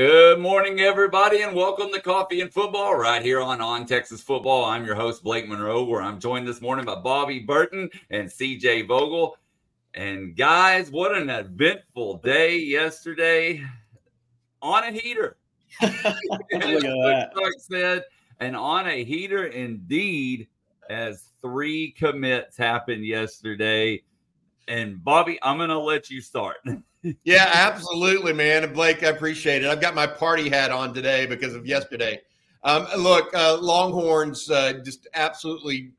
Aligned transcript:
Good 0.00 0.38
morning, 0.38 0.80
everybody, 0.80 1.42
and 1.42 1.54
welcome 1.54 1.92
to 1.92 2.00
Coffee 2.00 2.40
and 2.40 2.50
Football 2.50 2.96
right 2.96 3.20
here 3.20 3.42
on 3.42 3.60
On 3.60 3.84
Texas 3.84 4.22
Football. 4.22 4.64
I'm 4.64 4.86
your 4.86 4.94
host, 4.94 5.22
Blake 5.22 5.46
Monroe, 5.46 5.84
where 5.84 6.00
I'm 6.00 6.18
joined 6.18 6.48
this 6.48 6.62
morning 6.62 6.86
by 6.86 6.94
Bobby 6.94 7.40
Burton 7.40 7.90
and 8.08 8.26
CJ 8.26 8.88
Vogel. 8.88 9.36
And 9.92 10.34
guys, 10.34 10.90
what 10.90 11.14
an 11.14 11.28
eventful 11.28 12.16
day 12.24 12.60
yesterday 12.60 13.62
on 14.62 14.84
a 14.84 14.90
heater. 14.90 15.36
Look 15.82 17.52
said, 17.58 18.04
and 18.40 18.56
on 18.56 18.86
a 18.86 19.04
heater 19.04 19.48
indeed, 19.48 20.48
as 20.88 21.24
three 21.42 21.90
commits 21.90 22.56
happened 22.56 23.04
yesterday. 23.04 24.02
And 24.66 25.04
Bobby, 25.04 25.38
I'm 25.42 25.58
going 25.58 25.68
to 25.68 25.78
let 25.78 26.08
you 26.08 26.22
start. 26.22 26.56
yeah, 27.24 27.50
absolutely, 27.52 28.32
man. 28.32 28.64
And 28.64 28.74
Blake, 28.74 29.02
I 29.02 29.08
appreciate 29.08 29.64
it. 29.64 29.68
I've 29.68 29.80
got 29.80 29.94
my 29.94 30.06
party 30.06 30.48
hat 30.48 30.70
on 30.70 30.92
today 30.92 31.26
because 31.26 31.54
of 31.54 31.66
yesterday. 31.66 32.20
Um, 32.62 32.86
look, 32.98 33.34
uh, 33.34 33.58
Longhorns 33.60 34.50
uh, 34.50 34.74
just 34.84 35.08
absolutely 35.14 35.92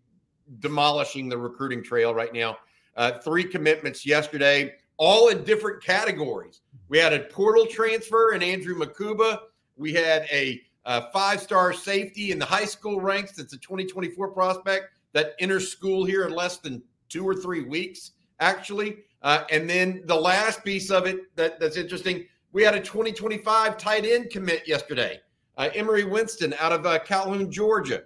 demolishing 0.60 1.30
the 1.30 1.38
recruiting 1.38 1.84
trail 1.84 2.14
right 2.14 2.34
now. 2.34 2.58
Uh, 2.96 3.14
three 3.20 3.44
commitments 3.44 4.05
yesterday, 4.05 4.74
all 4.98 5.30
in 5.30 5.44
different 5.44 5.84
categories. 5.84 6.62
We 6.90 6.98
had 6.98 7.13
a 7.13 7.22
portal 7.22 7.66
transfer 7.66 8.34
in 8.34 8.44
Andrew 8.44 8.76
Mukuba. 8.76 9.40
We 9.77 9.94
had 9.94 10.27
a, 10.32 10.62
a 10.86 11.10
five-star 11.12 11.74
safety 11.74 12.32
in 12.32 12.38
the 12.38 12.46
high 12.46 12.66
school 12.66 12.99
ranks. 12.99 13.32
That's 13.32 13.54
a 13.54 13.58
2024 13.58 14.30
prospect 14.32 14.90
that 15.13 15.34
enters 15.40 15.72
school 15.72 16.05
here 16.05 16.26
in 16.26 16.34
less 16.34 16.58
than 16.58 16.84
two 17.10 17.27
or 17.27 17.34
three 17.34 17.63
weeks, 17.63 18.12
actually. 18.40 18.98
Uh, 19.22 19.44
and 19.52 19.70
then 19.70 20.02
the 20.06 20.16
last 20.16 20.64
piece 20.64 20.90
of 20.90 21.06
it 21.06 21.36
that, 21.36 21.60
that's 21.60 21.78
interesting, 21.78 22.26
we 22.54 22.64
had 22.64 22.74
a 22.74 22.80
2025 22.80 23.78
tight 23.78 24.05
end 24.05 24.30
commit 24.30 24.68
yesterday, 24.68 25.20
uh, 25.58 25.70
Emery 25.74 26.04
Winston 26.04 26.54
out 26.60 26.72
of 26.72 26.86
uh, 26.86 27.00
Calhoun, 27.00 27.52
Georgia. 27.52 28.04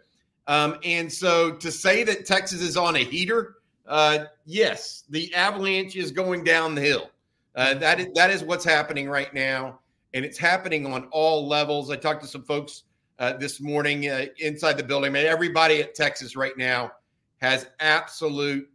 Um, 0.47 0.77
and 0.83 1.11
so 1.11 1.53
to 1.53 1.71
say 1.71 2.03
that 2.03 2.25
Texas 2.25 2.61
is 2.61 2.77
on 2.77 2.97
a 2.97 2.99
heater, 2.99 3.55
uh, 3.87 4.25
yes, 4.45 5.03
the 5.09 5.33
avalanche 5.33 5.95
is 5.95 6.11
going 6.11 6.43
down 6.43 6.75
the 6.75 6.81
hill. 6.81 7.09
Uh, 7.55 7.73
that 7.75 7.99
is 7.99 8.07
that 8.15 8.29
is 8.29 8.43
what's 8.43 8.65
happening 8.65 9.07
right 9.09 9.33
now, 9.33 9.79
and 10.13 10.25
it's 10.25 10.37
happening 10.37 10.85
on 10.85 11.07
all 11.11 11.47
levels. 11.47 11.89
I 11.89 11.95
talked 11.95 12.21
to 12.23 12.27
some 12.27 12.43
folks 12.43 12.83
uh, 13.19 13.33
this 13.33 13.61
morning 13.61 14.09
uh, 14.09 14.25
inside 14.39 14.73
the 14.73 14.83
building. 14.83 15.13
Man, 15.13 15.25
everybody 15.25 15.81
at 15.81 15.95
Texas 15.95 16.35
right 16.35 16.57
now 16.57 16.91
has 17.37 17.67
absolute. 17.79 18.69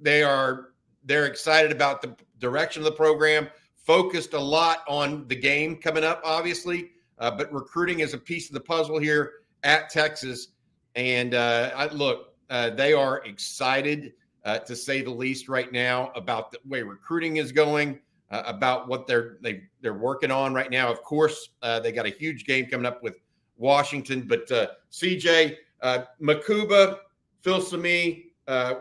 They 0.00 0.22
are 0.22 0.70
they're 1.04 1.26
excited 1.26 1.70
about 1.70 2.02
the 2.02 2.14
direction 2.38 2.80
of 2.80 2.84
the 2.84 2.92
program. 2.92 3.48
Focused 3.76 4.32
a 4.32 4.40
lot 4.40 4.78
on 4.88 5.28
the 5.28 5.36
game 5.36 5.76
coming 5.76 6.04
up, 6.04 6.22
obviously, 6.24 6.92
uh, 7.18 7.30
but 7.30 7.52
recruiting 7.52 8.00
is 8.00 8.14
a 8.14 8.18
piece 8.18 8.48
of 8.48 8.54
the 8.54 8.60
puzzle 8.60 8.98
here 8.98 9.32
at 9.62 9.90
Texas. 9.90 10.48
And 10.94 11.34
uh, 11.34 11.70
I, 11.74 11.86
look, 11.88 12.34
uh, 12.48 12.70
they 12.70 12.94
are 12.94 13.22
excited, 13.24 14.14
uh, 14.44 14.58
to 14.60 14.74
say 14.74 15.02
the 15.02 15.10
least, 15.10 15.48
right 15.48 15.70
now 15.70 16.12
about 16.14 16.50
the 16.50 16.58
way 16.66 16.82
recruiting 16.82 17.36
is 17.36 17.52
going, 17.52 18.00
uh, 18.30 18.42
about 18.46 18.88
what 18.88 19.06
they're 19.06 19.36
they, 19.42 19.64
they're 19.82 19.94
working 19.94 20.30
on 20.30 20.54
right 20.54 20.70
now. 20.70 20.90
Of 20.90 21.02
course, 21.02 21.50
uh, 21.60 21.80
they 21.80 21.92
got 21.92 22.06
a 22.06 22.10
huge 22.10 22.46
game 22.46 22.66
coming 22.66 22.86
up 22.86 23.02
with 23.02 23.20
Washington, 23.58 24.22
but 24.26 24.48
CJ 24.90 25.56
Mukuba, 26.22 26.98
Filsaime, 27.42 28.24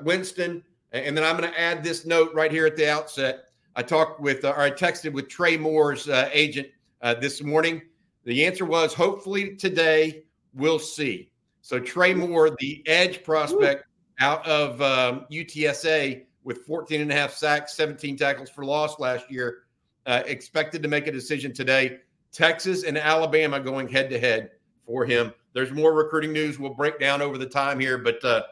Winston 0.03 0.63
and 0.93 1.17
then 1.17 1.23
I'm 1.23 1.37
going 1.37 1.51
to 1.51 1.59
add 1.59 1.83
this 1.83 2.05
note 2.05 2.33
right 2.33 2.51
here 2.51 2.65
at 2.65 2.75
the 2.75 2.89
outset. 2.89 3.45
I 3.75 3.81
talked 3.81 4.19
with, 4.19 4.45
uh, 4.45 4.49
or 4.49 4.61
I 4.61 4.71
texted 4.71 5.13
with 5.13 5.27
Trey 5.27 5.57
Moore's 5.57 6.07
uh, 6.07 6.29
agent 6.31 6.67
uh, 7.01 7.15
this 7.15 7.41
morning. 7.41 7.81
The 8.23 8.45
answer 8.45 8.65
was 8.65 8.93
hopefully 8.93 9.55
today 9.55 10.23
we'll 10.53 10.79
see. 10.79 11.31
So 11.61 11.79
Trey 11.79 12.13
Moore, 12.13 12.55
the 12.59 12.83
edge 12.87 13.23
prospect 13.23 13.85
out 14.19 14.45
of 14.45 14.81
um, 14.81 15.25
UTSA 15.31 16.23
with 16.43 16.65
14 16.65 17.01
and 17.01 17.11
a 17.11 17.15
half 17.15 17.33
sacks, 17.33 17.73
17 17.75 18.17
tackles 18.17 18.49
for 18.49 18.65
loss 18.65 18.99
last 18.99 19.31
year, 19.31 19.63
uh, 20.05 20.21
expected 20.25 20.83
to 20.83 20.89
make 20.89 21.07
a 21.07 21.11
decision 21.11 21.53
today. 21.53 21.99
Texas 22.31 22.83
and 22.83 22.97
Alabama 22.97 23.59
going 23.59 23.87
head 23.87 24.09
to 24.09 24.19
head 24.19 24.51
for 24.85 25.05
him. 25.05 25.33
There's 25.53 25.71
more 25.71 25.93
recruiting 25.93 26.33
news 26.33 26.59
we'll 26.59 26.73
break 26.73 26.99
down 26.99 27.21
over 27.21 27.37
the 27.37 27.45
time 27.45 27.79
here, 27.79 27.97
but 27.97 28.23
uh, 28.25 28.43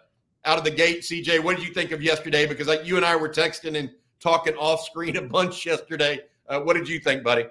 out 0.46 0.58
of 0.58 0.64
the 0.64 0.72
gate, 0.72 1.02
CJ, 1.02 1.44
what 1.44 1.58
did 1.58 1.68
you 1.68 1.74
think 1.74 1.92
of 1.92 2.02
yesterday? 2.02 2.46
Because 2.46 2.68
like 2.68 2.86
you 2.86 2.98
and 2.98 3.06
I 3.06 3.16
were 3.16 3.30
texting 3.30 3.78
and 3.78 3.92
talking 4.20 4.56
off 4.56 4.84
screen 4.86 5.18
a 5.18 5.22
bunch 5.22 5.66
yesterday. 5.66 6.22
Uh, 6.48 6.60
what 6.62 6.76
did 6.76 6.88
you 6.88 7.00
think, 7.00 7.24
buddy? 7.24 7.46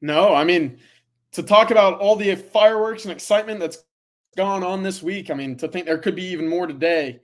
No, 0.00 0.34
I 0.34 0.44
mean, 0.44 0.78
to 1.32 1.42
talk 1.42 1.70
about 1.70 1.98
all 1.98 2.16
the 2.16 2.34
fireworks 2.34 3.04
and 3.04 3.12
excitement 3.12 3.60
that's 3.60 3.84
gone 4.36 4.62
on 4.62 4.82
this 4.82 5.02
week, 5.02 5.30
I 5.30 5.34
mean, 5.34 5.56
to 5.56 5.68
think 5.68 5.86
there 5.86 5.98
could 5.98 6.14
be 6.14 6.24
even 6.26 6.48
more 6.48 6.66
today, 6.66 7.20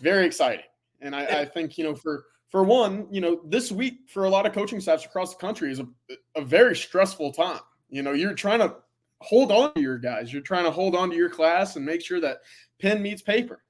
very 0.00 0.26
exciting. 0.26 0.64
And 1.00 1.14
I, 1.14 1.40
I 1.40 1.44
think, 1.44 1.78
you 1.78 1.84
know, 1.84 1.94
for 1.94 2.24
for 2.50 2.64
one, 2.64 3.06
you 3.10 3.20
know, 3.20 3.40
this 3.44 3.70
week 3.70 4.08
for 4.08 4.24
a 4.24 4.30
lot 4.30 4.46
of 4.46 4.52
coaching 4.52 4.80
staffs 4.80 5.04
across 5.04 5.34
the 5.34 5.40
country 5.40 5.70
is 5.70 5.80
a, 5.80 5.86
a 6.34 6.40
very 6.40 6.74
stressful 6.74 7.32
time. 7.32 7.60
You 7.90 8.02
know, 8.02 8.12
you're 8.12 8.34
trying 8.34 8.60
to 8.60 8.76
hold 9.20 9.52
on 9.52 9.74
to 9.74 9.80
your 9.80 9.98
guys. 9.98 10.32
You're 10.32 10.42
trying 10.42 10.64
to 10.64 10.70
hold 10.70 10.96
on 10.96 11.10
to 11.10 11.16
your 11.16 11.28
class 11.28 11.76
and 11.76 11.84
make 11.84 12.00
sure 12.00 12.20
that 12.20 12.38
pen 12.80 13.02
meets 13.02 13.22
paper 13.22 13.62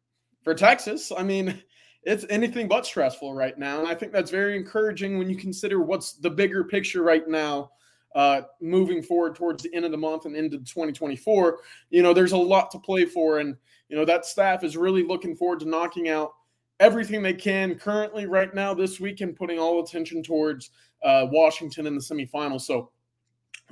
for 0.49 0.55
Texas, 0.55 1.13
I 1.15 1.25
mean, 1.25 1.63
it's 2.05 2.25
anything 2.31 2.69
but 2.69 2.87
stressful 2.87 3.35
right 3.35 3.59
now. 3.59 3.81
And 3.81 3.87
I 3.87 3.95
think 3.95 4.13
that's 4.13 4.31
very 4.31 4.57
encouraging 4.57 5.19
when 5.19 5.29
you 5.29 5.37
consider 5.37 5.83
what's 5.83 6.15
the 6.15 6.31
bigger 6.31 6.65
picture 6.65 7.03
right 7.03 7.29
now, 7.29 7.73
uh, 8.15 8.41
moving 8.59 9.03
forward 9.03 9.35
towards 9.35 9.63
the 9.63 9.75
end 9.75 9.85
of 9.85 9.91
the 9.91 9.99
month 9.99 10.25
and 10.25 10.35
into 10.35 10.57
2024. 10.57 11.59
You 11.91 12.03
know, 12.03 12.15
there's 12.15 12.33
a 12.33 12.39
lot 12.39 12.71
to 12.71 12.79
play 12.79 13.05
for. 13.05 13.41
And, 13.41 13.57
you 13.91 13.97
know, 13.99 14.07
that 14.07 14.25
staff 14.25 14.65
is 14.65 14.75
really 14.75 15.03
looking 15.03 15.37
forward 15.37 15.61
to 15.61 15.69
knocking 15.69 16.09
out 16.09 16.33
everything 16.81 17.23
they 17.23 17.35
can 17.35 17.75
currently 17.75 18.25
right 18.25 18.55
now 18.55 18.73
this 18.73 18.99
week 18.99 19.21
and 19.21 19.37
putting 19.37 19.59
all 19.59 19.85
attention 19.85 20.23
towards 20.23 20.71
uh, 21.05 21.27
Washington 21.31 21.87
in 21.87 21.95
the 21.95 22.01
semifinals. 22.01 22.63
So, 22.63 22.91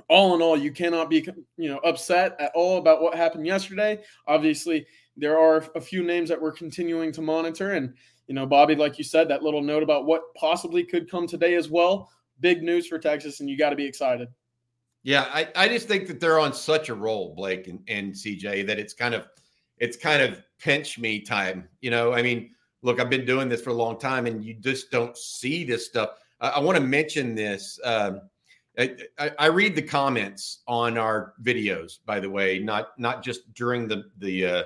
all 0.09 0.35
in 0.35 0.43
all, 0.43 0.55
you 0.55 0.71
cannot 0.71 1.09
be, 1.09 1.27
you 1.57 1.69
know, 1.69 1.79
upset 1.79 2.35
at 2.39 2.51
all 2.53 2.77
about 2.77 3.01
what 3.01 3.15
happened 3.15 3.47
yesterday. 3.47 3.99
Obviously, 4.27 4.85
there 5.17 5.39
are 5.39 5.65
a 5.75 5.81
few 5.81 6.03
names 6.03 6.29
that 6.29 6.41
we're 6.41 6.51
continuing 6.51 7.11
to 7.13 7.21
monitor. 7.21 7.73
And, 7.73 7.93
you 8.27 8.35
know, 8.35 8.45
Bobby, 8.45 8.75
like 8.75 8.97
you 8.97 9.03
said, 9.03 9.27
that 9.29 9.43
little 9.43 9.61
note 9.61 9.83
about 9.83 10.05
what 10.05 10.33
possibly 10.35 10.83
could 10.83 11.09
come 11.09 11.27
today 11.27 11.55
as 11.55 11.69
well. 11.69 12.11
Big 12.39 12.61
news 12.61 12.87
for 12.87 12.99
Texas, 12.99 13.39
and 13.39 13.49
you 13.49 13.57
got 13.57 13.71
to 13.71 13.75
be 13.75 13.85
excited. 13.85 14.27
Yeah, 15.03 15.27
I, 15.33 15.47
I 15.55 15.67
just 15.67 15.87
think 15.87 16.07
that 16.07 16.19
they're 16.19 16.39
on 16.39 16.53
such 16.53 16.89
a 16.89 16.95
roll, 16.95 17.33
Blake 17.33 17.67
and, 17.67 17.79
and 17.87 18.13
CJ, 18.13 18.67
that 18.67 18.77
it's 18.77 18.93
kind 18.93 19.15
of 19.15 19.25
it's 19.77 19.95
kind 19.95 20.21
of 20.21 20.41
pinch 20.59 20.99
me 20.99 21.21
time. 21.21 21.67
You 21.81 21.91
know, 21.91 22.13
I 22.13 22.21
mean, 22.21 22.51
look, 22.81 22.99
I've 22.99 23.09
been 23.09 23.25
doing 23.25 23.49
this 23.49 23.61
for 23.61 23.69
a 23.69 23.73
long 23.73 23.97
time, 23.97 24.25
and 24.25 24.43
you 24.43 24.53
just 24.55 24.91
don't 24.91 25.17
see 25.17 25.63
this 25.63 25.85
stuff. 25.85 26.11
I, 26.41 26.49
I 26.49 26.59
want 26.59 26.77
to 26.77 26.83
mention 26.83 27.35
this. 27.35 27.79
Um, 27.83 28.21
I, 28.77 29.31
I, 29.39 29.47
read 29.47 29.75
the 29.75 29.81
comments 29.81 30.59
on 30.67 30.99
our 30.99 31.33
videos, 31.41 31.97
by 32.05 32.19
the 32.19 32.29
way, 32.29 32.59
not 32.59 32.89
not 32.99 33.23
just 33.23 33.51
during 33.55 33.87
the 33.87 34.03
the 34.19 34.45
uh, 34.45 34.63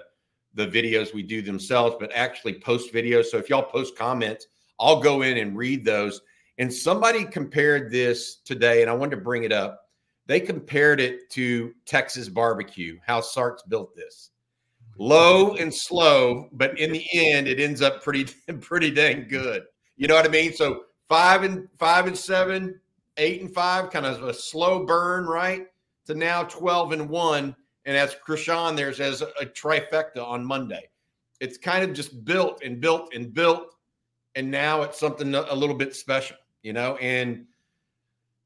the 0.54 0.68
videos 0.68 1.14
we 1.14 1.24
do 1.24 1.42
themselves, 1.42 1.96
but 2.00 2.12
actually 2.14 2.56
post 2.56 2.94
videos. 2.94 3.26
So 3.26 3.38
if 3.38 3.50
y'all 3.50 3.64
post 3.64 3.98
comments, 3.98 4.48
I'll 4.80 5.00
go 5.00 5.22
in 5.22 5.38
and 5.38 5.58
read 5.58 5.86
those. 5.86 6.22
And 6.58 6.74
somebody 6.74 7.26
compared 7.26 7.92
this 7.92 8.38
today, 8.38 8.82
and 8.82 8.90
I 8.90 8.94
wanted 8.94 9.16
to 9.16 9.22
bring 9.22 9.44
it 9.44 9.52
up. 9.52 9.90
They 10.28 10.40
compared 10.40 11.00
it 11.00 11.30
to 11.32 11.74
Texas 11.86 12.30
barbecue, 12.30 13.00
how 13.06 13.22
Sark's 13.22 13.64
built 13.64 13.96
this. 13.96 14.32
Low 14.98 15.56
and 15.56 15.74
slow, 15.74 16.50
but 16.52 16.78
in 16.78 16.92
the 16.92 17.06
end, 17.14 17.48
it 17.48 17.60
ends 17.60 17.82
up 17.82 18.04
pretty, 18.04 18.26
pretty 18.60 18.92
dang 18.92 19.28
good. 19.28 19.64
You 19.96 20.08
know 20.08 20.16
what 20.16 20.26
I 20.26 20.30
mean? 20.30 20.54
So 20.54 20.84
five 21.10 21.44
and 21.44 21.68
five 21.80 22.08
and 22.08 22.18
seven, 22.18 22.80
eight 23.18 23.42
and 23.42 23.54
five, 23.54 23.90
kind 23.90 24.06
of 24.06 24.24
a 24.24 24.34
slow 24.34 24.86
burn, 24.86 25.26
right? 25.26 25.68
To 26.08 26.16
now 26.16 26.44
12 26.44 26.94
and 26.94 27.10
one 27.10 27.56
and 27.86 27.98
as 27.98 28.16
Krishan 28.26 28.76
there 28.76 28.94
says, 28.94 29.22
a 29.22 29.46
trifecta 29.46 30.26
on 30.26 30.46
Monday. 30.46 30.90
It's 31.40 31.58
kind 31.58 31.84
of 31.84 31.94
just 31.94 32.24
built 32.24 32.62
and 32.64 32.80
built 32.80 33.14
and 33.16 33.34
built, 33.34 33.76
and 34.36 34.52
now 34.52 34.84
it's 34.84 35.00
something 35.00 35.34
a 35.34 35.56
little 35.56 35.76
bit 35.76 35.96
special, 35.96 36.38
you 36.62 36.72
know. 36.74 36.98
And 36.98 37.46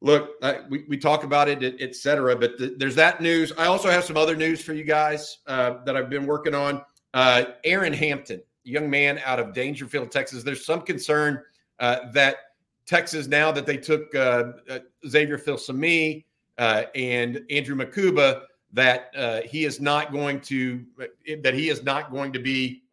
look, 0.02 0.32
I, 0.42 0.62
we 0.70 0.86
we 0.88 0.98
talk 0.98 1.24
about 1.24 1.50
it, 1.50 1.76
et 1.82 1.96
cetera, 1.96 2.36
but 2.36 2.58
the, 2.58 2.76
there's 2.78 2.96
that 2.96 3.22
news. 3.22 3.52
I 3.58 3.66
also 3.66 3.90
have 3.90 4.06
some 4.06 4.18
other 4.18 4.36
news 4.36 4.62
for 4.62 4.74
you 4.74 4.86
guys 4.86 5.40
uh, 5.48 5.84
that 5.86 5.98
I've 5.98 6.10
been 6.10 6.26
working 6.26 6.56
on. 6.56 6.82
Uh, 7.14 7.46
Aaron 7.64 7.94
Hampton, 7.94 8.42
young 8.64 8.90
man 8.90 9.20
out 9.26 9.40
of 9.40 9.48
Daingerfield, 9.48 10.12
Texas. 10.12 10.44
There's 10.44 10.66
some 10.66 10.82
concern 10.82 11.42
uh, 11.80 12.12
that 12.14 12.38
Texas 12.86 13.28
now 13.28 13.52
that 13.52 13.66
they 13.66 13.78
took 13.78 14.14
uh, 14.16 14.52
uh, 14.70 14.80
Xavier 15.08 15.38
Filsaime 15.38 16.24
uh, 16.58 16.84
and 16.94 17.42
Andrew 17.50 17.76
Mukuba 17.76 18.44
that 18.76 19.10
uh, 19.18 19.42
he 19.42 19.64
is 19.64 19.80
not 19.80 20.12
going 20.12 20.42
to 20.42 20.86
that 21.42 21.54
he 21.54 21.70
is 21.70 21.82
not 21.84 22.12
going 22.12 22.34
to 22.34 22.40
be 22.40 22.84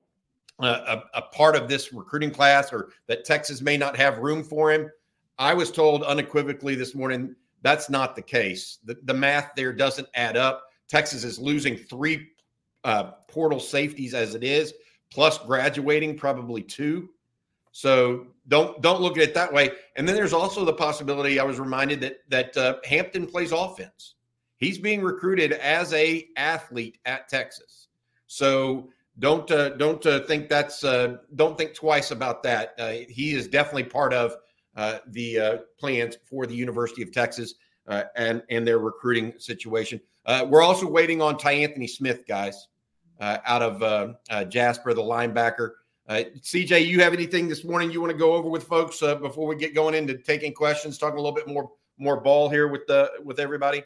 uh, 0.61 1.02
a, 1.14 1.19
a, 1.19 1.23
part 1.23 1.56
of 1.56 1.69
this 1.69 1.93
recruiting 1.93 2.31
class 2.31 2.73
or 2.73 2.90
that 3.08 3.25
Texas 3.25 3.61
may 3.61 3.76
not 3.76 3.96
have 3.96 4.19
room 4.19 4.44
for 4.44 4.70
him. 4.70 4.88
I 5.38 5.52
was 5.55 5.73
told 5.73 6.05
unequivocally 6.05 6.76
this 6.76 6.94
morning 6.94 7.34
That's 7.62 7.90
not 7.90 8.14
the 8.14 8.23
case. 8.23 8.79
The, 8.84 8.96
the 9.05 9.14
math 9.14 9.50
there 9.56 9.73
doesn't 9.73 10.08
add 10.14 10.37
up. 10.37 10.64
Texas 10.88 11.25
is 11.25 11.40
losing 11.40 11.76
three 11.76 12.29
uh, 12.84 13.12
portal 13.29 13.58
safeties 13.58 14.14
as 14.14 14.37
it 14.37 14.44
is, 14.44 14.75
plus 15.11 15.38
graduating 15.38 16.17
probably 16.17 16.62
two. 16.62 17.08
So 17.73 18.29
don't 18.46 18.81
don't 18.82 19.00
look 19.00 19.17
at 19.17 19.25
it 19.25 19.34
that 19.34 19.52
way. 19.52 19.73
And 19.96 20.06
then 20.06 20.14
there's 20.14 20.32
also 20.32 20.64
the 20.64 20.75
possibility. 20.75 21.40
I 21.40 21.44
was 21.44 21.58
reminded 21.58 22.00
that 22.02 22.19
that 22.29 22.56
uh, 22.56 22.76
Hampton 22.84 23.26
plays 23.26 23.50
offense. 23.50 24.14
He's 24.62 24.78
being 24.78 25.02
recruited 25.02 25.50
as 25.54 25.92
a 25.92 26.28
athlete 26.36 26.98
at 27.04 27.28
Texas. 27.28 27.88
So 28.28 28.90
don't 29.18 29.50
uh, 29.50 29.70
don't 29.70 30.06
uh, 30.06 30.20
think 30.20 30.48
that's 30.48 30.84
uh, 30.84 31.16
don't 31.34 31.58
think 31.58 31.74
twice 31.74 32.12
about 32.12 32.44
that. 32.44 32.74
Uh, 32.78 32.92
he 33.08 33.34
is 33.34 33.48
definitely 33.48 33.84
part 33.84 34.14
of 34.14 34.36
uh, 34.76 34.98
the 35.08 35.38
uh, 35.38 35.56
plans 35.80 36.16
for 36.30 36.46
the 36.46 36.54
University 36.54 37.02
of 37.02 37.10
Texas 37.10 37.54
and 38.14 38.44
and 38.50 38.64
their 38.64 38.78
recruiting 38.78 39.34
situation. 39.36 40.00
we're 40.46 40.62
also 40.62 40.88
waiting 40.88 41.20
on 41.20 41.36
Ty 41.36 41.54
Anthony 41.54 41.88
Smith, 41.88 42.24
guys, 42.28 42.68
out 43.20 43.62
of 43.62 44.48
Jasper, 44.48 44.94
the 44.94 45.02
linebacker. 45.02 45.72
CJ, 46.08 46.86
you 46.86 47.00
have 47.00 47.12
anything 47.12 47.48
this 47.48 47.64
morning 47.64 47.90
you 47.90 48.00
want 48.00 48.12
to 48.12 48.18
go 48.18 48.34
over 48.34 48.48
with 48.48 48.62
folks 48.62 49.00
before 49.00 49.48
we 49.48 49.56
get 49.56 49.74
going 49.74 49.96
into 49.96 50.18
taking 50.18 50.54
questions, 50.54 50.98
talking 50.98 51.18
a 51.18 51.20
little 51.20 51.34
bit 51.34 51.48
more 51.48 51.68
more 51.98 52.20
ball 52.20 52.48
here 52.48 52.68
with 52.68 52.86
the 52.86 53.10
with 53.24 53.40
everybody? 53.40 53.82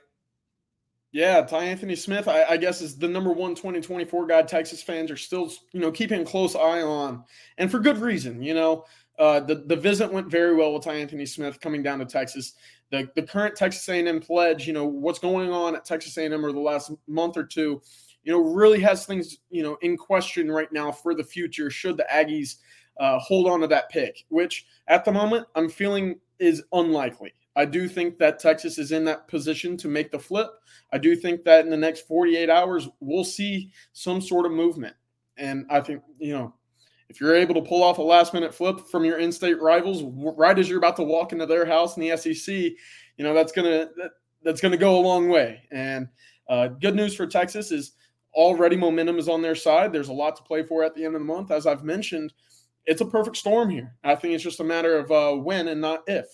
Yeah, 1.16 1.40
Ty 1.40 1.64
Anthony 1.64 1.96
Smith, 1.96 2.28
I, 2.28 2.44
I, 2.44 2.56
guess, 2.58 2.82
is 2.82 2.98
the 2.98 3.08
number 3.08 3.32
one 3.32 3.54
2024 3.54 4.26
guy 4.26 4.42
Texas 4.42 4.82
fans 4.82 5.10
are 5.10 5.16
still, 5.16 5.50
you 5.72 5.80
know, 5.80 5.90
keeping 5.90 6.20
a 6.20 6.24
close 6.26 6.54
eye 6.54 6.82
on, 6.82 7.24
and 7.56 7.70
for 7.70 7.78
good 7.78 7.96
reason. 7.96 8.42
You 8.42 8.52
know, 8.52 8.84
uh, 9.18 9.40
the 9.40 9.54
the 9.54 9.76
visit 9.76 10.12
went 10.12 10.30
very 10.30 10.54
well 10.54 10.74
with 10.74 10.84
Ty 10.84 10.96
Anthony 10.96 11.24
Smith 11.24 11.58
coming 11.58 11.82
down 11.82 12.00
to 12.00 12.04
Texas. 12.04 12.52
The 12.90 13.08
the 13.16 13.22
current 13.22 13.56
Texas 13.56 13.88
A&M 13.88 14.20
pledge, 14.20 14.66
you 14.66 14.74
know, 14.74 14.84
what's 14.84 15.18
going 15.18 15.50
on 15.50 15.74
at 15.74 15.86
Texas 15.86 16.18
A&M 16.18 16.34
over 16.34 16.52
the 16.52 16.60
last 16.60 16.92
month 17.08 17.38
or 17.38 17.44
two, 17.44 17.80
you 18.22 18.30
know, 18.30 18.40
really 18.40 18.80
has 18.80 19.06
things, 19.06 19.38
you 19.48 19.62
know, 19.62 19.78
in 19.80 19.96
question 19.96 20.52
right 20.52 20.70
now 20.70 20.92
for 20.92 21.14
the 21.14 21.24
future. 21.24 21.70
Should 21.70 21.96
the 21.96 22.06
Aggies 22.12 22.56
uh, 23.00 23.18
hold 23.20 23.48
on 23.48 23.60
to 23.60 23.66
that 23.68 23.88
pick, 23.88 24.26
which 24.28 24.66
at 24.86 25.06
the 25.06 25.12
moment 25.12 25.46
I'm 25.54 25.70
feeling 25.70 26.20
is 26.38 26.62
unlikely. 26.74 27.32
I 27.56 27.64
do 27.64 27.88
think 27.88 28.18
that 28.18 28.38
Texas 28.38 28.78
is 28.78 28.92
in 28.92 29.04
that 29.06 29.28
position 29.28 29.76
to 29.78 29.88
make 29.88 30.10
the 30.10 30.18
flip. 30.18 30.50
I 30.92 30.98
do 30.98 31.16
think 31.16 31.42
that 31.44 31.64
in 31.64 31.70
the 31.70 31.76
next 31.76 32.06
48 32.06 32.50
hours, 32.50 32.88
we'll 33.00 33.24
see 33.24 33.72
some 33.94 34.20
sort 34.20 34.46
of 34.46 34.52
movement. 34.52 34.94
And 35.38 35.66
I 35.70 35.80
think, 35.80 36.02
you 36.18 36.34
know, 36.34 36.54
if 37.08 37.20
you're 37.20 37.34
able 37.34 37.54
to 37.54 37.62
pull 37.62 37.82
off 37.82 37.98
a 37.98 38.02
last 38.02 38.34
minute 38.34 38.54
flip 38.54 38.80
from 38.90 39.04
your 39.04 39.18
in 39.18 39.32
state 39.32 39.60
rivals 39.60 40.02
right 40.36 40.58
as 40.58 40.68
you're 40.68 40.78
about 40.78 40.96
to 40.96 41.02
walk 41.02 41.32
into 41.32 41.46
their 41.46 41.64
house 41.64 41.96
in 41.96 42.02
the 42.02 42.16
SEC, 42.16 42.54
you 42.54 43.24
know, 43.24 43.32
that's 43.32 43.52
going 43.52 43.66
to, 43.66 43.90
that, 43.96 44.10
that's 44.42 44.60
going 44.60 44.72
to 44.72 44.78
go 44.78 44.98
a 44.98 45.00
long 45.00 45.28
way. 45.28 45.62
And 45.70 46.08
uh, 46.48 46.68
good 46.68 46.94
news 46.94 47.14
for 47.14 47.26
Texas 47.26 47.72
is 47.72 47.92
already 48.34 48.76
momentum 48.76 49.18
is 49.18 49.28
on 49.28 49.40
their 49.40 49.54
side. 49.54 49.92
There's 49.92 50.08
a 50.08 50.12
lot 50.12 50.36
to 50.36 50.42
play 50.42 50.62
for 50.62 50.84
at 50.84 50.94
the 50.94 51.04
end 51.04 51.14
of 51.14 51.20
the 51.20 51.26
month. 51.26 51.50
As 51.50 51.66
I've 51.66 51.84
mentioned, 51.84 52.32
it's 52.84 53.00
a 53.00 53.06
perfect 53.06 53.36
storm 53.36 53.70
here. 53.70 53.94
I 54.04 54.14
think 54.14 54.34
it's 54.34 54.44
just 54.44 54.60
a 54.60 54.64
matter 54.64 54.98
of 54.98 55.10
uh, 55.10 55.32
when 55.40 55.68
and 55.68 55.80
not 55.80 56.04
if. 56.06 56.26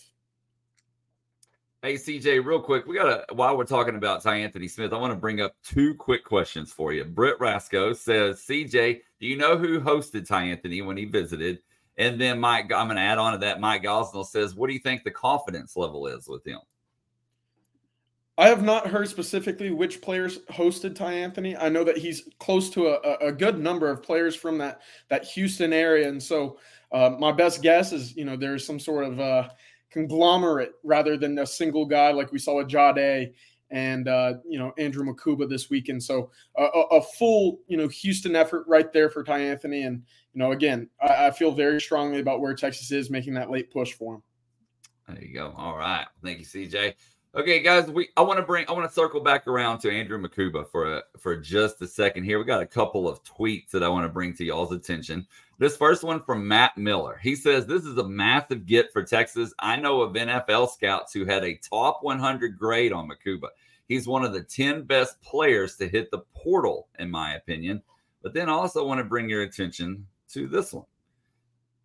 Hey 1.85 1.95
CJ, 1.95 2.45
real 2.45 2.61
quick, 2.61 2.87
we 2.87 2.95
gotta 2.95 3.25
while 3.33 3.57
we're 3.57 3.65
talking 3.65 3.97
about 3.97 4.23
Ty 4.23 4.37
Anthony 4.37 4.69
Smith, 4.69 4.93
I 4.93 4.99
want 4.99 5.13
to 5.13 5.19
bring 5.19 5.41
up 5.41 5.57
two 5.65 5.97
quick 5.97 6.25
questions 6.25 6.73
for 6.73 6.93
you. 6.93 7.05
Britt 7.05 7.41
Rasco 7.41 7.93
says, 7.93 8.41
CJ, 8.49 9.01
do 9.19 9.27
you 9.27 9.37
know 9.37 9.59
who 9.59 9.81
hosted 9.81 10.29
Ty 10.29 10.45
Anthony 10.45 10.81
when 10.81 10.97
he 10.97 11.07
visited? 11.07 11.59
And 11.99 12.21
then 12.21 12.39
Mike, 12.39 12.71
I'm 12.73 12.87
gonna 12.87 13.01
add 13.01 13.19
on 13.19 13.33
to 13.33 13.39
that. 13.39 13.59
Mike 13.59 13.83
Gosnell 13.83 14.25
says, 14.25 14.55
What 14.55 14.69
do 14.69 14.75
you 14.75 14.79
think 14.79 15.03
the 15.03 15.11
confidence 15.11 15.77
level 15.77 16.07
is 16.07 16.29
with 16.29 16.47
him? 16.47 16.61
I 18.39 18.47
have 18.47 18.63
not 18.63 18.87
heard 18.87 19.09
specifically 19.09 19.73
which 19.73 20.01
players 20.01 20.39
hosted 20.53 20.95
Ty 20.95 21.15
Anthony. 21.15 21.57
I 21.57 21.69
know 21.69 21.83
that 21.83 21.99
he's 21.99 22.29
close 22.39 22.71
to 22.71 22.91
a, 22.91 23.27
a 23.27 23.33
good 23.33 23.59
number 23.59 23.91
of 23.91 24.05
players 24.05 24.37
from 24.37 24.57
that 24.59 24.83
that 25.09 25.25
Houston 25.25 25.73
area, 25.73 26.09
and 26.09 26.23
so 26.23 26.61
uh, 26.93 27.17
my 27.19 27.33
best 27.33 27.61
guess 27.61 27.93
is 27.93 28.17
you 28.17 28.25
know 28.25 28.37
there's 28.37 28.65
some 28.65 28.79
sort 28.79 29.05
of 29.05 29.19
uh, 29.19 29.49
conglomerate 29.93 30.73
rather 30.83 31.17
than 31.17 31.39
a 31.39 31.47
single 31.47 31.85
guy 31.85 32.11
like 32.11 32.33
we 32.33 32.39
saw 32.39 32.57
with 32.57 32.69
Jade 32.69 33.35
and 33.73 34.07
uh, 34.07 34.35
you 34.49 34.59
know 34.59 34.73
Andrew 34.79 35.05
Mukuba 35.05 35.49
this 35.49 35.71
weekend. 35.71 36.03
So 36.03 36.31
a, 36.57 36.63
a, 36.63 37.03
full 37.03 37.61
you 37.67 37.77
know 37.77 37.89
Houston 37.89 38.37
effort 38.37 38.65
right 38.69 38.93
there 38.93 39.11
for 39.11 39.25
Ty 39.25 39.41
Anthony, 39.41 39.83
and 39.83 40.03
you 40.35 40.39
know 40.39 40.53
again 40.53 40.89
I, 41.01 41.27
I, 41.27 41.31
feel 41.31 41.53
very 41.53 41.81
strongly 41.81 42.21
about 42.21 42.41
where 42.41 42.55
Texas 42.55 42.93
is 42.93 43.11
making 43.11 43.35
that 43.35 43.51
late 43.51 43.73
push 43.73 43.95
for 43.95 44.17
him. 44.17 44.23
There 45.09 45.25
you 45.25 45.35
go. 45.35 45.55
All 45.57 45.77
right, 45.77 46.07
thank 46.23 46.39
you, 46.39 46.45
CJ. 46.45 46.95
Okay, 47.35 47.61
guys, 47.61 47.91
we 47.91 48.11
I 48.19 48.21
want 48.21 48.41
to 48.41 48.45
bring 48.45 48.67
I 48.69 48.73
want 48.73 48.87
to 48.87 48.95
circle 48.95 49.19
back 49.19 49.47
around 49.47 49.79
to 49.79 49.91
Andrew 49.91 50.21
Mukuba 50.23 50.69
for 50.71 50.97
a, 50.97 51.03
for 51.17 51.35
just 51.35 51.81
a 51.81 51.89
second 51.89 52.25
here. 52.25 52.39
We 52.39 52.45
got 52.45 52.61
a 52.61 52.67
couple 52.67 53.09
of 53.09 53.25
tweets 53.25 53.71
that 53.71 53.83
I 53.83 53.89
want 53.89 54.05
to 54.05 54.13
bring 54.13 54.35
to 54.35 54.45
y'all's 54.45 54.71
attention. 54.71 55.27
This 55.59 55.75
first 55.75 56.05
one 56.05 56.23
from 56.23 56.47
Matt 56.47 56.77
Miller. 56.77 57.19
He 57.23 57.35
says 57.35 57.65
this 57.65 57.85
is 57.85 57.97
a 57.97 58.07
massive 58.07 58.67
get 58.67 58.93
for 58.93 59.03
Texas. 59.03 59.55
I 59.61 59.77
know 59.77 60.03
of 60.03 60.13
NFL 60.13 60.73
scouts 60.73 61.15
who 61.15 61.25
had 61.25 61.43
a 61.43 61.57
top 61.57 62.01
100 62.03 62.59
grade 62.59 62.93
on 62.93 63.09
Mukuba. 63.09 63.49
He's 63.89 64.07
one 64.07 64.27
of 64.27 64.35
the 64.35 64.43
10 64.43 64.83
best 64.83 65.19
players 65.23 65.77
to 65.77 65.89
hit 65.89 66.11
the 66.11 66.25
portal, 66.35 66.89
in 66.99 67.11
my 67.11 67.37
opinion. 67.37 67.83
But 68.23 68.35
then 68.35 68.51
I 68.51 68.53
also 68.53 68.87
want 68.87 68.99
to 68.99 69.05
bring 69.05 69.31
your 69.31 69.41
attention 69.41 70.07
to 70.33 70.49
this 70.49 70.75
one, 70.75 70.85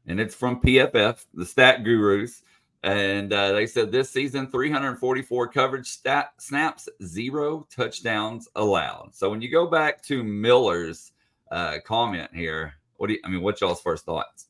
and 0.07 0.19
it's 0.19 0.35
from 0.35 0.59
PFF, 0.59 1.25
the 1.33 1.45
Stat 1.45 1.85
Gurus. 1.85 2.43
And 2.83 3.33
uh, 3.33 3.53
they 3.53 3.65
said 3.65 3.91
this 3.91 4.09
season, 4.09 4.47
344 4.47 5.47
coverage 5.47 5.87
stat, 5.87 6.31
snaps, 6.37 6.87
zero 7.03 7.67
touchdowns 7.75 8.47
allowed. 8.55 9.09
So 9.13 9.29
when 9.29 9.41
you 9.41 9.49
go 9.49 9.67
back 9.67 10.03
to 10.03 10.23
Miller's 10.23 11.11
uh, 11.51 11.77
comment 11.85 12.29
here, 12.33 12.75
what 12.97 13.07
do 13.07 13.13
you, 13.13 13.19
I 13.25 13.29
mean, 13.29 13.41
what's 13.41 13.61
y'all's 13.61 13.81
first 13.81 14.05
thoughts? 14.05 14.47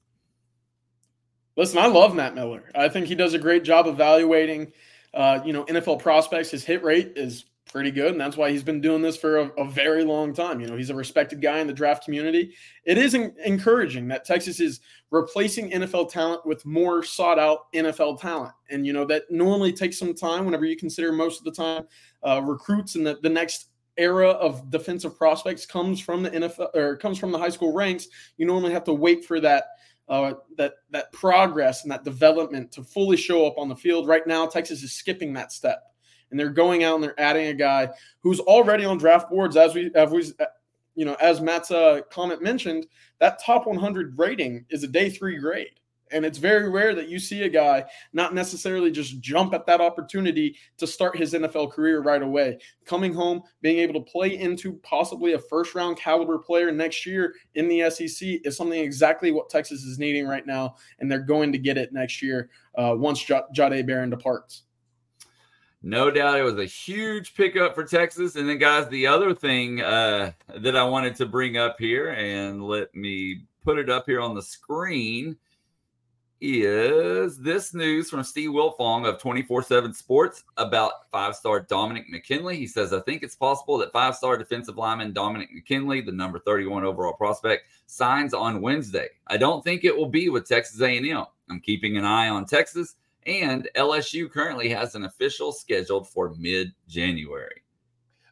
Listen, 1.56 1.80
I 1.80 1.88
love 1.88 2.14
Matt 2.14 2.36
Miller. 2.36 2.70
I 2.76 2.90
think 2.90 3.08
he 3.08 3.16
does 3.16 3.34
a 3.34 3.40
great 3.40 3.64
job 3.64 3.88
evaluating, 3.88 4.72
uh, 5.14 5.40
you 5.44 5.54
know, 5.54 5.66
NFL 5.66 6.00
prospects. 6.00 6.52
His 6.52 6.64
hit 6.64 6.84
rate 6.84 7.14
is 7.16 7.46
pretty 7.72 7.92
good, 7.92 8.12
and 8.12 8.22
that's 8.22 8.38
why 8.38 8.52
he's 8.52 8.64
been 8.64 8.82
doing 8.82 9.02
this 9.02 9.18
for 9.18 9.38
a, 9.38 9.48
a 9.58 9.66
very 9.66 10.04
long 10.04 10.34
time. 10.34 10.60
You 10.60 10.68
know, 10.68 10.78
he's 10.78 10.90
a 10.90 10.96
respected 10.96 11.42
guy 11.42 11.60
in 11.60 11.68
the 11.68 11.74
draft 11.74 12.06
community. 12.06 12.54
It 12.86 12.98
is 12.98 13.14
encouraging 13.14 14.08
that 14.10 14.26
Texas 14.26 14.60
is 14.60 14.82
replacing 15.12 15.72
NFL 15.72 16.12
talent 16.12 16.46
with 16.46 16.66
more 16.66 17.04
sought 17.04 17.40
out 17.40 17.72
NFL 17.74 18.20
talent, 18.20 18.54
and 18.70 18.86
you 18.86 18.94
know 18.94 19.06
that 19.06 19.24
normally 19.30 19.72
takes 19.72 19.98
some 19.98 20.14
time. 20.14 20.46
Whenever 20.46 20.66
you 20.66 20.76
consider 20.76 21.12
most 21.12 21.40
of 21.40 21.46
the 21.46 21.52
time 21.52 21.86
uh, 22.24 22.42
recruits 22.42 22.96
and 22.96 23.06
the, 23.06 23.18
the 23.22 23.30
next 23.30 23.68
era 23.98 24.30
of 24.30 24.70
defensive 24.70 25.18
prospects 25.18 25.66
comes 25.66 26.00
from 26.00 26.24
the 26.24 26.30
NFL 26.30 26.76
or 26.76 26.96
comes 26.98 27.18
from 27.18 27.32
the 27.32 27.38
high 27.38 27.50
school 27.50 27.74
ranks, 27.74 28.08
you 28.38 28.46
normally 28.46 28.72
have 28.72 28.84
to 28.84 28.94
wait 28.94 29.26
for 29.26 29.40
that 29.40 29.66
uh, 30.10 30.34
that 30.58 30.76
that 30.92 31.12
progress 31.12 31.84
and 31.84 31.92
that 31.92 32.04
development 32.04 32.72
to 32.72 32.84
fully 32.84 33.18
show 33.18 33.46
up 33.46 33.58
on 33.58 33.70
the 33.70 33.76
field. 33.76 34.08
Right 34.08 34.26
now, 34.26 34.46
Texas 34.46 34.84
is 34.84 34.94
skipping 34.94 35.34
that 35.34 35.52
step, 35.52 35.84
and 36.32 36.40
they're 36.40 36.50
going 36.50 36.84
out 36.84 36.96
and 36.96 37.04
they're 37.04 37.20
adding 37.20 37.48
a 37.48 37.54
guy 37.54 37.90
who's 38.22 38.40
already 38.42 38.86
on 38.86 38.98
draft 38.98 39.30
boards. 39.30 39.58
As 39.58 39.74
we, 39.74 39.92
as 39.96 40.12
we, 40.12 40.32
you 40.98 41.06
know, 41.06 41.16
as 41.22 41.40
Matt's 41.42 41.70
uh, 41.70 42.02
comment 42.12 42.42
mentioned, 42.42 42.88
that 43.20 43.40
top 43.46 43.68
100 43.68 44.18
rating 44.18 44.66
is 44.72 44.84
a 44.84 44.88
day 44.88 45.12
three 45.12 45.38
grade. 45.38 45.80
And 46.12 46.26
it's 46.26 46.40
very 46.40 46.70
rare 46.70 46.96
that 46.96 47.10
you 47.10 47.20
see 47.20 47.44
a 47.44 47.50
guy 47.50 47.86
not 48.14 48.34
necessarily 48.34 48.90
just 48.90 49.20
jump 49.20 49.54
at 49.54 49.68
that 49.68 49.80
opportunity 49.80 50.56
to 50.78 50.88
start 50.88 51.18
his 51.18 51.34
NFL 51.34 51.72
career 51.72 52.02
right 52.02 52.22
away. 52.22 52.58
Coming 52.86 53.14
home, 53.14 53.44
being 53.62 53.78
able 53.78 53.94
to 53.96 54.12
play 54.12 54.40
into 54.40 54.80
possibly 54.84 55.34
a 55.34 55.40
first 55.40 55.76
round 55.76 55.98
caliber 55.98 56.40
player 56.40 56.72
next 56.72 57.06
year 57.06 57.36
in 57.54 57.68
the 57.68 57.90
SEC 57.92 58.40
is 58.44 58.58
something 58.58 58.80
exactly 58.80 59.32
what 59.32 59.50
Texas 59.50 59.84
is 59.84 60.00
needing 60.00 60.26
right 60.26 60.48
now. 60.48 60.76
And 61.00 61.12
they're 61.12 61.20
going 61.20 61.52
to 61.52 61.60
get 61.60 61.78
it 61.78 61.94
next 61.94 62.24
year 62.24 62.50
uh, 62.76 62.96
once 62.98 63.24
J- 63.24 63.42
Jahdae 63.56 63.86
Barron 63.86 64.10
departs. 64.10 64.64
No 65.88 66.12
doubt 66.12 66.38
it 66.38 66.44
was 66.44 66.60
a 66.60 66.66
huge 66.66 67.34
pickup 67.34 67.74
for 67.74 67.86
Texas. 67.86 68.36
And 68.36 68.50
then, 68.50 68.58
guys, 68.58 68.90
the 68.90 69.08
other 69.08 69.34
thing 69.34 69.80
uh, 69.80 70.34
that 70.58 70.76
I 70.76 70.84
wanted 70.84 71.16
to 71.16 71.26
bring 71.26 71.56
up 71.56 71.78
here, 71.80 72.10
and 72.10 72.62
let 72.62 72.94
me 72.94 73.44
put 73.64 73.80
it 73.80 73.90
up 73.90 74.04
here 74.06 74.20
on 74.20 74.36
the 74.36 74.42
screen 74.42 75.38
is 76.42 77.38
this 77.38 77.74
news 77.74 78.10
from 78.10 78.26
Steve 78.26 78.50
Wiltfong 78.50 79.08
of 79.08 79.18
24 79.22 79.64
7 79.64 79.94
Sports 79.94 80.44
about 80.58 81.10
five 81.10 81.38
star 81.38 81.62
Dominick 81.62 82.10
McKinley. 82.10 82.58
He 82.58 82.68
says, 82.68 82.92
I 82.92 83.00
think 83.00 83.24
it's 83.24 83.38
possible 83.38 83.78
that 83.78 83.94
five 83.94 84.14
star 84.14 84.38
defensive 84.38 84.78
lineman 84.78 85.14
Dominick 85.14 85.54
McKinley, 85.54 86.02
the 86.02 86.12
number 86.12 86.40
31 86.40 86.84
overall 86.84 87.14
prospect, 87.14 87.64
signs 87.86 88.34
on 88.34 88.60
Wednesday. 88.60 89.08
I 89.28 89.38
don't 89.38 89.64
think 89.64 89.86
it 89.86 89.96
will 89.96 90.10
be 90.10 90.28
with 90.28 90.50
Texas 90.50 90.82
A&M. 90.82 91.24
I'm 91.50 91.62
keeping 91.62 91.96
an 91.96 92.04
eye 92.04 92.28
on 92.28 92.44
Texas, 92.44 92.96
and 93.28 93.70
LSU 93.76 94.32
currently 94.32 94.70
has 94.70 94.96
an 94.96 95.04
official 95.04 95.52
scheduled 95.52 96.10
for 96.10 96.34
mid 96.40 96.74
January. 96.88 97.62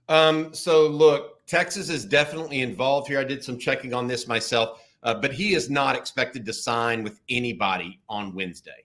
Um, 0.08 0.54
so, 0.54 0.88
look, 0.88 1.46
Texas 1.46 1.90
is 1.90 2.06
definitely 2.06 2.62
involved 2.62 3.08
here. 3.08 3.20
I 3.20 3.24
did 3.24 3.44
some 3.44 3.60
checking 3.60 3.94
on 3.94 4.08
this 4.08 4.28
myself. 4.28 4.82
Uh, 5.06 5.14
but 5.14 5.32
he 5.32 5.54
is 5.54 5.70
not 5.70 5.96
expected 5.96 6.44
to 6.46 6.52
sign 6.52 7.04
with 7.04 7.22
anybody 7.30 8.02
on 8.10 8.34
Wednesday. 8.34 8.84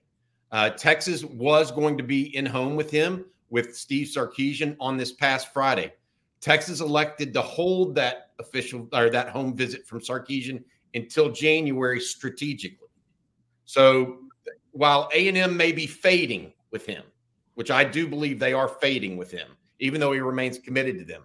Uh, 0.51 0.69
Texas 0.69 1.23
was 1.25 1.71
going 1.71 1.97
to 1.97 2.03
be 2.03 2.35
in 2.37 2.45
home 2.45 2.75
with 2.75 2.91
him 2.91 3.25
with 3.49 3.75
Steve 3.75 4.07
Sarkisian 4.07 4.75
on 4.79 4.97
this 4.97 5.13
past 5.13 5.51
Friday. 5.51 5.91
Texas 6.39 6.79
elected 6.79 7.33
to 7.33 7.41
hold 7.41 7.95
that 7.95 8.31
official 8.39 8.87
or 8.93 9.09
that 9.09 9.29
home 9.29 9.55
visit 9.55 9.87
from 9.87 9.99
Sarkisian 9.99 10.63
until 10.93 11.31
January 11.31 11.99
strategically. 11.99 12.89
So 13.65 14.19
while 14.71 15.09
A&M 15.13 15.55
may 15.55 15.71
be 15.71 15.87
fading 15.87 16.53
with 16.71 16.85
him, 16.85 17.03
which 17.55 17.71
I 17.71 17.83
do 17.83 18.07
believe 18.07 18.39
they 18.39 18.53
are 18.53 18.67
fading 18.67 19.17
with 19.17 19.31
him, 19.31 19.49
even 19.79 19.99
though 19.99 20.11
he 20.11 20.19
remains 20.19 20.57
committed 20.59 20.97
to 20.99 21.05
them. 21.05 21.23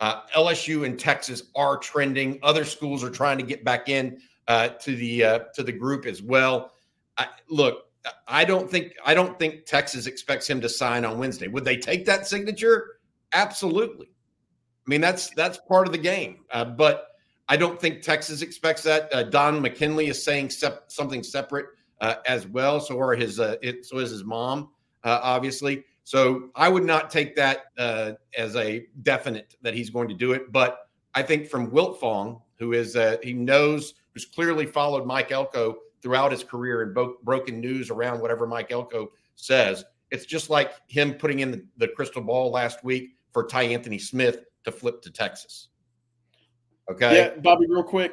Uh, 0.00 0.22
LSU 0.36 0.84
and 0.84 0.98
Texas 0.98 1.44
are 1.54 1.78
trending. 1.78 2.38
Other 2.42 2.64
schools 2.64 3.02
are 3.02 3.10
trying 3.10 3.38
to 3.38 3.44
get 3.44 3.64
back 3.64 3.88
in 3.88 4.20
uh, 4.46 4.68
to 4.68 4.94
the 4.94 5.24
uh, 5.24 5.38
to 5.54 5.62
the 5.62 5.72
group 5.72 6.04
as 6.04 6.22
well. 6.22 6.72
I, 7.16 7.28
look, 7.48 7.86
I 8.28 8.44
don't 8.44 8.70
think 8.70 8.94
I 9.04 9.14
don't 9.14 9.38
think 9.38 9.64
Texas 9.64 10.06
expects 10.06 10.48
him 10.48 10.60
to 10.60 10.68
sign 10.68 11.04
on 11.04 11.18
Wednesday. 11.18 11.48
Would 11.48 11.64
they 11.64 11.78
take 11.78 12.04
that 12.04 12.26
signature? 12.26 12.98
Absolutely. 13.32 14.06
I 14.06 14.90
mean, 14.90 15.00
that's 15.00 15.30
that's 15.30 15.58
part 15.66 15.86
of 15.86 15.92
the 15.92 15.98
game. 15.98 16.44
Uh, 16.50 16.66
but 16.66 17.08
I 17.48 17.56
don't 17.56 17.80
think 17.80 18.02
Texas 18.02 18.42
expects 18.42 18.82
that. 18.82 19.12
Uh, 19.14 19.22
Don 19.22 19.62
McKinley 19.62 20.08
is 20.08 20.22
saying 20.22 20.50
sep- 20.50 20.84
something 20.88 21.22
separate 21.22 21.66
uh, 22.00 22.16
as 22.26 22.46
well. 22.46 22.80
So 22.80 22.98
are 23.00 23.14
his 23.14 23.40
uh, 23.40 23.56
it, 23.62 23.86
so 23.86 23.98
is 23.98 24.10
his 24.10 24.24
mom, 24.24 24.70
uh, 25.04 25.20
obviously. 25.22 25.84
So 26.04 26.50
I 26.54 26.68
would 26.68 26.84
not 26.84 27.10
take 27.10 27.34
that 27.36 27.64
uh, 27.78 28.12
as 28.36 28.54
a 28.56 28.86
definite 29.02 29.56
that 29.62 29.74
he's 29.74 29.90
going 29.90 30.08
to 30.08 30.14
do 30.14 30.32
it. 30.32 30.52
But 30.52 30.88
I 31.14 31.22
think 31.22 31.48
from 31.48 31.70
Wiltfong, 31.70 32.40
who 32.58 32.72
is 32.72 32.96
he 33.22 33.32
knows 33.32 33.94
who's 34.12 34.24
clearly 34.24 34.66
followed 34.66 35.06
Mike 35.06 35.32
Elko 35.32 35.78
throughout 36.02 36.30
his 36.30 36.44
career 36.44 36.82
and 36.82 36.94
bo- 36.94 37.16
broken 37.24 37.60
news 37.60 37.90
around 37.90 38.20
whatever 38.20 38.46
Mike 38.46 38.70
Elko 38.70 39.10
says. 39.34 39.84
It's 40.10 40.24
just 40.24 40.50
like 40.50 40.72
him 40.86 41.14
putting 41.14 41.40
in 41.40 41.50
the, 41.50 41.64
the 41.78 41.88
crystal 41.88 42.22
ball 42.22 42.50
last 42.50 42.84
week 42.84 43.16
for 43.32 43.44
Ty 43.44 43.64
Anthony 43.64 43.98
Smith 43.98 44.44
to 44.64 44.72
flip 44.72 45.02
to 45.02 45.10
Texas. 45.10 45.68
Okay. 46.90 47.16
Yeah, 47.16 47.40
Bobby, 47.40 47.66
real 47.68 47.82
quick. 47.82 48.12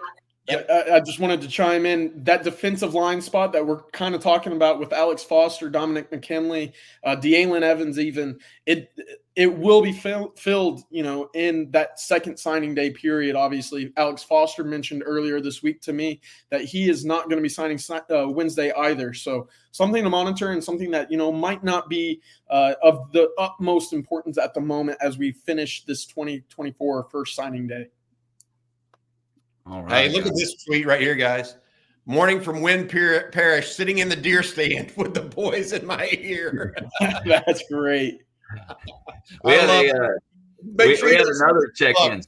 Yep. 0.49 0.67
I, 0.69 0.95
I, 0.95 0.99
just 0.99 1.21
wanted 1.21 1.39
to 1.41 1.47
chime 1.47 1.85
in 1.85 2.21
that 2.25 2.43
defensive 2.43 2.93
line 2.93 3.21
spot 3.21 3.53
that 3.53 3.65
we're 3.65 3.81
kind 3.91 4.13
of 4.13 4.21
talking 4.21 4.51
about 4.51 4.77
with 4.77 4.91
Alex 4.91 5.23
Foster, 5.23 5.69
Dominick 5.69 6.11
McKinley, 6.11 6.73
uh, 7.05 7.15
Evans. 7.15 7.97
Even 7.97 8.37
it 8.65 8.91
it 9.37 9.47
will 9.47 9.81
be 9.81 9.93
fill, 9.93 10.33
filled, 10.35 10.83
you 10.89 11.01
know, 11.01 11.29
in 11.33 11.71
that 11.71 11.97
second 11.97 12.37
signing 12.37 12.75
day 12.75 12.89
period. 12.89 13.37
Obviously, 13.37 13.93
Alex 13.95 14.21
Foster 14.21 14.65
mentioned 14.65 15.01
earlier 15.05 15.39
this 15.39 15.63
week 15.63 15.79
to 15.83 15.93
me 15.93 16.19
that 16.49 16.65
he 16.65 16.89
is 16.89 17.05
not 17.05 17.29
going 17.29 17.37
to 17.37 17.41
be 17.41 17.47
signing 17.47 17.79
uh, 18.13 18.27
Wednesday 18.27 18.73
either. 18.73 19.13
So 19.13 19.47
something 19.71 20.03
to 20.03 20.09
monitor 20.09 20.51
and 20.51 20.61
something 20.61 20.91
that 20.91 21.09
you 21.09 21.17
know 21.17 21.31
might 21.31 21.63
not 21.63 21.87
be 21.87 22.21
uh, 22.49 22.73
of 22.83 23.13
the 23.13 23.29
utmost 23.37 23.93
importance 23.93 24.37
at 24.37 24.53
the 24.53 24.61
moment 24.61 24.97
as 24.99 25.17
we 25.17 25.31
finish 25.31 25.85
this 25.85 26.05
2024 26.05 27.07
first 27.09 27.33
signing 27.33 27.65
day. 27.65 27.87
All 29.65 29.81
right. 29.83 30.09
Hey, 30.09 30.09
look 30.09 30.23
guys. 30.23 30.31
at 30.31 30.37
this 30.37 30.63
tweet 30.65 30.85
right 30.85 30.99
here, 30.99 31.15
guys. 31.15 31.55
Morning 32.05 32.41
from 32.41 32.61
Wynn 32.61 32.85
Parish, 32.87 33.73
sitting 33.73 33.99
in 33.99 34.09
the 34.09 34.15
deer 34.15 34.43
stand 34.43 34.91
with 34.97 35.13
the 35.13 35.21
boys 35.21 35.71
in 35.71 35.85
my 35.85 36.09
ear. 36.19 36.75
That's 37.25 37.63
great. 37.69 38.23
we 39.45 39.53
had, 39.53 39.69
a, 39.69 39.95
uh, 39.95 40.07
we, 40.75 40.97
sure 40.97 41.09
we 41.09 41.15
had 41.15 41.25
another 41.25 41.71
check 41.73 41.95
in. 42.01 42.21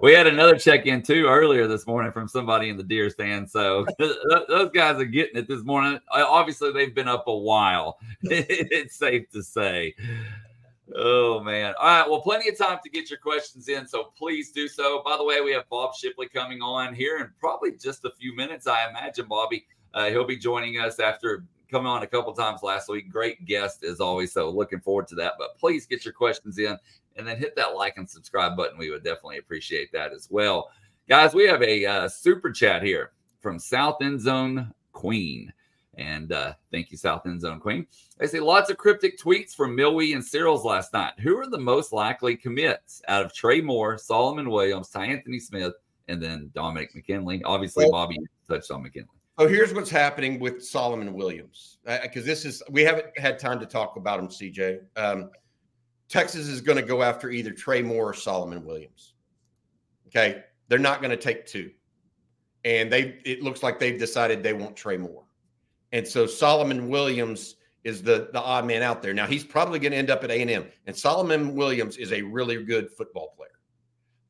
we 0.00 0.12
had 0.12 0.28
another 0.28 0.56
check 0.56 0.86
in 0.86 1.02
too 1.02 1.26
earlier 1.26 1.66
this 1.66 1.84
morning 1.84 2.12
from 2.12 2.28
somebody 2.28 2.68
in 2.68 2.76
the 2.76 2.84
deer 2.84 3.10
stand. 3.10 3.50
So 3.50 3.84
those 3.98 4.70
guys 4.72 5.00
are 5.00 5.04
getting 5.04 5.36
it 5.36 5.48
this 5.48 5.64
morning. 5.64 5.98
Obviously, 6.12 6.72
they've 6.72 6.94
been 6.94 7.08
up 7.08 7.24
a 7.26 7.36
while. 7.36 7.98
it's 8.22 8.96
safe 8.96 9.28
to 9.30 9.42
say. 9.42 9.96
Oh 10.94 11.40
man. 11.40 11.74
All 11.80 11.86
right. 11.86 12.08
Well, 12.08 12.20
plenty 12.20 12.48
of 12.48 12.58
time 12.58 12.78
to 12.84 12.90
get 12.90 13.08
your 13.08 13.18
questions 13.18 13.68
in. 13.68 13.86
So 13.86 14.12
please 14.16 14.52
do 14.52 14.68
so. 14.68 15.02
By 15.04 15.16
the 15.16 15.24
way, 15.24 15.40
we 15.40 15.52
have 15.52 15.68
Bob 15.68 15.94
Shipley 15.94 16.28
coming 16.28 16.60
on 16.60 16.94
here 16.94 17.18
in 17.18 17.30
probably 17.38 17.72
just 17.72 18.04
a 18.04 18.10
few 18.18 18.34
minutes. 18.36 18.66
I 18.66 18.88
imagine 18.90 19.26
Bobby. 19.28 19.66
Uh, 19.94 20.10
he'll 20.10 20.26
be 20.26 20.36
joining 20.36 20.78
us 20.78 21.00
after 21.00 21.44
coming 21.70 21.86
on 21.86 22.02
a 22.02 22.06
couple 22.06 22.32
times 22.34 22.62
last 22.62 22.88
week. 22.88 23.10
Great 23.10 23.44
guest 23.46 23.82
as 23.82 24.00
always. 24.00 24.32
So 24.32 24.50
looking 24.50 24.80
forward 24.80 25.08
to 25.08 25.14
that. 25.16 25.34
But 25.38 25.56
please 25.56 25.86
get 25.86 26.04
your 26.04 26.12
questions 26.14 26.58
in 26.58 26.76
and 27.16 27.26
then 27.26 27.38
hit 27.38 27.56
that 27.56 27.74
like 27.74 27.96
and 27.96 28.08
subscribe 28.08 28.56
button. 28.56 28.78
We 28.78 28.90
would 28.90 29.04
definitely 29.04 29.38
appreciate 29.38 29.90
that 29.92 30.12
as 30.12 30.28
well. 30.30 30.70
Guys, 31.08 31.34
we 31.34 31.46
have 31.46 31.62
a 31.62 31.84
uh, 31.84 32.08
super 32.08 32.50
chat 32.50 32.82
here 32.82 33.12
from 33.40 33.58
South 33.58 34.02
End 34.02 34.20
Zone 34.20 34.72
Queen. 34.92 35.52
And 35.98 36.32
uh, 36.32 36.54
thank 36.70 36.90
you, 36.90 36.96
South 36.96 37.26
End 37.26 37.40
Zone 37.40 37.60
Queen. 37.60 37.86
I 38.20 38.26
see 38.26 38.40
lots 38.40 38.70
of 38.70 38.76
cryptic 38.76 39.18
tweets 39.18 39.54
from 39.54 39.76
Milwee 39.76 40.14
and 40.14 40.24
Searles 40.24 40.64
last 40.64 40.92
night. 40.92 41.12
Who 41.20 41.38
are 41.38 41.48
the 41.48 41.58
most 41.58 41.92
likely 41.92 42.36
commits 42.36 43.02
out 43.08 43.24
of 43.24 43.32
Trey 43.32 43.60
Moore, 43.60 43.98
Solomon 43.98 44.50
Williams, 44.50 44.88
Ty 44.88 45.06
Anthony 45.06 45.38
Smith, 45.38 45.74
and 46.08 46.22
then 46.22 46.50
Dominick 46.54 46.94
McKinley? 46.94 47.42
Obviously, 47.44 47.88
Bobby 47.90 48.18
touched 48.48 48.70
on 48.70 48.82
McKinley. 48.82 49.08
So 49.38 49.48
here's 49.48 49.74
what's 49.74 49.90
happening 49.90 50.38
with 50.38 50.64
Solomon 50.64 51.12
Williams 51.12 51.78
because 51.84 52.22
uh, 52.22 52.26
this 52.26 52.44
is 52.44 52.62
we 52.70 52.82
haven't 52.82 53.06
had 53.18 53.38
time 53.38 53.58
to 53.58 53.66
talk 53.66 53.96
about 53.96 54.20
him, 54.20 54.28
CJ. 54.28 54.80
Um, 54.96 55.30
Texas 56.08 56.46
is 56.46 56.60
going 56.60 56.76
to 56.76 56.84
go 56.84 57.02
after 57.02 57.30
either 57.30 57.50
Trey 57.50 57.82
Moore 57.82 58.10
or 58.10 58.14
Solomon 58.14 58.64
Williams. 58.64 59.14
Okay, 60.06 60.44
they're 60.68 60.78
not 60.78 61.00
going 61.00 61.10
to 61.10 61.16
take 61.16 61.46
two, 61.46 61.72
and 62.64 62.92
they 62.92 63.18
it 63.24 63.42
looks 63.42 63.64
like 63.64 63.80
they've 63.80 63.98
decided 63.98 64.42
they 64.42 64.52
want 64.52 64.76
Trey 64.76 64.96
Moore. 64.96 65.23
And 65.94 66.06
so 66.06 66.26
Solomon 66.26 66.88
Williams 66.88 67.54
is 67.84 68.02
the 68.02 68.28
the 68.32 68.42
odd 68.42 68.66
man 68.66 68.82
out 68.82 69.00
there. 69.00 69.14
Now 69.14 69.28
he's 69.28 69.44
probably 69.44 69.78
going 69.78 69.92
to 69.92 69.96
end 69.96 70.10
up 70.10 70.24
at 70.24 70.30
A 70.30 70.42
and 70.42 70.50
M. 70.50 70.66
And 70.86 70.96
Solomon 70.96 71.54
Williams 71.54 71.98
is 71.98 72.12
a 72.12 72.20
really 72.20 72.62
good 72.64 72.90
football 72.90 73.32
player, 73.36 73.60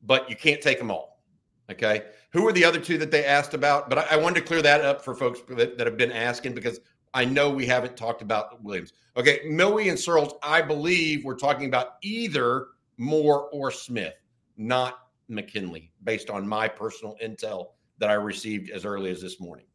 but 0.03 0.29
you 0.29 0.35
can't 0.35 0.61
take 0.61 0.77
them 0.77 0.91
all. 0.91 1.23
Okay, 1.71 2.03
who 2.29 2.47
are 2.47 2.51
the 2.51 2.63
other 2.63 2.79
two 2.79 2.99
that 2.99 3.09
they 3.09 3.25
asked 3.25 3.55
about? 3.55 3.89
But 3.89 3.97
I, 3.97 4.07
I 4.11 4.15
wanted 4.17 4.41
to 4.41 4.45
clear 4.45 4.61
that 4.61 4.81
up 4.81 5.03
for 5.03 5.15
folks 5.15 5.39
that, 5.49 5.79
that, 5.79 5.87
have 5.87 5.97
been 5.97 6.11
asking 6.11 6.53
because 6.53 6.79
I 7.15 7.25
know 7.25 7.49
we 7.49 7.65
haven't 7.65 7.97
talked 7.97 8.21
about 8.21 8.63
Williams. 8.63 8.93
Okay, 9.17 9.39
Milwee 9.47 9.89
and 9.89 9.97
Searles, 9.97 10.33
I 10.43 10.61
believe 10.61 11.25
we're 11.25 11.33
talking 11.33 11.65
about 11.65 11.95
either 12.03 12.67
Moore 12.97 13.49
or 13.51 13.71
Smith, 13.71 14.13
not 14.57 14.99
McKinley, 15.29 15.91
based 16.03 16.29
on 16.29 16.47
my 16.47 16.67
personal 16.67 17.15
intel 17.23 17.69
that 17.97 18.11
I 18.11 18.13
received 18.13 18.69
as 18.69 18.85
early 18.85 19.09
as 19.09 19.19
this 19.19 19.39
morning. 19.39 19.65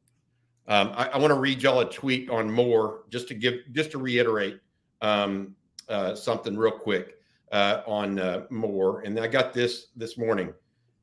Um, 0.71 0.93
I, 0.95 1.07
I 1.07 1.19
want 1.19 1.33
to 1.33 1.39
read 1.39 1.61
y'all 1.65 1.81
a 1.81 1.91
tweet 1.91 2.31
on 2.31 2.49
Moore 2.49 3.01
just 3.11 3.27
to 3.29 3.35
give, 3.35 3.55
just 3.73 3.91
to 3.91 3.99
reiterate 3.99 4.61
um, 5.03 5.57
uh, 5.89 6.15
something 6.15 6.57
real 6.57 6.71
quick 6.71 7.17
uh, 7.51 7.83
on 7.89 8.21
uh, 8.21 8.45
Moore. 8.51 9.01
And 9.01 9.19
I 9.19 9.27
got 9.27 9.53
this 9.53 9.89
this 9.97 10.17
morning. 10.17 10.55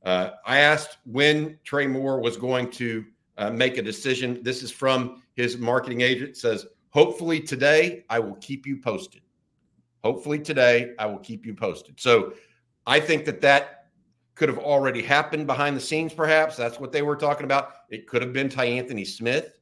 Uh, 0.05 0.31
I 0.45 0.59
asked 0.59 1.00
when 1.05 1.59
Trey 1.65 1.86
Moore 1.86 2.21
was 2.21 2.38
going 2.38 2.71
to 2.71 3.03
uh, 3.38 3.50
make 3.50 3.77
a 3.77 3.81
decision. 3.81 4.41
This 4.41 4.63
is 4.63 4.71
from 4.71 5.21
his 5.36 5.57
marketing 5.57 6.00
agent. 6.00 6.38
Says, 6.38 6.65
"Hopefully 6.91 7.41
today, 7.41 8.05
I 8.09 8.19
will 8.19 8.36
keep 8.36 8.65
you 8.65 8.77
posted." 8.77 9.21
Hopefully 10.01 10.39
today, 10.39 10.93
I 10.97 11.07
will 11.07 11.19
keep 11.19 11.45
you 11.45 11.53
posted. 11.53 12.00
So, 12.00 12.31
I 12.86 13.01
think 13.01 13.25
that 13.25 13.41
that 13.41 13.89
could 14.36 14.47
have 14.47 14.59
already 14.59 15.01
happened 15.01 15.45
behind 15.45 15.75
the 15.75 15.81
scenes. 15.81 16.13
Perhaps 16.13 16.55
that's 16.55 16.79
what 16.79 16.93
they 16.93 17.01
were 17.01 17.17
talking 17.17 17.43
about. 17.43 17.71
It 17.89 18.07
could 18.07 18.21
have 18.21 18.31
been 18.31 18.47
Ty 18.47 18.65
Anthony 18.65 19.03
Smith. 19.03 19.57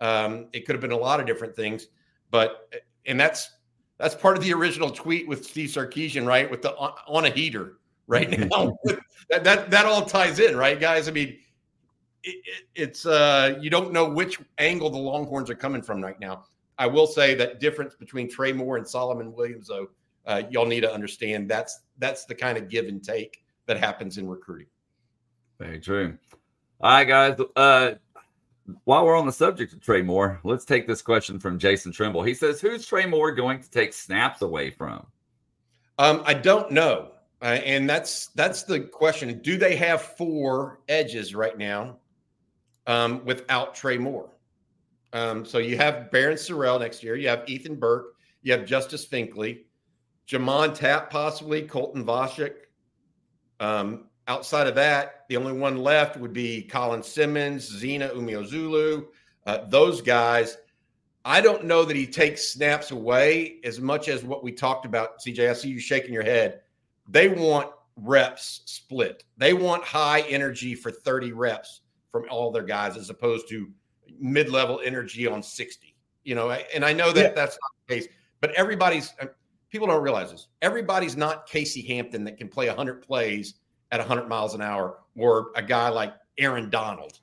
Um, 0.00 0.46
it 0.52 0.66
could 0.66 0.74
have 0.74 0.80
been 0.80 0.92
a 0.92 0.96
lot 0.96 1.20
of 1.20 1.26
different 1.26 1.54
things, 1.54 1.88
but 2.30 2.72
and 3.06 3.18
that's 3.18 3.50
that's 3.98 4.14
part 4.14 4.36
of 4.36 4.42
the 4.42 4.52
original 4.52 4.90
tweet 4.90 5.28
with 5.28 5.44
Steve 5.44 5.68
Sarkisian, 5.68 6.26
right? 6.26 6.50
With 6.50 6.62
the 6.62 6.74
on, 6.76 6.92
on 7.06 7.24
a 7.26 7.30
heater 7.30 7.78
right 8.06 8.30
now. 8.30 8.78
that, 9.30 9.44
that 9.44 9.70
that 9.70 9.86
all 9.86 10.04
ties 10.04 10.38
in, 10.38 10.56
right, 10.56 10.80
guys? 10.80 11.08
I 11.08 11.12
mean, 11.12 11.38
it, 12.22 12.36
it, 12.44 12.64
it's 12.74 13.06
uh, 13.06 13.58
you 13.60 13.70
don't 13.70 13.92
know 13.92 14.08
which 14.08 14.40
angle 14.58 14.90
the 14.90 14.98
Longhorns 14.98 15.50
are 15.50 15.54
coming 15.54 15.82
from 15.82 16.02
right 16.02 16.18
now. 16.18 16.44
I 16.78 16.86
will 16.86 17.06
say 17.06 17.34
that 17.34 17.60
difference 17.60 17.94
between 17.94 18.30
Trey 18.30 18.54
Moore 18.54 18.78
and 18.78 18.88
Solomon 18.88 19.34
Williams, 19.34 19.68
though, 19.68 19.90
uh, 20.24 20.42
y'all 20.50 20.64
need 20.64 20.80
to 20.80 20.92
understand 20.92 21.50
that's 21.50 21.80
that's 21.98 22.24
the 22.24 22.34
kind 22.34 22.56
of 22.56 22.68
give 22.68 22.86
and 22.86 23.04
take 23.04 23.44
that 23.66 23.76
happens 23.76 24.18
in 24.18 24.26
recruiting. 24.26 24.66
Very 25.58 25.78
true. 25.78 26.16
All 26.80 26.90
right, 26.90 27.04
guys. 27.04 27.38
Uh, 27.54 27.92
while 28.84 29.04
we're 29.04 29.16
on 29.16 29.26
the 29.26 29.32
subject 29.32 29.72
of 29.72 29.80
Trey 29.80 30.02
Moore, 30.02 30.40
let's 30.44 30.64
take 30.64 30.86
this 30.86 31.02
question 31.02 31.38
from 31.38 31.58
Jason 31.58 31.92
Trimble. 31.92 32.22
He 32.22 32.34
says, 32.34 32.60
"Who's 32.60 32.86
Trey 32.86 33.06
Moore 33.06 33.32
going 33.32 33.60
to 33.60 33.70
take 33.70 33.92
snaps 33.92 34.42
away 34.42 34.70
from?" 34.70 35.06
Um, 35.98 36.22
I 36.24 36.34
don't 36.34 36.70
know, 36.70 37.12
uh, 37.42 37.58
and 37.64 37.88
that's 37.88 38.28
that's 38.28 38.62
the 38.62 38.80
question. 38.80 39.40
Do 39.42 39.56
they 39.56 39.76
have 39.76 40.02
four 40.02 40.80
edges 40.88 41.34
right 41.34 41.56
now 41.56 41.98
um, 42.86 43.24
without 43.24 43.74
Trey 43.74 43.98
Moore? 43.98 44.30
Um, 45.12 45.44
so 45.44 45.58
you 45.58 45.76
have 45.76 46.10
Barryn 46.12 46.34
Sorrell 46.34 46.78
next 46.80 47.02
year. 47.02 47.16
You 47.16 47.28
have 47.28 47.48
Ethan 47.48 47.76
Burke. 47.76 48.14
You 48.42 48.52
have 48.52 48.64
Justice 48.64 49.06
Finkley, 49.06 49.64
J'Mond 50.26 50.74
Tapp, 50.74 51.10
possibly 51.10 51.62
Colton 51.62 52.04
Vasek. 52.04 52.54
Um, 53.58 54.06
outside 54.30 54.68
of 54.68 54.76
that, 54.76 55.24
the 55.28 55.36
only 55.36 55.52
one 55.52 55.76
left 55.76 56.16
would 56.16 56.32
be 56.32 56.62
Colin 56.62 57.02
Simmons, 57.02 57.64
Zina 57.64 58.10
Umeozulu, 58.10 59.06
uh, 59.44 59.58
those 59.66 60.00
guys. 60.00 60.56
I 61.24 61.40
don't 61.40 61.64
know 61.64 61.84
that 61.84 61.96
he 61.96 62.06
takes 62.06 62.48
snaps 62.48 62.92
away 62.92 63.56
as 63.64 63.80
much 63.80 64.08
as 64.08 64.22
what 64.22 64.44
we 64.44 64.52
talked 64.52 64.86
about, 64.86 65.18
CJ. 65.20 65.50
I 65.50 65.52
see 65.52 65.68
you 65.68 65.80
shaking 65.80 66.14
your 66.14 66.22
head. 66.22 66.60
They 67.08 67.28
want 67.28 67.70
reps 67.96 68.62
split. 68.66 69.24
They 69.36 69.52
want 69.52 69.82
high 69.82 70.20
energy 70.20 70.76
for 70.76 70.92
30 70.92 71.32
reps 71.32 71.80
from 72.12 72.24
all 72.30 72.52
their 72.52 72.62
guys 72.62 72.96
as 72.96 73.10
opposed 73.10 73.48
to 73.48 73.68
mid-level 74.20 74.80
energy 74.84 75.26
on 75.26 75.42
60. 75.42 75.96
You 76.22 76.36
know, 76.36 76.52
and 76.52 76.84
I 76.84 76.92
know 76.92 77.12
that 77.12 77.20
yeah. 77.20 77.32
that's 77.32 77.58
not 77.60 77.70
the 77.88 77.94
case, 77.96 78.08
but 78.40 78.52
everybody's 78.52 79.12
uh, 79.20 79.26
people 79.70 79.88
don't 79.88 80.02
realize 80.02 80.30
this. 80.30 80.46
Everybody's 80.62 81.16
not 81.16 81.48
Casey 81.48 81.82
Hampton 81.82 82.22
that 82.24 82.36
can 82.38 82.48
play 82.48 82.68
100 82.68 83.02
plays 83.02 83.54
at 83.92 83.98
100 83.98 84.28
miles 84.28 84.54
an 84.54 84.62
hour 84.62 84.98
or 85.16 85.50
a 85.56 85.62
guy 85.62 85.88
like 85.88 86.14
Aaron 86.38 86.70
Donald. 86.70 87.18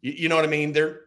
You, 0.00 0.12
you 0.12 0.28
know 0.28 0.36
what 0.36 0.44
I 0.44 0.48
mean? 0.48 0.72
They're 0.72 1.02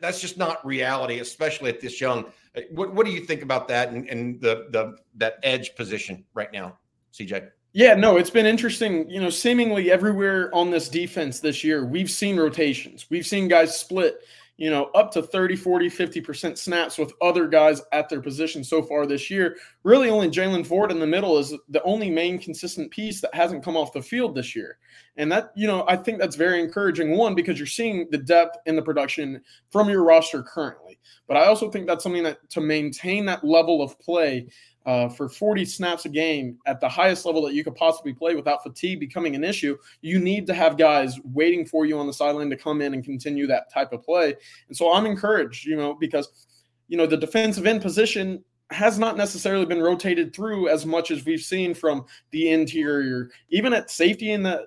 that's 0.00 0.20
just 0.20 0.36
not 0.36 0.64
reality, 0.64 1.20
especially 1.20 1.70
at 1.70 1.80
this 1.80 2.00
young. 2.00 2.26
Uh, 2.54 2.60
what, 2.72 2.94
what 2.94 3.06
do 3.06 3.12
you 3.12 3.20
think 3.20 3.42
about 3.42 3.66
that 3.68 3.90
and, 3.90 4.08
and 4.08 4.40
the 4.40 4.66
the 4.70 4.96
that 5.16 5.38
edge 5.42 5.74
position 5.74 6.24
right 6.34 6.52
now, 6.52 6.78
CJ? 7.14 7.50
Yeah, 7.72 7.94
no, 7.94 8.16
it's 8.16 8.30
been 8.30 8.46
interesting. 8.46 9.08
You 9.08 9.20
know, 9.20 9.30
seemingly 9.30 9.90
everywhere 9.90 10.54
on 10.54 10.70
this 10.70 10.88
defense 10.88 11.40
this 11.40 11.62
year, 11.62 11.84
we've 11.84 12.10
seen 12.10 12.36
rotations. 12.36 13.06
We've 13.10 13.26
seen 13.26 13.48
guys 13.48 13.76
split 13.78 14.20
you 14.60 14.68
know, 14.68 14.90
up 14.94 15.10
to 15.10 15.22
30, 15.22 15.56
40, 15.56 15.88
50% 15.88 16.58
snaps 16.58 16.98
with 16.98 17.14
other 17.22 17.48
guys 17.48 17.80
at 17.92 18.10
their 18.10 18.20
position 18.20 18.62
so 18.62 18.82
far 18.82 19.06
this 19.06 19.30
year. 19.30 19.56
Really, 19.84 20.10
only 20.10 20.28
Jaylan 20.28 20.66
Ford 20.66 20.92
in 20.92 21.00
the 21.00 21.06
middle 21.06 21.38
is 21.38 21.56
the 21.70 21.82
only 21.82 22.10
main 22.10 22.38
consistent 22.38 22.90
piece 22.90 23.22
that 23.22 23.34
hasn't 23.34 23.64
come 23.64 23.74
off 23.74 23.94
the 23.94 24.02
field 24.02 24.34
this 24.34 24.54
year. 24.54 24.76
And 25.16 25.32
that, 25.32 25.52
you 25.56 25.66
know, 25.66 25.86
I 25.88 25.96
think 25.96 26.18
that's 26.18 26.36
very 26.36 26.62
encouraging. 26.62 27.16
One, 27.16 27.34
because 27.34 27.58
you're 27.58 27.66
seeing 27.66 28.06
the 28.10 28.18
depth 28.18 28.58
in 28.66 28.76
the 28.76 28.82
production 28.82 29.40
from 29.70 29.88
your 29.88 30.04
roster 30.04 30.42
currently. 30.42 30.98
But 31.26 31.38
I 31.38 31.46
also 31.46 31.70
think 31.70 31.86
that's 31.86 32.02
something 32.02 32.24
that 32.24 32.50
to 32.50 32.60
maintain 32.60 33.24
that 33.26 33.42
level 33.42 33.80
of 33.80 33.98
play 33.98 34.46
uh, 34.86 35.08
for 35.08 35.28
40 35.28 35.64
snaps 35.64 36.06
a 36.06 36.08
game 36.08 36.58
at 36.66 36.80
the 36.80 36.88
highest 36.88 37.26
level 37.26 37.42
that 37.42 37.54
you 37.54 37.62
could 37.62 37.74
possibly 37.74 38.12
play 38.12 38.34
without 38.34 38.62
fatigue 38.62 38.98
becoming 39.00 39.34
an 39.34 39.44
issue, 39.44 39.76
you 40.00 40.18
need 40.18 40.46
to 40.46 40.54
have 40.54 40.78
guys 40.78 41.18
waiting 41.24 41.66
for 41.66 41.84
you 41.84 41.98
on 41.98 42.06
the 42.06 42.12
sideline 42.12 42.48
to 42.50 42.56
come 42.56 42.80
in 42.80 42.94
and 42.94 43.04
continue 43.04 43.46
that 43.46 43.70
type 43.72 43.92
of 43.92 44.02
play. 44.02 44.34
And 44.68 44.76
so 44.76 44.92
I'm 44.92 45.06
encouraged, 45.06 45.66
you 45.66 45.76
know, 45.76 45.94
because, 45.94 46.46
you 46.88 46.96
know, 46.96 47.06
the 47.06 47.16
defensive 47.16 47.66
end 47.66 47.82
position 47.82 48.42
has 48.70 48.98
not 48.98 49.16
necessarily 49.16 49.66
been 49.66 49.82
rotated 49.82 50.34
through 50.34 50.68
as 50.68 50.86
much 50.86 51.10
as 51.10 51.24
we've 51.24 51.40
seen 51.40 51.74
from 51.74 52.04
the 52.30 52.50
interior, 52.50 53.30
even 53.50 53.72
at 53.72 53.90
safety 53.90 54.32
and 54.32 54.46
the 54.46 54.66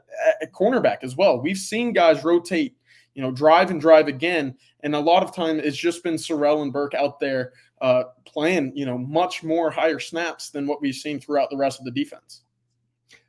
cornerback 0.54 0.98
as 1.04 1.16
well. 1.16 1.42
We've 1.42 1.58
seen 1.58 1.94
guys 1.94 2.24
rotate, 2.24 2.76
you 3.16 3.22
know, 3.22 3.32
drive 3.32 3.72
and 3.72 3.80
drive 3.80 4.08
again. 4.08 4.56
And 4.82 4.94
a 4.94 5.00
lot 5.00 5.24
of 5.24 5.34
time 5.34 5.60
it's 5.60 5.78
just 5.78 6.04
been 6.04 6.16
Sorrell 6.16 6.62
and 6.62 6.74
Burke 6.74 6.94
out 6.94 7.20
there 7.20 7.54
uh, 7.82 8.04
playing, 8.26 8.72
you 8.76 8.86
know, 8.86 8.98
much 8.98 9.44
more 9.44 9.70
higher 9.70 10.00
snaps 10.00 10.50
than 10.50 10.68
what 10.68 10.82
we've 10.82 10.96
seen 10.96 11.20
throughout 11.20 11.50
the 11.50 11.58
rest 11.58 11.80
of 11.80 11.86
the 11.86 11.92
defense. 11.92 12.42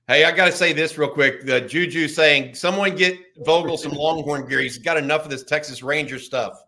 Hey, 0.06 0.24
I 0.24 0.32
got 0.32 0.46
to 0.46 0.52
say 0.52 0.74
this 0.74 0.98
real 0.98 1.08
quick. 1.08 1.46
The 1.46 1.62
Juju 1.62 2.08
saying, 2.08 2.54
someone 2.54 2.94
get 2.94 3.18
Vogel 3.38 3.78
some 3.78 3.92
Longhorn 3.92 4.46
gear. 4.46 4.60
He's 4.60 4.76
got 4.76 4.98
enough 4.98 5.24
of 5.24 5.30
this 5.30 5.44
Texas 5.44 5.82
Ranger 5.82 6.18
stuff. 6.18 6.62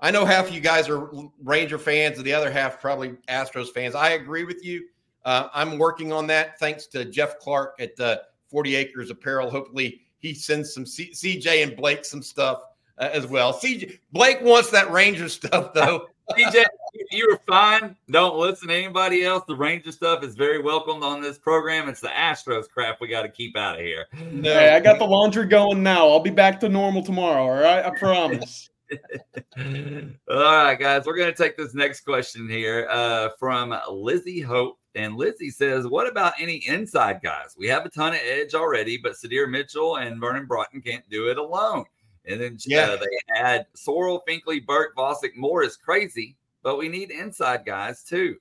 I 0.00 0.10
know 0.10 0.24
half 0.24 0.48
of 0.48 0.54
you 0.54 0.60
guys 0.60 0.88
are 0.88 1.10
Ranger 1.42 1.78
fans, 1.78 2.18
and 2.18 2.26
the 2.26 2.32
other 2.32 2.50
half 2.50 2.80
probably 2.80 3.16
Astros 3.28 3.72
fans. 3.72 3.94
I 3.94 4.10
agree 4.10 4.44
with 4.44 4.64
you. 4.64 4.86
Uh, 5.24 5.48
I'm 5.52 5.78
working 5.78 6.12
on 6.12 6.26
that 6.28 6.58
thanks 6.58 6.86
to 6.88 7.04
Jeff 7.04 7.38
Clark 7.38 7.74
at 7.80 7.96
the 7.96 8.22
40 8.50 8.76
Acres 8.76 9.10
Apparel. 9.10 9.50
Hopefully, 9.50 10.02
he 10.18 10.34
sends 10.34 10.72
some 10.72 10.86
C- 10.86 11.12
CJ 11.12 11.62
and 11.62 11.76
Blake 11.76 12.04
some 12.04 12.22
stuff 12.22 12.62
uh, 12.98 13.08
as 13.12 13.26
well. 13.26 13.52
CJ 13.52 13.98
Blake 14.12 14.40
wants 14.42 14.70
that 14.70 14.90
Ranger 14.90 15.28
stuff 15.28 15.72
though. 15.74 16.06
CJ, 16.32 16.64
you 17.10 17.28
are 17.30 17.40
fine. 17.46 17.96
Don't 18.10 18.36
listen 18.36 18.68
to 18.68 18.74
anybody 18.74 19.24
else. 19.24 19.44
The 19.46 19.56
Ranger 19.56 19.92
stuff 19.92 20.22
is 20.22 20.34
very 20.34 20.60
welcomed 20.60 21.02
on 21.02 21.20
this 21.20 21.38
program. 21.38 21.88
It's 21.88 22.00
the 22.00 22.08
Astros 22.08 22.68
crap 22.68 23.00
we 23.00 23.08
got 23.08 23.22
to 23.22 23.28
keep 23.28 23.56
out 23.56 23.76
of 23.76 23.80
here. 23.80 24.06
No. 24.30 24.52
Hey, 24.52 24.74
I 24.74 24.80
got 24.80 24.98
the 24.98 25.06
laundry 25.06 25.46
going 25.46 25.82
now. 25.82 26.08
I'll 26.08 26.20
be 26.20 26.30
back 26.30 26.60
to 26.60 26.68
normal 26.68 27.02
tomorrow. 27.02 27.42
All 27.42 27.62
right, 27.62 27.84
I 27.84 27.98
promise. 27.98 28.70
all 29.58 30.06
right, 30.28 30.76
guys, 30.76 31.04
we're 31.04 31.16
going 31.16 31.32
to 31.32 31.42
take 31.42 31.56
this 31.56 31.74
next 31.74 32.00
question 32.00 32.48
here 32.48 32.86
uh, 32.90 33.30
from 33.38 33.74
Lizzie 33.90 34.40
Hope. 34.40 34.78
And 34.94 35.16
Lizzie 35.16 35.50
says, 35.50 35.86
What 35.86 36.08
about 36.08 36.32
any 36.40 36.56
inside 36.66 37.20
guys? 37.22 37.54
We 37.56 37.68
have 37.68 37.84
a 37.84 37.90
ton 37.90 38.14
of 38.14 38.20
edge 38.24 38.54
already, 38.54 38.96
but 38.96 39.12
Sydir 39.12 39.48
Mitchell 39.48 39.96
and 39.96 40.20
Vernon 40.20 40.46
Broughton 40.46 40.80
can't 40.80 41.08
do 41.08 41.28
it 41.28 41.38
alone. 41.38 41.84
And 42.28 42.40
then 42.40 42.58
yeah. 42.66 42.90
Uh, 42.90 42.96
they 42.96 43.34
had 43.34 43.66
Sorrell, 43.74 44.20
Finkley, 44.28 44.64
Burke, 44.64 44.94
Vasek, 44.96 45.36
Moore 45.36 45.62
is 45.62 45.76
crazy, 45.76 46.36
but 46.62 46.76
we 46.76 46.88
need 46.88 47.10
inside 47.10 47.64
guys 47.64 48.02
too. 48.02 48.36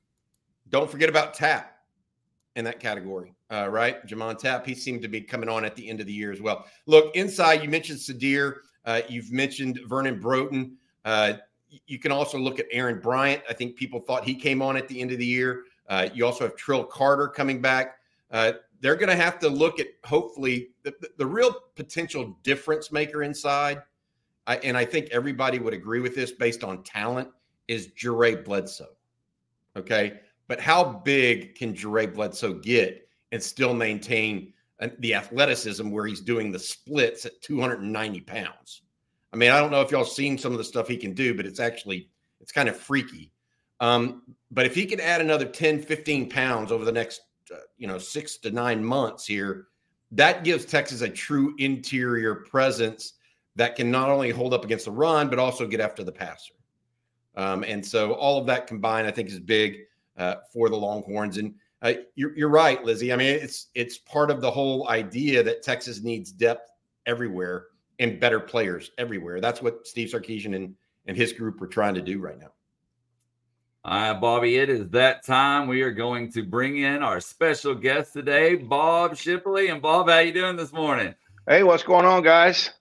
Don't 0.69 0.89
forget 0.89 1.09
about 1.09 1.33
Tapp 1.33 1.77
in 2.55 2.65
that 2.65 2.79
category, 2.79 3.33
uh, 3.51 3.69
right? 3.69 4.05
J'Mond 4.05 4.39
Tapp, 4.39 4.65
he 4.65 4.75
seemed 4.75 5.01
to 5.03 5.07
be 5.07 5.21
coming 5.21 5.47
on 5.47 5.63
at 5.63 5.75
the 5.75 5.87
end 5.89 6.01
of 6.01 6.07
the 6.07 6.13
year 6.13 6.31
as 6.31 6.41
well. 6.41 6.65
Look, 6.85 7.15
inside, 7.15 7.63
you 7.63 7.69
mentioned 7.69 7.99
Sydir, 7.99 8.55
uh, 8.85 9.01
you've 9.07 9.31
mentioned 9.31 9.79
Vernon 9.85 10.19
Broughton. 10.19 10.75
Uh, 11.05 11.33
you 11.85 11.99
can 11.99 12.11
also 12.11 12.37
look 12.37 12.59
at 12.59 12.65
Aaron 12.71 12.99
Bryant. 12.99 13.41
I 13.49 13.53
think 13.53 13.75
people 13.75 13.99
thought 13.99 14.23
he 14.23 14.33
came 14.35 14.61
on 14.61 14.75
at 14.75 14.87
the 14.87 14.99
end 14.99 15.11
of 15.11 15.19
the 15.19 15.25
year. 15.25 15.63
Uh, 15.87 16.09
you 16.13 16.25
also 16.25 16.45
have 16.45 16.55
Trill 16.55 16.83
Carter 16.83 17.27
coming 17.27 17.61
back. 17.61 17.97
Uh, 18.77 18.79
they're 18.81 18.95
going 18.95 19.09
to 19.09 19.15
have 19.15 19.39
to 19.39 19.49
look 19.49 19.79
at 19.79 19.87
hopefully 20.05 20.69
the, 20.83 20.93
the 21.17 21.25
real 21.25 21.55
potential 21.75 22.37
difference 22.43 22.91
maker 22.91 23.23
inside. 23.23 23.81
I, 24.45 24.57
and 24.57 24.77
I 24.77 24.85
think 24.85 25.09
everybody 25.11 25.59
would 25.59 25.73
agree 25.73 25.99
with 25.99 26.15
this 26.15 26.31
based 26.31 26.63
on 26.63 26.83
talent 26.83 27.29
is 27.67 27.87
Jure 27.87 28.37
Bledsoe. 28.37 28.95
Okay. 29.75 30.19
But 30.47 30.61
how 30.61 30.83
big 30.83 31.55
can 31.55 31.75
Jure 31.75 32.07
Bledsoe 32.07 32.53
get 32.53 33.07
and 33.31 33.43
still 33.43 33.73
maintain 33.73 34.53
the 34.99 35.13
athleticism 35.13 35.89
where 35.89 36.05
he's 36.05 36.21
doing 36.21 36.51
the 36.51 36.59
splits 36.59 37.25
at 37.25 37.41
290 37.41 38.21
pounds? 38.21 38.83
I 39.33 39.37
mean, 39.37 39.51
I 39.51 39.59
don't 39.59 39.71
know 39.71 39.81
if 39.81 39.91
y'all 39.91 40.05
seen 40.05 40.37
some 40.37 40.53
of 40.53 40.57
the 40.57 40.63
stuff 40.63 40.87
he 40.87 40.95
can 40.95 41.13
do, 41.13 41.35
but 41.35 41.45
it's 41.45 41.59
actually, 41.59 42.09
it's 42.39 42.51
kind 42.51 42.69
of 42.69 42.77
freaky. 42.77 43.31
Um, 43.79 44.23
but 44.49 44.65
if 44.65 44.73
he 44.73 44.85
can 44.85 45.01
add 45.01 45.19
another 45.19 45.45
10, 45.45 45.81
15 45.81 46.29
pounds 46.29 46.71
over 46.71 46.85
the 46.85 46.91
next 46.91 47.21
uh, 47.21 47.26
you 47.77 47.87
know 47.87 47.97
six 47.97 48.37
to 48.37 48.51
nine 48.51 48.83
months 48.83 49.25
here, 49.25 49.67
that 50.11 50.43
gives 50.43 50.65
Texas 50.65 51.01
a 51.01 51.09
true 51.09 51.53
interior 51.57 52.35
presence 52.35 53.13
that 53.55 53.75
can 53.75 53.89
not 53.89 54.09
only 54.09 54.29
hold 54.29 54.53
up 54.53 54.63
against 54.63 54.85
the 54.85 54.91
run 54.91 55.29
but 55.29 55.39
also 55.39 55.67
get 55.67 55.79
after 55.79 56.03
the 56.03 56.11
passer. 56.11 56.53
Um, 57.35 57.63
and 57.63 57.85
so 57.85 58.13
all 58.13 58.39
of 58.39 58.47
that 58.47 58.67
combined, 58.67 59.07
I 59.07 59.11
think, 59.11 59.29
is 59.29 59.39
big 59.39 59.77
uh, 60.17 60.35
for 60.51 60.69
the 60.69 60.75
Longhorns. 60.75 61.37
And 61.37 61.53
uh, 61.83 61.93
you're, 62.15 62.35
you're 62.35 62.49
right, 62.49 62.83
Lizzie. 62.83 63.13
I 63.13 63.15
mean, 63.15 63.27
it's 63.27 63.67
it's 63.75 63.99
part 63.99 64.31
of 64.31 64.41
the 64.41 64.49
whole 64.49 64.89
idea 64.89 65.43
that 65.43 65.61
Texas 65.61 66.01
needs 66.01 66.31
depth 66.31 66.71
everywhere 67.05 67.67
and 67.99 68.19
better 68.19 68.39
players 68.39 68.91
everywhere. 68.97 69.39
That's 69.39 69.61
what 69.61 69.85
Steve 69.87 70.09
Sarkisian 70.09 70.55
and 70.55 70.75
and 71.05 71.15
his 71.15 71.31
group 71.31 71.61
are 71.61 71.67
trying 71.67 71.93
to 71.93 72.01
do 72.01 72.19
right 72.19 72.39
now. 72.39 72.51
All 73.87 74.11
right, 74.11 74.19
Bobby, 74.19 74.57
it 74.57 74.69
is 74.69 74.89
that 74.89 75.25
time. 75.25 75.69
We 75.69 75.81
are 75.81 75.93
going 75.93 76.29
to 76.33 76.43
bring 76.43 76.75
in 76.75 77.01
our 77.01 77.21
special 77.21 77.73
guest 77.73 78.11
today, 78.11 78.55
Bob 78.55 79.15
Shipley. 79.15 79.69
And 79.69 79.81
Bob, 79.81 80.09
how 80.09 80.19
you 80.19 80.33
doing 80.33 80.57
this 80.57 80.73
morning? 80.73 81.15
Hey, 81.47 81.63
what's 81.63 81.83
going 81.83 82.03
on, 82.03 82.21
guys? 82.21 82.71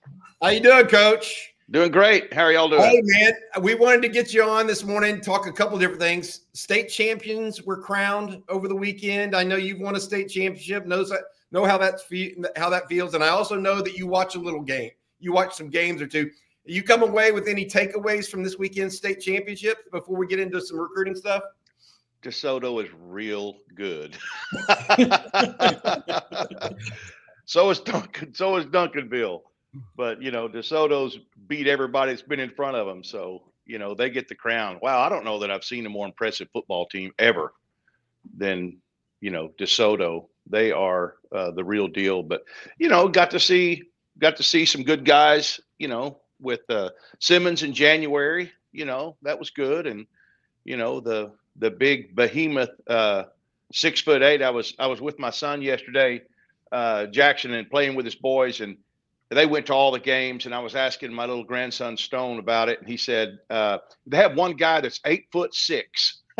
How 0.43 0.49
you 0.49 0.59
doing, 0.59 0.87
Coach? 0.87 1.55
Doing 1.71 1.93
great. 1.93 2.35
How 2.35 2.43
are 2.43 2.53
y'all 2.53 2.69
doing? 2.69 2.83
Hey, 2.83 3.01
man, 3.05 3.35
we 3.63 3.77
wanted 3.77 4.03
to 4.03 4.09
get 4.09 4.35
you 4.35 4.43
on 4.43 4.67
this 4.67 4.83
morning, 4.83 5.21
talk 5.21 5.47
a 5.47 5.53
couple 5.53 5.79
different 5.79 6.01
things. 6.01 6.47
State 6.55 6.89
champions 6.89 7.63
were 7.63 7.81
crowned 7.81 8.43
over 8.49 8.67
the 8.67 8.75
weekend. 8.75 9.37
I 9.37 9.45
know 9.45 9.55
you've 9.55 9.79
won 9.79 9.95
a 9.95 10.01
state 10.01 10.29
championship. 10.29 10.87
Knows 10.87 11.11
that, 11.11 11.21
know 11.53 11.65
how 11.65 11.79
that's 11.79 12.03
how 12.57 12.69
that 12.69 12.89
feels, 12.89 13.15
and 13.15 13.23
I 13.23 13.29
also 13.29 13.55
know 13.55 13.81
that 13.81 13.97
you 13.97 14.09
watch 14.09 14.35
a 14.35 14.41
little 14.41 14.63
game. 14.63 14.91
You 15.21 15.33
watch 15.33 15.55
some 15.55 15.71
games 15.71 16.03
or 16.03 16.09
two 16.09 16.33
you 16.67 16.83
come 16.83 17.03
away 17.03 17.33
with 17.33 17.49
any 17.49 17.65
takeaways 17.65 18.31
from 18.31 18.43
this 18.43 18.59
weekend's 18.59 18.97
state 18.97 19.21
championship 19.21 19.91
before 19.91 20.17
we 20.17 20.27
get 20.27 20.41
into 20.41 20.61
some 20.61 20.79
recruiting 20.79 21.15
stuff? 21.15 21.43
DeSoto 22.23 22.83
is 22.83 22.91
real 22.99 23.57
good. 23.75 24.17
so 27.45 27.71
is 27.71 27.81
Duncan. 27.81 28.35
So 28.35 28.57
is 28.57 28.67
Duncanville. 28.67 29.43
But 29.97 30.23
you 30.23 30.31
know, 30.31 30.49
DeSoto's 30.49 31.19
beat 31.47 31.67
everybody 31.67 32.13
that's 32.13 32.23
been 32.23 32.41
in 32.41 32.51
front 32.51 32.77
of 32.77 32.87
them. 32.87 33.05
So 33.05 33.43
you 33.67 33.79
know, 33.79 33.95
they 33.95 34.11
get 34.11 34.29
the 34.29 34.35
crown. 34.35 34.79
Wow, 34.81 35.01
I 35.01 35.09
don't 35.09 35.25
know 35.25 35.39
that 35.41 35.51
I've 35.51 35.65
seen 35.65 35.87
a 35.87 35.91
more 35.91 36.07
impressive 36.07 36.49
football 36.53 36.87
team 36.87 37.13
ever 37.19 37.53
than 38.37 38.79
you 39.21 39.31
know 39.31 39.51
DeSoto. 39.59 40.29
They 40.49 40.73
are 40.73 41.17
uh, 41.35 41.51
the 41.51 41.65
real 41.65 41.89
deal. 41.89 42.23
But 42.23 42.43
you 42.79 42.89
know, 42.89 43.09
got 43.09 43.31
to 43.33 43.41
see 43.41 43.83
got 44.19 44.37
to 44.37 44.43
see 44.43 44.65
some 44.65 44.83
good 44.83 45.05
guys. 45.05 45.61
You 45.79 45.89
know, 45.89 46.21
with 46.41 46.61
uh, 46.69 46.91
Simmons 47.21 47.63
in 47.63 47.73
January. 47.73 48.53
You 48.73 48.85
know 48.85 49.17
that 49.23 49.39
was 49.39 49.51
good, 49.51 49.87
and 49.87 50.07
you 50.65 50.77
know 50.77 51.01
the 51.01 51.33
the 51.57 51.71
big 51.71 52.15
behemoth, 52.15 52.71
uh, 52.89 53.25
six 53.73 54.01
foot 54.01 54.23
eight. 54.23 54.43
I 54.43 54.51
was 54.51 54.75
I 54.79 54.87
was 54.87 55.01
with 55.01 55.19
my 55.19 55.31
son 55.31 55.63
yesterday, 55.63 56.23
uh, 56.73 57.07
Jackson, 57.07 57.53
and 57.53 57.71
playing 57.71 57.95
with 57.95 58.05
his 58.05 58.17
boys, 58.17 58.61
and 58.61 58.77
they 59.31 59.47
went 59.47 59.67
to 59.67 59.75
all 59.75 59.91
the 59.91 59.99
games, 59.99 60.47
and 60.47 60.55
I 60.55 60.61
was 60.61 60.75
asking 60.75 61.13
my 61.13 61.27
little 61.27 61.45
grandson 61.45 61.97
Stone 61.97 62.39
about 62.39 62.69
it, 62.69 62.81
and 62.81 62.89
he 62.89 62.97
said 62.97 63.39
uh, 63.51 63.79
they 64.07 64.19
have 64.19 64.37
one 64.37 64.53
guy 64.53 64.81
that's 64.81 65.01
eight 65.05 65.27
foot 65.33 65.55
six. 65.55 66.23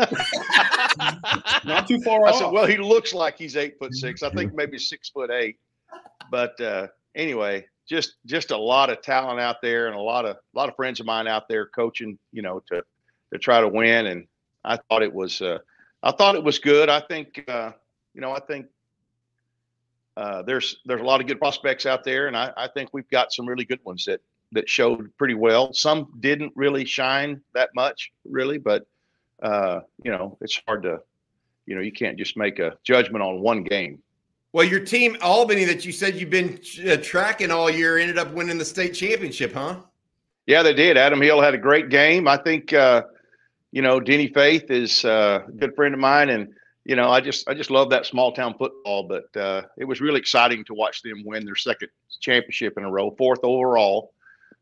Not 1.65 1.87
too 1.87 1.99
far 2.01 2.27
I 2.27 2.29
off. 2.31 2.37
said, 2.37 2.51
well, 2.51 2.65
he 2.67 2.77
looks 2.77 3.13
like 3.13 3.37
he's 3.37 3.55
eight 3.55 3.77
foot 3.79 3.95
six. 3.95 4.23
I 4.23 4.29
think 4.29 4.53
maybe 4.55 4.77
six 4.77 5.09
foot 5.09 5.31
eight. 5.31 5.57
But 6.29 6.59
uh, 6.61 6.87
anyway, 7.15 7.65
just 7.87 8.15
just 8.25 8.51
a 8.51 8.57
lot 8.57 8.89
of 8.89 9.01
talent 9.01 9.39
out 9.39 9.61
there, 9.61 9.87
and 9.87 9.95
a 9.95 9.99
lot 9.99 10.25
of 10.25 10.35
a 10.35 10.57
lot 10.57 10.69
of 10.69 10.75
friends 10.75 10.99
of 10.99 11.05
mine 11.05 11.27
out 11.27 11.47
there 11.47 11.67
coaching. 11.67 12.17
You 12.31 12.41
know, 12.41 12.61
to 12.67 12.83
to 13.31 13.39
try 13.39 13.61
to 13.61 13.67
win, 13.67 14.07
and 14.07 14.27
I 14.63 14.77
thought 14.77 15.03
it 15.03 15.13
was 15.13 15.41
uh, 15.41 15.59
I 16.03 16.11
thought 16.11 16.35
it 16.35 16.43
was 16.43 16.59
good. 16.59 16.89
I 16.89 16.99
think 16.99 17.43
uh, 17.47 17.71
you 18.13 18.21
know 18.21 18.31
I 18.31 18.39
think 18.39 18.67
uh, 20.17 20.41
there's 20.43 20.77
there's 20.85 21.01
a 21.01 21.05
lot 21.05 21.21
of 21.21 21.27
good 21.27 21.39
prospects 21.39 21.85
out 21.85 22.03
there, 22.03 22.27
and 22.27 22.35
I, 22.35 22.51
I 22.57 22.67
think 22.67 22.89
we've 22.93 23.09
got 23.09 23.31
some 23.31 23.47
really 23.47 23.65
good 23.65 23.83
ones 23.83 24.05
that 24.05 24.21
that 24.51 24.69
showed 24.69 25.15
pretty 25.17 25.35
well. 25.35 25.73
Some 25.73 26.11
didn't 26.19 26.53
really 26.55 26.85
shine 26.85 27.41
that 27.53 27.69
much, 27.75 28.11
really, 28.25 28.57
but 28.57 28.85
uh, 29.41 29.81
you 30.03 30.11
know 30.11 30.37
it's 30.41 30.61
hard 30.67 30.83
to 30.83 30.99
you 31.65 31.75
know 31.75 31.81
you 31.81 31.91
can't 31.91 32.17
just 32.17 32.35
make 32.35 32.59
a 32.59 32.77
judgment 32.83 33.23
on 33.23 33.41
one 33.41 33.63
game. 33.63 34.01
Well, 34.53 34.65
your 34.65 34.79
team, 34.79 35.17
Albany, 35.21 35.65
that 35.65 35.85
you 35.85 35.91
said 35.91 36.15
you've 36.15 36.29
been 36.29 36.59
uh, 36.89 36.97
tracking 36.97 37.51
all 37.51 37.69
year, 37.69 37.97
ended 37.97 38.17
up 38.17 38.31
winning 38.33 38.57
the 38.57 38.65
state 38.65 38.93
championship, 38.93 39.53
huh? 39.53 39.81
Yeah, 40.45 40.63
they 40.63 40.73
did. 40.73 40.97
Adam 40.97 41.21
Hill 41.21 41.41
had 41.41 41.53
a 41.53 41.57
great 41.57 41.89
game. 41.89 42.27
I 42.27 42.37
think 42.37 42.71
uh, 42.71 43.03
you 43.71 43.81
know 43.81 43.99
Denny 43.99 44.27
Faith 44.29 44.71
is 44.71 45.03
uh, 45.03 45.43
a 45.47 45.51
good 45.51 45.75
friend 45.75 45.93
of 45.93 45.99
mine, 45.99 46.29
and 46.29 46.53
you 46.85 46.95
know 46.95 47.09
I 47.09 47.19
just 47.19 47.47
I 47.49 47.53
just 47.53 47.69
love 47.69 47.89
that 47.89 48.05
small 48.05 48.31
town 48.31 48.55
football. 48.57 49.03
But 49.03 49.39
uh, 49.39 49.63
it 49.77 49.83
was 49.83 49.99
really 49.99 50.19
exciting 50.19 50.63
to 50.65 50.73
watch 50.73 51.01
them 51.01 51.23
win 51.25 51.45
their 51.45 51.55
second 51.55 51.89
championship 52.21 52.77
in 52.77 52.85
a 52.85 52.89
row, 52.89 53.11
fourth 53.17 53.41
overall. 53.43 54.13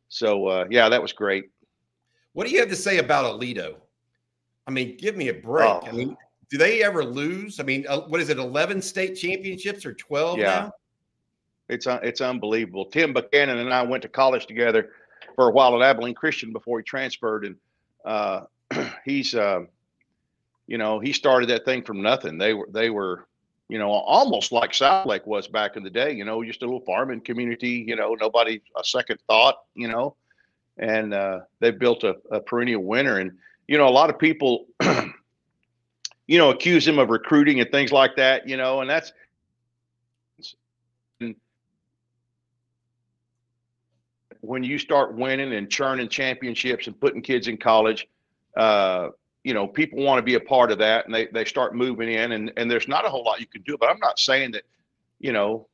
So 0.10 0.48
uh, 0.48 0.66
yeah, 0.72 0.90
that 0.90 1.02
was 1.02 1.14
great. 1.14 1.46
What 2.34 2.48
do 2.48 2.54
you 2.54 2.60
have 2.60 2.70
to 2.70 2.76
say 2.76 2.98
about 2.98 3.40
Aledo? 3.40 3.76
I 4.68 4.72
mean, 4.72 4.98
give 4.98 5.16
me 5.16 5.30
a 5.30 5.34
break. 5.34 5.70
Oh. 5.70 5.84
I 5.88 5.92
mean, 5.92 6.18
do 6.50 6.58
they 6.58 6.84
ever 6.84 7.04
lose? 7.04 7.60
I 7.60 7.64
mean, 7.64 7.86
uh, 7.88 8.02
what 8.02 8.22
is 8.22 8.30
it, 8.30 8.38
11 8.38 8.82
state 8.82 9.16
championships 9.16 9.86
or 9.86 9.94
12 9.94 10.40
Yeah. 10.40 10.46
now? 10.46 10.72
It's 11.68 11.88
un- 11.88 12.02
it's 12.04 12.22
unbelievable. 12.22 12.86
Tim 12.86 13.12
Buchanan 13.14 13.58
and 13.58 13.74
I 13.74 13.82
went 13.82 14.04
to 14.04 14.10
college 14.10 14.46
together 14.46 14.92
for 15.36 15.48
a 15.50 15.52
while 15.52 15.76
at 15.76 15.82
Abilene 15.82 16.14
Christian 16.14 16.54
before 16.54 16.78
he 16.80 16.84
transferred, 16.84 17.44
and 17.46 17.56
uh, 18.06 18.42
he's 19.06 19.34
uh, 19.34 19.62
you 20.68 20.78
know 20.78 21.00
he 21.00 21.12
started 21.12 21.50
that 21.50 21.66
thing 21.66 21.82
from 21.82 22.04
nothing. 22.04 22.38
They 22.38 22.54
were 22.54 22.68
they 22.72 22.92
were 22.92 23.26
you 23.68 23.80
know 23.80 23.90
almost 23.90 24.52
like 24.52 24.74
Southlake 24.74 25.26
was 25.26 25.48
back 25.48 25.76
in 25.76 25.82
the 25.84 25.90
day. 25.90 26.12
You 26.12 26.24
know, 26.24 26.44
just 26.44 26.62
a 26.62 26.66
little 26.66 26.82
farming 26.82 27.22
community. 27.22 27.84
You 27.88 27.96
know, 27.96 28.14
nobody 28.14 28.62
a 28.80 28.84
second 28.84 29.18
thought. 29.28 29.56
You 29.74 29.88
know, 29.88 30.16
and 30.78 31.16
uh, 31.16 31.40
they 31.62 31.72
built 31.72 32.04
a, 32.04 32.16
a 32.30 32.40
perennial 32.40 32.84
winner. 32.84 33.18
And 33.18 33.32
you 33.68 33.80
know, 33.80 33.88
a 33.88 33.90
lot 33.90 34.12
of 34.12 34.20
people. 34.20 34.68
You 36.28 36.38
know, 36.38 36.50
accuse 36.50 36.88
him 36.88 37.00
of 37.00 37.10
recruiting 37.10 37.60
and 37.60 37.70
things 37.70 37.92
like 37.92 38.16
that. 38.16 38.48
You 38.48 38.58
know, 38.58 38.82
and 38.82 38.90
that's 38.90 39.14
when 44.46 44.64
you 44.64 44.78
start 44.78 45.16
winning 45.16 45.54
and 45.54 45.70
churning 45.70 46.08
championships 46.08 46.88
and 46.88 47.00
putting 47.00 47.22
kids 47.22 47.48
in 47.48 47.58
college, 47.58 48.08
uh, 48.56 49.10
you 49.44 49.54
know, 49.54 49.68
people 49.68 50.04
want 50.04 50.18
to 50.18 50.24
be 50.24 50.36
a 50.36 50.40
part 50.40 50.72
of 50.72 50.78
that 50.80 51.06
and 51.06 51.14
they, 51.14 51.28
they 51.28 51.46
start 51.46 51.76
moving 51.76 52.10
in 52.10 52.32
and, 52.32 52.52
and 52.58 52.70
there's 52.70 52.88
not 52.88 53.06
a 53.06 53.10
whole 53.10 53.24
lot 53.24 53.40
you 53.40 53.48
can 53.48 53.62
do, 53.64 53.78
but 53.78 53.90
I'm 53.90 54.00
not 54.00 54.20
saying 54.20 54.52
that, 54.52 54.64
you 55.20 55.32
know, 55.34 55.68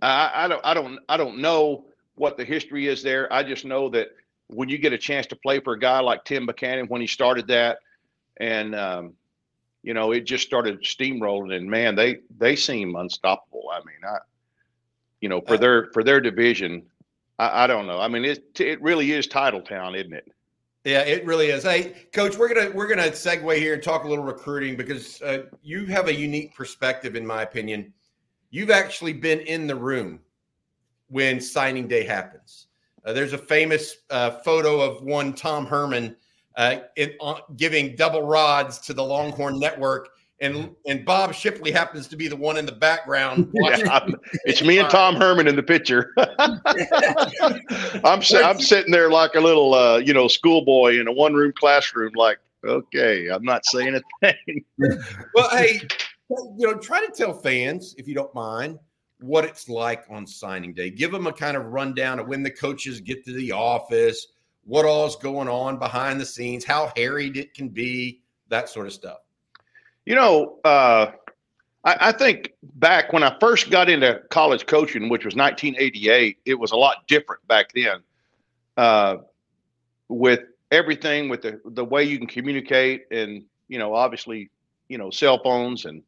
I, 0.00 0.44
I 0.44 0.48
don't, 0.48 0.60
I 0.64 0.74
don't, 0.74 0.98
I 1.08 1.16
don't 1.16 1.38
know 1.38 1.86
what 2.14 2.36
the 2.36 2.44
history 2.44 2.86
is 2.86 3.02
there. 3.02 3.32
I 3.32 3.42
just 3.42 3.64
know 3.64 3.88
that 3.90 4.08
when 4.48 4.68
you 4.68 4.78
get 4.78 4.92
a 4.92 4.98
chance 4.98 5.26
to 5.28 5.36
play 5.36 5.60
for 5.60 5.72
a 5.72 5.78
guy 5.78 6.00
like 6.00 6.24
Tim 6.24 6.46
Buchanan, 6.46 6.86
when 6.86 7.00
he 7.00 7.06
started 7.06 7.48
that 7.48 7.78
and, 8.38 8.74
um, 8.74 9.12
you 9.82 9.94
know, 9.94 10.12
it 10.12 10.22
just 10.22 10.44
started 10.46 10.82
steamrolling 10.82 11.54
and 11.54 11.70
man, 11.70 11.94
they, 11.94 12.18
they 12.38 12.56
seem 12.56 12.96
unstoppable. 12.96 13.70
I 13.72 13.78
mean, 13.78 14.04
I, 14.06 14.18
you 15.20 15.28
know, 15.28 15.40
for 15.40 15.54
Uh, 15.54 15.58
their 15.58 15.90
for 15.92 16.04
their 16.04 16.20
division. 16.20 16.82
I, 17.38 17.64
I 17.64 17.66
don't 17.66 17.86
know. 17.86 18.00
I 18.00 18.08
mean, 18.08 18.24
it 18.24 18.60
it 18.60 18.80
really 18.82 19.12
is 19.12 19.26
title 19.26 19.60
town, 19.60 19.94
isn't 19.94 20.12
it? 20.12 20.28
Yeah, 20.84 21.00
it 21.00 21.26
really 21.26 21.48
is. 21.48 21.64
Hey, 21.64 22.06
coach, 22.12 22.36
we're 22.36 22.52
gonna 22.52 22.70
we're 22.70 22.86
gonna 22.86 23.10
segue 23.10 23.56
here 23.58 23.74
and 23.74 23.82
talk 23.82 24.04
a 24.04 24.08
little 24.08 24.24
recruiting 24.24 24.76
because 24.76 25.20
uh, 25.22 25.46
you 25.62 25.86
have 25.86 26.08
a 26.08 26.14
unique 26.14 26.54
perspective, 26.54 27.16
in 27.16 27.26
my 27.26 27.42
opinion. 27.42 27.92
You've 28.50 28.70
actually 28.70 29.12
been 29.12 29.40
in 29.40 29.66
the 29.66 29.74
room 29.76 30.20
when 31.08 31.40
signing 31.40 31.88
day 31.88 32.04
happens. 32.04 32.68
Uh, 33.04 33.12
there's 33.12 33.32
a 33.32 33.38
famous 33.38 33.96
uh, 34.10 34.30
photo 34.42 34.80
of 34.80 35.02
one 35.02 35.34
Tom 35.34 35.66
Herman 35.66 36.16
uh, 36.58 36.80
in, 36.96 37.12
uh, 37.20 37.36
giving 37.56 37.94
double 37.94 38.22
rods 38.22 38.78
to 38.80 38.92
the 38.92 39.02
Longhorn 39.02 39.60
Network, 39.60 40.10
and 40.40 40.74
and 40.86 41.04
Bob 41.04 41.32
Shipley 41.32 41.70
happens 41.70 42.08
to 42.08 42.16
be 42.16 42.26
the 42.26 42.36
one 42.36 42.58
in 42.58 42.66
the 42.66 42.72
background. 42.72 43.50
Yeah, 43.54 44.06
it's 44.44 44.62
me 44.62 44.78
and 44.78 44.90
Tom 44.90 45.14
Herman 45.14 45.46
in 45.46 45.56
the 45.56 45.62
picture. 45.62 46.12
I'm 48.04 48.20
I'm 48.22 48.60
sitting 48.60 48.92
there 48.92 49.08
like 49.08 49.36
a 49.36 49.40
little 49.40 49.72
uh, 49.72 49.98
you 49.98 50.12
know 50.12 50.26
schoolboy 50.26 50.98
in 50.98 51.06
a 51.06 51.12
one 51.12 51.32
room 51.34 51.52
classroom, 51.56 52.12
like 52.16 52.38
okay, 52.64 53.28
I'm 53.28 53.44
not 53.44 53.64
saying 53.64 53.94
a 53.94 54.02
thing. 54.20 54.64
Well, 55.34 55.48
hey, 55.50 55.80
you 56.28 56.66
know, 56.66 56.74
try 56.74 57.06
to 57.06 57.12
tell 57.12 57.32
fans, 57.32 57.94
if 57.98 58.08
you 58.08 58.14
don't 58.14 58.34
mind, 58.34 58.80
what 59.20 59.44
it's 59.44 59.68
like 59.68 60.04
on 60.10 60.26
signing 60.26 60.74
day. 60.74 60.90
Give 60.90 61.12
them 61.12 61.28
a 61.28 61.32
kind 61.32 61.56
of 61.56 61.66
rundown 61.66 62.18
of 62.18 62.26
when 62.26 62.42
the 62.42 62.50
coaches 62.50 63.00
get 63.00 63.24
to 63.26 63.32
the 63.32 63.52
office, 63.52 64.26
what 64.68 64.84
all's 64.84 65.16
going 65.16 65.48
on 65.48 65.78
behind 65.78 66.20
the 66.20 66.26
scenes, 66.26 66.62
how 66.62 66.92
harried 66.94 67.38
it 67.38 67.54
can 67.54 67.70
be, 67.70 68.20
that 68.50 68.68
sort 68.68 68.86
of 68.86 68.92
stuff. 68.92 69.16
You 70.04 70.14
know, 70.14 70.58
uh, 70.62 71.12
I, 71.84 71.96
I 72.00 72.12
think 72.12 72.52
back 72.74 73.14
when 73.14 73.22
I 73.22 73.34
first 73.40 73.70
got 73.70 73.88
into 73.88 74.20
college 74.28 74.66
coaching, 74.66 75.08
which 75.08 75.24
was 75.24 75.34
1988, 75.34 76.36
it 76.44 76.54
was 76.54 76.72
a 76.72 76.76
lot 76.76 77.08
different 77.08 77.48
back 77.48 77.72
then. 77.74 78.02
Uh, 78.76 79.16
with 80.08 80.40
everything, 80.70 81.30
with 81.30 81.40
the 81.40 81.60
the 81.64 81.84
way 81.84 82.04
you 82.04 82.18
can 82.18 82.26
communicate, 82.26 83.06
and 83.10 83.44
you 83.68 83.78
know, 83.78 83.94
obviously, 83.94 84.50
you 84.88 84.98
know, 84.98 85.08
cell 85.08 85.40
phones 85.42 85.86
and 85.86 86.02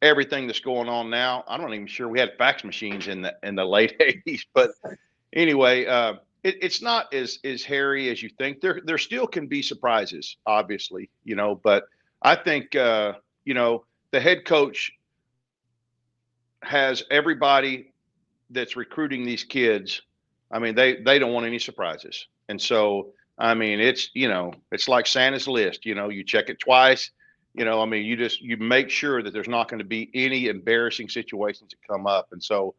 everything 0.00 0.46
that's 0.46 0.60
going 0.60 0.88
on 0.88 1.10
now. 1.10 1.44
I'm 1.46 1.60
not 1.60 1.74
even 1.74 1.86
sure 1.86 2.08
we 2.08 2.18
had 2.18 2.32
fax 2.38 2.64
machines 2.64 3.06
in 3.08 3.20
the 3.20 3.36
in 3.42 3.54
the 3.54 3.66
late 3.66 3.98
80s, 4.26 4.46
but 4.54 4.70
anyway, 5.34 5.84
uh, 5.84 6.14
it, 6.42 6.56
it's 6.60 6.82
not 6.82 7.12
as 7.14 7.38
as 7.44 7.62
hairy 7.62 8.10
as 8.10 8.22
you 8.22 8.30
think. 8.38 8.60
There 8.60 8.80
there 8.84 8.98
still 8.98 9.26
can 9.26 9.46
be 9.46 9.62
surprises, 9.62 10.36
obviously, 10.46 11.10
you 11.24 11.36
know, 11.36 11.60
but 11.62 11.84
I 12.22 12.36
think 12.36 12.74
uh, 12.74 13.14
you 13.44 13.54
know 13.54 13.84
the 14.10 14.20
head 14.20 14.44
coach 14.44 14.92
has 16.62 17.02
everybody 17.10 17.92
that's 18.50 18.76
recruiting 18.76 19.24
these 19.24 19.44
kids. 19.44 20.02
I 20.50 20.58
mean, 20.58 20.74
they 20.74 20.96
they 20.96 21.18
don't 21.18 21.32
want 21.32 21.46
any 21.46 21.58
surprises, 21.58 22.26
and 22.48 22.60
so 22.60 23.12
I 23.38 23.54
mean, 23.54 23.80
it's 23.80 24.10
you 24.14 24.28
know, 24.28 24.52
it's 24.70 24.88
like 24.88 25.06
Santa's 25.06 25.48
list. 25.48 25.86
You 25.86 25.94
know, 25.94 26.08
you 26.08 26.24
check 26.24 26.48
it 26.48 26.58
twice. 26.58 27.10
You 27.54 27.64
know, 27.64 27.82
I 27.82 27.86
mean, 27.86 28.04
you 28.04 28.16
just 28.16 28.40
you 28.40 28.56
make 28.56 28.90
sure 28.90 29.22
that 29.22 29.32
there's 29.32 29.48
not 29.48 29.68
going 29.68 29.78
to 29.78 29.84
be 29.84 30.10
any 30.14 30.48
embarrassing 30.48 31.08
situations 31.08 31.70
that 31.70 31.86
come 31.86 32.06
up, 32.06 32.28
and 32.32 32.42
so 32.42 32.74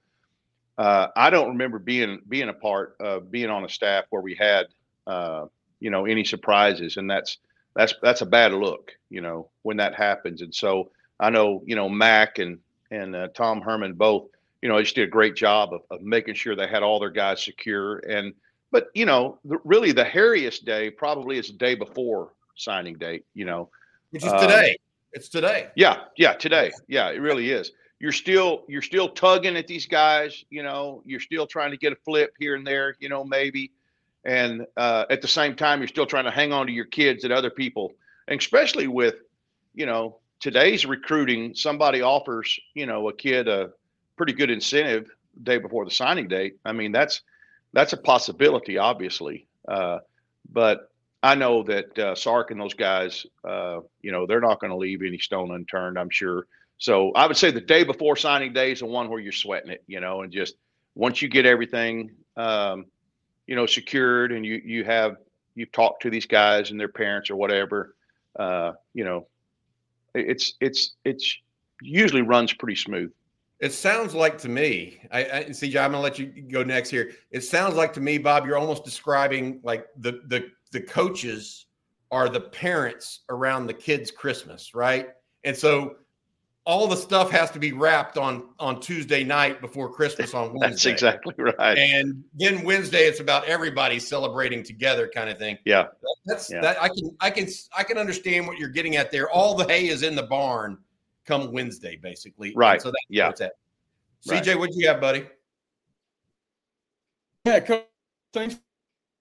uh, 0.77 1.07
I 1.15 1.29
don't 1.29 1.49
remember 1.49 1.79
being 1.79 2.21
being 2.27 2.49
a 2.49 2.53
part 2.53 2.95
of 2.99 3.31
being 3.31 3.49
on 3.49 3.65
a 3.65 3.69
staff 3.69 4.05
where 4.09 4.21
we 4.21 4.35
had 4.35 4.67
uh, 5.07 5.45
you 5.79 5.89
know 5.89 6.05
any 6.05 6.23
surprises, 6.23 6.97
and 6.97 7.09
that's 7.09 7.37
that's 7.75 7.93
that's 8.01 8.21
a 8.21 8.25
bad 8.25 8.53
look, 8.53 8.91
you 9.09 9.21
know, 9.21 9.49
when 9.63 9.77
that 9.77 9.95
happens. 9.95 10.41
And 10.41 10.53
so 10.53 10.91
I 11.19 11.29
know, 11.29 11.63
you 11.65 11.75
know, 11.75 11.89
Mack 11.89 12.39
and 12.39 12.59
and 12.91 13.15
uh, 13.15 13.27
Tom 13.29 13.61
Herman 13.61 13.93
both, 13.93 14.27
you 14.61 14.69
know, 14.69 14.79
just 14.81 14.95
did 14.95 15.07
a 15.07 15.11
great 15.11 15.35
job 15.35 15.73
of, 15.73 15.81
of 15.89 16.01
making 16.01 16.35
sure 16.35 16.55
they 16.55 16.67
had 16.67 16.83
all 16.83 16.99
their 16.99 17.09
guys 17.09 17.43
secure. 17.43 17.97
And 17.99 18.33
but 18.71 18.87
you 18.93 19.05
know, 19.05 19.39
the, 19.45 19.57
really 19.63 19.91
the 19.91 20.03
hairiest 20.05 20.65
day 20.65 20.89
probably 20.89 21.37
is 21.37 21.47
the 21.47 21.53
day 21.53 21.75
before 21.75 22.33
signing 22.55 22.95
date. 22.95 23.25
You 23.33 23.45
know, 23.45 23.69
Which 24.11 24.23
is 24.23 24.31
Um, 24.31 24.39
today. 24.39 24.77
it's 25.11 25.29
today. 25.29 25.69
yeah, 25.75 26.05
yeah, 26.17 26.33
today. 26.33 26.71
Yeah, 26.87 27.09
it 27.09 27.21
really 27.21 27.49
is. 27.51 27.71
You're 28.03 28.11
still 28.11 28.65
you're 28.67 28.81
still 28.81 29.07
tugging 29.07 29.55
at 29.55 29.65
these 29.65 29.85
guys, 29.85 30.43
you 30.49 30.61
know, 30.61 31.01
you're 31.05 31.21
still 31.21 31.47
trying 31.47 31.71
to 31.71 31.77
get 31.77 31.93
a 31.93 31.95
flip 32.03 32.33
here 32.37 32.55
and 32.55 32.67
there, 32.67 32.97
you 32.99 33.07
know, 33.07 33.23
maybe. 33.23 33.71
And 34.25 34.67
uh, 34.75 35.05
at 35.09 35.21
the 35.21 35.27
same 35.29 35.55
time, 35.55 35.79
you're 35.79 35.87
still 35.87 36.05
trying 36.05 36.25
to 36.25 36.31
hang 36.31 36.51
on 36.51 36.67
to 36.67 36.73
your 36.73 36.83
kids 36.83 37.23
and 37.23 37.31
other 37.31 37.49
people. 37.49 37.93
And 38.27 38.37
especially 38.37 38.87
with, 38.87 39.15
you 39.73 39.85
know, 39.85 40.17
today's 40.41 40.85
recruiting, 40.85 41.55
somebody 41.55 42.01
offers, 42.01 42.59
you 42.73 42.87
know, 42.87 43.07
a 43.07 43.13
kid 43.13 43.47
a 43.47 43.69
pretty 44.17 44.33
good 44.33 44.51
incentive 44.51 45.09
day 45.41 45.57
before 45.57 45.85
the 45.85 45.91
signing 45.91 46.27
date. 46.27 46.57
I 46.65 46.73
mean, 46.73 46.91
that's 46.91 47.21
that's 47.71 47.93
a 47.93 47.97
possibility, 47.97 48.77
obviously. 48.77 49.47
Uh, 49.65 49.99
but 50.51 50.91
I 51.23 51.35
know 51.35 51.63
that 51.63 51.97
uh, 51.97 52.15
Sark 52.15 52.51
and 52.51 52.59
those 52.59 52.73
guys, 52.73 53.25
uh, 53.47 53.79
you 54.01 54.11
know, 54.11 54.25
they're 54.25 54.41
not 54.41 54.59
going 54.59 54.71
to 54.71 54.77
leave 54.77 55.03
any 55.03 55.19
stone 55.19 55.51
unturned. 55.51 55.97
I'm 55.97 56.09
sure. 56.09 56.47
So 56.83 57.13
I 57.13 57.27
would 57.27 57.37
say 57.37 57.49
the 57.49 57.61
day 57.61 57.85
before 57.85 58.17
signing 58.17 58.51
day 58.51 58.73
is 58.73 58.79
the 58.79 58.87
one 58.87 59.09
where 59.09 59.21
you're 59.21 59.31
sweating 59.31 59.71
it, 59.71 59.85
you 59.87 60.01
know, 60.01 60.23
and 60.23 60.33
just 60.33 60.55
once 60.95 61.21
you 61.21 61.29
get 61.29 61.45
everything, 61.45 62.11
um, 62.35 62.87
you 63.47 63.55
know, 63.55 63.65
secured 63.65 64.33
and 64.33 64.45
you 64.45 64.61
you 64.65 64.83
have 64.83 65.15
you've 65.55 65.71
talked 65.71 66.01
to 66.01 66.09
these 66.09 66.25
guys 66.25 66.71
and 66.71 66.79
their 66.79 66.89
parents 66.89 67.29
or 67.29 67.37
whatever, 67.37 67.95
uh, 68.37 68.73
you 68.93 69.05
know, 69.05 69.27
it's 70.13 70.55
it's 70.59 70.95
it's 71.05 71.37
usually 71.81 72.21
runs 72.21 72.51
pretty 72.51 72.75
smooth. 72.75 73.13
It 73.61 73.71
sounds 73.71 74.13
like 74.13 74.37
to 74.39 74.49
me, 74.49 74.99
I, 75.09 75.19
I 75.23 75.43
CJ, 75.45 75.81
I'm 75.81 75.91
gonna 75.91 76.01
let 76.01 76.19
you 76.19 76.25
go 76.25 76.63
next 76.63 76.89
here. 76.89 77.11
It 77.31 77.45
sounds 77.45 77.75
like 77.75 77.93
to 77.93 78.01
me, 78.01 78.17
Bob, 78.17 78.45
you're 78.45 78.57
almost 78.57 78.83
describing 78.83 79.61
like 79.63 79.85
the 79.99 80.19
the 80.27 80.49
the 80.73 80.81
coaches 80.81 81.65
are 82.11 82.27
the 82.27 82.41
parents 82.41 83.21
around 83.29 83.67
the 83.67 83.73
kids' 83.73 84.11
Christmas, 84.11 84.75
right? 84.75 85.11
And 85.45 85.55
so 85.55 85.95
all 86.65 86.87
the 86.87 86.95
stuff 86.95 87.29
has 87.29 87.51
to 87.51 87.59
be 87.59 87.73
wrapped 87.73 88.17
on 88.17 88.43
on 88.59 88.79
Tuesday 88.79 89.23
night 89.23 89.59
before 89.59 89.91
Christmas 89.91 90.33
on 90.33 90.53
Wednesday. 90.57 90.69
That's 90.69 90.85
exactly 90.85 91.33
right. 91.37 91.77
And 91.77 92.23
then 92.35 92.63
Wednesday, 92.63 93.03
it's 93.05 93.19
about 93.19 93.45
everybody 93.45 93.99
celebrating 93.99 94.63
together, 94.63 95.09
kind 95.13 95.29
of 95.29 95.37
thing. 95.37 95.57
Yeah, 95.65 95.87
that's 96.25 96.49
Yeah. 96.51 96.61
that. 96.61 96.81
I 96.81 96.87
can 96.87 97.15
I 97.19 97.29
can 97.31 97.47
I 97.77 97.83
can 97.83 97.97
understand 97.97 98.47
what 98.47 98.57
you're 98.57 98.69
getting 98.69 98.95
at 98.95 99.11
there. 99.11 99.29
All 99.29 99.55
the 99.55 99.65
hay 99.65 99.89
is 99.89 100.03
in 100.03 100.15
the 100.15 100.23
barn 100.23 100.77
come 101.25 101.51
Wednesday, 101.51 101.97
basically. 101.97 102.49
And 102.49 102.57
Right. 102.57 102.81
So 102.81 102.89
that's 102.89 102.97
Yeah. 103.09 103.23
where 103.25 103.31
it's 103.31 103.41
at. 103.41 103.53
Right. 104.27 104.43
CJ, 104.43 104.55
what'd 104.57 104.75
you 104.75 104.87
have, 104.87 105.01
buddy? 105.01 105.25
Yeah, 107.45 107.59
coach. 107.59 107.85
Thanks 108.31 108.55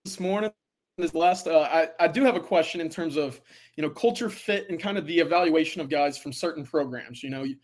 this 0.04 0.20
morning. 0.20 0.52
This 0.98 1.14
last, 1.14 1.46
uh, 1.46 1.68
I 1.72 1.88
I 1.98 2.08
do 2.08 2.22
have 2.22 2.36
a 2.36 2.40
question 2.40 2.80
in 2.80 2.90
terms 2.90 3.16
of 3.16 3.40
you 3.76 3.82
know 3.82 3.88
culture 3.88 4.28
fit 4.28 4.68
and 4.68 4.78
kind 4.78 4.98
of 4.98 5.06
the 5.06 5.18
evaluation 5.18 5.80
of 5.80 5.88
guys 5.88 6.18
from 6.18 6.34
certain 6.34 6.64
programs. 6.64 7.22
You 7.22 7.30
know, 7.30 7.44
you, 7.44 7.56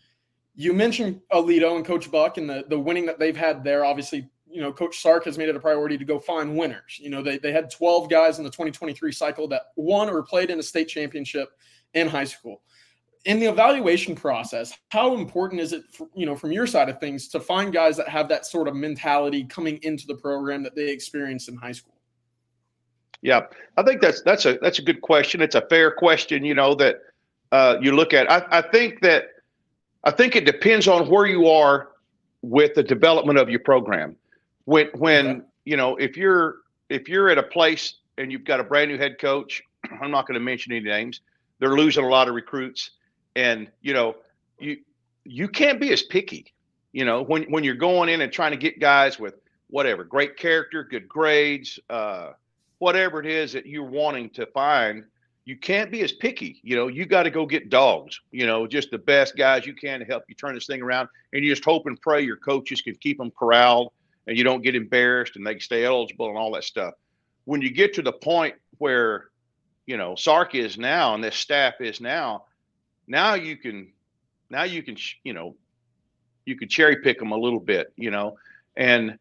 you 0.55 0.73
mentioned 0.73 1.21
Aledo 1.31 1.75
and 1.75 1.85
Coach 1.85 2.09
Buck 2.09 2.37
and 2.37 2.49
the 2.49 2.65
the 2.67 2.79
winning 2.79 3.05
that 3.05 3.19
they've 3.19 3.37
had 3.37 3.63
there. 3.63 3.85
Obviously, 3.85 4.27
you 4.49 4.61
know 4.61 4.73
Coach 4.73 4.99
Sark 4.99 5.25
has 5.25 5.37
made 5.37 5.47
it 5.47 5.55
a 5.55 5.59
priority 5.59 5.95
to 5.95 6.05
go 6.05 6.19
find 6.19 6.57
winners. 6.57 6.97
You 6.99 7.11
know, 7.11 7.21
they 7.21 7.37
they 7.37 7.51
had 7.51 7.69
12 7.69 8.09
guys 8.09 8.39
in 8.39 8.43
the 8.43 8.49
2023 8.49 9.11
cycle 9.11 9.47
that 9.49 9.61
won 9.75 10.09
or 10.09 10.23
played 10.23 10.49
in 10.49 10.57
a 10.57 10.63
state 10.63 10.87
championship 10.87 11.49
in 11.93 12.07
high 12.07 12.25
school. 12.25 12.63
In 13.25 13.39
the 13.39 13.45
evaluation 13.45 14.15
process, 14.15 14.73
how 14.89 15.15
important 15.15 15.61
is 15.61 15.73
it, 15.73 15.83
for, 15.91 16.07
you 16.15 16.25
know, 16.25 16.35
from 16.35 16.51
your 16.51 16.65
side 16.65 16.89
of 16.89 16.99
things, 16.99 17.27
to 17.27 17.39
find 17.39 17.71
guys 17.71 17.97
that 17.97 18.07
have 18.07 18.27
that 18.29 18.45
sort 18.45 18.67
of 18.67 18.75
mentality 18.75 19.43
coming 19.43 19.77
into 19.83 20.07
the 20.07 20.15
program 20.15 20.63
that 20.63 20.73
they 20.73 20.89
experienced 20.89 21.49
in 21.49 21.55
high 21.55 21.73
school? 21.73 21.98
Yeah, 23.21 23.41
I 23.77 23.83
think 23.83 24.01
that's 24.01 24.21
that's 24.21 24.45
a 24.45 24.57
that's 24.61 24.79
a 24.79 24.81
good 24.81 25.01
question. 25.01 25.41
It's 25.41 25.55
a 25.55 25.61
fair 25.61 25.91
question, 25.91 26.43
you 26.45 26.53
know, 26.53 26.73
that 26.75 27.01
uh, 27.51 27.77
you 27.81 27.91
look 27.93 28.13
at. 28.13 28.31
I, 28.31 28.45
I 28.49 28.61
think 28.61 29.01
that 29.01 29.29
I 30.03 30.11
think 30.11 30.35
it 30.35 30.45
depends 30.45 30.87
on 30.87 31.09
where 31.09 31.25
you 31.25 31.47
are 31.47 31.89
with 32.41 32.75
the 32.75 32.83
development 32.83 33.37
of 33.37 33.49
your 33.49 33.59
program. 33.59 34.15
When 34.65 34.87
when 34.95 35.27
Okay. 35.27 35.41
you 35.65 35.77
know 35.77 35.95
if 35.97 36.15
you're 36.15 36.57
if 36.89 37.09
you're 37.09 37.29
at 37.29 37.37
a 37.37 37.43
place 37.43 37.95
and 38.17 38.31
you've 38.31 38.45
got 38.45 38.59
a 38.59 38.63
brand 38.63 38.89
new 38.91 38.97
head 38.97 39.19
coach, 39.19 39.61
I'm 40.01 40.11
not 40.11 40.25
going 40.27 40.35
to 40.35 40.39
mention 40.39 40.71
any 40.71 40.85
names. 40.85 41.21
They're 41.59 41.75
losing 41.75 42.05
a 42.05 42.09
lot 42.09 42.29
of 42.29 42.35
recruits, 42.35 42.91
and 43.35 43.69
you 43.81 43.93
know 43.93 44.15
you 44.59 44.77
you 45.25 45.49
can't 45.49 45.79
be 45.79 45.91
as 45.91 46.03
picky. 46.03 46.53
You 46.93 47.03
know 47.03 47.21
when 47.23 47.43
when 47.51 47.65
you're 47.65 47.75
going 47.75 48.07
in 48.07 48.21
and 48.21 48.31
trying 48.31 48.51
to 48.51 48.57
get 48.57 48.79
guys 48.79 49.19
with 49.19 49.35
whatever 49.69 50.05
great 50.05 50.37
character, 50.37 50.83
good 50.85 51.07
grades. 51.09 51.79
Uh, 51.89 52.31
whatever 52.79 53.19
it 53.19 53.27
is 53.27 53.53
that 53.53 53.65
you're 53.65 53.83
wanting 53.83 54.29
to 54.31 54.45
find, 54.47 55.03
you 55.45 55.57
can't 55.57 55.91
be 55.91 56.01
as 56.01 56.11
picky. 56.11 56.59
You 56.63 56.75
know, 56.75 56.87
you 56.87 57.05
got 57.05 57.23
to 57.23 57.29
go 57.29 57.45
get 57.45 57.69
dogs, 57.69 58.19
you 58.31 58.45
know, 58.45 58.67
just 58.67 58.91
the 58.91 58.97
best 58.97 59.35
guys 59.37 59.65
you 59.65 59.73
can 59.73 59.99
to 59.99 60.05
help 60.05 60.23
you 60.27 60.35
turn 60.35 60.55
this 60.55 60.67
thing 60.67 60.81
around. 60.81 61.09
And 61.33 61.43
you 61.43 61.51
just 61.51 61.65
hope 61.65 61.85
and 61.85 61.99
pray 62.01 62.21
your 62.21 62.37
coaches 62.37 62.81
can 62.81 62.95
keep 62.95 63.17
them 63.17 63.31
corralled 63.31 63.91
and 64.27 64.37
you 64.37 64.43
don't 64.43 64.61
get 64.61 64.75
embarrassed 64.75 65.35
and 65.35 65.45
they 65.45 65.59
stay 65.59 65.85
eligible 65.85 66.29
and 66.29 66.37
all 66.37 66.51
that 66.53 66.63
stuff. 66.63 66.93
When 67.45 67.61
you 67.61 67.71
get 67.71 67.93
to 67.95 68.01
the 68.01 68.11
point 68.11 68.55
where, 68.77 69.29
you 69.85 69.97
know, 69.97 70.15
Sark 70.15 70.55
is 70.55 70.77
now 70.77 71.15
and 71.15 71.23
this 71.23 71.35
staff 71.35 71.81
is 71.81 71.99
now, 71.99 72.45
now 73.07 73.33
you 73.33 73.57
can, 73.57 73.91
now 74.51 74.63
you 74.63 74.83
can, 74.83 74.97
you 75.23 75.33
know, 75.33 75.55
you 76.45 76.55
can 76.55 76.69
cherry 76.69 76.97
pick 76.97 77.17
them 77.17 77.31
a 77.31 77.37
little 77.37 77.59
bit, 77.59 77.91
you 77.95 78.11
know, 78.11 78.37
and 78.77 79.17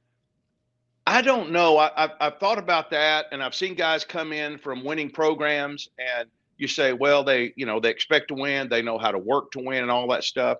I 1.08 1.22
don't 1.22 1.50
know. 1.50 1.78
I, 1.78 1.90
I've, 1.96 2.10
I've 2.20 2.38
thought 2.38 2.58
about 2.58 2.90
that, 2.90 3.26
and 3.32 3.42
I've 3.42 3.54
seen 3.54 3.74
guys 3.74 4.04
come 4.04 4.30
in 4.30 4.58
from 4.58 4.84
winning 4.84 5.08
programs, 5.08 5.88
and 5.98 6.28
you 6.58 6.68
say, 6.68 6.92
well, 6.92 7.24
they, 7.24 7.54
you 7.56 7.64
know, 7.64 7.80
they 7.80 7.88
expect 7.88 8.28
to 8.28 8.34
win, 8.34 8.68
they 8.68 8.82
know 8.82 8.98
how 8.98 9.10
to 9.10 9.18
work 9.18 9.50
to 9.52 9.58
win, 9.58 9.80
and 9.80 9.90
all 9.90 10.06
that 10.08 10.22
stuff. 10.22 10.58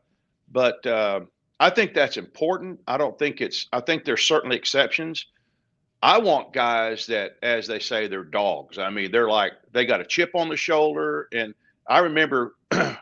But 0.51 0.87
uh, 0.87 1.21
I 1.61 1.69
think 1.69 1.93
that's 1.93 2.17
important. 2.17 2.81
I 2.87 2.97
don't 2.97 3.19
think 3.19 3.43
it's. 3.43 3.67
I 3.75 3.81
think 3.81 4.07
there's 4.07 4.25
certainly 4.25 4.57
exceptions. 4.57 5.27
I 6.03 6.17
want 6.17 6.55
guys 6.55 7.05
that, 7.09 7.33
as 7.43 7.67
they 7.67 7.79
say, 7.79 8.09
they're 8.09 8.25
dogs. 8.25 8.79
I 8.79 8.89
mean, 8.89 9.13
they're 9.13 9.29
like 9.29 9.53
they 9.73 9.85
got 9.85 10.01
a 10.01 10.07
chip 10.07 10.31
on 10.35 10.49
the 10.49 10.57
shoulder, 10.57 11.29
and 11.35 11.55
I 11.87 11.99
remember 11.99 12.55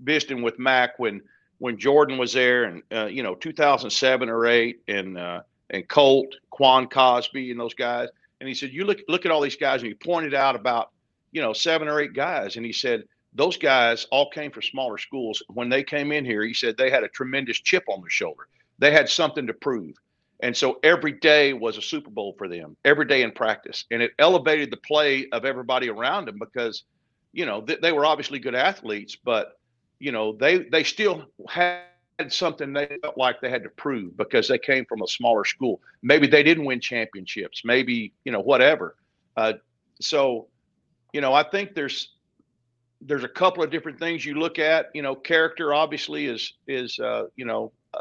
visiting 0.00 0.40
with 0.40 0.58
Mack 0.58 0.98
when 0.98 1.20
when 1.58 1.76
Jordan 1.76 2.16
was 2.16 2.32
there, 2.32 2.64
and 2.64 2.82
uh, 2.90 3.06
you 3.06 3.22
know, 3.22 3.34
2007 3.34 4.30
or 4.30 4.46
eight, 4.46 4.80
and 4.88 5.18
uh, 5.18 5.42
and 5.70 5.88
Colt, 5.88 6.34
Quan 6.50 6.88
Cosby, 6.88 7.50
and 7.50 7.60
those 7.60 7.74
guys. 7.74 8.08
And 8.40 8.48
he 8.48 8.54
said, 8.54 8.72
"You 8.72 8.84
look 8.84 9.00
look 9.08 9.24
at 9.24 9.32
all 9.32 9.40
these 9.40 9.56
guys," 9.56 9.82
and 9.82 9.88
he 9.88 9.94
pointed 9.94 10.34
out 10.34 10.56
about 10.56 10.90
you 11.32 11.42
know 11.42 11.52
seven 11.52 11.88
or 11.88 12.00
eight 12.00 12.14
guys, 12.14 12.56
and 12.56 12.64
he 12.64 12.72
said 12.72 13.04
those 13.34 13.56
guys 13.56 14.06
all 14.10 14.30
came 14.30 14.50
from 14.50 14.62
smaller 14.62 14.98
schools. 14.98 15.42
When 15.48 15.68
they 15.68 15.82
came 15.82 16.12
in 16.12 16.24
here, 16.24 16.44
he 16.44 16.54
said 16.54 16.76
they 16.76 16.90
had 16.90 17.04
a 17.04 17.08
tremendous 17.08 17.58
chip 17.60 17.84
on 17.88 18.00
their 18.00 18.10
shoulder. 18.10 18.48
They 18.78 18.92
had 18.92 19.08
something 19.08 19.46
to 19.46 19.54
prove, 19.54 19.94
and 20.40 20.56
so 20.56 20.78
every 20.82 21.12
day 21.12 21.52
was 21.52 21.76
a 21.76 21.82
Super 21.82 22.10
Bowl 22.10 22.34
for 22.38 22.48
them. 22.48 22.76
Every 22.84 23.06
day 23.06 23.22
in 23.22 23.32
practice, 23.32 23.84
and 23.90 24.00
it 24.02 24.12
elevated 24.18 24.70
the 24.70 24.78
play 24.78 25.28
of 25.32 25.44
everybody 25.44 25.88
around 25.88 26.26
them 26.26 26.38
because 26.38 26.84
you 27.32 27.44
know 27.44 27.60
th- 27.60 27.80
they 27.80 27.92
were 27.92 28.06
obviously 28.06 28.38
good 28.38 28.54
athletes, 28.54 29.16
but 29.16 29.58
you 29.98 30.12
know 30.12 30.36
they 30.36 30.58
they 30.58 30.84
still 30.84 31.26
had 31.48 31.82
had 32.18 32.32
something 32.32 32.72
they 32.72 32.98
felt 33.00 33.16
like 33.16 33.40
they 33.40 33.50
had 33.50 33.62
to 33.62 33.68
prove 33.70 34.16
because 34.16 34.48
they 34.48 34.58
came 34.58 34.84
from 34.86 35.02
a 35.02 35.06
smaller 35.06 35.44
school. 35.44 35.80
Maybe 36.02 36.26
they 36.26 36.42
didn't 36.42 36.64
win 36.64 36.80
championships. 36.80 37.62
Maybe 37.64 38.12
you 38.24 38.32
know 38.32 38.40
whatever. 38.40 38.96
Uh, 39.36 39.54
so, 40.00 40.48
you 41.12 41.20
know, 41.20 41.32
I 41.32 41.42
think 41.42 41.74
there's 41.74 42.14
there's 43.00 43.24
a 43.24 43.28
couple 43.28 43.62
of 43.62 43.70
different 43.70 43.98
things 43.98 44.24
you 44.24 44.34
look 44.34 44.58
at. 44.58 44.86
You 44.94 45.02
know, 45.02 45.14
character 45.14 45.72
obviously 45.72 46.26
is 46.26 46.54
is 46.66 46.98
uh, 46.98 47.24
you 47.36 47.44
know 47.44 47.72
uh, 47.94 48.00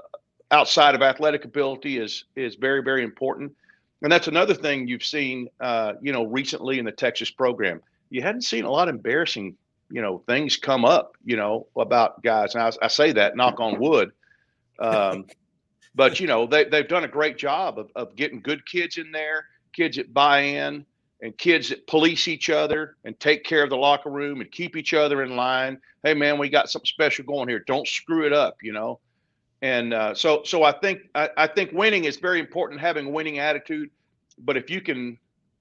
outside 0.52 0.96
of 0.96 1.02
athletic 1.02 1.46
ability 1.46 2.00
is 2.00 2.26
is 2.36 2.56
very 2.56 2.82
very 2.82 3.04
important, 3.04 3.54
and 4.02 4.12
that's 4.12 4.28
another 4.28 4.56
thing 4.56 4.88
you've 4.88 5.06
seen. 5.06 5.48
Uh, 5.60 5.94
you 6.02 6.12
know, 6.12 6.26
recently 6.26 6.80
in 6.80 6.86
the 6.86 6.92
Texas 6.92 7.30
program, 7.30 7.82
you 8.10 8.24
hadn't 8.24 8.42
seen 8.42 8.66
a 8.66 8.72
lot 8.72 8.90
of 8.90 8.96
embarrassing 8.96 9.56
you 9.90 10.02
know 10.02 10.24
things 10.28 10.58
come 10.58 10.86
up 10.86 11.16
you 11.24 11.36
know 11.36 11.68
about 11.76 12.22
guys. 12.24 12.56
And 12.56 12.64
I, 12.64 12.72
I 12.82 12.88
say 12.88 13.12
that 13.14 13.36
knock 13.36 13.60
on 13.60 13.80
wood 13.80 14.12
um, 14.80 15.26
but 15.96 16.20
you 16.20 16.28
know 16.28 16.46
they, 16.46 16.66
they've 16.66 16.88
done 16.88 17.04
a 17.04 17.10
great 17.10 17.38
job 17.38 17.80
of, 17.80 17.90
of 17.96 18.16
getting 18.16 18.42
good 18.42 18.66
kids 18.66 18.98
in 18.98 19.12
there 19.12 19.46
kids 19.74 19.98
that 19.98 20.14
buy 20.14 20.40
in 20.40 20.86
and 21.22 21.38
kids 21.38 21.70
that 21.70 21.88
police 21.88 22.28
each 22.28 22.50
other 22.50 22.96
and 23.04 23.20
take 23.20 23.44
care 23.44 23.64
of 23.64 23.70
the 23.70 23.78
locker 23.78 24.10
room 24.10 24.42
and 24.42 24.52
keep 24.52 24.76
each 24.76 24.94
other 24.94 25.24
in 25.24 25.36
line. 25.36 25.80
Hey 26.04 26.14
man 26.14 26.38
we 26.38 26.50
got 26.50 26.70
something 26.70 26.86
special 26.86 27.26
going 27.26 27.48
here. 27.48 27.64
Don't 27.66 27.88
screw 27.88 28.26
it 28.26 28.34
up 28.34 28.58
you 28.62 28.74
know? 28.74 29.00
And 29.64 29.94
uh, 29.94 30.14
so 30.14 30.44
so 30.44 30.64
i 30.64 30.72
think 30.72 31.00
I, 31.16 31.30
I 31.36 31.48
think 31.48 31.72
winning 31.72 32.06
is 32.06 32.18
very 32.18 32.40
important 32.40 32.80
having 32.80 33.08
a 33.08 33.10
winning 33.10 33.40
attitude. 33.40 33.90
But 34.40 34.58
if 34.58 34.70
you 34.70 34.82
can 34.82 35.18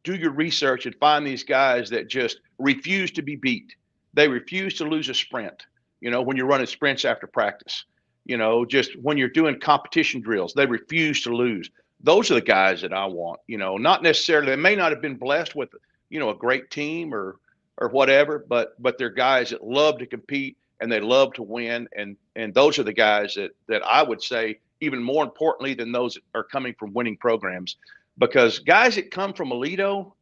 do 0.06 0.14
your 0.14 0.30
research 0.30 0.86
and 0.86 0.94
find 0.96 1.26
these 1.26 1.42
guys 1.42 1.90
that 1.90 2.08
just 2.08 2.38
refuse 2.58 3.10
to 3.10 3.22
be 3.22 3.34
beat 3.34 3.74
they 4.16 4.26
refuse 4.26 4.74
to 4.74 4.84
lose 4.84 5.08
a 5.08 5.14
sprint. 5.14 5.66
You 6.00 6.10
know, 6.10 6.22
when 6.22 6.36
you're 6.36 6.46
running 6.46 6.66
sprints 6.66 7.04
after 7.04 7.26
practice, 7.26 7.84
you 8.24 8.36
know, 8.36 8.64
just 8.64 8.98
when 9.00 9.16
you're 9.16 9.28
doing 9.28 9.60
competition 9.60 10.20
drills, 10.20 10.54
they 10.54 10.66
refuse 10.66 11.22
to 11.22 11.34
lose. 11.34 11.70
Those 12.02 12.30
are 12.30 12.34
the 12.34 12.40
guys 12.40 12.80
that 12.82 12.92
I 12.92 13.06
want. 13.06 13.40
You 13.46 13.58
know, 13.58 13.76
not 13.76 14.02
necessarily 14.02 14.48
they 14.48 14.56
may 14.56 14.74
not 14.74 14.90
have 14.90 15.02
been 15.02 15.16
blessed 15.16 15.54
with, 15.54 15.68
you 16.08 16.18
know, 16.18 16.30
a 16.30 16.34
great 16.34 16.70
team 16.70 17.14
or 17.14 17.36
or 17.78 17.88
whatever, 17.90 18.44
but 18.48 18.80
but 18.82 18.98
they're 18.98 19.10
guys 19.10 19.50
that 19.50 19.62
love 19.62 19.98
to 19.98 20.06
compete 20.06 20.56
and 20.80 20.90
they 20.90 21.00
love 21.00 21.34
to 21.34 21.42
win. 21.42 21.86
And 21.96 22.16
and 22.34 22.54
those 22.54 22.78
are 22.78 22.84
the 22.84 22.92
guys 22.92 23.34
that 23.34 23.50
that 23.68 23.82
I 23.86 24.02
would 24.02 24.22
say 24.22 24.60
even 24.80 25.02
more 25.02 25.24
importantly 25.24 25.74
than 25.74 25.92
those 25.92 26.14
that 26.14 26.22
are 26.34 26.44
coming 26.44 26.74
from 26.78 26.94
winning 26.94 27.16
programs, 27.18 27.76
because 28.18 28.58
guys 28.60 28.96
that 28.96 29.10
come 29.10 29.32
from 29.32 29.50
Aledo, 29.50 30.12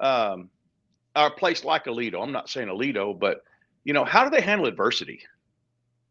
um, 0.00 0.50
or 1.16 1.26
a 1.26 1.30
place 1.30 1.64
like 1.64 1.84
Aledo. 1.84 2.22
I'm 2.22 2.32
not 2.32 2.48
saying 2.48 2.68
Aledo, 2.68 3.18
but 3.18 3.42
you 3.84 3.92
know, 3.92 4.04
how 4.04 4.24
do 4.24 4.30
they 4.30 4.42
handle 4.42 4.66
adversity? 4.66 5.20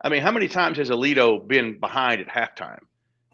I 0.01 0.09
mean, 0.09 0.21
how 0.21 0.31
many 0.31 0.47
times 0.47 0.77
has 0.77 0.89
Aledo 0.89 1.45
been 1.47 1.79
behind 1.79 2.21
at 2.21 2.27
halftime? 2.27 2.81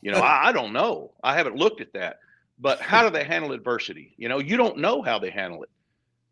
You 0.01 0.11
know, 0.11 0.19
I, 0.23 0.49
I 0.49 0.51
don't 0.51 0.73
know. 0.73 1.11
I 1.23 1.35
haven't 1.35 1.55
looked 1.55 1.81
at 1.81 1.93
that. 1.93 2.19
But 2.59 2.81
how 2.81 3.03
do 3.03 3.09
they 3.09 3.23
handle 3.23 3.53
adversity? 3.53 4.13
You 4.17 4.27
know, 4.27 4.39
you 4.39 4.57
don't 4.57 4.77
know 4.79 5.01
how 5.01 5.17
they 5.17 5.29
handle 5.29 5.63
it. 5.63 5.69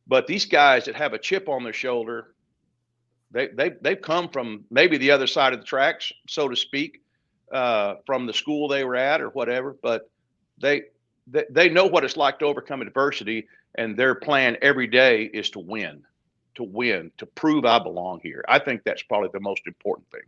But 0.07 0.27
these 0.27 0.45
guys 0.45 0.85
that 0.85 0.95
have 0.95 1.13
a 1.13 1.19
chip 1.19 1.47
on 1.47 1.63
their 1.63 1.73
shoulder, 1.73 2.33
they 3.31 3.47
they 3.47 3.71
they've 3.81 4.01
come 4.01 4.29
from 4.29 4.65
maybe 4.69 4.97
the 4.97 5.11
other 5.11 5.27
side 5.27 5.53
of 5.53 5.59
the 5.59 5.65
tracks, 5.65 6.11
so 6.27 6.47
to 6.49 6.55
speak, 6.55 7.01
uh, 7.51 7.95
from 8.05 8.25
the 8.25 8.33
school 8.33 8.67
they 8.67 8.83
were 8.83 8.95
at 8.95 9.21
or 9.21 9.29
whatever. 9.29 9.75
But 9.81 10.09
they, 10.59 10.83
they 11.27 11.45
they 11.49 11.69
know 11.69 11.85
what 11.85 12.03
it's 12.03 12.17
like 12.17 12.39
to 12.39 12.45
overcome 12.45 12.81
adversity, 12.81 13.47
and 13.77 13.97
their 13.97 14.15
plan 14.15 14.57
every 14.61 14.87
day 14.87 15.23
is 15.25 15.49
to 15.51 15.59
win, 15.59 16.03
to 16.55 16.63
win, 16.63 17.11
to 17.17 17.25
prove 17.25 17.65
I 17.65 17.79
belong 17.79 18.19
here. 18.23 18.43
I 18.47 18.59
think 18.59 18.83
that's 18.83 19.03
probably 19.03 19.29
the 19.33 19.39
most 19.39 19.61
important 19.65 20.09
thing 20.11 20.21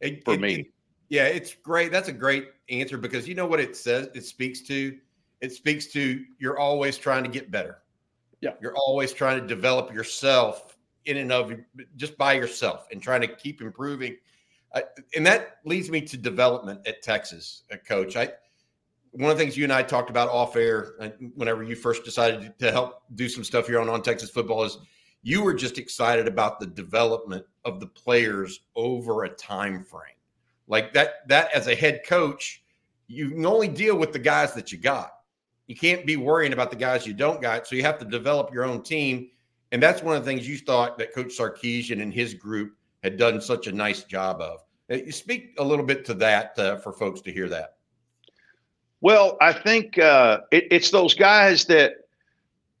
it, 0.00 0.24
for 0.24 0.34
it, 0.34 0.40
me. 0.40 0.54
It, 0.54 0.66
yeah, 1.08 1.24
it's 1.24 1.54
great. 1.54 1.90
That's 1.90 2.08
a 2.08 2.12
great 2.12 2.48
answer 2.68 2.98
because 2.98 3.26
you 3.26 3.34
know 3.34 3.46
what 3.46 3.60
it 3.60 3.76
says. 3.76 4.08
It 4.14 4.24
speaks 4.24 4.60
to. 4.62 4.96
It 5.40 5.52
speaks 5.52 5.86
to 5.92 6.24
you're 6.38 6.58
always 6.58 6.98
trying 6.98 7.24
to 7.24 7.30
get 7.30 7.50
better. 7.50 7.78
Yeah, 8.40 8.50
you're 8.60 8.76
always 8.76 9.12
trying 9.12 9.40
to 9.40 9.46
develop 9.46 9.92
yourself 9.92 10.76
in 11.06 11.16
and 11.16 11.32
of 11.32 11.52
just 11.96 12.16
by 12.18 12.34
yourself 12.34 12.86
and 12.92 13.02
trying 13.02 13.22
to 13.22 13.28
keep 13.28 13.60
improving. 13.62 14.16
Uh, 14.72 14.82
and 15.16 15.24
that 15.26 15.58
leads 15.64 15.90
me 15.90 16.00
to 16.02 16.16
development 16.18 16.86
at 16.86 17.02
Texas, 17.02 17.62
uh, 17.72 17.76
Coach. 17.76 18.16
I 18.16 18.30
one 19.12 19.30
of 19.30 19.36
the 19.36 19.42
things 19.42 19.56
you 19.56 19.64
and 19.64 19.72
I 19.72 19.82
talked 19.82 20.10
about 20.10 20.28
off 20.28 20.56
air 20.56 20.94
uh, 21.00 21.08
whenever 21.34 21.62
you 21.62 21.74
first 21.76 22.04
decided 22.04 22.58
to 22.58 22.72
help 22.72 23.02
do 23.14 23.28
some 23.28 23.44
stuff 23.44 23.66
here 23.66 23.80
on 23.80 23.88
on 23.88 24.02
Texas 24.02 24.30
football 24.30 24.64
is 24.64 24.78
you 25.22 25.42
were 25.42 25.54
just 25.54 25.78
excited 25.78 26.28
about 26.28 26.60
the 26.60 26.66
development 26.66 27.44
of 27.64 27.80
the 27.80 27.86
players 27.86 28.60
over 28.76 29.24
a 29.24 29.28
time 29.28 29.84
frame. 29.84 30.14
Like 30.68 30.92
that 30.92 31.28
that 31.28 31.52
as 31.54 31.66
a 31.66 31.74
head 31.74 32.02
coach, 32.06 32.62
you 33.06 33.30
can 33.30 33.46
only 33.46 33.68
deal 33.68 33.96
with 33.96 34.12
the 34.12 34.18
guys 34.18 34.54
that 34.54 34.70
you 34.70 34.78
got. 34.78 35.12
You 35.66 35.76
can't 35.76 36.06
be 36.06 36.16
worrying 36.16 36.52
about 36.52 36.70
the 36.70 36.76
guys 36.76 37.06
you 37.06 37.14
don't 37.14 37.42
got. 37.42 37.66
So 37.66 37.76
you 37.76 37.82
have 37.82 37.98
to 37.98 38.04
develop 38.04 38.52
your 38.52 38.64
own 38.64 38.82
team. 38.82 39.30
And 39.70 39.82
that's 39.82 40.02
one 40.02 40.16
of 40.16 40.24
the 40.24 40.30
things 40.30 40.48
you 40.48 40.56
thought 40.56 40.96
that 40.98 41.14
Coach 41.14 41.36
Sarkisian 41.36 42.00
and 42.00 42.12
his 42.12 42.32
group 42.32 42.74
had 43.02 43.18
done 43.18 43.40
such 43.40 43.66
a 43.66 43.72
nice 43.72 44.04
job 44.04 44.40
of. 44.40 44.60
Uh, 44.90 44.96
you 44.96 45.12
speak 45.12 45.54
a 45.58 45.64
little 45.64 45.84
bit 45.84 46.04
to 46.06 46.14
that 46.14 46.58
uh, 46.58 46.76
for 46.76 46.92
folks 46.92 47.20
to 47.22 47.32
hear 47.32 47.48
that. 47.50 47.77
Well, 49.00 49.36
I 49.40 49.52
think 49.52 49.98
uh, 49.98 50.40
it, 50.50 50.68
it's 50.70 50.90
those 50.90 51.14
guys 51.14 51.66
that 51.66 51.94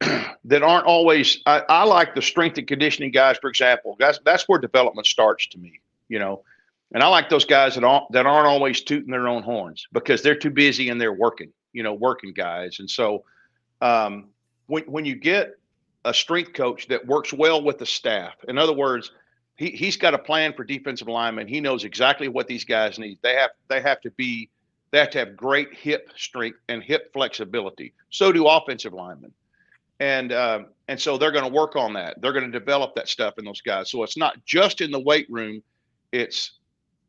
that 0.00 0.62
aren't 0.62 0.86
always. 0.86 1.40
I, 1.46 1.62
I, 1.68 1.84
like 1.84 2.14
the 2.14 2.22
strength 2.22 2.58
and 2.58 2.66
conditioning 2.66 3.10
guys, 3.10 3.38
for 3.38 3.48
example. 3.48 3.96
That's 3.98 4.18
that's 4.24 4.48
where 4.48 4.58
development 4.58 5.06
starts 5.06 5.46
to 5.48 5.58
me. 5.58 5.80
You 6.08 6.18
know, 6.18 6.42
and 6.92 7.02
I 7.02 7.08
like 7.08 7.28
those 7.28 7.44
guys 7.44 7.74
that 7.74 7.84
aren't 7.84 8.10
that 8.12 8.26
aren't 8.26 8.46
always 8.46 8.82
tooting 8.82 9.10
their 9.10 9.28
own 9.28 9.42
horns 9.42 9.86
because 9.92 10.22
they're 10.22 10.36
too 10.36 10.50
busy 10.50 10.88
and 10.88 11.00
they're 11.00 11.12
working. 11.12 11.52
You 11.72 11.82
know, 11.82 11.94
working 11.94 12.32
guys. 12.32 12.78
And 12.80 12.90
so, 12.90 13.24
um, 13.80 14.28
when 14.66 14.84
when 14.84 15.04
you 15.04 15.14
get 15.14 15.52
a 16.04 16.14
strength 16.14 16.52
coach 16.52 16.88
that 16.88 17.06
works 17.06 17.32
well 17.32 17.62
with 17.62 17.78
the 17.78 17.86
staff, 17.86 18.34
in 18.48 18.58
other 18.58 18.72
words, 18.72 19.12
he 19.56 19.70
he's 19.70 19.96
got 19.96 20.14
a 20.14 20.18
plan 20.18 20.52
for 20.52 20.64
defensive 20.64 21.08
linemen. 21.08 21.46
He 21.46 21.60
knows 21.60 21.84
exactly 21.84 22.26
what 22.26 22.48
these 22.48 22.64
guys 22.64 22.98
need. 22.98 23.18
They 23.22 23.34
have 23.34 23.50
they 23.68 23.80
have 23.82 24.00
to 24.00 24.10
be 24.12 24.48
they 24.90 24.98
have 24.98 25.10
to 25.10 25.18
have 25.18 25.36
great 25.36 25.74
hip 25.74 26.10
strength 26.16 26.58
and 26.68 26.82
hip 26.82 27.12
flexibility. 27.12 27.92
So 28.10 28.32
do 28.32 28.46
offensive 28.46 28.92
linemen, 28.92 29.32
and 30.00 30.32
uh, 30.32 30.60
and 30.88 31.00
so 31.00 31.18
they're 31.18 31.32
going 31.32 31.44
to 31.44 31.52
work 31.52 31.76
on 31.76 31.92
that. 31.94 32.20
They're 32.20 32.32
going 32.32 32.50
to 32.50 32.58
develop 32.58 32.94
that 32.94 33.08
stuff 33.08 33.34
in 33.38 33.44
those 33.44 33.60
guys. 33.60 33.90
So 33.90 34.02
it's 34.02 34.16
not 34.16 34.44
just 34.44 34.80
in 34.80 34.90
the 34.90 35.00
weight 35.00 35.26
room; 35.30 35.62
it's 36.12 36.52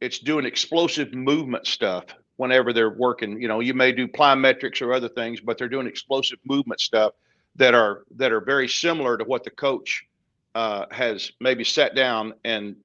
it's 0.02 0.20
doing 0.20 0.46
explosive 0.46 1.14
movement 1.14 1.68
stuff 1.68 2.06
whenever 2.38 2.72
they're 2.72 2.90
working. 2.90 3.42
You 3.42 3.48
know, 3.48 3.60
you 3.60 3.74
may 3.74 3.92
do 3.92 4.08
plyometrics 4.08 4.82
or 4.82 4.94
other 4.94 5.10
things, 5.10 5.42
but 5.42 5.58
they're 5.58 5.70
doing 5.70 5.88
explosive 5.88 6.40
movement 6.46 6.80
stuff 6.80 7.14
that 7.56 7.74
are 7.74 8.04
that 8.16 8.32
are 8.32 8.42
very 8.42 8.68
similar 8.68 9.18
to 9.18 9.24
what 9.26 9.44
the 9.44 9.50
coach 9.52 10.06
uh, 10.56 10.86
has 10.92 11.32
maybe 11.40 11.64
sat 11.64 11.96
down 11.96 12.34
and 12.44 12.76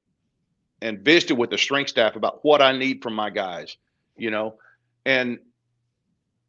and 0.83 1.01
visited 1.01 1.37
with 1.37 1.51
the 1.51 1.59
strength 1.59 1.89
staff 1.89 2.17
about 2.17 2.45
what 2.45 2.61
I 2.61 2.77
need 2.77 3.03
from 3.03 3.15
my 3.15 3.31
guys. 3.31 3.77
You 4.17 4.31
know, 4.31 4.57
and 5.05 5.39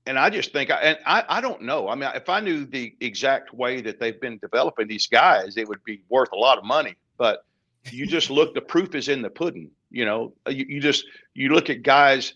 and 0.07 0.19
I 0.19 0.29
just 0.29 0.53
think, 0.53 0.69
and 0.69 0.97
I, 1.05 1.23
I 1.27 1.41
don't 1.41 1.63
know. 1.63 1.87
I 1.87 1.95
mean, 1.95 2.09
if 2.13 2.29
I 2.29 2.39
knew 2.39 2.65
the 2.65 2.95
exact 2.99 3.53
way 3.53 3.81
that 3.81 3.99
they've 3.99 4.19
been 4.19 4.37
developing 4.37 4.87
these 4.87 5.07
guys, 5.07 5.57
it 5.57 5.67
would 5.67 5.83
be 5.83 6.03
worth 6.09 6.31
a 6.31 6.37
lot 6.37 6.57
of 6.57 6.63
money. 6.63 6.95
But 7.17 7.43
you 7.91 8.05
just 8.07 8.29
look, 8.29 8.53
the 8.53 8.61
proof 8.61 8.93
is 8.95 9.09
in 9.09 9.21
the 9.21 9.29
pudding. 9.29 9.71
You 9.89 10.05
know, 10.05 10.33
you, 10.47 10.65
you 10.67 10.79
just 10.79 11.05
you 11.33 11.49
look 11.49 11.69
at 11.69 11.81
guys, 11.81 12.33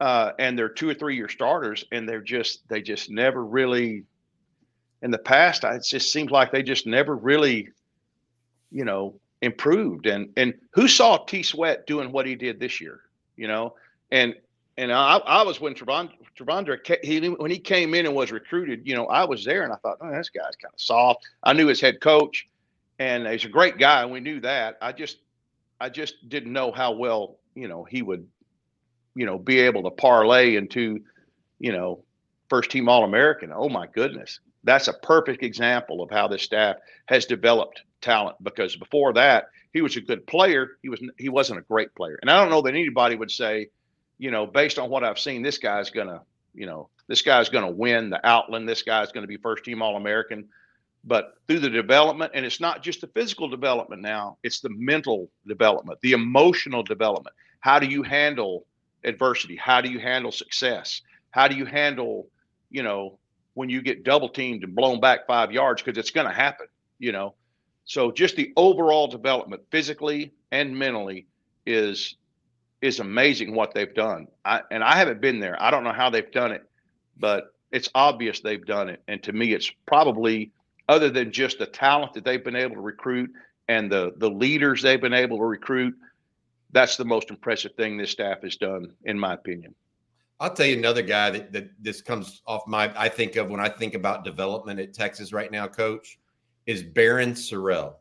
uh, 0.00 0.32
and 0.38 0.58
they're 0.58 0.68
two 0.68 0.88
or 0.88 0.94
three 0.94 1.14
year 1.14 1.28
starters, 1.28 1.84
and 1.92 2.08
they're 2.08 2.20
just 2.20 2.68
they 2.68 2.82
just 2.82 3.10
never 3.10 3.44
really. 3.44 4.04
In 5.02 5.10
the 5.10 5.18
past, 5.18 5.64
it 5.64 5.84
just 5.84 6.12
seems 6.12 6.30
like 6.30 6.52
they 6.52 6.62
just 6.62 6.86
never 6.86 7.16
really, 7.16 7.68
you 8.70 8.84
know, 8.84 9.18
improved. 9.40 10.06
And 10.06 10.30
and 10.36 10.54
who 10.72 10.86
saw 10.88 11.18
T 11.18 11.42
Sweat 11.42 11.86
doing 11.86 12.12
what 12.12 12.26
he 12.26 12.36
did 12.36 12.60
this 12.60 12.80
year? 12.80 13.00
You 13.36 13.48
know, 13.48 13.74
and 14.12 14.34
and 14.76 14.92
I, 14.92 15.16
I 15.18 15.42
was 15.42 15.60
when 15.60 15.74
T'Vondre, 15.74 17.04
he 17.04 17.28
when 17.28 17.50
he 17.50 17.58
came 17.58 17.94
in 17.94 18.06
and 18.06 18.14
was 18.14 18.32
recruited, 18.32 18.86
you 18.86 18.94
know, 18.94 19.06
I 19.06 19.24
was 19.24 19.44
there 19.44 19.64
and 19.64 19.72
I 19.72 19.76
thought, 19.76 19.98
oh, 20.00 20.10
this 20.10 20.30
guy's 20.30 20.56
kind 20.56 20.72
of 20.72 20.80
soft. 20.80 21.26
I 21.42 21.52
knew 21.52 21.66
his 21.66 21.80
head 21.80 22.00
coach, 22.00 22.48
and 22.98 23.26
he's 23.26 23.44
a 23.44 23.48
great 23.48 23.78
guy, 23.78 24.02
and 24.02 24.12
we 24.12 24.20
knew 24.20 24.40
that. 24.40 24.78
I 24.80 24.92
just, 24.92 25.18
I 25.80 25.88
just 25.88 26.28
didn't 26.28 26.52
know 26.52 26.72
how 26.72 26.92
well, 26.92 27.38
you 27.54 27.68
know, 27.68 27.84
he 27.84 28.02
would, 28.02 28.26
you 29.14 29.26
know, 29.26 29.38
be 29.38 29.60
able 29.60 29.82
to 29.82 29.90
parlay 29.90 30.56
into, 30.56 31.00
you 31.58 31.72
know, 31.72 32.02
first 32.48 32.70
team 32.70 32.88
All 32.88 33.04
American. 33.04 33.52
Oh 33.54 33.68
my 33.68 33.86
goodness, 33.86 34.40
that's 34.64 34.88
a 34.88 34.94
perfect 34.94 35.42
example 35.42 36.02
of 36.02 36.10
how 36.10 36.28
this 36.28 36.42
staff 36.42 36.76
has 37.06 37.26
developed 37.26 37.82
talent. 38.00 38.36
Because 38.42 38.74
before 38.76 39.12
that, 39.12 39.48
he 39.74 39.82
was 39.82 39.96
a 39.96 40.00
good 40.00 40.26
player. 40.26 40.78
He 40.82 40.88
was 40.88 41.00
he 41.18 41.28
wasn't 41.28 41.58
a 41.58 41.62
great 41.62 41.94
player, 41.94 42.18
and 42.22 42.30
I 42.30 42.40
don't 42.40 42.50
know 42.50 42.62
that 42.62 42.74
anybody 42.74 43.16
would 43.16 43.30
say 43.30 43.68
you 44.22 44.30
know, 44.30 44.46
based 44.46 44.78
on 44.78 44.88
what 44.88 45.02
I've 45.02 45.18
seen, 45.18 45.42
this 45.42 45.58
guy's 45.58 45.90
gonna, 45.90 46.22
you 46.54 46.64
know, 46.64 46.88
this 47.08 47.22
guy's 47.22 47.48
gonna 47.48 47.72
win 47.72 48.08
the 48.08 48.24
Outland. 48.24 48.68
This 48.68 48.82
guy's 48.82 49.10
gonna 49.10 49.26
be 49.26 49.36
first 49.36 49.64
team 49.64 49.82
All 49.82 49.96
American. 49.96 50.48
But 51.02 51.34
through 51.48 51.58
the 51.58 51.68
development, 51.68 52.30
and 52.32 52.46
it's 52.46 52.60
not 52.60 52.84
just 52.84 53.00
the 53.00 53.08
physical 53.08 53.48
development 53.48 54.00
now, 54.00 54.38
it's 54.44 54.60
the 54.60 54.70
mental 54.70 55.28
development, 55.48 55.98
the 56.02 56.12
emotional 56.12 56.84
development. 56.84 57.34
How 57.58 57.80
do 57.80 57.88
you 57.88 58.04
handle 58.04 58.64
adversity? 59.02 59.56
How 59.56 59.80
do 59.80 59.90
you 59.90 59.98
handle 59.98 60.30
success? 60.30 61.02
How 61.32 61.48
do 61.48 61.56
you 61.56 61.64
handle, 61.64 62.28
you 62.70 62.84
know, 62.84 63.18
when 63.54 63.70
you 63.70 63.82
get 63.82 64.04
double 64.04 64.28
teamed 64.28 64.62
and 64.62 64.76
blown 64.76 65.00
back 65.00 65.26
five 65.26 65.50
yards? 65.50 65.82
Because 65.82 65.98
it's 65.98 66.12
going 66.12 66.28
to 66.28 66.32
happen, 66.32 66.68
you 67.00 67.10
know. 67.10 67.34
So 67.86 68.12
just 68.12 68.36
the 68.36 68.52
overall 68.54 69.08
development, 69.08 69.62
physically 69.72 70.32
and 70.52 70.78
mentally, 70.78 71.26
is 71.66 72.14
is 72.82 72.98
amazing 72.98 73.54
what 73.54 73.72
they've 73.72 73.94
done. 73.94 74.26
I, 74.44 74.60
and 74.70 74.82
I 74.82 74.96
haven't 74.96 75.20
been 75.20 75.40
there. 75.40 75.60
I 75.62 75.70
don't 75.70 75.84
know 75.84 75.92
how 75.92 76.10
they've 76.10 76.30
done 76.30 76.50
it, 76.50 76.68
but 77.18 77.54
it's 77.70 77.88
obvious 77.94 78.40
they've 78.40 78.66
done 78.66 78.90
it. 78.90 79.00
And 79.08 79.22
to 79.22 79.32
me, 79.32 79.54
it's 79.54 79.70
probably 79.86 80.50
other 80.88 81.08
than 81.08 81.32
just 81.32 81.60
the 81.60 81.66
talent 81.66 82.12
that 82.14 82.24
they've 82.24 82.44
been 82.44 82.56
able 82.56 82.74
to 82.74 82.80
recruit 82.80 83.30
and 83.68 83.90
the 83.90 84.12
the 84.18 84.28
leaders 84.28 84.82
they've 84.82 85.00
been 85.00 85.14
able 85.14 85.38
to 85.38 85.44
recruit, 85.44 85.94
that's 86.72 86.96
the 86.96 87.04
most 87.04 87.30
impressive 87.30 87.72
thing 87.76 87.96
this 87.96 88.10
staff 88.10 88.42
has 88.42 88.56
done, 88.56 88.92
in 89.04 89.18
my 89.18 89.34
opinion. 89.34 89.74
I'll 90.40 90.52
tell 90.52 90.66
you 90.66 90.76
another 90.76 91.02
guy 91.02 91.30
that, 91.30 91.52
that 91.52 91.70
this 91.80 92.02
comes 92.02 92.42
off 92.48 92.66
my 92.66 92.92
I 93.00 93.08
think 93.08 93.36
of 93.36 93.48
when 93.48 93.60
I 93.60 93.68
think 93.68 93.94
about 93.94 94.24
development 94.24 94.80
at 94.80 94.92
Texas 94.92 95.32
right 95.32 95.52
now, 95.52 95.68
coach, 95.68 96.18
is 96.66 96.82
Barryn 96.82 97.30
Sorrell 97.30 97.94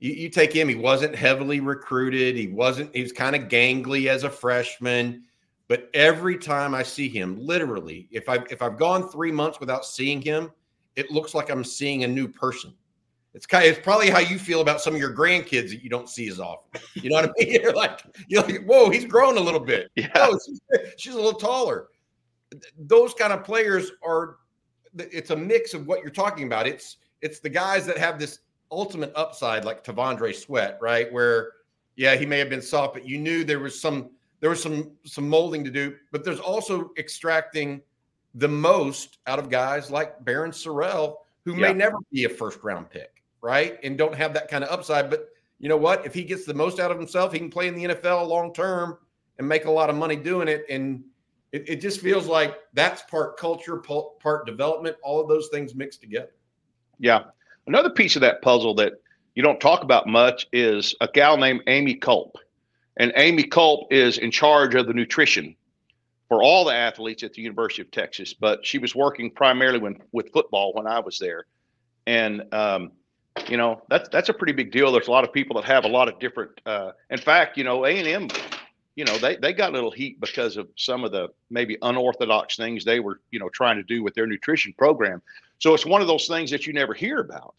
you, 0.00 0.12
you 0.12 0.28
take 0.28 0.52
him, 0.52 0.68
he 0.68 0.74
wasn't 0.74 1.14
heavily 1.14 1.60
recruited. 1.60 2.36
He 2.36 2.48
wasn't, 2.48 2.94
he 2.94 3.02
was 3.02 3.12
kind 3.12 3.34
of 3.34 3.42
gangly 3.42 4.08
as 4.08 4.24
a 4.24 4.30
freshman. 4.30 5.24
But 5.68 5.90
every 5.92 6.38
time 6.38 6.74
I 6.74 6.82
see 6.82 7.08
him, 7.08 7.38
literally, 7.38 8.08
if 8.10 8.28
I 8.28 8.36
if 8.50 8.62
I've 8.62 8.78
gone 8.78 9.08
three 9.10 9.30
months 9.30 9.60
without 9.60 9.84
seeing 9.84 10.22
him, 10.22 10.50
it 10.96 11.10
looks 11.10 11.34
like 11.34 11.50
I'm 11.50 11.62
seeing 11.62 12.04
a 12.04 12.08
new 12.08 12.26
person. 12.26 12.72
It's 13.34 13.44
kind 13.44 13.64
of, 13.64 13.72
it's 13.72 13.84
probably 13.84 14.08
how 14.08 14.20
you 14.20 14.38
feel 14.38 14.62
about 14.62 14.80
some 14.80 14.94
of 14.94 15.00
your 15.00 15.14
grandkids 15.14 15.68
that 15.68 15.82
you 15.82 15.90
don't 15.90 16.08
see 16.08 16.26
as 16.28 16.40
often. 16.40 16.80
You 16.94 17.10
know 17.10 17.16
what 17.16 17.26
I 17.26 17.32
mean? 17.44 17.52
You're 17.62 17.74
like, 17.74 18.00
you're 18.26 18.42
like, 18.42 18.64
whoa, 18.64 18.88
he's 18.88 19.04
grown 19.04 19.36
a 19.36 19.40
little 19.40 19.60
bit. 19.60 19.90
Yeah. 19.94 20.08
Oh, 20.14 20.38
she's, 20.44 20.60
she's 20.96 21.12
a 21.12 21.16
little 21.16 21.38
taller. 21.38 21.88
Those 22.78 23.12
kind 23.12 23.32
of 23.32 23.44
players 23.44 23.92
are 24.02 24.38
it's 24.96 25.30
a 25.30 25.36
mix 25.36 25.74
of 25.74 25.86
what 25.86 26.00
you're 26.02 26.10
talking 26.10 26.46
about. 26.46 26.66
It's 26.66 26.96
it's 27.20 27.40
the 27.40 27.50
guys 27.50 27.84
that 27.86 27.98
have 27.98 28.18
this 28.18 28.40
ultimate 28.70 29.12
upside 29.14 29.64
like 29.64 29.84
T'Vondre 29.84 30.34
Sweat, 30.34 30.78
right? 30.80 31.12
Where 31.12 31.52
yeah, 31.96 32.14
he 32.14 32.26
may 32.26 32.38
have 32.38 32.48
been 32.48 32.62
soft, 32.62 32.94
but 32.94 33.06
you 33.06 33.18
knew 33.18 33.44
there 33.44 33.58
was 33.58 33.80
some 33.80 34.10
there 34.40 34.50
was 34.50 34.62
some 34.62 34.92
some 35.04 35.28
molding 35.28 35.64
to 35.64 35.70
do. 35.70 35.96
But 36.12 36.24
there's 36.24 36.40
also 36.40 36.92
extracting 36.96 37.82
the 38.34 38.48
most 38.48 39.18
out 39.26 39.38
of 39.38 39.50
guys 39.50 39.90
like 39.90 40.24
Barryn 40.24 40.50
Sorrell, 40.50 41.16
who 41.44 41.54
yeah. 41.54 41.68
may 41.68 41.72
never 41.72 41.96
be 42.12 42.24
a 42.24 42.28
first 42.28 42.62
round 42.62 42.90
pick, 42.90 43.22
right? 43.40 43.78
And 43.82 43.98
don't 43.98 44.14
have 44.14 44.32
that 44.34 44.48
kind 44.48 44.62
of 44.62 44.70
upside. 44.70 45.10
But 45.10 45.28
you 45.58 45.68
know 45.68 45.76
what? 45.76 46.06
If 46.06 46.14
he 46.14 46.24
gets 46.24 46.44
the 46.44 46.54
most 46.54 46.78
out 46.78 46.90
of 46.90 46.98
himself, 46.98 47.32
he 47.32 47.38
can 47.38 47.50
play 47.50 47.68
in 47.68 47.74
the 47.74 47.84
NFL 47.86 48.28
long 48.28 48.54
term 48.54 48.98
and 49.38 49.48
make 49.48 49.64
a 49.64 49.70
lot 49.70 49.90
of 49.90 49.96
money 49.96 50.16
doing 50.16 50.48
it. 50.48 50.64
And 50.68 51.02
it, 51.52 51.68
it 51.68 51.76
just 51.80 52.00
feels 52.00 52.26
like 52.26 52.58
that's 52.74 53.02
part 53.02 53.36
culture, 53.36 53.76
part 53.76 54.46
development, 54.46 54.96
all 55.02 55.20
of 55.20 55.28
those 55.28 55.48
things 55.48 55.74
mixed 55.74 56.00
together. 56.00 56.30
Yeah. 56.98 57.24
Another 57.68 57.90
piece 57.90 58.16
of 58.16 58.22
that 58.22 58.40
puzzle 58.40 58.74
that 58.76 58.94
you 59.34 59.42
don't 59.42 59.60
talk 59.60 59.82
about 59.82 60.06
much 60.06 60.46
is 60.54 60.94
a 61.02 61.06
gal 61.06 61.36
named 61.36 61.60
Amy 61.66 61.94
Culp. 61.94 62.36
And 62.96 63.12
Amy 63.14 63.44
Culp 63.44 63.92
is 63.92 64.16
in 64.16 64.30
charge 64.30 64.74
of 64.74 64.86
the 64.86 64.94
nutrition 64.94 65.54
for 66.28 66.42
all 66.42 66.64
the 66.64 66.74
athletes 66.74 67.22
at 67.22 67.34
the 67.34 67.42
University 67.42 67.82
of 67.82 67.90
Texas, 67.90 68.32
but 68.32 68.64
she 68.64 68.78
was 68.78 68.94
working 68.94 69.30
primarily 69.30 69.78
when, 69.78 69.98
with 70.12 70.32
football 70.32 70.72
when 70.74 70.86
I 70.86 70.98
was 71.00 71.18
there. 71.18 71.44
And, 72.06 72.42
um, 72.54 72.92
you 73.48 73.58
know, 73.58 73.82
that's, 73.90 74.08
that's 74.08 74.30
a 74.30 74.34
pretty 74.34 74.54
big 74.54 74.72
deal. 74.72 74.90
There's 74.90 75.08
a 75.08 75.12
lot 75.12 75.24
of 75.24 75.32
people 75.34 75.56
that 75.56 75.64
have 75.66 75.84
a 75.84 75.88
lot 75.88 76.08
of 76.08 76.18
different, 76.18 76.58
uh, 76.64 76.92
in 77.10 77.18
fact, 77.18 77.58
you 77.58 77.64
know, 77.64 77.84
A&M, 77.84 78.28
you 78.96 79.04
know, 79.04 79.18
they, 79.18 79.36
they 79.36 79.52
got 79.52 79.70
a 79.70 79.72
little 79.74 79.90
heat 79.90 80.20
because 80.20 80.56
of 80.56 80.68
some 80.76 81.04
of 81.04 81.12
the 81.12 81.28
maybe 81.50 81.76
unorthodox 81.82 82.56
things 82.56 82.82
they 82.82 82.98
were, 82.98 83.20
you 83.30 83.38
know, 83.38 83.50
trying 83.50 83.76
to 83.76 83.82
do 83.82 84.02
with 84.02 84.14
their 84.14 84.26
nutrition 84.26 84.72
program. 84.76 85.22
So 85.58 85.74
it's 85.74 85.86
one 85.86 86.00
of 86.00 86.06
those 86.06 86.26
things 86.26 86.50
that 86.50 86.66
you 86.66 86.72
never 86.72 86.94
hear 86.94 87.18
about 87.18 87.54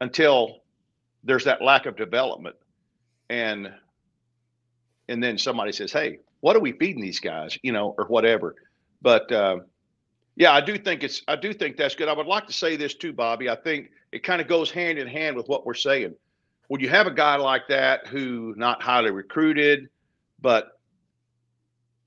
until 0.00 0.58
there's 1.24 1.44
that 1.44 1.62
lack 1.62 1.86
of 1.86 1.96
development. 1.96 2.56
And, 3.30 3.72
and 5.08 5.22
then 5.22 5.38
somebody 5.38 5.72
says, 5.72 5.92
Hey, 5.92 6.18
what 6.42 6.56
are 6.56 6.60
we 6.60 6.72
feeding 6.72 7.00
these 7.00 7.20
guys, 7.20 7.56
you 7.62 7.72
know, 7.72 7.94
or 7.96 8.04
whatever. 8.06 8.56
But 9.00 9.30
uh, 9.32 9.58
yeah, 10.36 10.52
I 10.52 10.60
do 10.60 10.76
think 10.76 11.02
it's 11.02 11.22
I 11.28 11.36
do 11.36 11.52
think 11.54 11.76
that's 11.76 11.94
good. 11.94 12.08
I 12.08 12.12
would 12.12 12.26
like 12.26 12.46
to 12.48 12.52
say 12.52 12.76
this 12.76 12.94
too, 12.94 13.12
Bobby. 13.12 13.48
I 13.48 13.56
think 13.56 13.90
it 14.10 14.22
kind 14.22 14.40
of 14.40 14.48
goes 14.48 14.70
hand 14.70 14.98
in 14.98 15.06
hand 15.06 15.36
with 15.36 15.48
what 15.48 15.64
we're 15.64 15.74
saying. 15.74 16.14
When 16.68 16.80
you 16.80 16.88
have 16.88 17.06
a 17.06 17.12
guy 17.12 17.36
like 17.36 17.68
that 17.68 18.08
who 18.08 18.54
not 18.56 18.82
highly 18.82 19.10
recruited, 19.10 19.88
but 20.40 20.80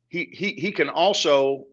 he 0.09 0.30
he 0.32 0.53
he 0.53 0.71
can 0.71 0.89
also 0.89 1.65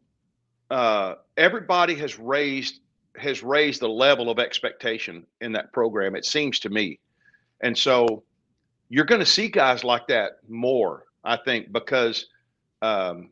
uh, 0.70 1.14
everybody 1.36 1.96
has 1.96 2.18
raised 2.18 2.80
has 3.16 3.42
raised 3.42 3.80
the 3.80 3.88
level 3.88 4.30
of 4.30 4.38
expectation 4.38 5.26
in 5.40 5.52
that 5.52 5.72
program. 5.72 6.16
It 6.16 6.24
seems 6.24 6.58
to 6.60 6.70
me, 6.70 6.98
and 7.60 7.76
so 7.76 8.22
you're 8.88 9.04
going 9.04 9.20
to 9.20 9.26
see 9.26 9.48
guys 9.48 9.84
like 9.84 10.06
that 10.08 10.38
more. 10.48 11.04
I 11.24 11.36
think 11.36 11.72
because 11.72 12.26
um, 12.82 13.30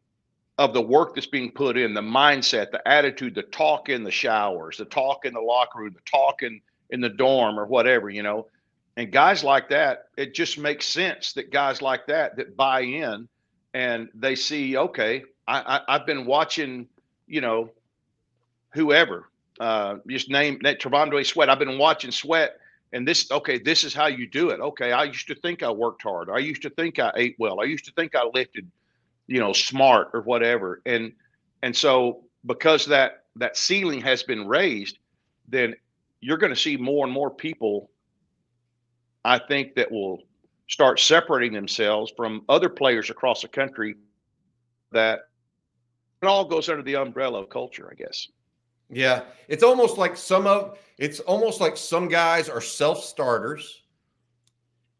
of 0.60 0.74
the 0.74 0.82
work 0.82 1.14
that's 1.14 1.26
being 1.26 1.50
put 1.50 1.78
in, 1.78 1.94
the 1.94 2.02
mindset, 2.02 2.70
the 2.70 2.86
attitude, 2.86 3.34
the 3.34 3.42
talk 3.44 3.88
in 3.88 4.04
the 4.04 4.10
showers, 4.10 4.76
the 4.76 4.84
talk 4.84 5.24
in 5.24 5.32
the 5.32 5.40
locker 5.40 5.78
room, 5.78 5.94
the 5.94 6.10
talk 6.10 6.42
in, 6.42 6.60
in 6.90 7.00
the 7.00 7.08
dorm 7.08 7.58
or 7.58 7.64
whatever, 7.64 8.10
you 8.10 8.22
know. 8.22 8.46
And 8.98 9.10
guys 9.10 9.42
like 9.42 9.70
that, 9.70 10.08
it 10.18 10.34
just 10.34 10.58
makes 10.58 10.84
sense 10.84 11.32
that 11.32 11.50
guys 11.50 11.80
like 11.80 12.06
that 12.08 12.36
that 12.36 12.58
buy 12.58 12.82
in 12.82 13.26
and 13.72 14.10
they 14.12 14.34
see, 14.34 14.76
okay, 14.76 15.24
I, 15.48 15.80
I, 15.88 15.92
have 15.94 16.06
been 16.06 16.26
watching, 16.26 16.88
you 17.26 17.40
know, 17.40 17.70
whoever, 18.74 19.29
uh, 19.60 19.96
just 20.08 20.28
name 20.30 20.58
that 20.62 20.80
T'Vondre 20.80 21.24
Sweat. 21.24 21.48
I've 21.48 21.58
been 21.58 21.78
watching 21.78 22.10
Sweat 22.10 22.56
and 22.92 23.06
this 23.06 23.30
okay 23.30 23.58
this 23.58 23.84
is 23.84 23.94
how 23.94 24.06
you 24.08 24.26
do 24.26 24.50
it. 24.50 24.60
Okay 24.60 24.90
i 24.90 25.04
used 25.04 25.28
to 25.28 25.34
think 25.36 25.62
i 25.62 25.70
worked 25.70 26.02
hard. 26.02 26.28
I 26.28 26.38
used 26.38 26.62
to 26.62 26.70
think 26.70 26.98
i 26.98 27.12
ate 27.14 27.36
well. 27.38 27.60
I 27.60 27.64
used 27.64 27.84
to 27.84 27.92
think 27.92 28.16
i 28.16 28.24
lifted 28.34 28.68
you 29.28 29.38
know 29.38 29.52
smart 29.52 30.10
or 30.12 30.22
whatever. 30.22 30.82
And 30.86 31.12
and 31.62 31.76
so 31.76 32.24
because 32.46 32.86
that 32.86 33.24
that 33.36 33.56
ceiling 33.56 34.00
has 34.00 34.22
been 34.22 34.46
raised 34.46 34.98
then 35.48 35.74
you're 36.20 36.38
going 36.38 36.52
to 36.52 36.60
see 36.60 36.76
more 36.76 37.04
and 37.04 37.12
more 37.12 37.30
people 37.30 37.90
i 39.24 39.38
think 39.38 39.74
that 39.74 39.90
will 39.90 40.22
start 40.68 40.98
separating 41.00 41.52
themselves 41.52 42.12
from 42.16 42.42
other 42.48 42.68
players 42.68 43.10
across 43.10 43.42
the 43.42 43.48
country 43.48 43.94
that 44.92 45.20
it 46.22 46.26
all 46.26 46.44
goes 46.44 46.68
under 46.68 46.82
the 46.82 46.96
umbrella 46.96 47.40
of 47.40 47.48
culture 47.48 47.88
i 47.90 47.94
guess 47.94 48.28
yeah 48.90 49.22
it's 49.48 49.62
almost 49.62 49.98
like 49.98 50.16
some 50.16 50.46
of 50.46 50.78
it's 50.98 51.20
almost 51.20 51.60
like 51.60 51.76
some 51.76 52.08
guys 52.08 52.48
are 52.48 52.60
self-starters 52.60 53.82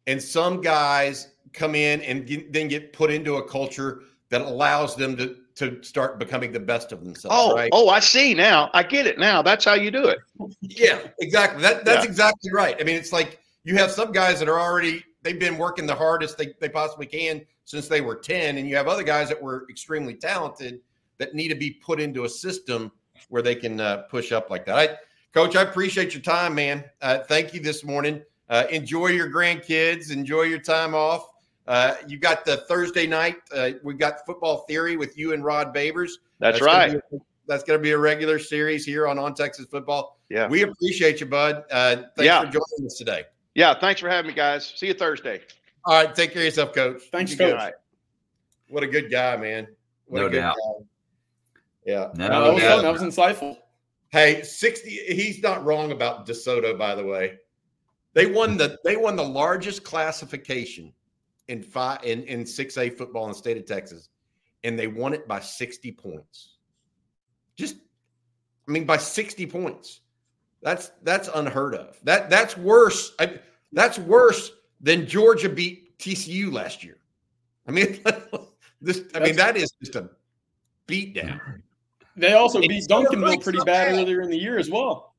and 0.07 0.23
some 0.23 0.61
guys 0.61 1.29
come 1.53 1.75
in 1.75 2.01
and 2.03 2.27
get, 2.27 2.53
then 2.53 2.69
get 2.69 2.93
put 2.93 3.11
into 3.11 3.37
a 3.37 3.49
culture 3.49 4.03
that 4.31 4.41
allows 4.41 4.97
them 4.97 5.17
to 5.17 5.37
to 5.57 5.83
start 5.83 6.19
becoming 6.19 6.53
the 6.53 6.61
best 6.61 6.91
of 6.91 7.05
themselves. 7.05 7.37
Oh, 7.39 7.55
right? 7.55 7.69
oh, 7.73 7.91
I 7.91 8.01
see 8.01 8.33
now. 8.33 8.71
I 8.73 8.83
get 8.83 9.07
it 9.07 9.19
now. 9.19 9.43
That's 9.43 9.65
how 9.65 9.75
you 9.75 9.91
do 9.91 10.07
it. 10.07 10.19
Yeah, 10.63 11.01
exactly. 11.19 11.61
That 11.61 11.85
that's 11.85 12.05
yeah. 12.05 12.11
exactly 12.11 12.51
right. 12.51 12.77
I 12.81 12.85
mean, 12.85 12.97
it's 12.97 13.13
like 13.13 13.41
you 13.65 13.77
have 13.77 13.91
some 13.91 14.11
guys 14.11 14.39
that 14.39 14.49
are 14.49 14.59
already 14.59 15.05
they've 15.23 15.39
been 15.39 15.59
working 15.59 15.87
the 15.87 15.95
hardest 15.95 16.39
they, 16.39 16.55
they 16.61 16.69
possibly 16.69 17.07
can 17.07 17.43
since 17.65 17.89
they 17.89 18.01
were 18.01 18.17
10 18.17 18.57
and 18.57 18.69
you 18.69 18.75
have 18.75 18.89
other 18.89 19.03
guys 19.03 19.29
that 19.29 19.41
were 19.41 19.67
extremely 19.69 20.15
talented 20.15 20.81
that 21.19 21.35
need 21.35 21.49
to 21.49 21.55
be 21.55 21.71
put 21.71 22.01
into 22.01 22.25
a 22.25 22.29
system 22.29 22.91
where 23.29 23.43
they 23.43 23.55
can 23.55 23.81
uh, 23.81 23.99
push 24.09 24.33
up 24.33 24.51
like 24.51 24.65
that 24.67 24.77
I, 24.77 24.97
coach 25.33 25.57
i 25.57 25.63
appreciate 25.63 26.15
your 26.15 26.23
time 26.23 26.55
man 26.55 26.85
uh, 27.03 27.19
thank 27.19 27.55
you 27.55 27.61
this 27.61 27.85
morning 27.85 28.23
uh, 28.49 28.65
enjoy 28.71 29.09
your 29.09 29.31
grandkids 29.31 30.11
enjoy 30.11 30.43
your 30.43 30.61
time 30.61 30.95
off 30.95 31.31
uh, 31.71 31.95
you 32.09 32.19
got 32.19 32.45
the 32.45 32.57
Thursday 32.69 33.07
night. 33.07 33.37
Uh, 33.55 33.71
we 33.85 33.95
got 33.95 34.27
football 34.27 34.65
theory 34.69 34.97
with 34.97 35.17
you 35.17 35.35
and 35.35 35.45
Rod 35.45 35.73
Babers. 35.73 36.11
That's, 36.41 36.59
that's 36.59 36.63
right. 36.63 36.89
Gonna 36.89 37.03
a, 37.13 37.19
that's 37.47 37.63
going 37.63 37.79
to 37.79 37.83
be 37.83 37.93
a 37.93 37.99
regular 37.99 38.41
series 38.41 38.85
here 38.85 39.07
on 39.07 39.21
On 39.21 39.35
Texas 39.35 39.67
Football. 39.67 40.19
Yeah, 40.29 40.49
we 40.49 40.63
appreciate 40.63 41.21
you, 41.21 41.27
bud. 41.27 41.63
Uh, 41.71 41.97
thanks 41.97 42.13
yeah. 42.19 42.41
for 42.41 42.47
joining 42.47 42.87
us 42.87 42.97
today. 42.99 43.23
Yeah, 43.55 43.75
thanks 43.75 44.01
for 44.01 44.09
having 44.09 44.31
me, 44.31 44.35
guys. 44.35 44.73
See 44.75 44.89
you 44.89 44.95
Thursday. 44.95 45.43
All 45.85 45.95
right, 45.95 46.13
take 46.13 46.33
care 46.33 46.43
of 46.43 46.47
yourself, 46.47 46.75
Coach. 46.75 47.03
Thanks, 47.13 47.37
Coach. 47.37 47.55
Right. 47.55 47.75
What 48.69 48.83
a 48.83 48.89
good 48.89 49.09
guy, 49.09 49.37
man. 49.37 49.69
What 50.07 50.23
no 50.23 50.29
doubt. 50.29 50.57
Guy. 50.57 50.85
Yeah, 51.85 52.11
no, 52.15 52.29
that 52.29 52.55
was 52.55 52.63
fun. 52.63 52.83
That 52.83 52.93
was 52.93 53.03
insightful. 53.03 53.57
Hey, 54.11 54.43
sixty. 54.43 54.91
He's 54.91 55.43
not 55.43 55.65
wrong 55.65 55.93
about 55.93 56.27
DeSoto, 56.27 56.77
by 56.77 56.95
the 56.95 57.05
way. 57.05 57.39
They 58.13 58.27
won 58.27 58.57
the 58.57 58.79
they 58.85 58.97
won 58.97 59.17
the 59.17 59.25
largest 59.25 59.85
classification 59.85 60.93
in 61.49 61.63
five 61.63 62.01
in, 62.05 62.23
in 62.25 62.45
6A 62.45 62.97
football 62.97 63.25
in 63.25 63.33
the 63.33 63.39
state 63.39 63.57
of 63.57 63.67
Texas, 63.67 64.09
and 64.65 64.79
they 64.79 64.87
won 64.87 65.13
it 65.13 65.27
by 65.27 65.41
60 65.41 65.93
points. 65.93 66.57
Just 67.57 67.77
I 68.69 68.73
mean 68.73 68.85
by 68.85 68.97
60 68.97 69.47
points. 69.47 70.01
That's 70.63 70.91
that's 71.03 71.29
unheard 71.35 71.75
of. 71.75 71.99
That 72.05 72.31
that's 72.31 72.57
worse. 72.57 73.15
I, 73.19 73.41
that's 73.73 73.99
worse 73.99 74.51
than 74.81 75.07
Georgia 75.07 75.49
beat 75.49 75.99
TCU 75.99 76.53
last 76.53 76.83
year. 76.85 76.99
I 77.67 77.71
mean, 77.71 78.01
this. 78.81 79.05
I 79.15 79.21
mean, 79.21 79.37
that 79.37 79.57
is 79.57 79.73
just 79.81 79.95
a 79.95 80.11
beatdown. 80.87 81.63
They 82.17 82.35
also 82.35 82.61
beat 82.61 82.89
Duncanville 82.89 83.43
pretty 83.43 83.59
bad, 83.59 83.67
bad, 83.67 83.93
earlier 83.93 84.21
in 84.23 84.31
the 84.31 84.39
year 84.39 84.59
as 84.59 84.71
well. 84.71 85.15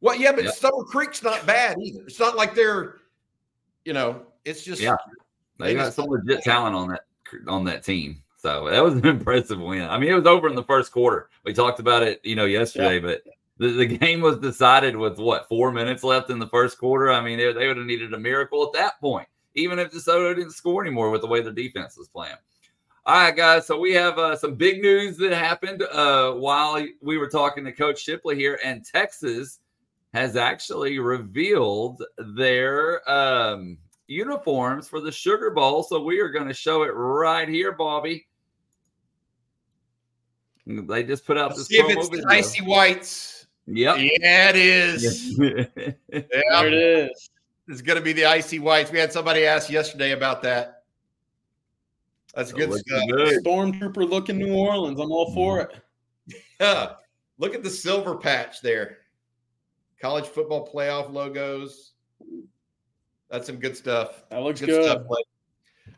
Well, 0.00 0.16
yeah, 0.16 0.32
but 0.32 0.54
Summer 0.54 0.84
Creek's 0.84 1.22
not 1.22 1.46
bad 1.46 1.78
either. 1.80 2.02
It's 2.02 2.20
not 2.20 2.36
like 2.36 2.54
they're, 2.54 2.96
you 3.84 3.92
know, 3.92 4.22
it's 4.44 4.62
just 4.62 4.82
yeah. 4.82 4.96
They 5.58 5.74
got 5.74 5.94
some 5.94 6.06
legit 6.06 6.42
talent 6.42 6.74
on 6.74 6.88
that 6.88 7.04
on 7.46 7.64
that 7.64 7.84
team. 7.84 8.22
So 8.36 8.68
that 8.68 8.84
was 8.84 8.94
an 8.94 9.06
impressive 9.06 9.58
win. 9.58 9.88
I 9.88 9.98
mean, 9.98 10.10
it 10.10 10.14
was 10.14 10.26
over 10.26 10.48
in 10.48 10.54
the 10.54 10.64
first 10.64 10.92
quarter. 10.92 11.30
We 11.44 11.54
talked 11.54 11.80
about 11.80 12.02
it, 12.02 12.20
you 12.24 12.36
know, 12.36 12.44
yesterday, 12.44 12.96
yeah. 12.96 13.00
but 13.00 13.22
the, 13.58 13.68
the 13.68 13.86
game 13.86 14.20
was 14.20 14.38
decided 14.38 14.96
with 14.96 15.18
what 15.18 15.48
four 15.48 15.72
minutes 15.72 16.04
left 16.04 16.28
in 16.28 16.38
the 16.38 16.48
first 16.48 16.78
quarter. 16.78 17.10
I 17.10 17.22
mean, 17.22 17.38
they, 17.38 17.52
they 17.52 17.68
would 17.68 17.78
have 17.78 17.86
needed 17.86 18.12
a 18.12 18.18
miracle 18.18 18.62
at 18.64 18.78
that 18.78 19.00
point, 19.00 19.28
even 19.54 19.78
if 19.78 19.92
DeSoto 19.92 20.34
didn't 20.34 20.52
score 20.52 20.82
anymore 20.82 21.10
with 21.10 21.22
the 21.22 21.26
way 21.26 21.40
the 21.40 21.52
defense 21.52 21.96
was 21.96 22.08
playing. 22.08 22.36
All 23.06 23.16
right, 23.16 23.36
guys. 23.36 23.66
So 23.66 23.78
we 23.78 23.92
have 23.92 24.18
uh, 24.18 24.34
some 24.34 24.54
big 24.54 24.80
news 24.80 25.18
that 25.18 25.32
happened 25.32 25.82
uh, 25.82 26.32
while 26.32 26.82
we 27.02 27.18
were 27.18 27.28
talking 27.28 27.62
to 27.66 27.72
Coach 27.72 28.00
Shipley 28.00 28.34
here, 28.34 28.58
and 28.64 28.82
Texas 28.82 29.60
has 30.14 30.36
actually 30.36 30.98
revealed 30.98 32.02
their 32.16 33.08
um, 33.10 33.76
uniforms 34.06 34.88
for 34.88 35.00
the 35.00 35.12
Sugar 35.12 35.50
Bowl. 35.50 35.82
So 35.82 36.02
we 36.02 36.18
are 36.20 36.30
going 36.30 36.48
to 36.48 36.54
show 36.54 36.82
it 36.84 36.94
right 36.94 37.46
here, 37.46 37.72
Bobby. 37.72 38.26
They 40.66 41.02
just 41.02 41.26
put 41.26 41.36
out 41.36 41.50
Let's 41.50 41.68
this. 41.68 41.68
See 41.68 41.76
if 41.76 41.94
it's 41.94 42.08
the 42.08 42.24
icy 42.26 42.64
whites. 42.64 43.46
Yep. 43.66 43.96
Yeah, 43.98 44.48
it 44.48 44.56
is. 44.56 45.38
yep. 45.38 45.70
There 46.08 46.66
it 46.68 46.72
is. 46.72 47.30
It's 47.68 47.82
going 47.82 47.98
to 47.98 48.04
be 48.04 48.14
the 48.14 48.24
icy 48.24 48.60
whites. 48.60 48.90
We 48.90 48.98
had 48.98 49.12
somebody 49.12 49.44
ask 49.44 49.68
yesterday 49.68 50.12
about 50.12 50.40
that. 50.42 50.73
That's 52.36 52.52
good 52.52 52.72
stuff. 52.72 53.02
Good. 53.08 53.44
Stormtrooper 53.44 54.08
looking 54.08 54.38
New 54.38 54.54
Orleans. 54.54 54.98
I'm 54.98 55.12
all 55.12 55.32
for 55.32 55.60
it. 55.60 56.36
Yeah. 56.60 56.92
Look 57.38 57.54
at 57.54 57.62
the 57.62 57.70
silver 57.70 58.16
patch 58.16 58.60
there. 58.60 58.98
College 60.00 60.26
football 60.26 60.68
playoff 60.72 61.12
logos. 61.12 61.92
That's 63.30 63.46
some 63.46 63.56
good 63.56 63.76
stuff. 63.76 64.24
That 64.30 64.42
looks 64.42 64.60
good. 64.60 64.68
good. 64.68 64.84
Stuff, 64.84 65.02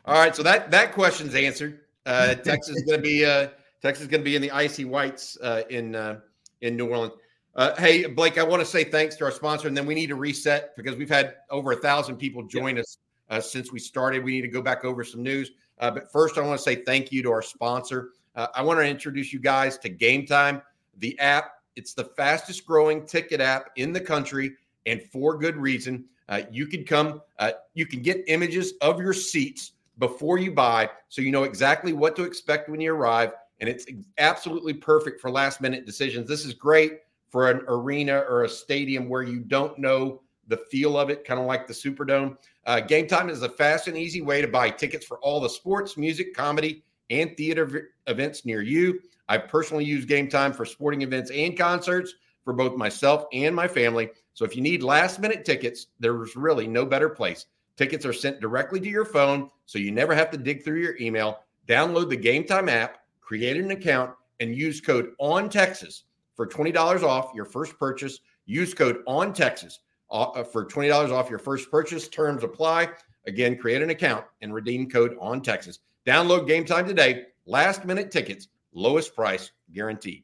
All 0.05 0.15
right, 0.19 0.35
so 0.35 0.43
that 0.43 0.71
that 0.71 0.93
question's 0.93 1.35
answered. 1.35 1.81
Uh, 2.05 2.35
Texas 2.35 2.77
is 2.77 2.83
going 2.83 2.99
to 2.99 3.03
be 3.03 3.25
uh, 3.25 3.49
Texas 3.81 4.03
is 4.03 4.07
going 4.07 4.21
to 4.21 4.25
be 4.25 4.35
in 4.35 4.41
the 4.41 4.51
icy 4.51 4.85
whites 4.85 5.37
uh, 5.43 5.63
in 5.69 5.93
uh, 5.93 6.19
in 6.61 6.75
New 6.75 6.87
Orleans. 6.87 7.13
Uh, 7.55 7.75
hey, 7.75 8.05
Blake, 8.05 8.37
I 8.37 8.43
want 8.43 8.61
to 8.61 8.65
say 8.65 8.83
thanks 8.83 9.15
to 9.17 9.25
our 9.25 9.31
sponsor, 9.31 9.67
and 9.67 9.75
then 9.75 9.85
we 9.85 9.95
need 9.95 10.07
to 10.07 10.15
reset 10.15 10.75
because 10.75 10.95
we've 10.95 11.09
had 11.09 11.35
over 11.49 11.71
a 11.71 11.75
thousand 11.75 12.17
people 12.17 12.43
join 12.43 12.77
us 12.77 12.97
uh, 13.29 13.41
since 13.41 13.71
we 13.71 13.79
started. 13.79 14.23
We 14.23 14.31
need 14.31 14.43
to 14.43 14.47
go 14.47 14.61
back 14.61 14.85
over 14.85 15.03
some 15.03 15.23
news. 15.23 15.51
Uh, 15.79 15.91
but 15.91 16.11
first, 16.11 16.37
I 16.37 16.41
want 16.41 16.57
to 16.57 16.63
say 16.63 16.83
thank 16.83 17.11
you 17.11 17.21
to 17.23 17.31
our 17.31 17.41
sponsor. 17.41 18.09
Uh, 18.35 18.47
I 18.55 18.61
want 18.61 18.79
to 18.79 18.85
introduce 18.85 19.33
you 19.33 19.39
guys 19.39 19.77
to 19.79 19.89
Game 19.89 20.25
Time, 20.25 20.61
the 20.99 21.17
app. 21.19 21.51
It's 21.75 21.93
the 21.93 22.05
fastest 22.05 22.65
growing 22.65 23.05
ticket 23.05 23.41
app 23.41 23.69
in 23.75 23.93
the 23.93 24.01
country, 24.01 24.53
and 24.85 25.01
for 25.11 25.37
good 25.37 25.55
reason. 25.57 26.05
Uh, 26.29 26.41
you 26.51 26.67
can 26.67 26.83
come, 26.83 27.21
uh, 27.39 27.51
you 27.73 27.85
can 27.85 28.01
get 28.01 28.23
images 28.27 28.73
of 28.81 28.99
your 28.99 29.13
seats 29.13 29.73
before 29.99 30.37
you 30.37 30.51
buy 30.51 30.89
so 31.09 31.21
you 31.21 31.31
know 31.31 31.43
exactly 31.43 31.93
what 31.93 32.15
to 32.15 32.23
expect 32.23 32.69
when 32.69 32.81
you 32.81 32.93
arrive. 32.93 33.31
and 33.59 33.67
it's 33.67 33.87
absolutely 34.19 34.73
perfect 34.73 35.19
for 35.19 35.31
last 35.31 35.61
minute 35.61 35.83
decisions. 35.85 36.27
This 36.27 36.45
is 36.45 36.53
great 36.53 36.99
for 37.29 37.49
an 37.49 37.61
arena 37.67 38.19
or 38.29 38.43
a 38.43 38.49
stadium 38.49 39.09
where 39.09 39.23
you 39.23 39.39
don't 39.39 39.77
know 39.79 40.21
the 40.47 40.57
feel 40.57 40.97
of 40.97 41.09
it, 41.09 41.25
kind 41.25 41.39
of 41.39 41.45
like 41.45 41.67
the 41.67 41.73
Superdome. 41.73 42.37
Uh, 42.65 42.79
Game 42.79 43.07
Time 43.07 43.29
is 43.29 43.41
a 43.43 43.49
fast 43.49 43.87
and 43.87 43.97
easy 43.97 44.21
way 44.21 44.41
to 44.41 44.47
buy 44.47 44.69
tickets 44.69 45.05
for 45.05 45.19
all 45.19 45.39
the 45.39 45.49
sports, 45.49 45.97
music, 45.97 46.33
comedy, 46.33 46.83
and 47.09 47.35
theater 47.37 47.65
v- 47.65 47.79
events 48.07 48.45
near 48.45 48.61
you. 48.61 48.99
I 49.29 49.37
personally 49.37 49.85
use 49.85 50.05
Game 50.05 50.29
Time 50.29 50.53
for 50.53 50.65
sporting 50.65 51.01
events 51.01 51.31
and 51.31 51.57
concerts 51.57 52.15
for 52.43 52.53
both 52.53 52.77
myself 52.77 53.25
and 53.33 53.55
my 53.55 53.67
family. 53.67 54.09
So 54.33 54.45
if 54.45 54.55
you 54.55 54.61
need 54.61 54.83
last 54.83 55.19
minute 55.19 55.43
tickets, 55.43 55.87
there's 55.99 56.35
really 56.35 56.67
no 56.67 56.85
better 56.85 57.09
place. 57.09 57.45
Tickets 57.75 58.05
are 58.05 58.13
sent 58.13 58.39
directly 58.39 58.79
to 58.79 58.89
your 58.89 59.05
phone, 59.05 59.49
so 59.65 59.79
you 59.79 59.91
never 59.91 60.15
have 60.15 60.31
to 60.31 60.37
dig 60.37 60.63
through 60.63 60.79
your 60.79 60.97
email. 60.99 61.39
Download 61.67 62.09
the 62.09 62.15
Game 62.15 62.45
Time 62.45 62.69
app, 62.69 62.99
create 63.19 63.57
an 63.57 63.71
account, 63.71 64.13
and 64.39 64.55
use 64.55 64.79
code 64.79 65.11
on 65.19 65.49
Texas 65.49 66.03
for 66.35 66.47
$20 66.47 67.03
off 67.03 67.33
your 67.35 67.45
first 67.45 67.77
purchase. 67.77 68.19
Use 68.45 68.73
code 68.73 68.99
on 69.07 69.33
Texas 69.33 69.79
Uh, 70.09 70.43
for 70.43 70.65
$20 70.65 71.11
off 71.11 71.29
your 71.29 71.39
first 71.39 71.69
purchase. 71.69 72.07
Terms 72.07 72.43
apply. 72.43 72.89
Again, 73.25 73.57
create 73.57 73.81
an 73.81 73.89
account 73.89 74.25
and 74.41 74.53
redeem 74.53 74.89
code 74.89 75.17
on 75.19 75.41
Texas. 75.41 75.79
Download 76.05 76.47
Game 76.47 76.63
Time 76.63 76.87
today. 76.87 77.25
Last 77.45 77.83
minute 77.83 78.11
tickets, 78.11 78.47
lowest 78.73 79.13
price 79.13 79.51
guaranteed. 79.73 80.23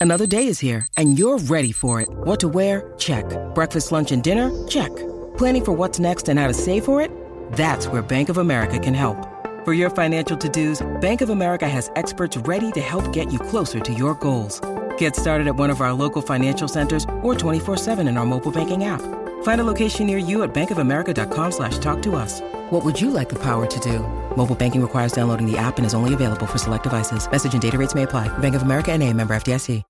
Another 0.00 0.26
day 0.26 0.46
is 0.46 0.58
here 0.58 0.86
and 0.96 1.18
you're 1.18 1.38
ready 1.38 1.72
for 1.72 2.00
it. 2.00 2.08
What 2.10 2.40
to 2.40 2.48
wear? 2.48 2.94
Check. 2.96 3.24
Breakfast, 3.54 3.92
lunch, 3.92 4.12
and 4.12 4.22
dinner? 4.22 4.66
Check. 4.66 4.94
Planning 5.36 5.64
for 5.64 5.72
what's 5.72 5.98
next 5.98 6.30
and 6.30 6.38
how 6.38 6.48
to 6.48 6.54
save 6.54 6.86
for 6.86 7.02
it? 7.02 7.10
That's 7.52 7.86
where 7.86 8.00
Bank 8.00 8.30
of 8.30 8.38
America 8.38 8.78
can 8.78 8.94
help. 8.94 9.26
For 9.66 9.74
your 9.74 9.90
financial 9.90 10.38
to-dos, 10.38 10.80
Bank 11.02 11.20
of 11.20 11.28
America 11.28 11.68
has 11.68 11.90
experts 11.96 12.38
ready 12.38 12.72
to 12.72 12.80
help 12.80 13.12
get 13.12 13.30
you 13.30 13.38
closer 13.38 13.78
to 13.78 13.92
your 13.92 14.14
goals. 14.14 14.58
Get 15.00 15.16
started 15.16 15.46
at 15.46 15.56
one 15.56 15.70
of 15.70 15.80
our 15.80 15.94
local 15.94 16.20
financial 16.20 16.68
centers 16.68 17.04
or 17.22 17.34
24-7 17.34 18.06
in 18.06 18.18
our 18.18 18.26
mobile 18.26 18.52
banking 18.52 18.84
app. 18.84 19.00
Find 19.42 19.58
a 19.58 19.64
location 19.64 20.06
near 20.06 20.18
you 20.18 20.42
at 20.42 20.52
bankofamerica.com 20.52 21.52
slash 21.52 21.78
talk 21.78 22.02
to 22.02 22.16
us. 22.16 22.42
What 22.68 22.84
would 22.84 23.00
you 23.00 23.10
like 23.10 23.30
the 23.30 23.42
power 23.42 23.66
to 23.66 23.80
do? 23.80 24.00
Mobile 24.36 24.54
banking 24.54 24.82
requires 24.82 25.12
downloading 25.12 25.50
the 25.50 25.56
app 25.56 25.78
and 25.78 25.86
is 25.86 25.94
only 25.94 26.12
available 26.12 26.46
for 26.46 26.58
select 26.58 26.84
devices. 26.84 27.30
Message 27.30 27.54
and 27.54 27.62
data 27.62 27.78
rates 27.78 27.94
may 27.94 28.02
apply. 28.02 28.28
Bank 28.40 28.54
of 28.54 28.60
America 28.60 28.92
and 28.92 29.02
a 29.02 29.10
member 29.14 29.34
FDIC. 29.34 29.82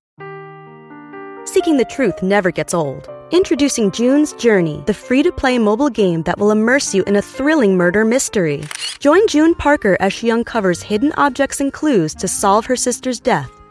Seeking 1.43 1.75
the 1.75 1.85
truth 1.85 2.23
never 2.23 2.49
gets 2.49 2.73
old. 2.73 3.09
Introducing 3.31 3.91
June's 3.91 4.31
Journey, 4.33 4.81
the 4.85 4.93
free-to-play 4.93 5.57
mobile 5.57 5.89
game 5.89 6.23
that 6.23 6.37
will 6.37 6.51
immerse 6.51 6.95
you 6.95 7.03
in 7.03 7.17
a 7.17 7.21
thrilling 7.21 7.75
murder 7.75 8.05
mystery. 8.05 8.63
Join 8.99 9.27
June 9.27 9.55
Parker 9.55 9.97
as 9.99 10.13
she 10.13 10.31
uncovers 10.31 10.81
hidden 10.81 11.11
objects 11.17 11.59
and 11.59 11.73
clues 11.73 12.15
to 12.15 12.29
solve 12.29 12.65
her 12.67 12.77
sister's 12.77 13.19
death 13.19 13.60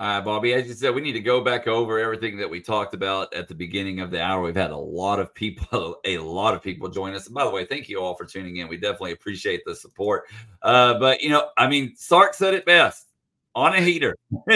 All 0.00 0.06
right, 0.06 0.24
Bobby, 0.24 0.54
as 0.54 0.68
you 0.68 0.74
said, 0.74 0.94
we 0.94 1.00
need 1.00 1.14
to 1.14 1.20
go 1.20 1.40
back 1.40 1.66
over 1.66 1.98
everything 1.98 2.36
that 2.38 2.48
we 2.48 2.60
talked 2.60 2.94
about 2.94 3.34
at 3.34 3.48
the 3.48 3.54
beginning 3.54 3.98
of 3.98 4.12
the 4.12 4.22
hour. 4.22 4.40
We've 4.40 4.54
had 4.54 4.70
a 4.70 4.76
lot 4.76 5.18
of 5.18 5.34
people, 5.34 5.96
a 6.04 6.18
lot 6.18 6.54
of 6.54 6.62
people 6.62 6.88
join 6.88 7.14
us. 7.14 7.26
And 7.26 7.34
by 7.34 7.42
the 7.42 7.50
way, 7.50 7.64
thank 7.64 7.88
you 7.88 8.00
all 8.00 8.14
for 8.14 8.24
tuning 8.24 8.58
in. 8.58 8.68
We 8.68 8.76
definitely 8.76 9.10
appreciate 9.10 9.64
the 9.66 9.74
support. 9.74 10.26
Uh, 10.62 11.00
but, 11.00 11.20
you 11.20 11.30
know, 11.30 11.48
I 11.56 11.66
mean, 11.66 11.96
Sark 11.96 12.34
said 12.34 12.54
it 12.54 12.64
best 12.64 13.08
on 13.56 13.74
a 13.74 13.80
heater, 13.80 14.16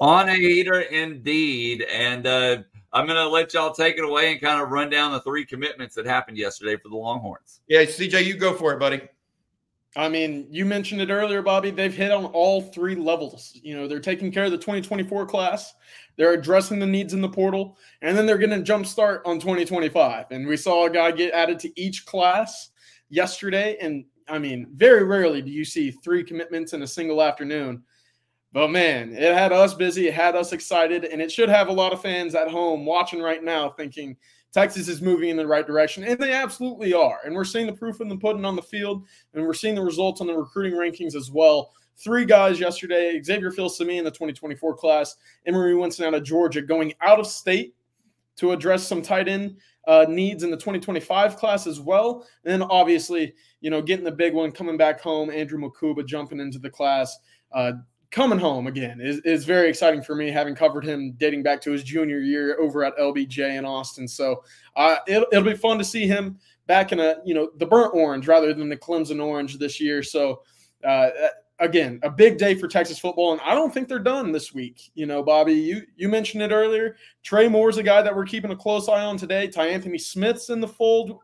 on 0.00 0.28
a 0.28 0.36
heater 0.36 0.82
indeed. 0.82 1.82
And 1.82 2.24
uh, 2.28 2.58
I'm 2.92 3.06
going 3.06 3.18
to 3.18 3.28
let 3.28 3.54
y'all 3.54 3.74
take 3.74 3.98
it 3.98 4.04
away 4.04 4.30
and 4.30 4.40
kind 4.40 4.62
of 4.62 4.68
run 4.68 4.90
down 4.90 5.10
the 5.10 5.22
three 5.22 5.44
commitments 5.44 5.96
that 5.96 6.06
happened 6.06 6.38
yesterday 6.38 6.76
for 6.76 6.88
the 6.88 6.96
Longhorns. 6.96 7.62
Yeah, 7.66 7.82
CJ, 7.82 8.26
you 8.26 8.34
go 8.34 8.54
for 8.54 8.72
it, 8.72 8.78
buddy. 8.78 9.00
I 9.94 10.08
mean, 10.08 10.46
you 10.50 10.64
mentioned 10.64 11.02
it 11.02 11.10
earlier, 11.10 11.42
Bobby. 11.42 11.70
They've 11.70 11.94
hit 11.94 12.10
on 12.10 12.24
all 12.26 12.62
three 12.62 12.94
levels. 12.94 13.58
You 13.62 13.76
know, 13.76 13.86
they're 13.86 14.00
taking 14.00 14.32
care 14.32 14.44
of 14.44 14.50
the 14.50 14.56
2024 14.56 15.26
class, 15.26 15.74
they're 16.16 16.32
addressing 16.32 16.78
the 16.78 16.86
needs 16.86 17.14
in 17.14 17.20
the 17.20 17.28
portal, 17.28 17.76
and 18.00 18.16
then 18.16 18.26
they're 18.26 18.38
going 18.38 18.50
to 18.50 18.72
jumpstart 18.72 19.20
on 19.24 19.38
2025. 19.38 20.26
And 20.30 20.46
we 20.46 20.56
saw 20.56 20.86
a 20.86 20.90
guy 20.90 21.10
get 21.10 21.32
added 21.32 21.58
to 21.60 21.80
each 21.80 22.06
class 22.06 22.70
yesterday. 23.10 23.76
And 23.80 24.04
I 24.28 24.38
mean, 24.38 24.68
very 24.74 25.04
rarely 25.04 25.42
do 25.42 25.50
you 25.50 25.64
see 25.64 25.90
three 25.90 26.24
commitments 26.24 26.72
in 26.72 26.82
a 26.82 26.86
single 26.86 27.22
afternoon. 27.22 27.82
But 28.52 28.68
man, 28.68 29.14
it 29.14 29.34
had 29.34 29.52
us 29.52 29.72
busy, 29.72 30.08
it 30.08 30.14
had 30.14 30.36
us 30.36 30.52
excited, 30.52 31.04
and 31.04 31.22
it 31.22 31.32
should 31.32 31.48
have 31.48 31.68
a 31.68 31.72
lot 31.72 31.94
of 31.94 32.02
fans 32.02 32.34
at 32.34 32.48
home 32.48 32.84
watching 32.84 33.22
right 33.22 33.42
now 33.42 33.70
thinking, 33.70 34.16
Texas 34.52 34.88
is 34.88 35.00
moving 35.00 35.30
in 35.30 35.36
the 35.36 35.46
right 35.46 35.66
direction, 35.66 36.04
and 36.04 36.18
they 36.18 36.32
absolutely 36.32 36.92
are. 36.92 37.20
And 37.24 37.34
we're 37.34 37.44
seeing 37.44 37.66
the 37.66 37.72
proof 37.72 38.00
in 38.00 38.08
the 38.08 38.16
pudding 38.16 38.44
on 38.44 38.56
the 38.56 38.62
field, 38.62 39.04
and 39.32 39.44
we're 39.44 39.54
seeing 39.54 39.74
the 39.74 39.82
results 39.82 40.20
on 40.20 40.26
the 40.26 40.34
recruiting 40.34 40.78
rankings 40.78 41.14
as 41.14 41.30
well. 41.30 41.72
Three 41.96 42.24
guys 42.24 42.60
yesterday 42.60 43.20
Xavier 43.22 43.50
Filsaime 43.50 43.98
in 43.98 44.04
the 44.04 44.10
2024 44.10 44.74
class, 44.76 45.16
Emory 45.46 45.74
Winston 45.74 46.06
out 46.06 46.14
of 46.14 46.24
Georgia, 46.24 46.60
going 46.60 46.92
out 47.00 47.18
of 47.18 47.26
state 47.26 47.74
to 48.36 48.52
address 48.52 48.86
some 48.86 49.02
tight 49.02 49.28
end 49.28 49.56
uh, 49.86 50.06
needs 50.08 50.42
in 50.42 50.50
the 50.50 50.56
2025 50.56 51.36
class 51.36 51.66
as 51.66 51.80
well. 51.80 52.26
And 52.44 52.52
then 52.52 52.62
obviously, 52.70 53.34
you 53.60 53.70
know, 53.70 53.82
getting 53.82 54.04
the 54.04 54.12
big 54.12 54.34
one 54.34 54.52
coming 54.52 54.76
back 54.76 55.00
home, 55.00 55.30
Andrew 55.30 55.58
Mukuba 55.58 56.06
jumping 56.06 56.40
into 56.40 56.58
the 56.58 56.70
class. 56.70 57.16
Uh, 57.52 57.72
coming 58.12 58.38
home 58.38 58.66
again 58.66 59.00
is, 59.00 59.18
is 59.20 59.44
very 59.44 59.68
exciting 59.68 60.02
for 60.02 60.14
me, 60.14 60.30
having 60.30 60.54
covered 60.54 60.84
him 60.84 61.12
dating 61.16 61.42
back 61.42 61.60
to 61.62 61.72
his 61.72 61.82
junior 61.82 62.18
year 62.18 62.60
over 62.60 62.84
at 62.84 62.96
LBJ 62.98 63.56
in 63.58 63.64
Austin. 63.64 64.06
So 64.06 64.44
uh, 64.76 64.96
it'll, 65.08 65.26
it'll 65.32 65.50
be 65.50 65.56
fun 65.56 65.78
to 65.78 65.84
see 65.84 66.06
him 66.06 66.38
back 66.66 66.92
in 66.92 67.00
a 67.00 67.16
you 67.24 67.34
know 67.34 67.50
the 67.56 67.66
burnt 67.66 67.92
orange 67.94 68.28
rather 68.28 68.54
than 68.54 68.68
the 68.68 68.76
Clemson 68.76 69.20
orange 69.20 69.58
this 69.58 69.80
year. 69.80 70.02
So 70.02 70.42
uh, 70.86 71.08
again, 71.58 72.00
a 72.02 72.10
big 72.10 72.38
day 72.38 72.54
for 72.54 72.68
Texas 72.68 72.98
football, 72.98 73.32
and 73.32 73.40
I 73.40 73.54
don't 73.54 73.72
think 73.72 73.88
they're 73.88 73.98
done 73.98 74.30
this 74.30 74.52
week. 74.52 74.90
You 74.94 75.06
know, 75.06 75.22
Bobby, 75.22 75.54
you 75.54 75.82
you 75.96 76.08
mentioned 76.08 76.42
it 76.42 76.52
earlier. 76.52 76.96
Trey 77.22 77.48
Moore's 77.48 77.78
a 77.78 77.82
guy 77.82 78.02
that 78.02 78.14
we're 78.14 78.26
keeping 78.26 78.50
a 78.50 78.56
close 78.56 78.88
eye 78.88 79.04
on 79.04 79.16
today. 79.16 79.48
Ty 79.48 79.68
Anthony 79.68 79.98
Smith's 79.98 80.50
in 80.50 80.60
the 80.60 80.68
fold. 80.68 81.18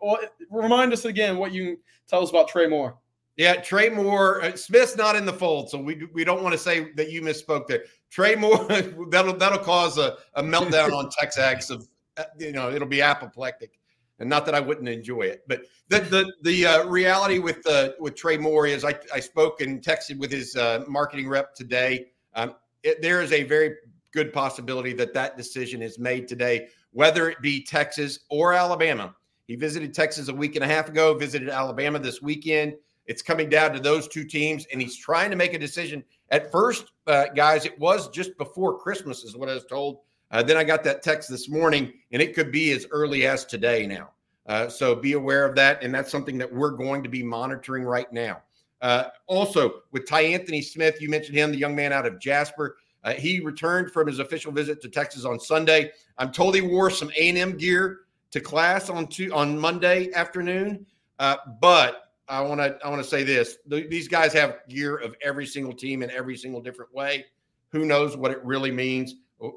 Remind 0.51 0.93
us 0.93 1.05
again 1.05 1.37
what 1.37 1.53
you 1.53 1.79
tell 2.09 2.23
us 2.23 2.31
about 2.31 2.49
Trey 2.49 2.67
Moore. 2.67 2.97
Yeah, 3.39 3.55
Trey 3.55 3.89
Moore. 3.89 4.43
Uh, 4.43 4.57
Smith's 4.57 4.97
not 4.97 5.15
in 5.15 5.25
the 5.25 5.33
fold, 5.33 5.71
so 5.71 5.79
we 5.79 6.09
we 6.13 6.25
don't 6.25 6.43
want 6.43 6.53
to 6.55 6.59
say 6.59 6.93
that 6.95 7.13
you 7.13 7.23
misspoke 7.23 7.69
there. 7.69 7.85
Trey 8.11 8.35
Moore. 8.35 8.67
that'll 9.11 9.37
that'll 9.37 9.61
cause 9.61 9.97
a, 9.97 10.17
a 10.35 10.43
meltdown 10.43 10.93
on 10.93 11.09
TexAgs 11.09 11.71
of 11.71 11.89
uh, 12.17 12.25
you 12.37 12.51
know 12.51 12.71
it'll 12.71 12.89
be 12.89 13.01
apoplectic, 13.01 13.79
and 14.19 14.29
not 14.29 14.45
that 14.47 14.57
I 14.57 14.61
wouldn't 14.61 14.89
enjoy 14.89 15.23
it, 15.23 15.45
but 15.47 15.63
the 15.89 16.01
the 16.01 16.33
the 16.43 16.67
uh, 16.67 16.87
reality 16.87 17.39
with 17.39 17.65
uh, 17.69 17.91
with 18.01 18.17
Trey 18.17 18.39
Moore 18.39 18.67
is 18.67 18.85
I 18.85 18.99
I 19.15 19.21
spoke 19.21 19.61
and 19.61 19.81
texted 19.81 20.19
with 20.19 20.33
his 20.33 20.57
uh, 20.57 20.85
marketing 20.89 21.29
rep 21.29 21.55
today. 21.55 22.07
Um, 22.35 22.57
it, 22.83 23.01
there 23.03 23.23
is 23.23 23.31
a 23.31 23.45
very 23.45 23.77
good 24.13 24.33
possibility 24.33 24.93
that 24.95 25.15
that 25.15 25.37
decision 25.37 25.81
is 25.81 25.97
made 25.97 26.27
today, 26.27 26.67
whether 26.91 27.31
it 27.31 27.41
be 27.41 27.63
Texas 27.63 28.19
or 28.31 28.53
Alabama. 28.53 29.15
He 29.47 29.55
visited 29.55 29.95
Texas 29.95 30.27
a 30.27 30.35
week 30.35 30.57
and 30.57 30.65
a 30.65 30.69
half 30.69 30.89
ago, 30.89 31.15
visited 31.15 31.49
Alabama 31.49 32.01
this 32.01 32.21
weekend. 32.21 32.75
It's 33.09 33.23
coming 33.23 33.49
down 33.49 33.73
to 33.73 33.81
those 33.81 34.07
two 34.07 34.25
teams, 34.25 34.67
and 34.71 34.81
he's 34.81 34.97
trying 34.97 35.31
to 35.31 35.37
make 35.37 35.55
a 35.55 35.59
decision. 35.59 36.05
At 36.31 36.53
first, 36.53 36.93
uh, 37.07 37.25
guys, 37.35 37.65
it 37.65 37.79
was 37.81 38.09
just 38.11 38.37
before 38.37 38.79
Christmas, 38.79 39.25
is 39.25 39.37
what 39.37 39.49
I 39.49 39.55
was 39.55 39.65
told. 39.65 40.01
Uh, 40.31 40.43
then 40.43 40.59
I 40.59 40.65
got 40.65 40.85
that 40.85 41.03
text 41.03 41.31
this 41.31 41.49
morning, 41.49 41.93
and 42.13 42.21
it 42.21 42.35
could 42.35 42.53
be 42.53 42.71
as 42.73 42.87
early 42.91 43.27
as 43.27 43.47
today 43.47 43.87
now. 43.87 44.11
Uh, 44.47 44.69
so 44.69 44.95
be 44.95 45.15
aware 45.15 45.47
of 45.47 45.55
that, 45.57 45.83
and 45.83 45.95
that's 45.95 46.11
something 46.11 46.37
that 46.39 46.53
we're 46.53 46.71
going 46.71 47.03
to 47.03 47.09
be 47.09 47.23
monitoring 47.23 47.85
right 47.85 48.13
now. 48.13 48.43
Uh, 48.83 49.05
also, 49.27 49.81
with 49.91 50.07
Ty 50.07 50.21
Anthony 50.23 50.61
Smith, 50.61 51.01
you 51.01 51.09
mentioned 51.09 51.37
him, 51.37 51.51
the 51.51 51.59
young 51.59 51.75
man 51.75 51.93
out 51.93 52.07
of 52.07 52.21
Jasper. 52.21 52.77
Uh, 53.05 53.15
he 53.15 53.41
returned 53.41 53.91
from 53.91 54.07
his 54.07 54.19
official 54.19 54.53
visit 54.53 54.83
to 54.83 54.89
Texas 54.89 55.25
on 55.25 55.41
Sunday. 55.41 55.91
I'm 56.19 56.31
told 56.31 56.55
he 56.55 56.61
wore 56.61 56.91
some 56.91 57.11
A&M 57.17 57.57
gear 57.57 58.01
to 58.33 58.41
class 58.41 58.91
on 58.91 59.07
two, 59.07 59.33
on 59.33 59.59
Monday 59.59 60.13
afternoon, 60.13 60.85
uh, 61.19 61.37
but 61.61 62.08
I 62.29 62.41
want 62.41 62.61
to 62.61 62.79
I 62.85 62.89
want 62.89 63.03
to 63.03 63.09
say 63.09 63.25
this: 63.25 63.57
these 63.67 64.09
guys 64.09 64.33
have 64.35 64.61
gear 64.69 64.97
of 64.97 65.15
every 65.23 65.47
single 65.47 65.73
team 65.73 66.03
in 66.03 66.11
every 66.11 66.37
single 66.37 66.61
different 66.61 66.93
way. 66.95 67.27
Who 67.73 67.85
knows 67.85 68.17
what 68.17 68.31
it 68.31 68.45
really 68.45 68.71
means? 68.71 69.15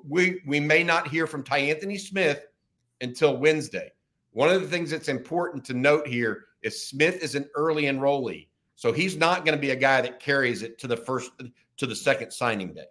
We 0.07 0.41
we 0.45 0.59
may 0.59 0.83
not 0.83 1.07
hear 1.07 1.27
from 1.27 1.43
Ty 1.43 1.59
Anthony 1.59 1.97
Smith 1.97 2.45
until 3.01 3.37
Wednesday. 3.37 3.91
One 4.31 4.49
of 4.49 4.61
the 4.61 4.67
things 4.67 4.89
that's 4.91 5.09
important 5.09 5.65
to 5.65 5.73
note 5.73 6.07
here 6.07 6.45
is 6.61 6.87
Smith 6.87 7.21
is 7.21 7.35
an 7.35 7.49
early 7.55 7.83
enrollee, 7.83 8.47
so 8.75 8.93
he's 8.93 9.17
not 9.17 9.43
going 9.43 9.57
to 9.57 9.61
be 9.61 9.71
a 9.71 9.75
guy 9.75 10.01
that 10.01 10.19
carries 10.19 10.61
it 10.61 10.77
to 10.79 10.87
the 10.87 10.97
first 10.97 11.31
to 11.77 11.85
the 11.85 11.95
second 11.95 12.31
signing 12.31 12.73
day. 12.73 12.85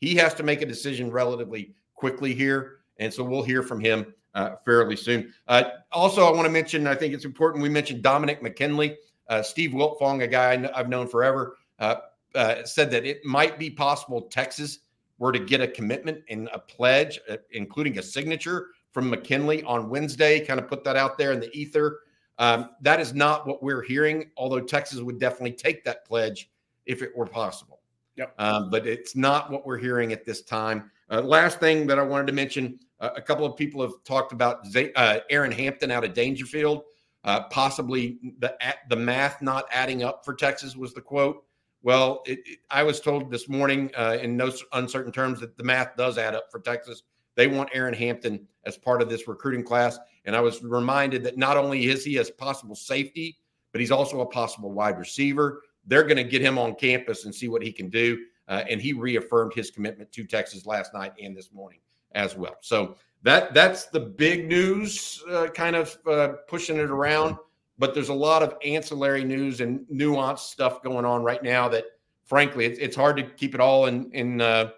He 0.00 0.14
has 0.16 0.34
to 0.34 0.42
make 0.42 0.62
a 0.62 0.66
decision 0.66 1.10
relatively 1.10 1.74
quickly 1.94 2.34
here, 2.34 2.80
and 2.98 3.12
so 3.12 3.24
we'll 3.24 3.42
hear 3.42 3.62
from 3.62 3.80
him 3.80 4.14
uh, 4.34 4.56
fairly 4.64 4.96
soon. 4.96 5.32
Uh, 5.48 5.64
also, 5.92 6.26
I 6.26 6.30
want 6.30 6.44
to 6.46 6.52
mention 6.52 6.86
I 6.86 6.94
think 6.94 7.14
it's 7.14 7.24
important 7.24 7.62
we 7.62 7.68
mentioned 7.68 8.02
Dominick 8.02 8.42
McKinley. 8.42 8.96
Uh, 9.28 9.42
Steve 9.42 9.70
Wiltfong, 9.70 10.22
a 10.22 10.26
guy 10.26 10.70
I've 10.74 10.88
known 10.88 11.08
forever, 11.08 11.56
uh, 11.78 11.96
uh, 12.34 12.64
said 12.64 12.90
that 12.90 13.04
it 13.04 13.24
might 13.24 13.58
be 13.58 13.70
possible 13.70 14.22
Texas 14.22 14.80
were 15.18 15.32
to 15.32 15.38
get 15.38 15.60
a 15.60 15.68
commitment 15.68 16.22
and 16.28 16.48
a 16.52 16.58
pledge, 16.58 17.20
uh, 17.28 17.36
including 17.52 17.98
a 17.98 18.02
signature 18.02 18.68
from 18.92 19.10
McKinley 19.10 19.62
on 19.64 19.88
Wednesday, 19.88 20.44
kind 20.44 20.60
of 20.60 20.68
put 20.68 20.84
that 20.84 20.96
out 20.96 21.18
there 21.18 21.32
in 21.32 21.40
the 21.40 21.50
ether. 21.56 22.00
Um, 22.38 22.70
that 22.80 23.00
is 23.00 23.14
not 23.14 23.46
what 23.46 23.62
we're 23.62 23.82
hearing, 23.82 24.30
although 24.36 24.60
Texas 24.60 25.00
would 25.00 25.18
definitely 25.18 25.52
take 25.52 25.84
that 25.84 26.04
pledge 26.04 26.50
if 26.86 27.02
it 27.02 27.16
were 27.16 27.26
possible. 27.26 27.80
Yep. 28.16 28.34
Um, 28.38 28.70
but 28.70 28.86
it's 28.86 29.16
not 29.16 29.50
what 29.50 29.66
we're 29.66 29.78
hearing 29.78 30.12
at 30.12 30.24
this 30.24 30.42
time. 30.42 30.90
Uh, 31.10 31.20
last 31.20 31.60
thing 31.60 31.86
that 31.86 31.98
I 31.98 32.02
wanted 32.02 32.26
to 32.28 32.32
mention 32.32 32.78
uh, 33.00 33.10
a 33.16 33.22
couple 33.22 33.44
of 33.44 33.56
people 33.56 33.82
have 33.82 33.92
talked 34.04 34.32
about 34.32 34.66
Z- 34.66 34.92
uh, 34.96 35.20
Aaron 35.30 35.52
Hampton 35.52 35.90
out 35.90 36.04
of 36.04 36.14
Daingerfield. 36.14 36.82
Uh, 37.24 37.40
possibly 37.44 38.18
the 38.38 38.54
the 38.90 38.96
math 38.96 39.40
not 39.40 39.64
adding 39.72 40.02
up 40.02 40.24
for 40.24 40.34
Texas 40.34 40.76
was 40.76 40.92
the 40.92 41.00
quote. 41.00 41.44
Well, 41.82 42.22
it, 42.26 42.40
it, 42.46 42.58
I 42.70 42.82
was 42.82 43.00
told 43.00 43.30
this 43.30 43.48
morning 43.48 43.90
uh, 43.96 44.18
in 44.20 44.36
no 44.36 44.50
uncertain 44.72 45.12
terms 45.12 45.40
that 45.40 45.56
the 45.56 45.64
math 45.64 45.96
does 45.96 46.18
add 46.18 46.34
up 46.34 46.50
for 46.50 46.60
Texas. 46.60 47.02
They 47.34 47.46
want 47.46 47.70
Aaron 47.72 47.94
Hampton 47.94 48.46
as 48.64 48.76
part 48.76 49.02
of 49.02 49.08
this 49.08 49.28
recruiting 49.28 49.64
class. 49.64 49.98
And 50.24 50.34
I 50.34 50.40
was 50.40 50.62
reminded 50.62 51.22
that 51.24 51.36
not 51.36 51.56
only 51.56 51.86
is 51.86 52.04
he 52.04 52.16
a 52.16 52.24
possible 52.24 52.74
safety, 52.74 53.36
but 53.72 53.80
he's 53.80 53.90
also 53.90 54.20
a 54.20 54.26
possible 54.26 54.72
wide 54.72 54.98
receiver. 54.98 55.62
They're 55.86 56.04
going 56.04 56.16
to 56.16 56.24
get 56.24 56.40
him 56.40 56.58
on 56.58 56.74
campus 56.74 57.24
and 57.24 57.34
see 57.34 57.48
what 57.48 57.62
he 57.62 57.72
can 57.72 57.90
do. 57.90 58.18
Uh, 58.48 58.64
and 58.68 58.80
he 58.80 58.92
reaffirmed 58.92 59.52
his 59.54 59.70
commitment 59.70 60.12
to 60.12 60.24
Texas 60.24 60.66
last 60.66 60.94
night 60.94 61.12
and 61.20 61.36
this 61.36 61.52
morning 61.52 61.80
as 62.12 62.36
well. 62.36 62.56
So 62.60 62.96
that 63.24 63.52
that's 63.52 63.86
the 63.86 64.00
big 64.00 64.46
news, 64.48 65.22
uh, 65.28 65.48
kind 65.48 65.74
of 65.74 65.98
uh, 66.06 66.28
pushing 66.46 66.76
it 66.76 66.90
around. 66.90 67.36
But 67.76 67.92
there's 67.92 68.08
a 68.08 68.14
lot 68.14 68.44
of 68.44 68.54
ancillary 68.64 69.24
news 69.24 69.60
and 69.60 69.80
nuanced 69.92 70.50
stuff 70.50 70.80
going 70.80 71.04
on 71.04 71.24
right 71.24 71.42
now 71.42 71.68
that, 71.70 71.86
frankly, 72.24 72.66
it's, 72.66 72.78
it's 72.78 72.94
hard 72.94 73.16
to 73.16 73.24
keep 73.24 73.52
it 73.52 73.60
all 73.60 73.86
in 73.86 74.12
in 74.12 74.40
uh, 74.40 74.70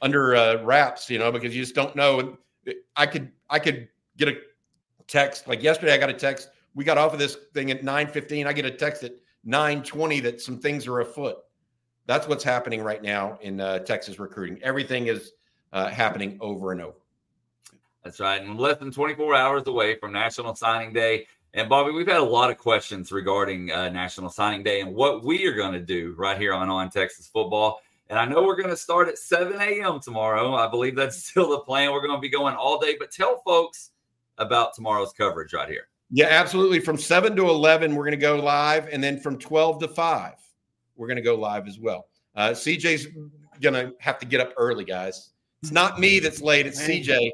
under 0.00 0.34
uh, 0.34 0.62
wraps, 0.62 1.10
you 1.10 1.18
know, 1.18 1.30
because 1.30 1.54
you 1.54 1.62
just 1.62 1.74
don't 1.74 1.94
know. 1.94 2.38
I 2.96 3.04
could 3.04 3.32
I 3.50 3.58
could 3.58 3.88
get 4.16 4.28
a 4.28 4.36
text 5.06 5.46
like 5.46 5.62
yesterday. 5.62 5.92
I 5.92 5.98
got 5.98 6.08
a 6.08 6.14
text. 6.14 6.48
We 6.74 6.84
got 6.84 6.96
off 6.96 7.12
of 7.12 7.18
this 7.18 7.36
thing 7.52 7.70
at 7.70 7.84
nine 7.84 8.06
fifteen. 8.06 8.46
I 8.46 8.54
get 8.54 8.64
a 8.64 8.70
text 8.70 9.02
at 9.02 9.12
nine 9.44 9.82
twenty 9.82 10.20
that 10.20 10.40
some 10.40 10.58
things 10.58 10.86
are 10.86 11.00
afoot. 11.00 11.36
That's 12.06 12.26
what's 12.26 12.44
happening 12.44 12.82
right 12.82 13.02
now 13.02 13.38
in 13.42 13.60
uh, 13.60 13.80
Texas 13.80 14.18
recruiting. 14.18 14.58
Everything 14.62 15.08
is 15.08 15.32
uh, 15.74 15.88
happening 15.88 16.38
over 16.40 16.72
and 16.72 16.80
over. 16.80 16.96
That's 18.08 18.20
right. 18.20 18.40
And 18.40 18.58
less 18.58 18.78
than 18.78 18.90
24 18.90 19.34
hours 19.34 19.66
away 19.66 19.98
from 19.98 20.12
National 20.12 20.54
Signing 20.54 20.94
Day. 20.94 21.26
And 21.52 21.68
Bobby, 21.68 21.92
we've 21.92 22.08
had 22.08 22.16
a 22.16 22.24
lot 22.24 22.50
of 22.50 22.56
questions 22.56 23.12
regarding 23.12 23.70
uh, 23.70 23.90
National 23.90 24.30
Signing 24.30 24.62
Day 24.62 24.80
and 24.80 24.94
what 24.94 25.22
we 25.22 25.44
are 25.44 25.52
going 25.52 25.74
to 25.74 25.80
do 25.80 26.14
right 26.16 26.38
here 26.38 26.54
on 26.54 26.70
On 26.70 26.88
Texas 26.88 27.26
Football. 27.26 27.82
And 28.08 28.18
I 28.18 28.24
know 28.24 28.42
we're 28.42 28.56
going 28.56 28.70
to 28.70 28.78
start 28.78 29.08
at 29.08 29.18
7 29.18 29.60
a.m. 29.60 30.00
tomorrow. 30.00 30.54
I 30.54 30.68
believe 30.68 30.96
that's 30.96 31.22
still 31.26 31.50
the 31.50 31.58
plan. 31.58 31.92
We're 31.92 32.00
going 32.00 32.16
to 32.16 32.18
be 32.18 32.30
going 32.30 32.54
all 32.54 32.80
day, 32.80 32.96
but 32.98 33.10
tell 33.10 33.42
folks 33.44 33.90
about 34.38 34.72
tomorrow's 34.72 35.12
coverage 35.12 35.52
right 35.52 35.68
here. 35.68 35.88
Yeah, 36.10 36.28
absolutely. 36.30 36.80
From 36.80 36.96
7 36.96 37.36
to 37.36 37.50
11, 37.50 37.94
we're 37.94 38.04
going 38.04 38.12
to 38.12 38.16
go 38.16 38.36
live. 38.36 38.88
And 38.88 39.04
then 39.04 39.20
from 39.20 39.36
12 39.36 39.80
to 39.80 39.88
5, 39.88 40.32
we're 40.96 41.08
going 41.08 41.16
to 41.16 41.22
go 41.22 41.34
live 41.34 41.68
as 41.68 41.78
well. 41.78 42.06
Uh, 42.34 42.52
CJ's 42.52 43.08
going 43.60 43.74
to 43.74 43.94
have 44.00 44.18
to 44.20 44.24
get 44.24 44.40
up 44.40 44.54
early, 44.56 44.86
guys. 44.86 45.28
It's 45.62 45.72
not 45.72 46.00
me 46.00 46.20
that's 46.20 46.40
late, 46.40 46.66
it's 46.66 46.80
CJ. 46.80 47.32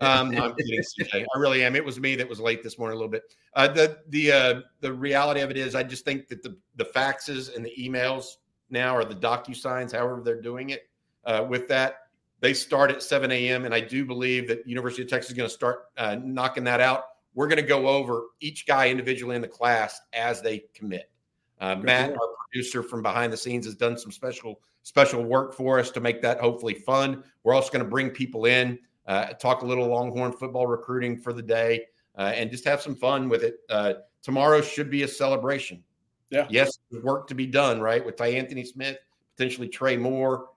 Um, 0.00 0.30
no, 0.30 0.44
I'm 0.44 0.54
kidding, 0.54 0.80
CJ. 0.80 1.24
I 1.34 1.38
really 1.38 1.62
am. 1.62 1.76
It 1.76 1.84
was 1.84 2.00
me 2.00 2.16
that 2.16 2.28
was 2.28 2.40
late 2.40 2.62
this 2.62 2.78
morning 2.78 2.94
a 2.94 2.98
little 2.98 3.10
bit. 3.10 3.22
Uh, 3.54 3.68
the 3.68 3.98
the 4.08 4.32
uh, 4.32 4.60
the 4.80 4.92
reality 4.92 5.40
of 5.40 5.50
it 5.50 5.56
is, 5.56 5.74
I 5.74 5.82
just 5.82 6.04
think 6.04 6.28
that 6.28 6.42
the 6.42 6.56
the 6.76 6.84
faxes 6.86 7.54
and 7.54 7.64
the 7.64 7.72
emails 7.78 8.36
now 8.70 8.96
or 8.96 9.04
the 9.04 9.14
docu 9.14 9.54
signs, 9.54 9.92
however 9.92 10.22
they're 10.24 10.40
doing 10.40 10.70
it, 10.70 10.88
uh, 11.24 11.44
with 11.48 11.68
that 11.68 12.04
they 12.44 12.52
start 12.52 12.90
at 12.90 13.02
7 13.02 13.30
a.m. 13.32 13.64
And 13.64 13.74
I 13.74 13.80
do 13.80 14.04
believe 14.04 14.48
that 14.48 14.66
University 14.66 15.02
of 15.02 15.08
Texas 15.08 15.30
is 15.30 15.36
going 15.36 15.48
to 15.48 15.54
start 15.54 15.86
uh, 15.96 16.18
knocking 16.22 16.64
that 16.64 16.78
out. 16.78 17.04
We're 17.34 17.46
going 17.48 17.56
to 17.56 17.66
go 17.66 17.88
over 17.88 18.24
each 18.40 18.66
guy 18.66 18.90
individually 18.90 19.34
in 19.34 19.40
the 19.40 19.48
class 19.48 19.98
as 20.12 20.42
they 20.42 20.64
commit. 20.74 21.10
Uh, 21.58 21.76
Matt, 21.76 22.10
our 22.10 22.28
producer 22.50 22.82
from 22.82 23.02
behind 23.02 23.32
the 23.32 23.36
scenes, 23.38 23.64
has 23.64 23.74
done 23.74 23.96
some 23.96 24.12
special 24.12 24.60
special 24.82 25.24
work 25.24 25.54
for 25.54 25.78
us 25.78 25.90
to 25.92 26.00
make 26.00 26.20
that 26.20 26.38
hopefully 26.38 26.74
fun. 26.74 27.24
We're 27.44 27.54
also 27.54 27.72
going 27.72 27.82
to 27.82 27.90
bring 27.90 28.10
people 28.10 28.44
in, 28.44 28.78
uh, 29.06 29.26
talk 29.34 29.62
a 29.62 29.66
little 29.66 29.86
Longhorn 29.88 30.32
football 30.32 30.66
recruiting 30.66 31.16
for 31.16 31.32
the 31.32 31.42
day, 31.42 31.86
uh, 32.16 32.32
and 32.34 32.50
just 32.50 32.64
have 32.64 32.80
some 32.80 32.94
fun 32.94 33.28
with 33.28 33.42
it. 33.42 33.56
Uh, 33.68 33.94
tomorrow 34.22 34.60
should 34.60 34.90
be 34.90 35.02
a 35.02 35.08
celebration. 35.08 35.82
Yeah. 36.30 36.46
Yes, 36.50 36.78
work 37.02 37.28
to 37.28 37.34
be 37.34 37.46
done, 37.46 37.80
right? 37.80 38.04
With 38.04 38.16
Ty 38.16 38.28
Anthony 38.28 38.64
Smith, 38.64 38.98
potentially 39.36 39.68
Trey 39.68 39.96
Moore, 39.96 40.48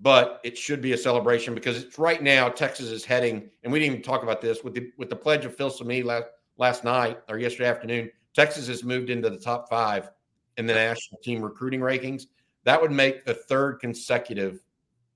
but 0.00 0.40
it 0.44 0.56
should 0.56 0.80
be 0.80 0.92
a 0.92 0.98
celebration 0.98 1.54
because 1.54 1.82
it's 1.82 1.98
right 1.98 2.22
now 2.22 2.48
Texas 2.48 2.88
is 2.88 3.04
heading, 3.04 3.48
and 3.62 3.72
we 3.72 3.78
didn't 3.78 3.92
even 3.92 4.02
talk 4.02 4.22
about 4.22 4.40
this 4.40 4.64
with 4.64 4.74
the 4.74 4.90
with 4.96 5.10
the 5.10 5.16
pledge 5.16 5.44
of 5.44 5.56
Filsaime 5.56 6.04
last 6.04 6.26
last 6.56 6.84
night 6.84 7.18
or 7.28 7.38
yesterday 7.38 7.68
afternoon. 7.68 8.10
Texas 8.34 8.66
has 8.68 8.84
moved 8.84 9.10
into 9.10 9.30
the 9.30 9.38
top 9.38 9.68
five 9.68 10.10
in 10.56 10.66
the 10.66 10.74
national 10.74 11.20
team 11.20 11.42
recruiting 11.42 11.80
rankings. 11.80 12.26
That 12.64 12.80
would 12.80 12.92
make 12.92 13.24
the 13.24 13.34
third 13.34 13.80
consecutive 13.80 14.62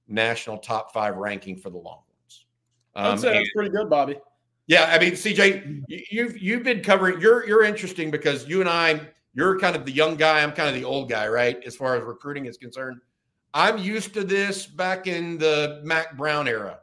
national 0.08 0.58
top 0.58 0.92
five 0.92 1.16
ranking 1.16 1.56
for 1.56 1.70
the 1.70 1.76
Longhorns. 1.76 2.11
Um, 2.94 3.12
I'd 3.12 3.20
say 3.20 3.32
that's 3.34 3.50
pretty 3.52 3.70
good, 3.70 3.88
Bobby. 3.88 4.16
Yeah, 4.66 4.90
I 4.92 4.98
mean, 4.98 5.12
CJ, 5.12 5.82
you've 6.10 6.38
you've 6.38 6.62
been 6.62 6.82
covering. 6.82 7.20
You're 7.20 7.46
you're 7.46 7.64
interesting 7.64 8.10
because 8.10 8.46
you 8.48 8.60
and 8.60 8.68
I, 8.68 9.00
you're 9.34 9.58
kind 9.58 9.74
of 9.74 9.84
the 9.84 9.92
young 9.92 10.16
guy. 10.16 10.42
I'm 10.42 10.52
kind 10.52 10.68
of 10.68 10.74
the 10.74 10.84
old 10.84 11.08
guy, 11.08 11.26
right? 11.28 11.62
As 11.64 11.74
far 11.74 11.96
as 11.96 12.04
recruiting 12.04 12.46
is 12.46 12.56
concerned, 12.56 13.00
I'm 13.54 13.78
used 13.78 14.14
to 14.14 14.24
this 14.24 14.66
back 14.66 15.06
in 15.06 15.38
the 15.38 15.80
Mack 15.84 16.16
Brown 16.16 16.48
era. 16.48 16.78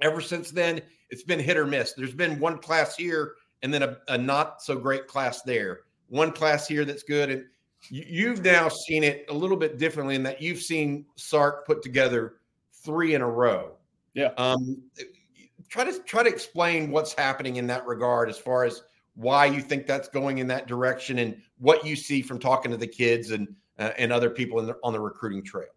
Ever 0.00 0.20
since 0.20 0.50
then, 0.50 0.80
it's 1.10 1.22
been 1.22 1.38
hit 1.38 1.56
or 1.56 1.66
miss. 1.66 1.92
There's 1.92 2.14
been 2.14 2.38
one 2.40 2.58
class 2.58 2.96
here 2.96 3.34
and 3.64 3.72
then 3.72 3.82
a, 3.82 3.96
a 4.08 4.18
not 4.18 4.62
so 4.62 4.76
great 4.76 5.08
class 5.08 5.42
there. 5.42 5.80
One 6.08 6.30
class 6.30 6.68
here 6.68 6.84
that's 6.84 7.02
good, 7.02 7.30
and 7.30 7.44
you've 7.88 8.44
now 8.44 8.68
seen 8.68 9.02
it 9.02 9.24
a 9.30 9.34
little 9.34 9.56
bit 9.56 9.78
differently 9.78 10.14
in 10.14 10.22
that 10.24 10.40
you've 10.40 10.60
seen 10.60 11.06
Sark 11.16 11.66
put 11.66 11.82
together 11.82 12.34
three 12.72 13.14
in 13.14 13.22
a 13.22 13.28
row. 13.28 13.72
Yeah. 14.12 14.32
Um, 14.36 14.82
try 15.68 15.84
to 15.84 15.98
try 16.04 16.22
to 16.22 16.28
explain 16.28 16.90
what's 16.90 17.12
happening 17.12 17.56
in 17.56 17.66
that 17.68 17.86
regard 17.86 18.28
as 18.28 18.38
far 18.38 18.64
as 18.64 18.82
why 19.14 19.46
you 19.46 19.60
think 19.60 19.86
that's 19.86 20.08
going 20.08 20.38
in 20.38 20.46
that 20.48 20.66
direction 20.66 21.18
and 21.18 21.36
what 21.58 21.86
you 21.86 21.94
see 21.96 22.22
from 22.22 22.38
talking 22.38 22.70
to 22.70 22.76
the 22.76 22.86
kids 22.86 23.30
and 23.30 23.48
uh, 23.78 23.90
and 23.98 24.12
other 24.12 24.30
people 24.30 24.64
the, 24.64 24.76
on 24.82 24.92
the 24.92 25.00
recruiting 25.00 25.42
trail. 25.42 25.68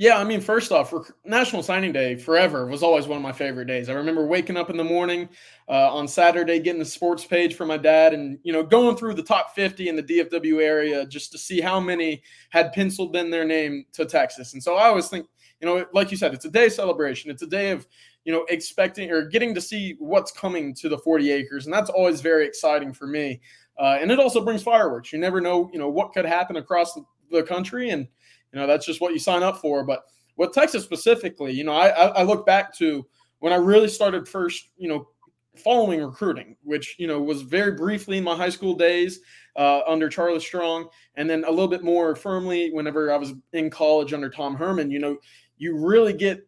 Yeah, 0.00 0.16
I 0.16 0.24
mean, 0.24 0.40
first 0.40 0.72
off, 0.72 0.94
National 1.26 1.62
Signing 1.62 1.92
Day 1.92 2.16
forever 2.16 2.64
was 2.64 2.82
always 2.82 3.06
one 3.06 3.18
of 3.18 3.22
my 3.22 3.32
favorite 3.32 3.66
days. 3.66 3.90
I 3.90 3.92
remember 3.92 4.24
waking 4.24 4.56
up 4.56 4.70
in 4.70 4.78
the 4.78 4.84
morning 4.84 5.28
uh, 5.68 5.94
on 5.94 6.08
Saturday, 6.08 6.58
getting 6.58 6.78
the 6.78 6.86
sports 6.86 7.26
page 7.26 7.54
for 7.54 7.66
my 7.66 7.76
dad, 7.76 8.14
and 8.14 8.38
you 8.42 8.50
know, 8.50 8.62
going 8.62 8.96
through 8.96 9.12
the 9.12 9.22
top 9.22 9.54
50 9.54 9.90
in 9.90 9.96
the 9.96 10.02
DFW 10.02 10.62
area 10.62 11.04
just 11.04 11.32
to 11.32 11.38
see 11.38 11.60
how 11.60 11.78
many 11.78 12.22
had 12.48 12.72
penciled 12.72 13.14
in 13.14 13.28
their 13.28 13.44
name 13.44 13.84
to 13.92 14.06
Texas. 14.06 14.54
And 14.54 14.62
so 14.62 14.76
I 14.76 14.86
always 14.86 15.08
think, 15.08 15.26
you 15.60 15.66
know, 15.66 15.84
like 15.92 16.10
you 16.10 16.16
said, 16.16 16.32
it's 16.32 16.46
a 16.46 16.50
day 16.50 16.70
celebration. 16.70 17.30
It's 17.30 17.42
a 17.42 17.46
day 17.46 17.70
of 17.70 17.86
you 18.30 18.36
know 18.36 18.46
expecting 18.48 19.10
or 19.10 19.24
getting 19.24 19.52
to 19.56 19.60
see 19.60 19.96
what's 19.98 20.30
coming 20.30 20.72
to 20.72 20.88
the 20.88 20.96
40 20.96 21.32
acres, 21.32 21.64
and 21.64 21.74
that's 21.74 21.90
always 21.90 22.20
very 22.20 22.46
exciting 22.46 22.92
for 22.92 23.08
me. 23.08 23.40
Uh, 23.76 23.98
and 24.00 24.12
it 24.12 24.20
also 24.20 24.44
brings 24.44 24.62
fireworks. 24.62 25.12
You 25.12 25.18
never 25.18 25.40
know, 25.40 25.68
you 25.72 25.80
know, 25.80 25.88
what 25.88 26.12
could 26.12 26.24
happen 26.24 26.56
across 26.56 26.94
the, 26.94 27.42
country 27.42 27.90
and 27.90 28.06
you 28.52 28.60
know, 28.60 28.68
that's 28.68 28.86
just 28.86 29.00
what 29.00 29.12
you 29.12 29.18
sign 29.18 29.42
up 29.42 29.56
for. 29.58 29.84
But 29.84 30.04
with 30.36 30.52
Texas 30.52 30.84
specifically, 30.84 31.52
you 31.52 31.64
know, 31.64 31.72
I, 31.72 31.88
I 31.88 32.22
look 32.22 32.46
back 32.46 32.72
to 32.78 33.04
when 33.40 33.52
I 33.52 33.56
really 33.56 33.88
started 33.88 34.28
first, 34.28 34.70
you 34.76 34.88
know, 34.88 35.08
following 35.56 36.00
recruiting, 36.00 36.56
which 36.62 36.94
you 37.00 37.08
know 37.08 37.20
was 37.20 37.42
very 37.42 37.72
briefly 37.72 38.18
in 38.18 38.24
my 38.24 38.36
high 38.36 38.48
school 38.48 38.74
days 38.74 39.20
uh, 39.56 39.80
under 39.88 40.08
Charlie 40.08 40.38
Strong, 40.38 40.88
and 41.16 41.28
then 41.28 41.42
a 41.44 41.50
little 41.50 41.68
bit 41.68 41.82
more 41.82 42.14
firmly 42.14 42.70
whenever 42.70 43.12
I 43.12 43.16
was 43.16 43.32
in 43.54 43.70
college 43.70 44.12
under 44.12 44.30
Tom 44.30 44.54
Herman. 44.54 44.90
You 44.92 45.00
know, 45.00 45.16
you 45.58 45.76
really 45.76 46.12
get 46.12 46.46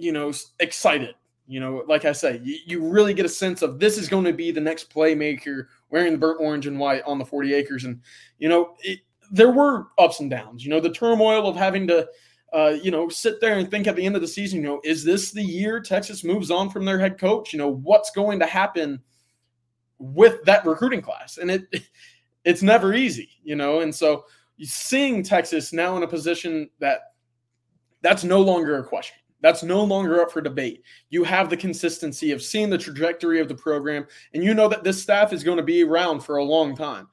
you 0.00 0.12
know 0.12 0.32
excited. 0.58 1.14
You 1.46 1.58
know, 1.58 1.84
like 1.88 2.04
I 2.04 2.12
say, 2.12 2.40
you, 2.44 2.58
you 2.64 2.88
really 2.88 3.12
get 3.12 3.26
a 3.26 3.28
sense 3.28 3.62
of 3.62 3.80
this 3.80 3.98
is 3.98 4.08
going 4.08 4.24
to 4.24 4.32
be 4.32 4.52
the 4.52 4.60
next 4.60 4.88
playmaker 4.94 5.66
wearing 5.90 6.12
the 6.12 6.18
burnt 6.18 6.40
orange 6.40 6.68
and 6.68 6.78
white 6.78 7.02
on 7.06 7.18
the 7.18 7.24
40 7.24 7.54
acres, 7.54 7.84
and 7.84 8.00
you 8.38 8.48
know 8.48 8.74
it, 8.82 9.00
there 9.30 9.50
were 9.50 9.88
ups 9.98 10.20
and 10.20 10.30
downs. 10.30 10.64
You 10.64 10.70
know, 10.70 10.80
the 10.80 10.90
turmoil 10.90 11.48
of 11.48 11.56
having 11.56 11.86
to, 11.88 12.08
uh, 12.52 12.76
you 12.82 12.90
know, 12.90 13.08
sit 13.08 13.40
there 13.40 13.58
and 13.58 13.70
think 13.70 13.86
at 13.86 13.96
the 13.96 14.04
end 14.04 14.16
of 14.16 14.22
the 14.22 14.28
season, 14.28 14.60
you 14.60 14.66
know, 14.66 14.80
is 14.84 15.04
this 15.04 15.30
the 15.30 15.42
year 15.42 15.80
Texas 15.80 16.24
moves 16.24 16.50
on 16.50 16.70
from 16.70 16.84
their 16.84 16.98
head 16.98 17.18
coach? 17.18 17.52
You 17.52 17.58
know, 17.58 17.68
what's 17.68 18.10
going 18.10 18.40
to 18.40 18.46
happen 18.46 19.00
with 19.98 20.42
that 20.44 20.66
recruiting 20.66 21.00
class? 21.00 21.38
And 21.38 21.50
it, 21.50 21.66
it's 22.44 22.62
never 22.62 22.94
easy, 22.94 23.30
you 23.44 23.54
know. 23.54 23.80
And 23.80 23.94
so 23.94 24.24
seeing 24.62 25.22
Texas 25.22 25.72
now 25.72 25.96
in 25.96 26.02
a 26.02 26.08
position 26.08 26.68
that 26.80 27.12
that's 28.02 28.24
no 28.24 28.40
longer 28.40 28.78
a 28.78 28.84
question. 28.84 29.16
That's 29.42 29.62
no 29.62 29.82
longer 29.84 30.20
up 30.20 30.30
for 30.30 30.40
debate. 30.40 30.82
You 31.08 31.24
have 31.24 31.48
the 31.48 31.56
consistency 31.56 32.32
of 32.32 32.42
seeing 32.42 32.70
the 32.70 32.78
trajectory 32.78 33.40
of 33.40 33.48
the 33.48 33.54
program, 33.54 34.06
and 34.34 34.44
you 34.44 34.54
know 34.54 34.68
that 34.68 34.84
this 34.84 35.02
staff 35.02 35.32
is 35.32 35.44
going 35.44 35.56
to 35.56 35.62
be 35.62 35.82
around 35.82 36.20
for 36.20 36.36
a 36.36 36.44
long 36.44 36.76
time. 36.76 37.08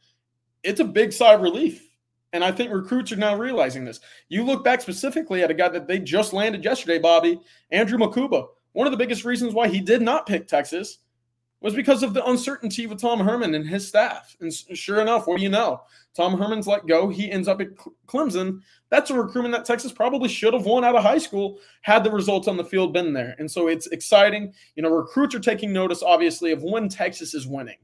It's 0.64 0.80
a 0.82 0.86
big 0.86 1.14
sigh 1.14 1.34
of 1.34 1.42
relief 1.42 1.88
And 2.34 2.44
I 2.44 2.52
think 2.52 2.74
recruits 2.74 3.12
are 3.12 3.18
now 3.18 3.38
realizing 3.38 3.86
this. 3.86 4.00
You 4.28 4.44
look 4.44 4.64
back 4.64 4.82
specifically 4.82 5.44
at 5.44 5.52
a 5.52 5.54
guy 5.54 5.70
that 5.70 5.88
they 5.88 6.00
just 6.00 6.34
landed 6.34 6.64
yesterday, 6.64 7.00
Bobby, 7.00 7.40
Andrew 7.72 7.98
Mukuba. 7.98 8.48
One 8.74 8.86
of 8.86 8.92
the 8.92 8.98
biggest 8.98 9.24
reasons 9.26 9.54
why 9.54 9.70
he 9.70 9.80
did 9.80 10.02
not 10.02 10.28
pick 10.28 10.48
Texas 10.48 11.00
was 11.60 11.74
because 11.74 12.04
of 12.04 12.14
the 12.14 12.26
uncertainty 12.26 12.86
with 12.86 13.02
Tom 13.02 13.20
Herman 13.20 13.56
and 13.56 13.68
his 13.68 13.88
staff. 13.88 14.36
And 14.40 14.54
sure 14.54 15.02
enough, 15.02 15.26
what 15.26 15.38
do 15.38 15.44
you 15.44 15.50
know? 15.50 15.82
Tom 16.16 16.38
Herman's 16.38 16.68
let 16.68 16.86
go. 16.86 17.10
He 17.10 17.32
ends 17.32 17.48
up 17.48 17.62
at 17.62 17.76
Clemson. 18.08 18.62
That's 18.90 19.10
a 19.10 19.16
recruitment 19.16 19.56
that 19.56 19.66
Texas 19.66 19.92
probably 19.92 20.30
should 20.30 20.54
have 20.54 20.66
won 20.66 20.84
out 20.84 20.96
of 20.96 21.04
high 21.04 21.18
school 21.18 21.60
had 21.82 22.04
the 22.04 22.12
results 22.12 22.48
on 22.48 22.58
the 22.58 22.64
field 22.64 22.94
been 22.94 23.14
there. 23.14 23.36
And 23.40 23.50
so 23.50 23.68
it's 23.68 23.88
exciting. 23.88 24.54
You 24.76 24.84
know, 24.84 24.90
recruits 24.90 25.36
are 25.36 25.40
taking 25.40 25.74
notice, 25.74 26.04
obviously, 26.04 26.52
of 26.52 26.64
when 26.64 26.90
Texas 26.90 27.34
is 27.34 27.48
winning. 27.48 27.78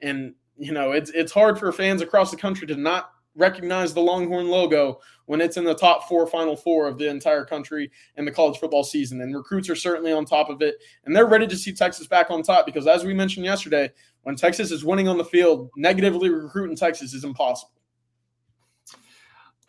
And, 0.00 0.34
you 0.56 0.72
know, 0.72 0.92
it's 0.92 1.10
it's 1.10 1.32
hard 1.32 1.58
for 1.58 1.70
fans 1.72 2.02
across 2.02 2.30
the 2.30 2.36
country 2.36 2.66
to 2.68 2.76
not 2.76 3.12
recognize 3.38 3.94
the 3.94 4.00
Longhorn 4.00 4.48
logo 4.48 5.00
when 5.26 5.40
it's 5.40 5.56
in 5.56 5.64
the 5.64 5.74
top 5.74 6.08
four, 6.08 6.26
final 6.26 6.56
four 6.56 6.88
of 6.88 6.98
the 6.98 7.08
entire 7.08 7.44
country 7.44 7.90
in 8.16 8.24
the 8.24 8.30
college 8.30 8.58
football 8.58 8.84
season. 8.84 9.20
And 9.20 9.34
recruits 9.34 9.70
are 9.70 9.76
certainly 9.76 10.12
on 10.12 10.24
top 10.24 10.50
of 10.50 10.60
it. 10.60 10.76
And 11.04 11.14
they're 11.14 11.26
ready 11.26 11.46
to 11.46 11.56
see 11.56 11.72
Texas 11.72 12.06
back 12.06 12.30
on 12.30 12.42
top 12.42 12.66
because, 12.66 12.86
as 12.86 13.04
we 13.04 13.14
mentioned 13.14 13.46
yesterday, 13.46 13.90
when 14.22 14.36
Texas 14.36 14.70
is 14.70 14.84
winning 14.84 15.08
on 15.08 15.16
the 15.16 15.24
field, 15.24 15.70
negatively 15.76 16.28
recruiting 16.28 16.76
Texas 16.76 17.14
is 17.14 17.24
impossible. 17.24 17.72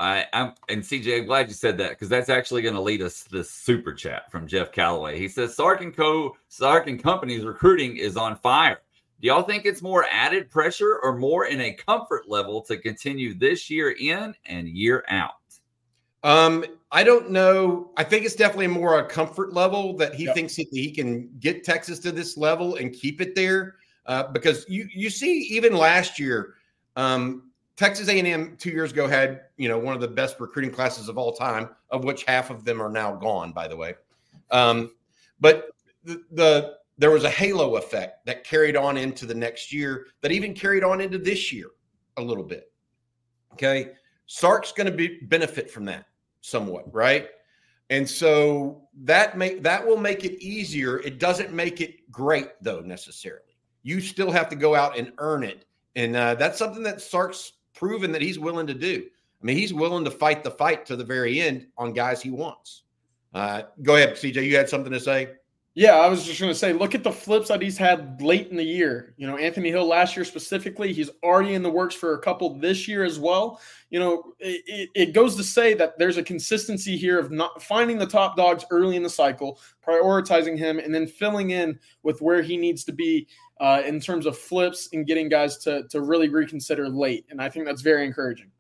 I, 0.02 0.26
am 0.32 0.54
and 0.70 0.82
CJ, 0.82 1.20
I'm 1.20 1.26
glad 1.26 1.50
you 1.50 1.54
said 1.54 1.78
that 1.80 1.90
because 1.90 2.08
that's 2.08 2.30
actually 2.30 2.62
going 2.62 2.76
to 2.76 2.82
lead 2.82 3.02
us 3.02 3.24
to 3.24 3.30
this 3.30 3.52
super 3.52 3.94
chat 3.94 4.32
from 4.32 4.48
Jeff 4.48 4.72
Calloway. 4.72 5.20
He 5.20 5.28
says 5.28 5.56
Sark 5.56 5.82
and 5.82 5.96
Co. 5.96 6.38
Sark 6.48 6.88
and 6.88 7.02
Company's 7.04 7.44
recruiting 7.44 7.98
is 7.98 8.16
on 8.16 8.38
fire. 8.38 8.80
Do 9.22 9.28
y'all 9.28 9.44
think 9.44 9.66
it's 9.66 9.82
more 9.82 10.06
added 10.10 10.50
pressure 10.50 11.00
or 11.04 11.18
more 11.18 11.46
in 11.46 11.60
a 11.60 11.74
comfort 11.74 12.30
level 12.30 12.62
to 12.62 12.78
continue 12.78 13.34
this 13.34 13.70
year 13.70 13.92
in 14.00 14.34
and 14.46 14.68
year 14.68 15.04
out? 15.10 15.34
Um, 16.24 16.64
I 16.92 17.04
don't 17.04 17.30
know. 17.30 17.92
I 17.98 18.04
think 18.04 18.26
it's 18.26 18.36
definitely 18.36 18.68
more 18.68 19.00
a 19.00 19.06
comfort 19.06 19.54
level 19.54 19.96
that 19.98 20.16
he 20.16 20.26
yep. 20.26 20.36
thinks 20.36 20.56
he, 20.56 20.68
he, 20.72 20.92
can 20.92 21.30
get 21.40 21.64
Texas 21.64 22.00
to 22.00 22.12
this 22.12 22.38
level 22.38 22.76
and 22.76 22.94
keep 22.94 23.22
it 23.22 23.36
there. 23.36 23.76
Uh, 24.06 24.24
because 24.32 24.66
you 24.68 24.88
you 24.94 25.10
see, 25.10 25.42
even 25.52 25.76
last 25.76 26.18
year, 26.18 26.56
um, 26.96 27.52
Texas 27.78 28.10
A&M 28.10 28.58
two 28.58 28.72
years 28.72 28.92
ago 28.92 29.08
had 29.08 29.42
you 29.58 29.70
know 29.70 29.78
one 29.78 29.94
of 29.94 30.02
the 30.02 30.08
best 30.08 30.40
recruiting 30.40 30.72
classes 30.72 31.10
of 31.10 31.18
all 31.18 31.32
time, 31.32 31.70
of 31.92 32.04
which 32.04 32.24
half 32.24 32.50
of 32.50 32.66
them 32.66 32.82
are 32.82 32.90
now 32.90 33.16
gone, 33.16 33.52
by 33.52 33.68
the 33.68 33.76
way. 33.76 33.94
Um, 34.50 34.92
but 35.40 35.70
the, 36.04 36.24
the 36.32 36.79
there 37.00 37.12
was 37.12 37.24
a 37.24 37.30
halo 37.30 37.78
effect 37.78 38.26
that 38.26 38.44
carried 38.44 38.76
on 38.76 38.98
into 38.98 39.26
the 39.26 39.34
next 39.34 39.74
year, 39.74 40.08
that 40.22 40.32
even 40.32 40.54
carried 40.54 40.84
on 40.84 41.00
into 41.00 41.18
this 41.18 41.52
year 41.52 41.68
a 42.18 42.22
little 42.22 42.44
bit. 42.44 42.72
Okay. 43.54 43.92
Sark's 44.28 44.74
going 44.74 44.92
to 44.92 44.96
be 44.96 45.20
benefit 45.24 45.72
from 45.72 45.86
that 45.86 46.06
somewhat, 46.42 46.94
right? 46.94 47.30
And 47.90 48.08
so 48.08 48.84
that 49.04 49.38
make 49.38 49.64
that 49.64 49.86
will 49.86 49.98
make 49.98 50.24
it 50.24 50.44
easier. 50.44 51.00
It 51.00 51.20
doesn't 51.20 51.52
make 51.52 51.82
it 51.82 52.12
great 52.12 52.50
though 52.62 52.82
necessarily. 52.82 53.58
You 53.82 54.02
still 54.02 54.30
have 54.30 54.50
to 54.50 54.56
go 54.56 54.76
out 54.76 54.98
and 54.98 55.12
earn 55.18 55.44
it, 55.44 55.66
and 55.96 56.16
uh, 56.16 56.36
that's 56.36 56.60
something 56.60 56.84
that 56.84 57.02
Sark's 57.02 57.54
proven 57.74 58.12
that 58.12 58.22
he's 58.22 58.38
willing 58.38 58.68
to 58.68 58.76
do. 58.76 59.08
I 59.42 59.46
mean, 59.46 59.58
he's 59.58 59.74
willing 59.74 60.04
to 60.04 60.12
fight 60.12 60.44
the 60.44 60.52
fight 60.52 60.86
to 60.88 60.96
the 60.96 61.04
very 61.04 61.42
end 61.42 61.66
on 61.78 61.94
guys 61.94 62.22
he 62.22 62.30
wants. 62.30 62.84
Uh, 63.34 63.64
go 63.82 63.96
ahead, 63.96 64.14
CJ. 64.14 64.46
You 64.46 64.56
had 64.56 64.70
something 64.70 64.92
to 64.92 65.00
say? 65.00 65.30
Yeah, 65.80 65.94
I 65.94 66.10
was 66.10 66.26
just 66.26 66.42
going 66.42 66.52
to 66.52 66.60
say, 66.60 66.74
look 66.74 66.94
at 66.94 67.06
the 67.06 67.12
flips 67.12 67.48
that 67.48 67.62
he's 67.62 67.78
had 67.78 68.22
late 68.22 68.50
in 68.50 68.58
the 68.58 68.64
year. 68.66 69.14
You 69.16 69.28
know, 69.28 69.38
Anthony 69.38 69.70
Hill 69.70 69.88
last 69.88 70.14
year 70.14 70.26
specifically, 70.26 70.92
he's 70.92 71.10
already 71.24 71.54
in 71.54 71.64
the 71.64 71.70
works 71.70 71.96
for 71.96 72.16
a 72.16 72.20
couple 72.20 72.54
this 72.60 72.86
year 72.86 73.06
as 73.06 73.18
well. 73.18 73.62
You 73.90 74.00
know, 74.00 74.34
it, 74.40 74.90
it 74.94 75.14
goes 75.14 75.38
to 75.38 75.44
say 75.46 75.74
that 75.76 75.98
there's 75.98 76.18
a 76.18 76.24
consistency 76.24 76.98
here 76.98 77.18
of 77.18 77.32
not 77.32 77.64
finding 77.64 77.98
the 77.98 78.06
top 78.06 78.36
dogs 78.36 78.66
early 78.72 78.98
in 78.98 79.04
the 79.04 79.10
cycle, 79.10 79.58
prioritizing 79.82 80.58
him, 80.58 80.80
and 80.80 80.94
then 80.94 81.08
filling 81.08 81.52
in 81.52 81.80
with 82.04 82.22
where 82.22 82.42
he 82.42 82.58
needs 82.58 82.84
to 82.84 82.92
be 82.92 83.26
uh, 83.62 83.82
in 83.86 84.02
terms 84.02 84.26
of 84.26 84.38
flips 84.38 84.90
and 84.92 85.08
getting 85.08 85.30
guys 85.30 85.60
to 85.60 85.88
to 85.88 86.02
really 86.02 86.28
reconsider 86.28 86.90
late. 86.90 87.26
And 87.30 87.42
I 87.42 87.48
think 87.48 87.66
that's 87.66 87.82
very 87.82 88.04
encouraging. 88.04 88.52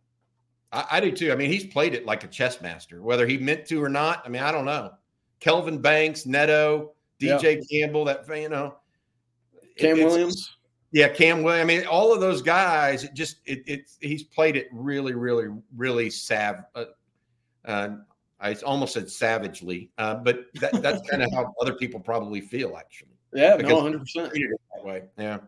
I, 0.71 0.85
I 0.89 0.99
do 1.01 1.11
too. 1.11 1.33
I 1.33 1.35
mean, 1.35 1.51
he's 1.51 1.65
played 1.65 1.95
it 1.95 2.05
like 2.05 2.23
a 2.23 2.27
chess 2.27 2.61
master, 2.61 3.01
whether 3.01 3.27
he 3.27 3.37
meant 3.37 3.65
to 3.65 3.83
or 3.83 3.89
not. 3.89 4.23
I 4.25 4.29
mean, 4.29 4.41
I 4.41 4.53
don't 4.53 4.63
know. 4.63 4.91
Kelvin 5.41 5.81
Banks, 5.81 6.25
Neto 6.25 6.93
DJ 7.19 7.61
yeah. 7.69 7.81
Campbell, 7.81 8.05
that 8.05 8.25
you 8.29 8.49
know, 8.49 8.75
Cam 9.77 9.97
Williams. 9.97 10.57
Yeah, 10.91 11.09
Cam 11.09 11.43
Williams. 11.43 11.61
I 11.61 11.65
mean, 11.65 11.85
all 11.87 12.13
of 12.13 12.19
those 12.19 12.41
guys. 12.41 13.03
It 13.03 13.13
just 13.13 13.37
it, 13.45 13.63
it 13.67 13.91
he's 14.01 14.23
played 14.23 14.55
it 14.55 14.67
really, 14.71 15.13
really, 15.13 15.47
really 15.75 16.09
sav. 16.09 16.63
Uh, 16.75 16.85
uh, 17.65 17.89
I 18.39 18.53
almost 18.65 18.93
said 18.93 19.09
savagely, 19.09 19.91
uh, 19.97 20.15
but 20.15 20.45
that, 20.55 20.81
that's 20.81 21.07
kind 21.09 21.21
of 21.23 21.31
how 21.33 21.53
other 21.61 21.73
people 21.73 21.99
probably 21.99 22.41
feel, 22.41 22.77
actually. 22.77 23.11
Yeah, 23.33 23.55
no, 23.57 23.81
hundred 23.81 23.99
percent. 23.99 24.33
That 24.33 24.85
way, 24.85 25.03
yeah. 25.17 25.39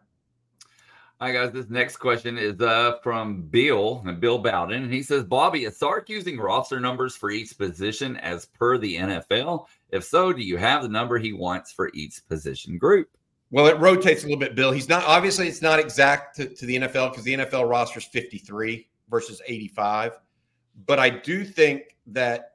Hi 1.21 1.31
guys, 1.31 1.51
this 1.51 1.69
next 1.69 1.97
question 1.97 2.35
is 2.39 2.59
uh, 2.61 2.97
from 3.03 3.43
Bill 3.43 4.01
and 4.07 4.19
Bill 4.19 4.39
Bowden, 4.39 4.83
and 4.83 4.91
he 4.91 5.03
says, 5.03 5.23
"Bobby, 5.23 5.65
is 5.65 5.77
Sark 5.77 6.09
using 6.09 6.39
roster 6.39 6.79
numbers 6.79 7.15
for 7.15 7.29
each 7.29 7.55
position 7.57 8.17
as 8.17 8.47
per 8.47 8.79
the 8.79 8.95
NFL? 8.95 9.67
If 9.91 10.03
so, 10.03 10.31
do 10.33 10.41
you 10.41 10.57
have 10.57 10.83
the 10.83 10.89
number 10.89 11.17
he 11.17 11.33
wants 11.33 11.71
for 11.71 11.91
each 11.93 12.25
position 12.27 12.77
group?" 12.77 13.09
Well, 13.51 13.67
it 13.67 13.77
rotates 13.79 14.23
a 14.23 14.27
little 14.27 14.39
bit, 14.39 14.55
Bill. 14.55 14.71
He's 14.71 14.89
not 14.89 15.03
obviously 15.05 15.47
it's 15.47 15.61
not 15.61 15.79
exact 15.79 16.35
to, 16.37 16.47
to 16.47 16.65
the 16.65 16.77
NFL 16.77 17.11
because 17.11 17.25
the 17.25 17.33
NFL 17.33 17.69
roster 17.69 17.99
is 17.99 18.05
53 18.05 18.87
versus 19.09 19.41
85, 19.45 20.19
but 20.85 20.99
I 20.99 21.09
do 21.09 21.43
think 21.43 21.97
that 22.07 22.53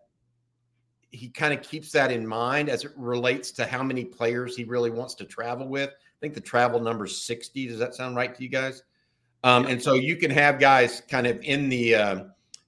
he 1.11 1.29
kind 1.29 1.53
of 1.55 1.63
keeps 1.63 1.93
that 1.93 2.11
in 2.11 2.27
mind 2.27 2.69
as 2.69 2.85
it 2.85 2.93
relates 2.97 3.51
to 3.53 3.67
how 3.67 3.83
many 3.83 4.05
players 4.05 4.57
he 4.57 4.65
really 4.65 4.91
wants 4.91 5.15
to 5.15 5.25
travel 5.25 5.69
with 5.69 5.91
I 6.17 6.19
think 6.21 6.35
the 6.35 6.41
travel 6.41 6.81
number 6.81 7.05
is 7.05 7.23
60. 7.25 7.67
Does 7.67 7.79
that 7.79 7.95
sound 7.95 8.17
right 8.17 8.35
to 8.35 8.43
you 8.43 8.49
guys? 8.49 8.83
Um, 9.45 9.67
and 9.67 9.83
so 9.83 9.95
you 9.95 10.17
can 10.17 10.31
have 10.31 10.59
guys 10.59 11.03
kind 11.09 11.27
of 11.27 11.39
in 11.43 11.69
the 11.69 11.95
uh, 11.95 12.25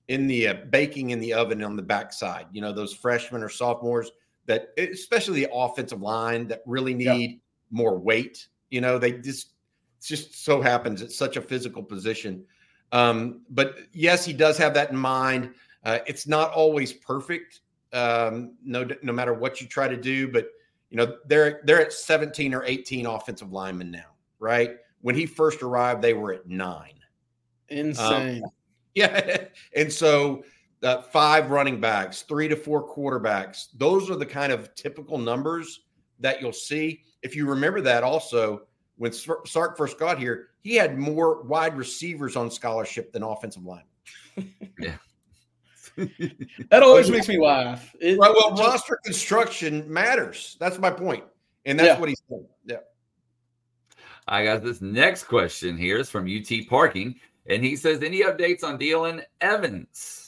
in 0.08 0.26
the 0.26 0.48
uh, 0.48 0.54
baking 0.70 1.10
in 1.10 1.20
the 1.20 1.32
oven 1.32 1.62
on 1.64 1.74
the 1.74 1.82
backside. 1.82 2.46
You 2.52 2.60
know, 2.60 2.72
those 2.72 2.92
freshmen 2.92 3.42
or 3.42 3.48
sophomores 3.48 4.10
that, 4.48 4.70
especially 4.76 5.44
the 5.44 5.50
offensive 5.52 6.02
line, 6.02 6.48
that 6.48 6.62
really 6.66 6.94
need 6.94 7.30
yeah. 7.30 7.36
more 7.70 7.98
weight. 7.98 8.48
You 8.70 8.80
know, 8.80 8.98
they 8.98 9.12
just 9.12 9.52
just 10.02 10.44
so 10.44 10.60
happens 10.60 11.02
it's 11.02 11.16
such 11.16 11.36
a 11.36 11.40
physical 11.40 11.82
position. 11.82 12.44
Um, 12.90 13.42
but 13.50 13.78
yes, 13.92 14.24
he 14.24 14.32
does 14.32 14.56
have 14.58 14.74
that 14.74 14.90
in 14.90 14.96
mind. 14.96 15.54
Uh, 15.84 15.98
it's 16.06 16.26
not 16.26 16.52
always 16.52 16.92
perfect, 16.92 17.60
um, 17.92 18.54
no 18.64 18.88
no 19.02 19.12
matter 19.12 19.34
what 19.34 19.60
you 19.60 19.68
try 19.68 19.86
to 19.86 19.96
do, 19.96 20.28
but 20.28 20.48
you 20.90 20.96
know, 20.96 21.16
they're 21.26 21.60
they're 21.64 21.80
at 21.80 21.92
17 21.92 22.54
or 22.54 22.64
18 22.64 23.06
offensive 23.06 23.52
linemen 23.52 23.90
now, 23.90 24.14
right? 24.38 24.76
When 25.02 25.14
he 25.14 25.26
first 25.26 25.62
arrived, 25.62 26.02
they 26.02 26.14
were 26.14 26.32
at 26.32 26.48
nine. 26.48 26.94
Insane. 27.68 28.42
Um, 28.44 28.50
yeah. 28.94 29.44
and 29.76 29.92
so 29.92 30.42
uh, 30.82 31.02
five 31.02 31.50
running 31.50 31.80
backs, 31.80 32.22
three 32.22 32.48
to 32.48 32.56
four 32.56 32.88
quarterbacks. 32.88 33.68
Those 33.76 34.10
are 34.10 34.16
the 34.16 34.26
kind 34.26 34.52
of 34.52 34.74
typical 34.74 35.18
numbers 35.18 35.80
that 36.20 36.40
you'll 36.40 36.52
see. 36.52 37.02
If 37.22 37.34
you 37.34 37.46
remember 37.46 37.80
that 37.82 38.04
also, 38.04 38.62
when 38.96 39.12
Sark 39.12 39.76
first 39.76 39.98
got 39.98 40.18
here, 40.18 40.48
he 40.60 40.74
had 40.74 40.98
more 40.98 41.42
wide 41.42 41.76
receivers 41.76 42.36
on 42.36 42.50
scholarship 42.50 43.12
than 43.12 43.22
offensive 43.22 43.64
linemen. 43.64 43.86
yeah. 44.78 44.96
that 46.70 46.82
always 46.82 47.10
makes 47.10 47.28
me 47.28 47.40
laugh. 47.40 47.94
It, 48.00 48.18
right, 48.18 48.30
well, 48.32 48.50
just, 48.50 48.62
roster 48.62 48.98
construction 49.04 49.90
matters. 49.92 50.56
That's 50.60 50.78
my 50.78 50.90
point, 50.90 51.24
and 51.66 51.78
that's 51.78 51.88
yeah. 51.88 51.98
what 51.98 52.08
he's 52.08 52.22
saying. 52.28 52.46
Yeah. 52.64 52.76
I 54.28 54.44
got 54.44 54.62
this 54.62 54.80
next 54.80 55.24
question 55.24 55.76
here 55.76 55.98
is 55.98 56.08
from 56.08 56.28
UT 56.28 56.68
Parking, 56.68 57.16
and 57.46 57.64
he 57.64 57.74
says, 57.74 58.02
"Any 58.02 58.22
updates 58.22 58.62
on 58.62 58.78
Dealyn 58.78 59.24
Evans?" 59.40 60.27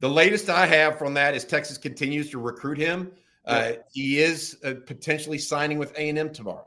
The 0.00 0.08
latest 0.08 0.50
I 0.50 0.66
have 0.66 0.98
from 0.98 1.14
that 1.14 1.34
is 1.34 1.44
Texas 1.44 1.78
continues 1.78 2.30
to 2.30 2.38
recruit 2.38 2.78
him. 2.78 3.12
Uh, 3.46 3.72
he 3.92 4.18
is 4.18 4.58
uh, 4.64 4.74
potentially 4.86 5.38
signing 5.38 5.78
with 5.78 5.96
A 5.96 6.08
and 6.08 6.18
M 6.18 6.32
tomorrow, 6.32 6.66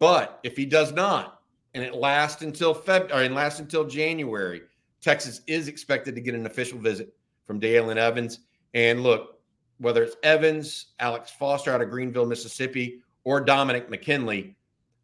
but 0.00 0.40
if 0.42 0.56
he 0.56 0.66
does 0.66 0.92
not, 0.92 1.42
and 1.74 1.84
it 1.84 1.94
lasts 1.94 2.42
until 2.42 2.74
Feb 2.74 3.10
or 3.12 3.22
and 3.22 3.34
lasts 3.34 3.60
until 3.60 3.84
January, 3.84 4.62
Texas 5.00 5.42
is 5.46 5.68
expected 5.68 6.14
to 6.14 6.20
get 6.20 6.34
an 6.34 6.46
official 6.46 6.78
visit 6.78 7.14
from 7.46 7.60
Dealyn 7.60 7.96
Evans. 7.96 8.40
And 8.74 9.02
look, 9.02 9.40
whether 9.78 10.02
it's 10.02 10.16
Evans, 10.22 10.86
Alex 10.98 11.30
Foster 11.30 11.72
out 11.72 11.82
of 11.82 11.90
Greenville, 11.90 12.26
Mississippi, 12.26 13.00
or 13.24 13.40
Dominick 13.40 13.90
McKinley, 13.90 14.56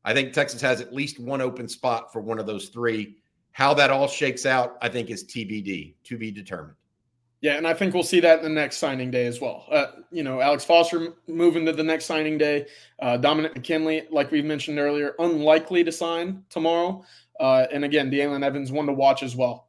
I 0.05 0.15
think 0.15 0.33
Texas 0.33 0.61
has 0.63 0.81
at 0.81 0.95
least 0.95 1.21
one 1.21 1.41
open 1.41 1.69
spot 1.69 2.13
for 2.13 2.21
one 2.21 2.39
of 2.39 2.47
those 2.47 2.71
three. 2.71 3.17
How 3.53 3.75
that 3.75 3.91
all 3.91 4.09
shakes 4.09 4.47
out, 4.47 4.79
I 4.81 4.89
think, 4.89 5.11
is 5.11 5.25
TBD, 5.25 5.95
to 6.05 6.17
be 6.17 6.31
determined. 6.31 6.77
Yeah, 7.41 7.57
and 7.57 7.67
I 7.67 7.73
think 7.73 7.95
we'll 7.95 8.03
see 8.03 8.21
that 8.21 8.39
in 8.41 8.45
the 8.45 8.51
next 8.51 8.77
signing 8.77 9.11
day 9.11 9.27
as 9.27 9.41
well. 9.41 9.65
Uh, 9.71 9.87
you 10.11 10.23
know, 10.23 10.41
Alex 10.41 10.65
Foster 10.65 11.15
moving 11.27 11.65
to 11.65 11.73
the 11.73 11.83
next 11.83 12.05
signing 12.05 12.37
day. 12.37 12.67
Uh, 13.01 13.17
Dominick 13.17 13.55
McKinley, 13.55 14.03
like 14.11 14.31
we've 14.31 14.45
mentioned 14.45 14.79
earlier, 14.79 15.15
unlikely 15.19 15.83
to 15.85 15.93
sign 15.93 16.45
tomorrow. 16.51 17.03
Uh, 17.39 17.67
and 17.73 17.85
again, 17.85 18.11
Dealyn 18.11 18.45
Evans, 18.45 18.71
one 18.71 18.87
to 18.87 18.93
watch 18.93 19.23
as 19.23 19.35
well. 19.35 19.69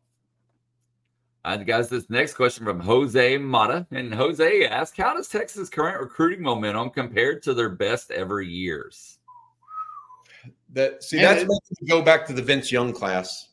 And 1.46 1.66
guys, 1.66 1.88
this 1.88 2.10
next 2.10 2.34
question 2.34 2.66
from 2.66 2.82
Jose 2.82 3.38
Mata. 3.38 3.88
And 3.92 4.14
Jose 4.14 4.66
asks, 4.66 4.98
How 4.98 5.16
does 5.16 5.30
Texas' 5.30 5.70
current 5.70 6.00
recruiting 6.00 6.44
momentum 6.44 6.90
compared 6.90 7.42
to 7.44 7.54
their 7.54 7.70
best 7.70 8.12
ever 8.12 8.42
years? 8.42 9.18
That 10.74 11.04
see, 11.04 11.18
that's 11.18 11.44
about 11.44 11.62
to 11.80 11.86
go 11.86 12.02
back 12.02 12.26
to 12.28 12.34
the 12.34 12.42
Vince 12.42 12.72
Young 12.72 12.94
class. 12.94 13.50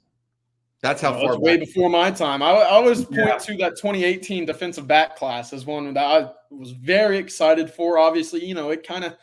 That's 0.81 1.01
how 1.03 1.13
far 1.13 1.39
way 1.39 1.57
before 1.57 1.91
my 1.91 2.11
time. 2.11 2.41
I, 2.41 2.51
I 2.51 2.71
always 2.71 3.05
point 3.05 3.17
yeah. 3.27 3.39
to 3.39 3.57
that 3.57 3.77
2018 3.77 4.47
defensive 4.47 4.87
back 4.87 5.17
class 5.17 5.53
as 5.53 5.67
one 5.67 5.93
that 5.95 6.05
I 6.05 6.31
was 6.51 6.71
very 6.71 7.19
excited 7.19 7.69
for. 7.69 7.99
Obviously, 7.99 8.45
you 8.45 8.55
know, 8.55 8.71
it 8.71 8.87
kind 8.87 9.05
of 9.05 9.17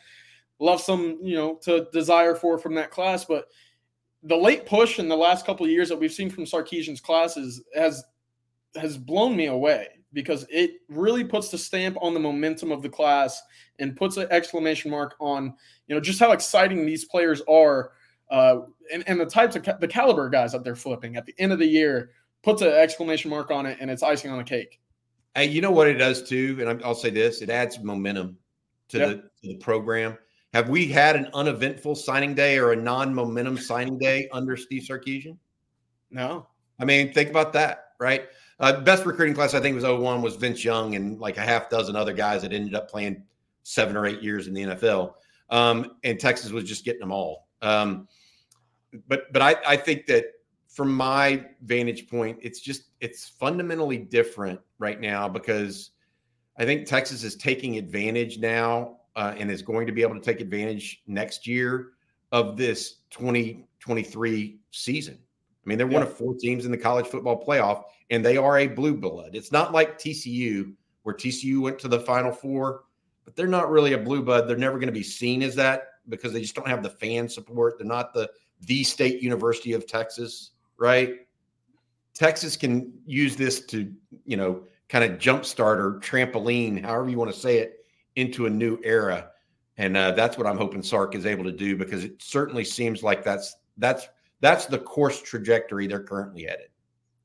left 0.59 0.83
some, 0.83 1.17
you 1.23 1.35
know, 1.35 1.55
to 1.63 1.87
desire 1.93 2.35
for 2.35 2.57
from 2.57 2.75
that 2.75 2.91
class. 2.91 3.23
But 3.23 3.47
the 4.23 4.35
late 4.35 4.65
push 4.65 4.99
in 4.99 5.07
the 5.07 5.15
last 5.15 5.45
couple 5.45 5.65
of 5.65 5.71
years 5.71 5.87
that 5.87 5.99
we've 5.99 6.11
seen 6.11 6.29
from 6.29 6.43
Sarkisian's 6.43 7.01
classes 7.01 7.63
has 7.73 8.03
has 8.75 8.97
blown 8.97 9.37
me 9.37 9.45
away 9.45 9.87
because 10.11 10.45
it 10.49 10.81
really 10.89 11.23
puts 11.23 11.49
the 11.49 11.57
stamp 11.57 11.97
on 12.01 12.13
the 12.13 12.19
momentum 12.19 12.71
of 12.71 12.81
the 12.81 12.89
class 12.89 13.41
and 13.79 13.95
puts 13.95 14.17
an 14.17 14.27
exclamation 14.31 14.91
mark 14.91 15.15
on 15.19 15.53
you 15.87 15.95
know 15.95 16.01
just 16.01 16.19
how 16.19 16.31
exciting 16.31 16.85
these 16.85 17.05
players 17.05 17.41
are 17.47 17.91
uh, 18.29 18.61
and, 18.91 19.03
and 19.07 19.19
the 19.19 19.25
types 19.25 19.55
of 19.55 19.63
ca- 19.63 19.77
the 19.79 19.87
caliber 19.87 20.29
guys 20.29 20.51
that 20.51 20.63
they're 20.63 20.75
flipping 20.75 21.15
at 21.15 21.25
the 21.25 21.33
end 21.37 21.51
of 21.51 21.59
the 21.59 21.65
year 21.65 22.11
puts 22.43 22.61
an 22.61 22.69
exclamation 22.69 23.29
mark 23.29 23.51
on 23.51 23.65
it 23.65 23.77
and 23.79 23.89
it's 23.89 24.03
icing 24.03 24.31
on 24.31 24.37
the 24.37 24.43
cake 24.43 24.79
hey 25.35 25.45
you 25.45 25.61
know 25.61 25.71
what 25.71 25.87
it 25.87 25.95
does 25.95 26.27
too 26.27 26.57
and 26.59 26.83
i'll 26.83 26.95
say 26.95 27.09
this 27.09 27.41
it 27.41 27.49
adds 27.49 27.79
momentum 27.79 28.37
to, 28.89 28.97
yep. 28.99 29.09
the, 29.09 29.15
to 29.15 29.53
the 29.53 29.57
program 29.57 30.17
have 30.53 30.69
we 30.69 30.87
had 30.87 31.15
an 31.15 31.27
uneventful 31.33 31.95
signing 31.95 32.33
day 32.33 32.57
or 32.57 32.71
a 32.71 32.75
non-momentum 32.75 33.57
signing 33.57 33.97
day 33.97 34.29
under 34.31 34.55
steve 34.55 34.83
sarkisian 34.83 35.37
no 36.11 36.47
i 36.79 36.85
mean 36.85 37.11
think 37.13 37.29
about 37.29 37.53
that 37.53 37.91
right 37.99 38.29
uh, 38.59 38.79
best 38.81 39.05
recruiting 39.05 39.35
class 39.35 39.53
I 39.53 39.59
think 39.59 39.75
was 39.75 39.83
01 39.83 40.21
was 40.21 40.35
Vince 40.35 40.63
Young 40.63 40.95
and 40.95 41.19
like 41.19 41.37
a 41.37 41.41
half 41.41 41.69
dozen 41.69 41.95
other 41.95 42.13
guys 42.13 42.41
that 42.43 42.53
ended 42.53 42.73
up 42.73 42.89
playing 42.89 43.23
seven 43.63 43.97
or 43.97 44.05
eight 44.05 44.21
years 44.21 44.47
in 44.47 44.53
the 44.53 44.63
NFL. 44.63 45.15
Um, 45.49 45.91
and 46.03 46.19
Texas 46.19 46.51
was 46.51 46.63
just 46.63 46.85
getting 46.85 47.01
them 47.01 47.11
all. 47.11 47.47
Um, 47.61 48.07
but 49.07 49.31
but 49.33 49.41
I, 49.41 49.55
I 49.67 49.77
think 49.77 50.05
that 50.07 50.25
from 50.67 50.93
my 50.93 51.45
vantage 51.63 52.09
point, 52.09 52.37
it's 52.41 52.59
just 52.59 52.89
it's 52.99 53.29
fundamentally 53.29 53.97
different 53.97 54.59
right 54.77 54.99
now 54.99 55.29
because 55.29 55.91
I 56.57 56.65
think 56.65 56.85
Texas 56.85 57.23
is 57.23 57.35
taking 57.35 57.77
advantage 57.77 58.39
now 58.39 58.97
uh, 59.15 59.33
and 59.37 59.49
is 59.49 59.61
going 59.61 59.87
to 59.87 59.93
be 59.93 60.01
able 60.01 60.15
to 60.15 60.21
take 60.21 60.41
advantage 60.41 61.03
next 61.07 61.47
year 61.47 61.93
of 62.31 62.57
this 62.57 62.97
2023 63.11 64.57
season. 64.71 65.17
I 65.17 65.69
mean, 65.69 65.77
they're 65.77 65.87
yeah. 65.87 65.99
one 65.99 66.03
of 66.03 66.15
four 66.15 66.35
teams 66.35 66.65
in 66.65 66.71
the 66.71 66.77
college 66.77 67.07
football 67.07 67.43
playoff, 67.43 67.83
and 68.09 68.23
they 68.23 68.37
are 68.37 68.59
a 68.59 68.67
blue 68.67 68.95
blood. 68.95 69.31
It's 69.33 69.51
not 69.51 69.71
like 69.71 69.97
TCU, 69.97 70.73
where 71.03 71.15
TCU 71.15 71.61
went 71.61 71.79
to 71.79 71.87
the 71.87 71.99
Final 71.99 72.31
Four, 72.31 72.83
but 73.23 73.35
they're 73.35 73.47
not 73.47 73.71
really 73.71 73.93
a 73.93 73.97
blue 73.97 74.21
blood. 74.21 74.47
They're 74.47 74.57
never 74.57 74.77
going 74.77 74.87
to 74.87 74.93
be 74.93 75.03
seen 75.03 75.41
as 75.41 75.55
that 75.55 75.87
because 76.09 76.33
they 76.33 76.41
just 76.41 76.55
don't 76.55 76.67
have 76.67 76.83
the 76.83 76.89
fan 76.89 77.27
support. 77.27 77.77
They're 77.77 77.87
not 77.87 78.13
the 78.13 78.29
the 78.61 78.83
state 78.83 79.21
university 79.21 79.73
of 79.73 79.87
Texas, 79.87 80.51
right? 80.77 81.19
Texas 82.13 82.55
can 82.55 82.93
use 83.05 83.35
this 83.35 83.65
to, 83.65 83.91
you 84.25 84.37
know, 84.37 84.63
kind 84.89 85.03
of 85.03 85.19
jumpstart 85.19 85.77
or 85.77 85.99
trampoline, 85.99 86.81
however 86.83 87.09
you 87.09 87.17
want 87.17 87.31
to 87.33 87.39
say 87.39 87.57
it, 87.57 87.85
into 88.15 88.45
a 88.45 88.49
new 88.49 88.79
era. 88.83 89.29
And 89.77 89.97
uh, 89.97 90.11
that's 90.11 90.37
what 90.37 90.47
I'm 90.47 90.57
hoping 90.57 90.81
Sark 90.81 91.15
is 91.15 91.25
able 91.25 91.43
to 91.43 91.51
do 91.51 91.75
because 91.75 92.03
it 92.03 92.21
certainly 92.21 92.63
seems 92.63 93.03
like 93.03 93.23
that's 93.23 93.57
that's 93.77 94.07
that's 94.39 94.65
the 94.67 94.79
course 94.79 95.21
trajectory 95.21 95.87
they're 95.87 96.03
currently 96.03 96.43
headed. 96.43 96.67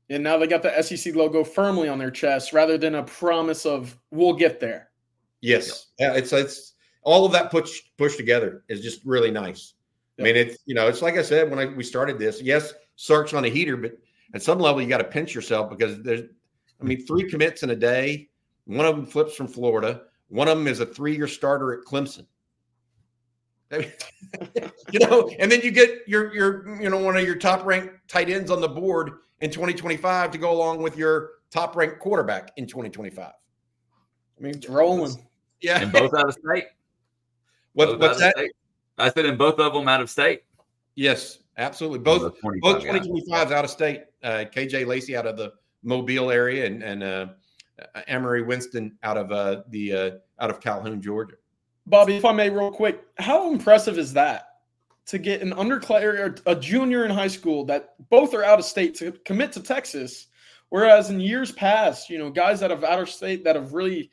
And 0.09 0.23
now 0.23 0.37
they 0.37 0.47
got 0.47 0.61
the 0.61 0.81
SEC 0.81 1.15
logo 1.15 1.43
firmly 1.43 1.87
on 1.87 1.97
their 1.97 2.11
chest 2.11 2.51
rather 2.51 2.77
than 2.77 2.95
a 2.95 3.03
promise 3.03 3.65
of 3.65 3.97
we'll 4.11 4.33
get 4.33 4.59
there. 4.59 4.89
Yes. 5.39 5.87
Yeah, 5.97 6.13
it's 6.13 6.33
it's 6.33 6.73
all 7.03 7.25
of 7.25 7.31
that 7.31 7.51
push 7.51 7.81
push 7.97 8.17
together 8.17 8.63
is 8.67 8.81
just 8.81 9.05
really 9.05 9.31
nice. 9.31 9.73
Yep. 10.17 10.23
I 10.23 10.23
mean, 10.23 10.35
it's 10.35 10.57
you 10.65 10.75
know, 10.75 10.87
it's 10.87 11.01
like 11.01 11.17
I 11.17 11.21
said 11.21 11.49
when 11.49 11.59
I, 11.59 11.65
we 11.65 11.83
started 11.83 12.19
this. 12.19 12.41
Yes, 12.41 12.73
Sark's 12.95 13.33
on 13.33 13.45
a 13.45 13.49
heater, 13.49 13.77
but 13.77 13.93
at 14.33 14.41
some 14.41 14.59
level 14.59 14.81
you 14.81 14.87
got 14.87 14.99
to 14.99 15.03
pinch 15.03 15.33
yourself 15.33 15.69
because 15.69 16.01
there's, 16.03 16.21
I 16.79 16.83
mean, 16.83 17.05
three 17.05 17.29
commits 17.29 17.63
in 17.63 17.69
a 17.71 17.75
day. 17.75 18.29
One 18.65 18.85
of 18.85 18.95
them 18.95 19.05
flips 19.05 19.35
from 19.35 19.47
Florida. 19.47 20.03
One 20.29 20.47
of 20.47 20.57
them 20.57 20.67
is 20.67 20.79
a 20.79 20.85
three-year 20.85 21.27
starter 21.27 21.73
at 21.73 21.85
Clemson. 21.85 22.25
you 24.91 24.99
know, 24.99 25.29
and 25.39 25.49
then 25.49 25.61
you 25.61 25.71
get 25.71 25.99
your 26.05 26.33
your 26.33 26.81
you 26.81 26.89
know 26.89 26.97
one 26.97 27.15
of 27.15 27.23
your 27.23 27.35
top 27.35 27.65
ranked 27.65 27.93
tight 28.09 28.29
ends 28.29 28.51
on 28.51 28.59
the 28.59 28.67
board 28.67 29.11
in 29.39 29.49
2025 29.49 30.31
to 30.31 30.37
go 30.37 30.51
along 30.51 30.81
with 30.81 30.97
your 30.97 31.29
top 31.51 31.75
ranked 31.75 31.99
quarterback 31.99 32.51
in 32.57 32.67
2025. 32.67 33.25
I 33.27 33.33
mean, 34.43 34.55
it's 34.55 34.67
rolling. 34.67 35.15
Yeah, 35.61 35.81
and 35.81 35.91
both 35.91 36.13
out 36.13 36.27
of 36.27 36.33
state. 36.33 36.65
What, 37.73 37.99
what's 37.99 38.19
that? 38.19 38.35
State. 38.35 38.51
I 39.01 39.09
said 39.09 39.25
in 39.25 39.37
both 39.37 39.59
of 39.59 39.73
them 39.73 39.87
out 39.87 40.01
of 40.01 40.09
state. 40.09 40.43
Yes, 40.95 41.39
absolutely. 41.57 41.99
Both 41.99 42.33
both 42.61 42.83
2025s 42.83 43.51
out 43.51 43.65
of 43.65 43.69
state. 43.69 44.03
Uh, 44.23 44.45
KJ 44.53 44.85
Lacey 44.85 45.15
out 45.15 45.25
of 45.25 45.37
the 45.37 45.53
Mobile 45.83 46.29
area, 46.31 46.65
and 46.65 46.83
and 46.83 47.03
uh, 47.03 47.27
Emery 48.07 48.43
Winston 48.43 48.97
out 49.03 49.17
of 49.17 49.31
uh, 49.31 49.63
the 49.69 49.93
uh, 49.93 50.11
out 50.39 50.49
of 50.49 50.59
Calhoun, 50.59 51.01
Georgia. 51.01 51.35
Bobby, 51.87 52.15
if 52.15 52.25
I 52.25 52.31
may, 52.31 52.49
real 52.49 52.71
quick, 52.71 53.03
how 53.17 53.51
impressive 53.51 53.97
is 53.97 54.13
that 54.13 54.51
to 55.07 55.17
get 55.17 55.41
an 55.41 55.51
underclass 55.53 56.41
a 56.45 56.55
junior 56.55 57.05
in 57.05 57.11
high 57.11 57.27
school 57.27 57.65
that 57.65 57.95
both 58.09 58.33
are 58.33 58.43
out 58.43 58.59
of 58.59 58.65
state 58.65 58.95
to 58.95 59.11
commit 59.25 59.51
to 59.53 59.61
Texas, 59.61 60.27
whereas 60.69 61.09
in 61.09 61.19
years 61.19 61.51
past, 61.51 62.09
you 62.09 62.19
know, 62.19 62.29
guys 62.29 62.59
that 62.59 62.69
have 62.69 62.83
out 62.83 62.99
of 62.99 63.09
state 63.09 63.43
that 63.43 63.55
have 63.55 63.73
really 63.73 64.11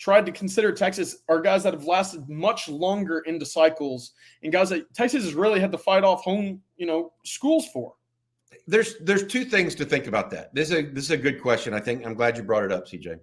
tried 0.00 0.24
to 0.24 0.32
consider 0.32 0.72
Texas 0.72 1.18
are 1.28 1.40
guys 1.42 1.62
that 1.62 1.74
have 1.74 1.84
lasted 1.84 2.26
much 2.28 2.68
longer 2.68 3.18
into 3.20 3.44
cycles 3.44 4.12
and 4.42 4.50
guys 4.50 4.70
that 4.70 4.92
Texas 4.94 5.22
has 5.24 5.34
really 5.34 5.60
had 5.60 5.70
to 5.70 5.78
fight 5.78 6.02
off 6.02 6.24
home, 6.24 6.62
you 6.78 6.86
know, 6.86 7.12
schools 7.24 7.68
for. 7.68 7.94
There's 8.66 8.96
there's 9.00 9.26
two 9.26 9.44
things 9.44 9.74
to 9.76 9.84
think 9.84 10.06
about 10.06 10.30
that. 10.30 10.54
This 10.54 10.70
is 10.70 10.78
a 10.78 10.82
this 10.82 11.04
is 11.04 11.10
a 11.10 11.16
good 11.16 11.40
question. 11.40 11.74
I 11.74 11.80
think 11.80 12.04
I'm 12.04 12.14
glad 12.14 12.36
you 12.36 12.42
brought 12.42 12.64
it 12.64 12.72
up, 12.72 12.88
CJ. 12.88 13.20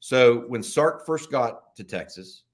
So 0.00 0.44
when 0.48 0.62
Sark 0.62 1.04
first 1.04 1.30
got 1.30 1.76
to 1.76 1.84
Texas, 1.84 2.44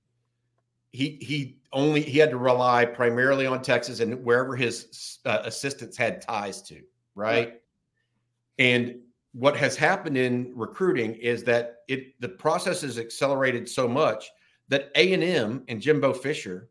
he 0.90 1.18
he 1.20 1.60
only 1.72 2.00
he 2.02 2.18
had 2.18 2.30
to 2.30 2.38
rely 2.38 2.84
primarily 2.84 3.46
on 3.46 3.62
Texas 3.62 4.00
and 4.00 4.24
wherever 4.24 4.56
his 4.56 5.18
uh, 5.24 5.42
assistants 5.44 5.96
had 5.96 6.20
ties 6.20 6.60
to, 6.62 6.80
right? 7.14 7.48
right? 7.48 7.60
And 8.58 9.00
what 9.32 9.56
has 9.56 9.76
happened 9.76 10.16
in 10.16 10.52
recruiting 10.54 11.14
is 11.14 11.44
that 11.44 11.78
it 11.88 12.20
the 12.20 12.28
process 12.28 12.82
has 12.82 12.98
accelerated 12.98 13.68
so 13.68 13.88
much 13.88 14.30
that 14.68 14.90
A&M 14.94 15.64
and 15.68 15.80
Jimbo 15.80 16.12
Fisher 16.12 16.68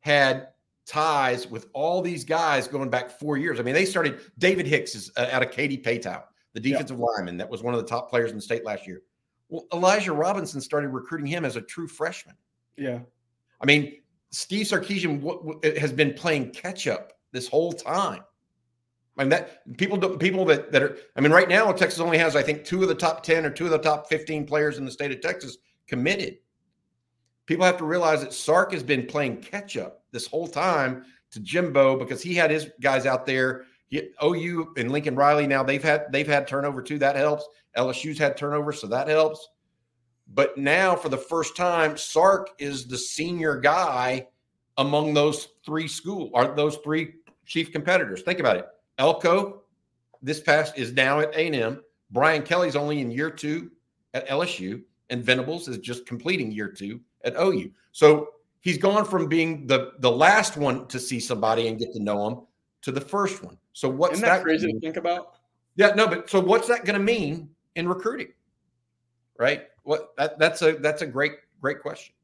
had 0.00 0.48
ties 0.86 1.46
with 1.48 1.66
all 1.74 2.00
these 2.00 2.24
guys 2.24 2.66
going 2.66 2.88
back 2.88 3.10
4 3.10 3.36
years. 3.36 3.60
I 3.60 3.62
mean, 3.62 3.74
they 3.74 3.84
started 3.84 4.20
David 4.38 4.66
Hicks 4.66 4.94
is 4.94 5.10
uh, 5.16 5.28
out 5.30 5.42
of 5.42 5.50
Katy 5.50 5.78
Paetow, 5.78 6.22
the 6.54 6.60
defensive 6.60 6.98
lineman 6.98 7.36
that 7.36 7.48
was 7.48 7.62
one 7.62 7.74
of 7.74 7.80
the 7.80 7.86
top 7.86 8.08
players 8.08 8.30
in 8.30 8.36
the 8.36 8.42
state 8.42 8.64
last 8.64 8.86
year. 8.86 9.02
Well, 9.48 9.66
Elijah 9.72 10.12
Robinson 10.12 10.60
started 10.60 10.88
recruiting 10.88 11.26
him 11.26 11.44
as 11.44 11.56
a 11.56 11.62
true 11.62 11.88
freshman. 11.88 12.36
Yeah. 12.76 13.00
I 13.60 13.66
mean, 13.66 14.00
Steve 14.30 14.66
Sarkisian 14.66 15.20
w- 15.20 15.52
w- 15.52 15.80
has 15.80 15.92
been 15.92 16.12
playing 16.12 16.50
catch 16.50 16.86
up 16.86 17.14
this 17.32 17.48
whole 17.48 17.72
time. 17.72 18.22
I 19.18 19.24
mean 19.24 19.30
that 19.30 19.76
people 19.76 19.98
people 20.16 20.44
that 20.46 20.70
that 20.72 20.82
are. 20.82 20.96
I 21.16 21.20
mean, 21.20 21.32
right 21.32 21.48
now 21.48 21.70
Texas 21.72 22.00
only 22.00 22.18
has 22.18 22.36
I 22.36 22.42
think 22.42 22.64
two 22.64 22.82
of 22.82 22.88
the 22.88 22.94
top 22.94 23.22
ten 23.22 23.44
or 23.44 23.50
two 23.50 23.64
of 23.64 23.70
the 23.72 23.78
top 23.78 24.08
fifteen 24.08 24.46
players 24.46 24.78
in 24.78 24.84
the 24.84 24.90
state 24.90 25.10
of 25.10 25.20
Texas 25.20 25.58
committed. 25.88 26.38
People 27.46 27.64
have 27.64 27.78
to 27.78 27.84
realize 27.84 28.20
that 28.20 28.32
Sark 28.32 28.72
has 28.72 28.82
been 28.82 29.06
playing 29.06 29.38
catch 29.38 29.76
up 29.76 30.04
this 30.12 30.26
whole 30.26 30.46
time 30.46 31.04
to 31.32 31.40
Jimbo 31.40 31.98
because 31.98 32.22
he 32.22 32.34
had 32.34 32.50
his 32.50 32.70
guys 32.80 33.06
out 33.06 33.26
there. 33.26 33.64
He, 33.88 34.10
OU 34.22 34.74
and 34.76 34.92
Lincoln 34.92 35.16
Riley 35.16 35.46
now 35.46 35.62
they've 35.62 35.82
had 35.82 36.12
they've 36.12 36.26
had 36.26 36.46
turnover 36.46 36.80
too. 36.80 36.98
That 36.98 37.16
helps. 37.16 37.46
LSU's 37.76 38.18
had 38.18 38.36
turnover, 38.36 38.72
so 38.72 38.86
that 38.86 39.08
helps. 39.08 39.48
But 40.32 40.58
now, 40.58 40.94
for 40.94 41.08
the 41.08 41.16
first 41.16 41.56
time, 41.56 41.96
Sark 41.96 42.50
is 42.58 42.86
the 42.86 42.98
senior 42.98 43.56
guy 43.56 44.28
among 44.76 45.14
those 45.14 45.48
three 45.64 45.88
school 45.88 46.30
are 46.34 46.54
those 46.54 46.76
three 46.78 47.14
chief 47.46 47.72
competitors. 47.72 48.22
Think 48.22 48.38
about 48.38 48.58
it. 48.58 48.66
Elko, 48.98 49.62
this 50.22 50.40
past 50.40 50.76
is 50.76 50.92
now 50.92 51.20
at 51.20 51.34
A&M. 51.34 51.82
Brian 52.10 52.42
Kelly's 52.42 52.76
only 52.76 53.00
in 53.00 53.10
year 53.10 53.30
two 53.30 53.70
at 54.14 54.28
LSU, 54.28 54.82
and 55.10 55.24
Venables 55.24 55.68
is 55.68 55.78
just 55.78 56.06
completing 56.06 56.50
year 56.50 56.68
two 56.68 57.00
at 57.24 57.34
OU. 57.36 57.70
So 57.92 58.30
he's 58.60 58.78
gone 58.78 59.04
from 59.04 59.28
being 59.28 59.66
the 59.66 59.92
the 60.00 60.10
last 60.10 60.56
one 60.56 60.86
to 60.88 60.98
see 60.98 61.20
somebody 61.20 61.68
and 61.68 61.78
get 61.78 61.92
to 61.92 62.02
know 62.02 62.28
them 62.28 62.46
to 62.82 62.92
the 62.92 63.00
first 63.00 63.42
one. 63.42 63.56
So 63.72 63.88
what's 63.88 64.14
Isn't 64.14 64.24
that, 64.24 64.38
that 64.38 64.42
crazy 64.42 64.72
to 64.72 64.80
think 64.80 64.96
about? 64.96 65.34
Yeah, 65.76 65.94
no, 65.94 66.08
but 66.08 66.28
so 66.28 66.40
what's 66.40 66.66
that 66.68 66.84
going 66.84 66.98
to 66.98 67.04
mean 67.04 67.50
in 67.76 67.88
recruiting? 67.88 68.32
Right? 69.38 69.66
What 69.84 70.10
that 70.16 70.38
that's 70.38 70.62
a 70.62 70.72
that's 70.72 71.02
a 71.02 71.06
great 71.06 71.32
great 71.60 71.80
question. 71.80 72.14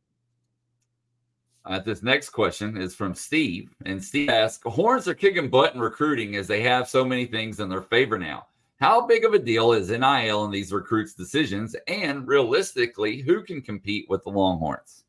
Uh, 1.66 1.78
this 1.78 2.02
next 2.02 2.30
question 2.30 2.76
is 2.76 2.94
from 2.94 3.14
Steve, 3.14 3.74
and 3.86 4.02
Steve 4.02 4.28
asks: 4.28 4.62
Horns 4.66 5.08
are 5.08 5.14
kicking 5.14 5.48
butt 5.48 5.74
in 5.74 5.80
recruiting 5.80 6.36
as 6.36 6.46
they 6.46 6.60
have 6.62 6.88
so 6.88 7.04
many 7.04 7.24
things 7.24 7.58
in 7.60 7.68
their 7.70 7.82
favor 7.82 8.18
now. 8.18 8.46
How 8.80 9.06
big 9.06 9.24
of 9.24 9.32
a 9.32 9.38
deal 9.38 9.72
is 9.72 9.88
NIL 9.88 10.44
in 10.44 10.50
these 10.50 10.72
recruits' 10.72 11.14
decisions? 11.14 11.74
And 11.88 12.26
realistically, 12.28 13.22
who 13.22 13.42
can 13.42 13.62
compete 13.62 14.06
with 14.10 14.24
the 14.24 14.30
Longhorns? 14.30 15.04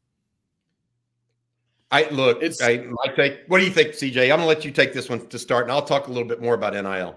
I 1.92 2.08
look, 2.10 2.42
it's 2.42 2.62
I, 2.62 2.88
I 3.04 3.10
take 3.10 3.40
what 3.48 3.60
do 3.60 3.66
you 3.66 3.72
think, 3.72 3.90
CJ? 3.90 4.24
I'm 4.24 4.40
gonna 4.40 4.46
let 4.46 4.64
you 4.64 4.72
take 4.72 4.94
this 4.94 5.10
one 5.10 5.28
to 5.28 5.40
start, 5.40 5.64
and 5.64 5.72
I'll 5.74 5.82
talk 5.82 6.08
a 6.08 6.12
little 6.12 6.28
bit 6.28 6.42
more 6.42 6.54
about 6.54 6.74
NIL. 6.74 7.16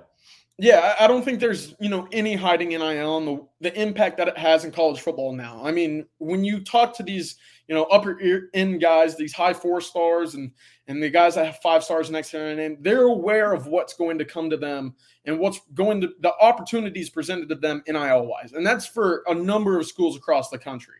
Yeah, 0.60 0.96
I 0.98 1.06
don't 1.06 1.24
think 1.24 1.38
there's 1.38 1.76
you 1.78 1.88
know 1.88 2.08
any 2.10 2.34
hiding 2.34 2.72
in 2.72 2.80
NIL 2.80 3.18
and 3.18 3.28
the 3.28 3.46
the 3.60 3.80
impact 3.80 4.16
that 4.16 4.26
it 4.26 4.36
has 4.36 4.64
in 4.64 4.72
college 4.72 5.00
football 5.00 5.32
now. 5.32 5.60
I 5.62 5.70
mean, 5.70 6.04
when 6.18 6.42
you 6.42 6.60
talk 6.60 6.96
to 6.96 7.04
these 7.04 7.36
you 7.68 7.76
know 7.76 7.84
upper 7.84 8.20
end 8.54 8.80
guys, 8.80 9.16
these 9.16 9.32
high 9.32 9.54
four 9.54 9.80
stars, 9.80 10.34
and 10.34 10.50
and 10.88 11.00
the 11.00 11.10
guys 11.10 11.36
that 11.36 11.46
have 11.46 11.58
five 11.58 11.84
stars 11.84 12.10
next 12.10 12.32
to 12.32 12.38
their 12.38 12.56
name, 12.56 12.76
they're 12.80 13.04
aware 13.04 13.52
of 13.52 13.68
what's 13.68 13.94
going 13.94 14.18
to 14.18 14.24
come 14.24 14.50
to 14.50 14.56
them 14.56 14.96
and 15.26 15.38
what's 15.38 15.60
going 15.74 16.00
to 16.00 16.10
the 16.22 16.34
opportunities 16.40 17.08
presented 17.08 17.48
to 17.50 17.54
them 17.54 17.84
NIL 17.86 18.26
wise, 18.26 18.52
and 18.52 18.66
that's 18.66 18.86
for 18.86 19.22
a 19.28 19.34
number 19.34 19.78
of 19.78 19.86
schools 19.86 20.16
across 20.16 20.50
the 20.50 20.58
country. 20.58 20.96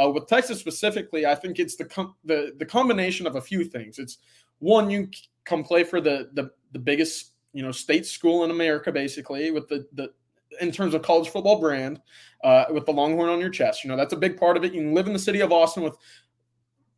Uh, 0.00 0.08
with 0.08 0.28
Texas 0.28 0.60
specifically, 0.60 1.26
I 1.26 1.34
think 1.34 1.58
it's 1.58 1.74
the 1.74 1.86
com- 1.86 2.14
the 2.24 2.54
the 2.60 2.66
combination 2.66 3.26
of 3.26 3.34
a 3.34 3.40
few 3.40 3.64
things. 3.64 3.98
It's 3.98 4.18
one, 4.60 4.88
you 4.88 5.08
come 5.44 5.64
play 5.64 5.82
for 5.82 6.00
the 6.00 6.30
the 6.34 6.52
the 6.70 6.78
biggest 6.78 7.32
you 7.52 7.62
know 7.62 7.72
state 7.72 8.06
school 8.06 8.44
in 8.44 8.50
America, 8.50 8.92
basically 8.92 9.50
with 9.50 9.68
the 9.68 9.86
the 9.92 10.12
in 10.60 10.72
terms 10.72 10.94
of 10.94 11.02
college 11.02 11.28
football 11.28 11.60
brand, 11.60 12.00
uh, 12.42 12.64
with 12.72 12.84
the 12.84 12.92
Longhorn 12.92 13.30
on 13.30 13.40
your 13.40 13.50
chest. 13.50 13.84
You 13.84 13.90
know 13.90 13.96
that's 13.96 14.12
a 14.12 14.16
big 14.16 14.38
part 14.38 14.56
of 14.56 14.64
it. 14.64 14.72
You 14.72 14.80
can 14.80 14.94
live 14.94 15.06
in 15.06 15.12
the 15.12 15.18
city 15.18 15.40
of 15.40 15.52
Austin 15.52 15.82
with 15.82 15.96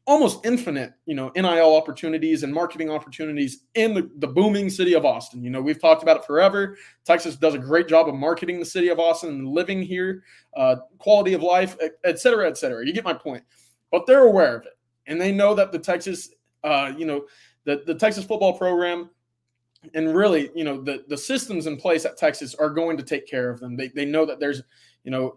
almost 0.05 0.45
infinite, 0.45 0.93
you 1.07 1.15
know, 1.15 1.31
NIL 1.37 1.77
opportunities 1.77 2.43
and 2.43 2.53
marketing 2.53 2.91
opportunities 2.91 3.65
in 3.75 3.95
the, 3.95 4.11
the 4.19 4.27
booming 4.27 4.69
city 4.69 4.95
of 4.95 5.05
Austin. 5.05 5.43
You 5.45 5.51
know, 5.51 5.63
we've 5.63 5.81
talked 5.81 6.03
about 6.03 6.17
it 6.17 6.25
forever. 6.25 6.77
Texas 7.05 7.37
does 7.37 7.55
a 7.55 7.59
great 7.59 7.89
job 7.89 8.09
of 8.09 8.15
marketing 8.15 8.59
the 8.59 8.67
city 8.67 8.89
of 8.89 8.99
Austin 8.99 9.29
and 9.31 9.49
living 9.49 9.81
here, 9.81 10.25
uh, 10.57 10.77
quality 10.99 11.35
of 11.35 11.43
life, 11.43 11.77
et 12.05 12.19
cetera, 12.19 12.49
et 12.49 12.59
cetera. 12.59 12.85
You 12.85 12.93
get 12.93 13.05
my 13.05 13.15
point. 13.15 13.45
But 13.91 14.07
they're 14.07 14.25
aware 14.25 14.57
of 14.57 14.67
it. 14.67 14.77
And 15.07 15.21
they 15.21 15.31
know 15.31 15.55
that 15.55 15.71
the 15.71 15.79
Texas, 15.79 16.31
uh, 16.65 16.93
you 16.97 17.07
know, 17.07 17.27
the, 17.65 17.83
the 17.87 17.95
Texas 17.95 18.25
football 18.25 18.59
program 18.59 19.11
and 19.95 20.15
really, 20.15 20.51
you 20.55 20.65
know, 20.65 20.81
the 20.81 21.05
the 21.09 21.17
systems 21.17 21.67
in 21.67 21.77
place 21.77 22.05
at 22.05 22.17
Texas 22.17 22.55
are 22.55 22.71
going 22.71 22.97
to 22.97 23.03
take 23.03 23.27
care 23.27 23.51
of 23.51 23.61
them. 23.61 23.77
They 23.77 23.89
they 23.89 24.05
know 24.05 24.25
that 24.27 24.41
there's, 24.41 24.63
you 25.05 25.11
know, 25.11 25.37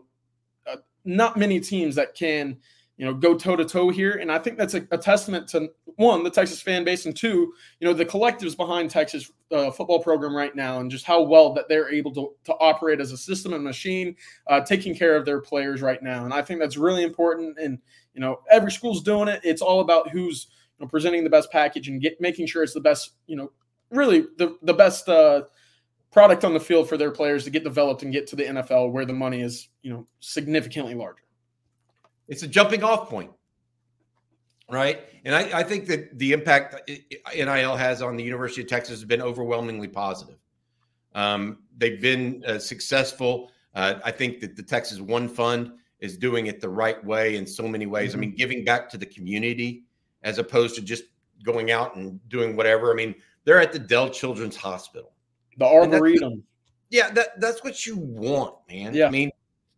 uh, 0.72 0.78
not 1.04 1.38
many 1.38 1.60
teams 1.60 1.96
that 1.96 2.14
can, 2.16 2.58
you 2.98 3.06
know, 3.06 3.14
go 3.14 3.36
toe 3.36 3.56
to 3.56 3.66
toe 3.66 3.90
here, 3.90 4.14
and 4.14 4.32
I 4.32 4.38
think 4.38 4.58
that's 4.58 4.76
a, 4.76 4.88
a, 4.92 4.98
testament 4.98 5.48
to 5.50 5.70
one 5.96 6.24
the 6.24 6.30
Texas 6.30 6.62
fan 6.62 6.84
base, 6.84 7.06
and 7.06 7.16
two, 7.16 7.54
you 7.80 7.88
know, 7.88 7.94
the 7.94 8.06
collectives 8.06 8.56
behind 8.56 8.90
Texas 8.92 9.32
uh, 9.52 9.72
football 9.72 10.02
program 10.02 10.36
right 10.36 10.56
now, 10.56 10.80
and 10.80 10.92
just 10.92 11.06
how 11.06 11.22
well 11.22 11.54
that 11.54 11.68
they're 11.68 11.92
able 11.92 12.14
to 12.14 12.36
to 12.44 12.54
operate 12.54 13.02
as 13.02 13.12
a 13.12 13.18
system 13.18 13.54
and 13.54 13.64
machine, 13.64 14.16
uh, 14.48 14.62
taking 14.62 14.96
care 14.96 15.16
of 15.16 15.26
their 15.26 15.42
players 15.42 15.82
right 15.82 16.04
now, 16.04 16.24
and 16.24 16.34
I 16.34 16.42
think 16.42 16.60
that's 16.60 16.78
really 16.78 17.04
important. 17.04 17.58
And 17.58 17.80
you 18.14 18.22
know, 18.22 18.40
every 18.52 18.72
school's 18.72 19.02
doing 19.02 19.28
it. 19.28 19.42
It's 19.44 19.62
all 19.62 19.82
about 19.82 20.10
who's 20.10 20.48
you 20.78 20.86
know, 20.86 20.90
presenting 20.90 21.24
the 21.24 21.30
best 21.30 21.52
package 21.52 21.88
and 21.88 22.02
get 22.02 22.22
making 22.22 22.48
sure 22.48 22.64
it's 22.64 22.74
the 22.74 22.80
best, 22.80 23.12
you 23.28 23.36
know, 23.36 23.52
really 23.92 24.26
the 24.38 24.58
the 24.62 24.74
best 24.74 25.08
uh, 25.10 25.44
product 26.12 26.44
on 26.44 26.54
the 26.54 26.60
field 26.60 26.88
for 26.88 26.98
their 26.98 27.12
players 27.12 27.44
to 27.44 27.50
get 27.50 27.64
developed 27.64 28.04
and 28.04 28.12
get 28.12 28.28
to 28.28 28.36
the 28.36 28.44
NFL 28.44 28.92
where 28.92 29.06
the 29.06 29.14
money 29.14 29.42
is 29.42 29.70
you 29.82 29.92
know 29.92 30.06
significantly 30.20 30.96
larger. 30.96 31.24
It's 32.28 32.44
a 32.44 32.48
jumping 32.48 32.84
off 32.84 33.10
point, 33.10 33.32
right? 34.70 35.02
And 35.26 35.36
I, 35.36 35.60
I 35.60 35.64
think 35.64 35.88
that 35.88 36.18
the 36.18 36.34
impact 36.34 36.90
NIL 37.36 37.76
has 37.76 38.02
on 38.02 38.18
the 38.18 38.24
University 38.24 38.62
of 38.62 38.68
Texas 38.68 39.00
has 39.00 39.06
been 39.06 39.22
overwhelmingly 39.22 39.88
positive. 39.88 40.38
Um, 41.14 41.60
they've 41.78 42.02
been 42.02 42.44
uh, 42.46 42.60
successful. 42.60 43.52
Uh, 43.74 43.96
I 44.04 44.12
think 44.12 44.40
that 44.42 44.56
the 44.56 44.64
Texas 44.64 45.00
One 45.00 45.28
Fund 45.28 45.74
is 46.00 46.18
doing 46.18 46.48
it 46.48 46.62
the 46.62 46.70
right 46.70 47.04
way 47.04 47.38
in 47.38 47.46
so 47.46 47.68
many 47.68 47.86
ways. 47.86 48.12
Mm-hmm. 48.12 48.20
I 48.20 48.22
mean, 48.22 48.36
giving 48.36 48.66
back 48.66 48.90
to 48.90 48.98
the 48.98 49.06
community 49.06 49.84
as 50.24 50.40
opposed 50.40 50.76
to 50.76 50.82
just 50.82 51.04
going 51.46 51.72
out 51.72 51.96
and 51.96 52.20
doing 52.30 52.56
whatever. 52.56 52.92
I 52.92 52.96
mean, 52.96 53.16
they're 53.44 53.62
at 53.62 53.72
the 53.72 53.80
Dell 53.80 54.10
Children's 54.10 54.56
Hospital. 54.56 55.12
The 55.58 55.66
Arboretum. 55.66 56.44
Yeah, 56.90 57.12
that, 57.12 57.40
that's 57.40 57.64
what 57.64 57.86
you 57.86 57.98
want, 57.98 58.56
man. 58.70 58.94
Yeah. 58.94 59.08
I 59.08 59.12
mean, 59.12 59.32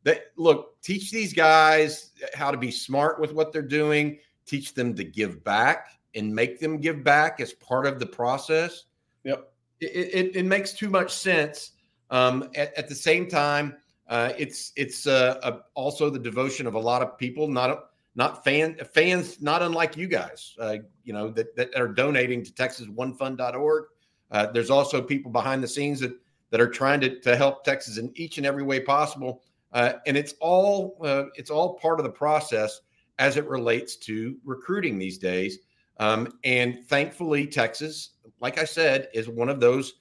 that 0.03 0.32
look, 0.38 0.82
teach 0.82 1.11
these 1.11 1.34
guys 1.34 2.11
how 2.34 2.49
to 2.49 2.57
be 2.57 2.72
smart 2.72 3.20
with 3.20 3.34
what 3.34 3.51
they're 3.51 3.61
doing, 3.61 4.20
teach 4.45 4.74
them 4.74 4.95
to 4.95 5.03
give 5.03 5.43
back 5.43 5.99
and 6.15 6.34
make 6.34 6.59
them 6.59 6.80
give 6.80 7.03
back 7.03 7.39
as 7.39 7.53
part 7.53 7.86
of 7.86 7.99
the 7.99 8.05
process. 8.05 8.86
Yep. 9.24 9.51
It, 9.82 9.86
it, 9.86 10.36
it 10.38 10.45
makes 10.45 10.74
too 10.74 10.89
much 10.89 11.13
sense. 11.13 11.72
Um, 12.09 12.49
at, 12.55 12.74
at 12.78 12.88
the 12.88 12.95
same 12.95 13.28
time, 13.28 13.76
uh, 14.07 14.32
it's 14.38 14.72
it's 14.78 15.05
uh, 15.05 15.39
uh, 15.43 15.59
also 15.74 16.09
the 16.09 16.20
devotion 16.20 16.65
of 16.65 16.76
a 16.76 16.80
lot 16.80 17.01
of 17.01 17.18
people, 17.18 17.49
not 17.49 17.89
not 18.18 18.43
fan 18.43 18.76
fans, 18.93 19.39
not 19.41 19.61
unlike 19.61 19.95
you 19.95 20.07
guys, 20.07 20.55
uh, 20.59 20.78
you 21.03 21.13
know, 21.13 21.30
that, 21.30 21.55
that 21.55 21.74
are 21.76 21.88
donating 21.88 22.43
to 22.43 22.51
TexasOneFund.org. 22.51 23.86
Uh, 24.32 24.47
there's 24.47 24.72
also 24.72 25.01
people 25.01 25.32
behind 25.32 25.63
the 25.63 25.68
scenes 25.68 26.01
that 26.01 26.13
that 26.49 26.59
are 26.59 26.70
trying 26.70 26.99
to, 27.01 27.20
to 27.20 27.36
help 27.36 27.63
Texas 27.63 27.97
in 27.97 28.11
each 28.15 28.38
and 28.38 28.47
every 28.47 28.63
way 28.63 28.80
possible. 28.80 29.41
Uh, 29.74 29.93
and 30.07 30.18
it's 30.18 30.34
all 30.41 30.97
uh, 31.03 31.26
it's 31.36 31.51
all 31.51 31.76
part 31.76 31.99
of 31.99 32.03
the 32.03 32.11
process 32.11 32.82
as 33.20 33.38
it 33.38 33.47
relates 33.47 33.95
to 33.95 34.36
recruiting 34.43 34.97
these 34.97 35.18
days. 35.18 35.59
Um, 35.99 36.39
and 36.43 36.86
thankfully, 36.88 37.47
Texas, 37.47 38.11
like 38.39 38.57
I 38.57 38.65
said, 38.65 39.09
is 39.13 39.30
one 39.30 39.49
of 39.49 39.59
those 39.59 39.93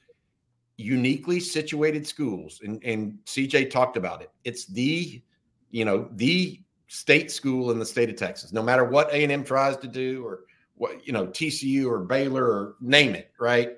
uniquely 0.77 1.41
situated 1.41 2.07
schools. 2.07 2.61
And, 2.63 2.83
and 2.85 3.19
CJ 3.25 3.71
talked 3.71 3.97
about 3.97 4.23
it. 4.23 4.31
It's 4.45 4.67
the 4.67 5.23
you 5.71 5.85
know 5.85 6.09
the 6.13 6.63
state 6.87 7.31
school 7.31 7.71
in 7.71 7.79
the 7.79 7.87
state 7.87 8.09
of 8.09 8.17
Texas, 8.17 8.53
no 8.53 8.63
matter 8.63 8.85
what 8.85 9.11
A&M 9.11 9.45
tries 9.45 9.77
to 9.79 9.89
do 9.89 10.25
or 10.25 10.41
what, 10.77 11.07
you 11.07 11.13
know, 11.13 11.27
TCU 11.27 11.87
or 11.87 12.01
Baylor 12.01 12.45
or 12.45 12.77
name 12.81 13.15
it, 13.15 13.33
right? 13.41 13.77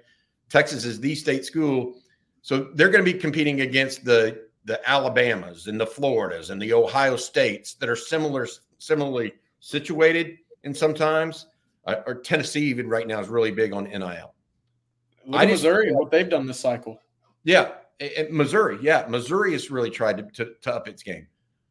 Texas 0.50 0.84
is 0.84 1.00
the 1.00 1.14
state 1.14 1.44
school. 1.44 1.94
So 2.42 2.68
they're 2.74 2.90
going 2.90 3.04
to 3.04 3.12
be 3.12 3.18
competing 3.18 3.62
against 3.62 4.04
the 4.04 4.46
the 4.64 4.86
Alabamas 4.88 5.66
and 5.66 5.80
the 5.80 5.86
Floridas 5.86 6.50
and 6.50 6.60
the 6.60 6.74
Ohio 6.74 7.16
States 7.16 7.74
that 7.74 7.88
are 7.88 7.96
similar 7.96 8.46
similarly 8.76 9.32
situated 9.60 10.36
and 10.64 10.76
sometimes 10.76 11.46
uh, 11.86 12.02
or 12.06 12.16
Tennessee 12.16 12.64
even 12.64 12.88
right 12.88 13.06
now 13.06 13.18
is 13.20 13.28
really 13.28 13.50
big 13.50 13.72
on 13.72 13.84
NIL. 13.84 14.34
Look 15.26 15.40
I 15.40 15.46
Missouri 15.46 15.88
and 15.88 15.96
what 15.96 16.10
they've 16.10 16.28
done 16.28 16.46
this 16.46 16.60
cycle. 16.60 17.00
Yeah, 17.44 17.72
and 18.00 18.30
Missouri, 18.30 18.78
yeah, 18.82 19.06
Missouri 19.08 19.52
has 19.52 19.70
really 19.70 19.90
tried 19.90 20.18
to, 20.18 20.44
to, 20.44 20.52
to 20.62 20.74
up 20.74 20.86
its 20.86 21.02
game. 21.02 21.26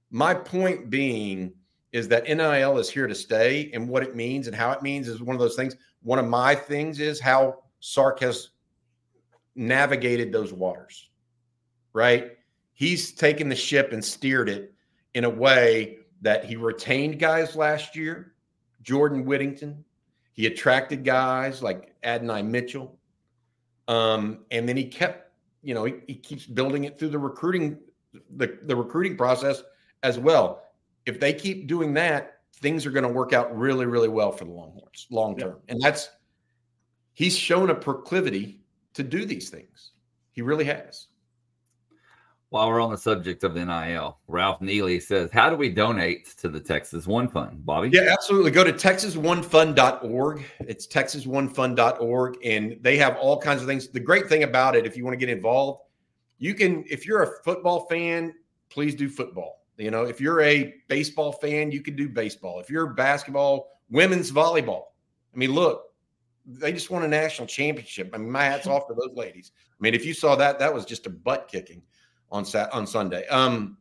My 0.10 0.34
point 0.34 0.89
being 0.89 1.53
is 1.91 2.08
that 2.10 2.26
NIL 2.26 2.78
is 2.78 2.89
here 2.89 3.08
to 3.08 3.16
stay, 3.16 3.72
and 3.74 3.88
what 3.88 4.03
it 4.03 4.16
means 4.16 4.47
and 4.47 4.55
how 4.55 4.72
it 4.72 4.82
means 4.82 5.08
is 5.08 5.22
one 5.22 5.36
of 5.36 5.39
those 5.39 5.55
things. 5.55 5.76
One 6.03 6.20
of 6.20 6.28
my 6.28 6.55
things 6.55 6.99
is 6.99 7.20
how 7.20 7.64
Sark 7.80 8.20
has 8.20 8.49
navigated 9.55 10.32
those 10.32 10.53
waters, 10.53 11.10
right? 11.93 12.38
He's 12.74 13.12
taken 13.12 13.49
the 13.49 13.55
ship 13.55 13.91
and 13.91 14.03
steered 14.03 14.49
it 14.49 14.74
in 15.14 15.24
a 15.24 15.30
way 15.30 15.99
that 16.22 16.45
he 16.45 16.55
retained 16.55 17.20
guys 17.20 17.55
last 17.55 17.95
year, 17.95 18.34
Jordan 18.82 19.26
Whittington. 19.26 19.84
He 20.34 20.45
attracted 20.45 21.03
guys 21.03 21.64
like 21.64 21.95
Adonai 22.03 22.43
Mitchell. 22.43 22.97
Um, 23.88 24.45
and 24.51 24.70
then 24.70 24.78
he 24.78 24.86
kept, 24.86 25.32
you 25.64 25.74
know, 25.74 25.86
he, 25.86 25.95
he 26.08 26.16
keeps 26.16 26.45
building 26.45 26.84
it 26.84 26.99
through 26.99 27.10
the 27.10 27.18
recruiting, 27.18 27.80
the, 28.36 28.60
the 28.64 28.76
recruiting 28.76 29.18
process 29.18 29.64
as 30.04 30.20
well. 30.20 30.64
If 31.06 31.20
they 31.20 31.34
keep 31.34 31.68
doing 31.68 31.93
that, 31.95 32.39
things 32.56 32.86
are 32.86 32.91
going 32.91 33.04
to 33.04 33.10
work 33.10 33.34
out 33.34 33.56
really, 33.58 33.86
really 33.86 34.10
well 34.10 34.32
for 34.32 34.45
the 34.45 34.52
Longhorns 34.52 35.08
long 35.10 35.38
term. 35.38 35.58
And 35.70 35.80
that's 35.82 36.10
he's 37.14 37.38
shown 37.38 37.70
a 37.70 37.76
proclivity 37.76 38.62
to 38.93 39.04
do 39.04 39.26
these 39.26 39.50
things. 39.50 39.91
He 40.32 40.41
really 40.41 40.66
has. 40.66 41.08
While 42.50 42.70
we're 42.70 42.80
on 42.80 42.91
the 42.91 42.98
subject 42.98 43.43
of 43.43 43.56
NIL, 43.56 44.20
Ralph 44.30 44.62
Neely 44.62 45.02
says, 45.02 45.30
How 45.32 45.50
do 45.50 45.58
we 45.58 45.70
donate 45.70 46.34
to 46.38 46.48
the 46.48 46.62
Texas 46.62 47.06
One 47.06 47.28
Fund? 47.28 47.66
Bobby? 47.66 47.89
Yeah, 47.91 48.08
absolutely. 48.10 48.52
Go 48.52 48.64
to 48.64 48.72
texasonefund.org. 48.72 50.45
It's 50.62 50.88
texasonefund.org, 50.88 52.38
and 52.45 52.78
they 52.80 52.95
have 52.98 53.18
all 53.18 53.38
kinds 53.41 53.62
of 53.62 53.68
things. 53.68 53.89
The 53.89 54.00
great 54.00 54.30
thing 54.30 54.43
about 54.43 54.78
it, 54.78 54.86
if 54.86 54.95
you 54.95 55.04
want 55.04 55.14
to 55.14 55.18
get 55.18 55.28
involved, 55.28 55.82
you 56.38 56.54
can, 56.54 56.86
if 56.89 57.06
you're 57.06 57.24
a 57.24 57.43
football 57.43 57.86
fan, 57.88 58.34
please 58.70 58.95
do 58.95 59.10
football. 59.10 59.66
You 59.78 59.91
know, 59.91 60.03
if 60.03 60.19
you're 60.19 60.41
a 60.41 60.73
baseball 60.88 61.32
fan, 61.32 61.71
you 61.71 61.82
can 61.82 61.95
do 61.95 62.09
baseball. 62.09 62.59
If 62.59 62.69
you're 62.69 62.88
basketball, 62.88 63.69
women's 63.89 64.32
volleyball. 64.32 64.86
I 65.34 65.38
mean, 65.38 65.53
look, 65.53 65.84
they 66.45 66.71
just 66.71 66.89
won 66.89 67.03
a 67.03 67.07
national 67.07 67.47
championship. 67.47 68.09
I 68.13 68.17
mean, 68.17 68.32
my 68.32 68.43
hat's 68.43 68.67
off 68.67 68.88
to 68.88 68.93
those 68.93 69.15
ladies. 69.15 69.51
I 69.71 69.78
mean, 69.80 69.93
if 69.93 70.05
you 70.05 70.13
saw 70.13 70.36
that, 70.36 70.59
that 70.59 70.73
was 70.73 70.86
just 70.86 71.05
a 71.05 71.11
butt 71.11 71.47
kicking 71.51 71.82
on 72.32 72.43
Sat 72.43 72.73
on 72.73 72.88
Sunday. 72.88 73.28
Um, 73.28 73.78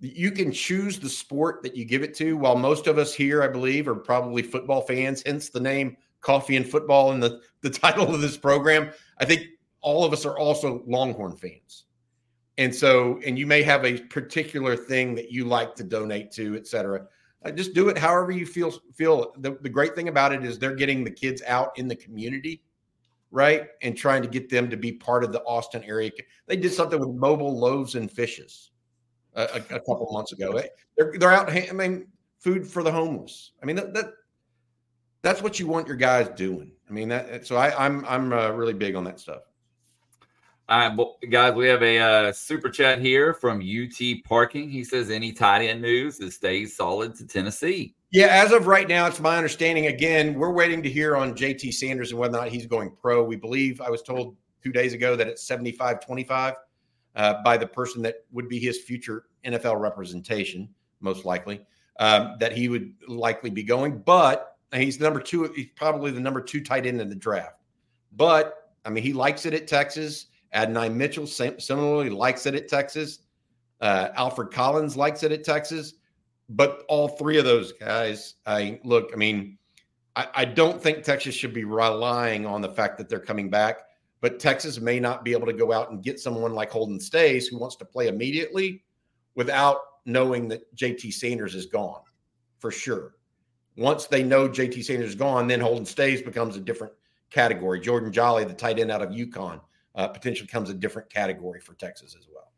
you 0.00 0.30
can 0.30 0.52
choose 0.52 0.98
the 0.98 1.08
sport 1.08 1.62
that 1.62 1.76
you 1.76 1.84
give 1.84 2.02
it 2.02 2.14
to. 2.16 2.36
While 2.36 2.56
most 2.56 2.86
of 2.86 2.98
us 2.98 3.14
here, 3.14 3.42
I 3.42 3.48
believe, 3.48 3.88
are 3.88 3.94
probably 3.94 4.42
football 4.42 4.82
fans, 4.82 5.22
hence 5.24 5.48
the 5.48 5.60
name 5.60 5.96
Coffee 6.20 6.56
and 6.56 6.68
Football 6.68 7.12
and 7.12 7.22
the, 7.22 7.40
the 7.62 7.70
title 7.84 8.14
of 8.14 8.20
this 8.20 8.36
program. 8.36 8.90
I 9.18 9.24
think 9.24 9.46
all 9.80 10.04
of 10.04 10.12
us 10.12 10.24
are 10.24 10.36
also 10.36 10.82
Longhorn 10.86 11.36
fans. 11.36 11.84
And 12.58 12.74
so 12.74 13.20
and 13.26 13.38
you 13.38 13.46
may 13.46 13.62
have 13.62 13.84
a 13.84 13.98
particular 13.98 14.76
thing 14.76 15.14
that 15.14 15.30
you 15.30 15.44
like 15.44 15.74
to 15.76 15.84
donate 15.84 16.30
to, 16.32 16.56
et 16.56 16.66
cetera. 16.66 17.06
Uh, 17.44 17.50
just 17.50 17.74
do 17.74 17.88
it 17.88 17.98
however 17.98 18.30
you 18.32 18.46
feel 18.46 18.72
feel. 18.94 19.34
The, 19.38 19.58
the 19.60 19.68
great 19.68 19.94
thing 19.94 20.08
about 20.08 20.32
it 20.32 20.44
is 20.44 20.58
they're 20.58 20.74
getting 20.74 21.04
the 21.04 21.10
kids 21.10 21.42
out 21.46 21.78
in 21.78 21.88
the 21.88 21.96
community, 21.96 22.62
right, 23.30 23.68
and 23.82 23.96
trying 23.96 24.22
to 24.22 24.28
get 24.28 24.48
them 24.48 24.70
to 24.70 24.76
be 24.76 24.92
part 24.92 25.24
of 25.24 25.32
the 25.32 25.42
Austin 25.42 25.84
area. 25.84 26.10
They 26.46 26.56
did 26.56 26.72
something 26.72 26.98
with 26.98 27.10
mobile 27.10 27.58
loaves 27.58 27.96
and 27.96 28.10
fishes 28.10 28.70
a, 29.34 29.42
a, 29.42 29.76
a 29.76 29.80
couple 29.80 30.08
months 30.10 30.32
ago. 30.32 30.58
They're 30.96 31.12
they're 31.18 31.32
out. 31.32 31.50
I 31.50 31.72
mean, 31.72 32.06
food 32.38 32.66
for 32.66 32.82
the 32.82 32.92
homeless. 32.92 33.52
I 33.62 33.66
mean 33.66 33.76
that, 33.76 33.92
that 33.94 34.06
that's 35.22 35.42
what 35.42 35.58
you 35.58 35.66
want 35.66 35.86
your 35.86 35.96
guys 35.96 36.28
doing. 36.36 36.70
I 36.88 36.92
mean 36.92 37.08
that. 37.08 37.46
So 37.46 37.56
I, 37.56 37.84
I'm 37.84 38.04
I'm 38.06 38.32
uh, 38.32 38.50
really 38.50 38.74
big 38.74 38.94
on 38.94 39.04
that 39.04 39.18
stuff. 39.20 39.42
All 40.66 40.78
right, 40.78 41.30
guys, 41.30 41.52
we 41.54 41.68
have 41.68 41.82
a 41.82 41.98
uh, 41.98 42.32
super 42.32 42.70
chat 42.70 42.98
here 42.98 43.34
from 43.34 43.60
UT 43.60 44.00
Parking. 44.24 44.70
He 44.70 44.82
says, 44.82 45.10
"Any 45.10 45.30
tight 45.30 45.62
end 45.62 45.82
news 45.82 46.16
that 46.18 46.32
stays 46.32 46.74
solid 46.74 47.14
to 47.16 47.26
Tennessee?" 47.26 47.94
Yeah, 48.12 48.28
as 48.28 48.50
of 48.50 48.66
right 48.66 48.88
now, 48.88 49.06
it's 49.06 49.20
my 49.20 49.36
understanding. 49.36 49.88
Again, 49.88 50.32
we're 50.32 50.52
waiting 50.52 50.82
to 50.82 50.88
hear 50.88 51.16
on 51.16 51.34
JT 51.34 51.74
Sanders 51.74 52.12
and 52.12 52.18
whether 52.18 52.38
or 52.38 52.40
not 52.40 52.48
he's 52.48 52.64
going 52.64 52.92
pro. 52.92 53.22
We 53.22 53.36
believe 53.36 53.82
I 53.82 53.90
was 53.90 54.00
told 54.00 54.36
two 54.62 54.72
days 54.72 54.94
ago 54.94 55.16
that 55.16 55.26
it's 55.26 55.42
75 55.42 56.00
25 56.00 56.54
uh, 57.14 57.42
by 57.44 57.58
the 57.58 57.66
person 57.66 58.00
that 58.00 58.24
would 58.32 58.48
be 58.48 58.58
his 58.58 58.80
future 58.80 59.24
NFL 59.44 59.78
representation, 59.78 60.70
most 61.00 61.26
likely, 61.26 61.60
um, 62.00 62.36
that 62.40 62.52
he 62.52 62.70
would 62.70 62.94
likely 63.06 63.50
be 63.50 63.62
going. 63.62 63.98
But 63.98 64.56
he's 64.72 64.96
the 64.96 65.04
number 65.04 65.20
two, 65.20 65.52
he's 65.54 65.68
probably 65.76 66.10
the 66.10 66.20
number 66.20 66.40
two 66.40 66.64
tight 66.64 66.86
end 66.86 67.02
in 67.02 67.10
the 67.10 67.14
draft. 67.14 67.60
But 68.16 68.70
I 68.86 68.88
mean, 68.88 69.04
he 69.04 69.12
likes 69.12 69.44
it 69.44 69.52
at 69.52 69.66
Texas. 69.66 70.28
Adonai 70.54 70.88
Mitchell 70.88 71.26
similarly 71.26 72.10
likes 72.10 72.46
it 72.46 72.54
at 72.54 72.68
Texas. 72.68 73.20
Uh, 73.80 74.08
Alfred 74.16 74.52
Collins 74.52 74.96
likes 74.96 75.22
it 75.22 75.32
at 75.32 75.44
Texas. 75.44 75.94
But 76.48 76.84
all 76.88 77.08
three 77.08 77.38
of 77.38 77.44
those 77.44 77.72
guys, 77.72 78.34
I 78.46 78.78
look, 78.84 79.10
I 79.12 79.16
mean, 79.16 79.58
I, 80.14 80.28
I 80.34 80.44
don't 80.44 80.80
think 80.80 81.02
Texas 81.02 81.34
should 81.34 81.54
be 81.54 81.64
relying 81.64 82.46
on 82.46 82.60
the 82.60 82.68
fact 82.68 82.98
that 82.98 83.08
they're 83.08 83.18
coming 83.18 83.50
back. 83.50 83.80
But 84.20 84.38
Texas 84.38 84.80
may 84.80 85.00
not 85.00 85.24
be 85.24 85.32
able 85.32 85.46
to 85.46 85.52
go 85.52 85.72
out 85.72 85.90
and 85.90 86.02
get 86.02 86.18
someone 86.18 86.54
like 86.54 86.70
Holden 86.70 86.98
Staes 86.98 87.46
who 87.46 87.58
wants 87.58 87.76
to 87.76 87.84
play 87.84 88.08
immediately 88.08 88.82
without 89.34 89.78
knowing 90.06 90.48
that 90.48 90.74
JT 90.76 91.12
Sanders 91.12 91.54
is 91.54 91.66
gone 91.66 92.00
for 92.58 92.70
sure. 92.70 93.16
Once 93.76 94.06
they 94.06 94.22
know 94.22 94.48
JT 94.48 94.84
Sanders 94.84 95.10
is 95.10 95.14
gone, 95.14 95.46
then 95.46 95.60
Holden 95.60 95.84
Staes 95.84 96.22
becomes 96.22 96.56
a 96.56 96.60
different 96.60 96.92
category. 97.30 97.80
Jordan 97.80 98.12
Joly, 98.12 98.44
the 98.44 98.54
tight 98.54 98.78
end 98.78 98.90
out 98.90 99.02
of 99.02 99.10
UConn, 99.10 99.60
uh, 99.94 100.08
potentially 100.08 100.46
comes 100.46 100.70
a 100.70 100.74
different 100.74 101.10
category 101.10 101.60
for 101.60 101.74
Texas 101.74 102.16
as 102.18 102.26
well. 102.32 102.50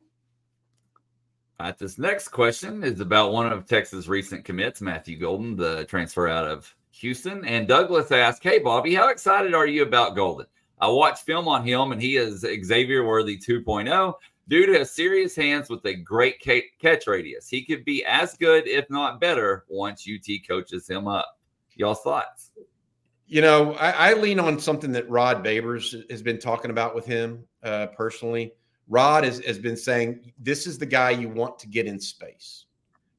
All 1.59 1.66
right, 1.66 1.78
this 1.78 1.99
next 1.99 2.28
question 2.28 2.84
is 2.84 3.01
about 3.01 3.32
one 3.32 3.51
of 3.51 3.66
Texas' 3.66 4.09
recent 4.09 4.45
commits, 4.45 4.82
Matthew 4.82 5.18
Golden, 5.18 5.57
the 5.57 5.87
transfer 5.87 6.28
out 6.28 6.47
of 6.47 6.74
Houston. 6.91 7.45
And 7.47 7.66
Douglas 7.66 8.12
asked, 8.12 8.43
Hey, 8.43 8.59
Bobby, 8.59 8.95
how 8.95 9.09
excited 9.09 9.55
are 9.55 9.66
you 9.66 9.82
about 9.82 10.16
Golden? 10.16 10.47
I 10.78 10.89
watched 10.89 11.24
film 11.24 11.49
on 11.49 11.66
him, 11.66 11.93
and 11.93 12.03
he 12.03 12.16
is 12.16 12.41
Xavier 12.41 13.05
Worthy 13.07 13.39
2.0. 13.39 14.14
Due 14.49 14.66
to 14.66 14.78
his 14.78 14.93
serious 14.93 15.34
hands 15.34 15.70
with 15.70 15.84
a 15.87 15.95
great 15.95 16.41
catch 16.41 17.07
radius, 17.07 17.49
he 17.49 17.64
could 17.64 17.84
be 17.84 18.05
as 18.05 18.37
good, 18.37 18.68
if 18.68 18.89
not 18.91 19.20
better, 19.20 19.64
once 19.68 20.07
UT 20.07 20.26
coaches 20.47 20.87
him 20.87 21.09
up. 21.09 21.39
Y'all's 21.74 22.03
thoughts? 22.03 22.53
You 23.26 23.40
know, 23.40 23.74
I, 23.74 24.10
I, 24.10 24.12
lean 24.14 24.38
on 24.38 24.60
something 24.60 24.92
that 24.92 25.10
Rod 25.10 25.44
Babers 25.44 26.08
has 26.10 26.22
been 26.22 26.38
talking 26.38 26.70
about 26.70 26.94
with 26.94 27.06
him 27.06 27.44
uh, 27.64 27.88
personally. 27.88 28.52
Rod 28.88 29.24
has, 29.24 29.44
has 29.44 29.58
been 29.58 29.76
saying 29.76 30.32
this 30.38 30.66
is 30.66 30.78
the 30.78 30.86
guy 30.86 31.10
you 31.10 31.28
want 31.28 31.58
to 31.58 31.66
get 31.66 31.86
in 31.86 31.98
space. 31.98 32.66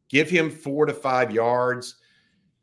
Give 0.08 0.30
him 0.30 0.50
four 0.50 0.86
to 0.86 0.94
five 0.94 1.32
yards 1.32 1.96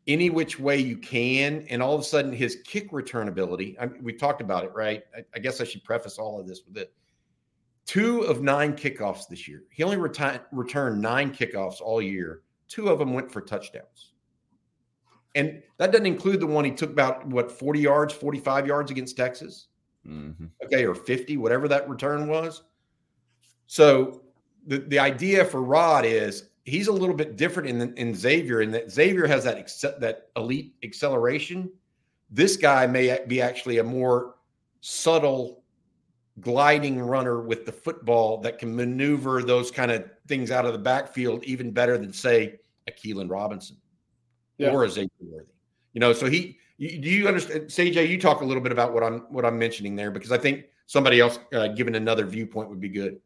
any 0.07 0.31
which 0.31 0.59
way 0.59 0.79
you 0.79 0.97
can. 0.97 1.67
And 1.69 1.83
all 1.83 1.95
of 1.95 2.01
a 2.01 2.05
sudden, 2.05 2.33
his 2.33 2.59
kick 2.65 2.89
return 2.93 3.29
ability, 3.29 3.77
I 3.79 3.87
we 4.01 4.13
talked 4.13 4.41
about 4.41 4.65
it, 4.65 4.73
right? 4.75 5.03
I, 5.17 5.25
I, 5.35 5.39
guess 5.39 5.61
I 5.61 5.65
should 5.65 5.85
preface 5.85 6.19
all 6.19 6.41
of 6.41 6.47
this 6.47 6.63
with 6.67 6.77
it. 6.77 6.93
Two 7.87 8.23
of 8.23 8.43
nine 8.43 8.75
kickoffs 8.75 9.29
this 9.29 9.47
year. 9.47 9.65
He 9.71 9.83
only 9.83 9.97
reti- 9.97 10.41
returned 10.53 11.01
nine 11.01 11.31
kickoffs 11.33 11.81
all 11.83 12.01
year. 12.01 12.41
Two 12.69 12.89
of 12.89 12.99
them 12.99 13.13
went 13.13 13.31
for 13.31 13.43
touchdowns. 13.43 14.14
And 15.35 15.63
that 15.79 15.91
doesn't 15.91 16.07
include 16.07 16.41
the 16.41 16.47
one 16.47 16.65
he 16.65 16.71
took 16.71 16.91
about 16.91 17.27
what 17.27 17.51
40 17.51 17.81
yards, 17.81 18.15
45 18.15 18.67
yards 18.67 18.91
against 18.91 19.17
Texas. 19.17 19.67
Mm-hmm. 20.07 20.47
Okay, 20.65 20.85
or 20.85 20.95
50, 20.95 21.37
whatever 21.39 21.67
that 21.69 21.89
return 21.89 22.29
was. 22.29 22.63
So 23.67 24.23
the, 24.67 24.79
the 24.79 24.99
idea 24.99 25.45
for 25.45 25.63
Rod 25.63 26.05
is 26.05 26.51
he's 26.65 26.89
a 26.89 26.93
little 26.93 27.15
bit 27.15 27.37
different 27.37 27.69
in, 27.69 27.95
in 27.97 28.15
Xavier 28.15 28.63
in 28.63 28.71
that 28.73 28.91
Xavier 28.91 29.27
has 29.27 29.45
that 29.45 30.01
that 30.01 30.29
elite 30.37 30.75
acceleration. 30.83 31.71
This 32.31 32.57
guy 32.57 32.87
may 32.87 33.19
be 33.27 33.41
actually 33.41 33.79
a 33.79 33.85
more 33.85 34.37
subtle 34.81 35.63
gliding 36.41 37.01
runner 37.01 37.41
with 37.41 37.65
the 37.65 37.73
football 37.73 38.39
that 38.39 38.59
can 38.59 38.75
maneuver 38.75 39.43
those 39.43 39.71
kind 39.71 39.91
of 39.91 40.05
things 40.27 40.51
out 40.51 40.67
of 40.67 40.73
the 40.73 40.79
backfield 40.79 41.45
even 41.45 41.71
better 41.71 41.97
than 41.97 42.13
say 42.13 42.59
a 42.89 42.91
Keilan 42.91 43.31
Robinson 43.31 43.77
yeah. 44.59 44.71
or 44.71 44.85
a 44.85 44.91
Xavier 44.91 45.11
Worthy. 45.21 45.47
You 45.93 46.01
know, 46.01 46.13
so 46.13 46.27
he 46.27 46.59
you, 46.77 46.99
do 46.99 47.09
you 47.09 47.29
understand 47.29 47.63
CJ 47.63 48.09
you 48.09 48.21
talk 48.21 48.41
a 48.41 48.45
little 48.45 48.63
bit 48.63 48.73
about 48.73 48.93
what 48.93 49.03
I'm 49.03 49.21
what 49.31 49.45
I'm 49.45 49.59
mentioning 49.59 49.97
there 49.97 50.11
because 50.11 50.33
I 50.33 50.39
think 50.39 50.65
somebody 50.87 51.21
else 51.21 51.39
uh, 51.53 51.69
giving 51.69 51.95
another 51.95 52.27
viewpoint 52.27 52.69
would 52.69 52.81
be 52.81 52.89
good. 52.89 53.21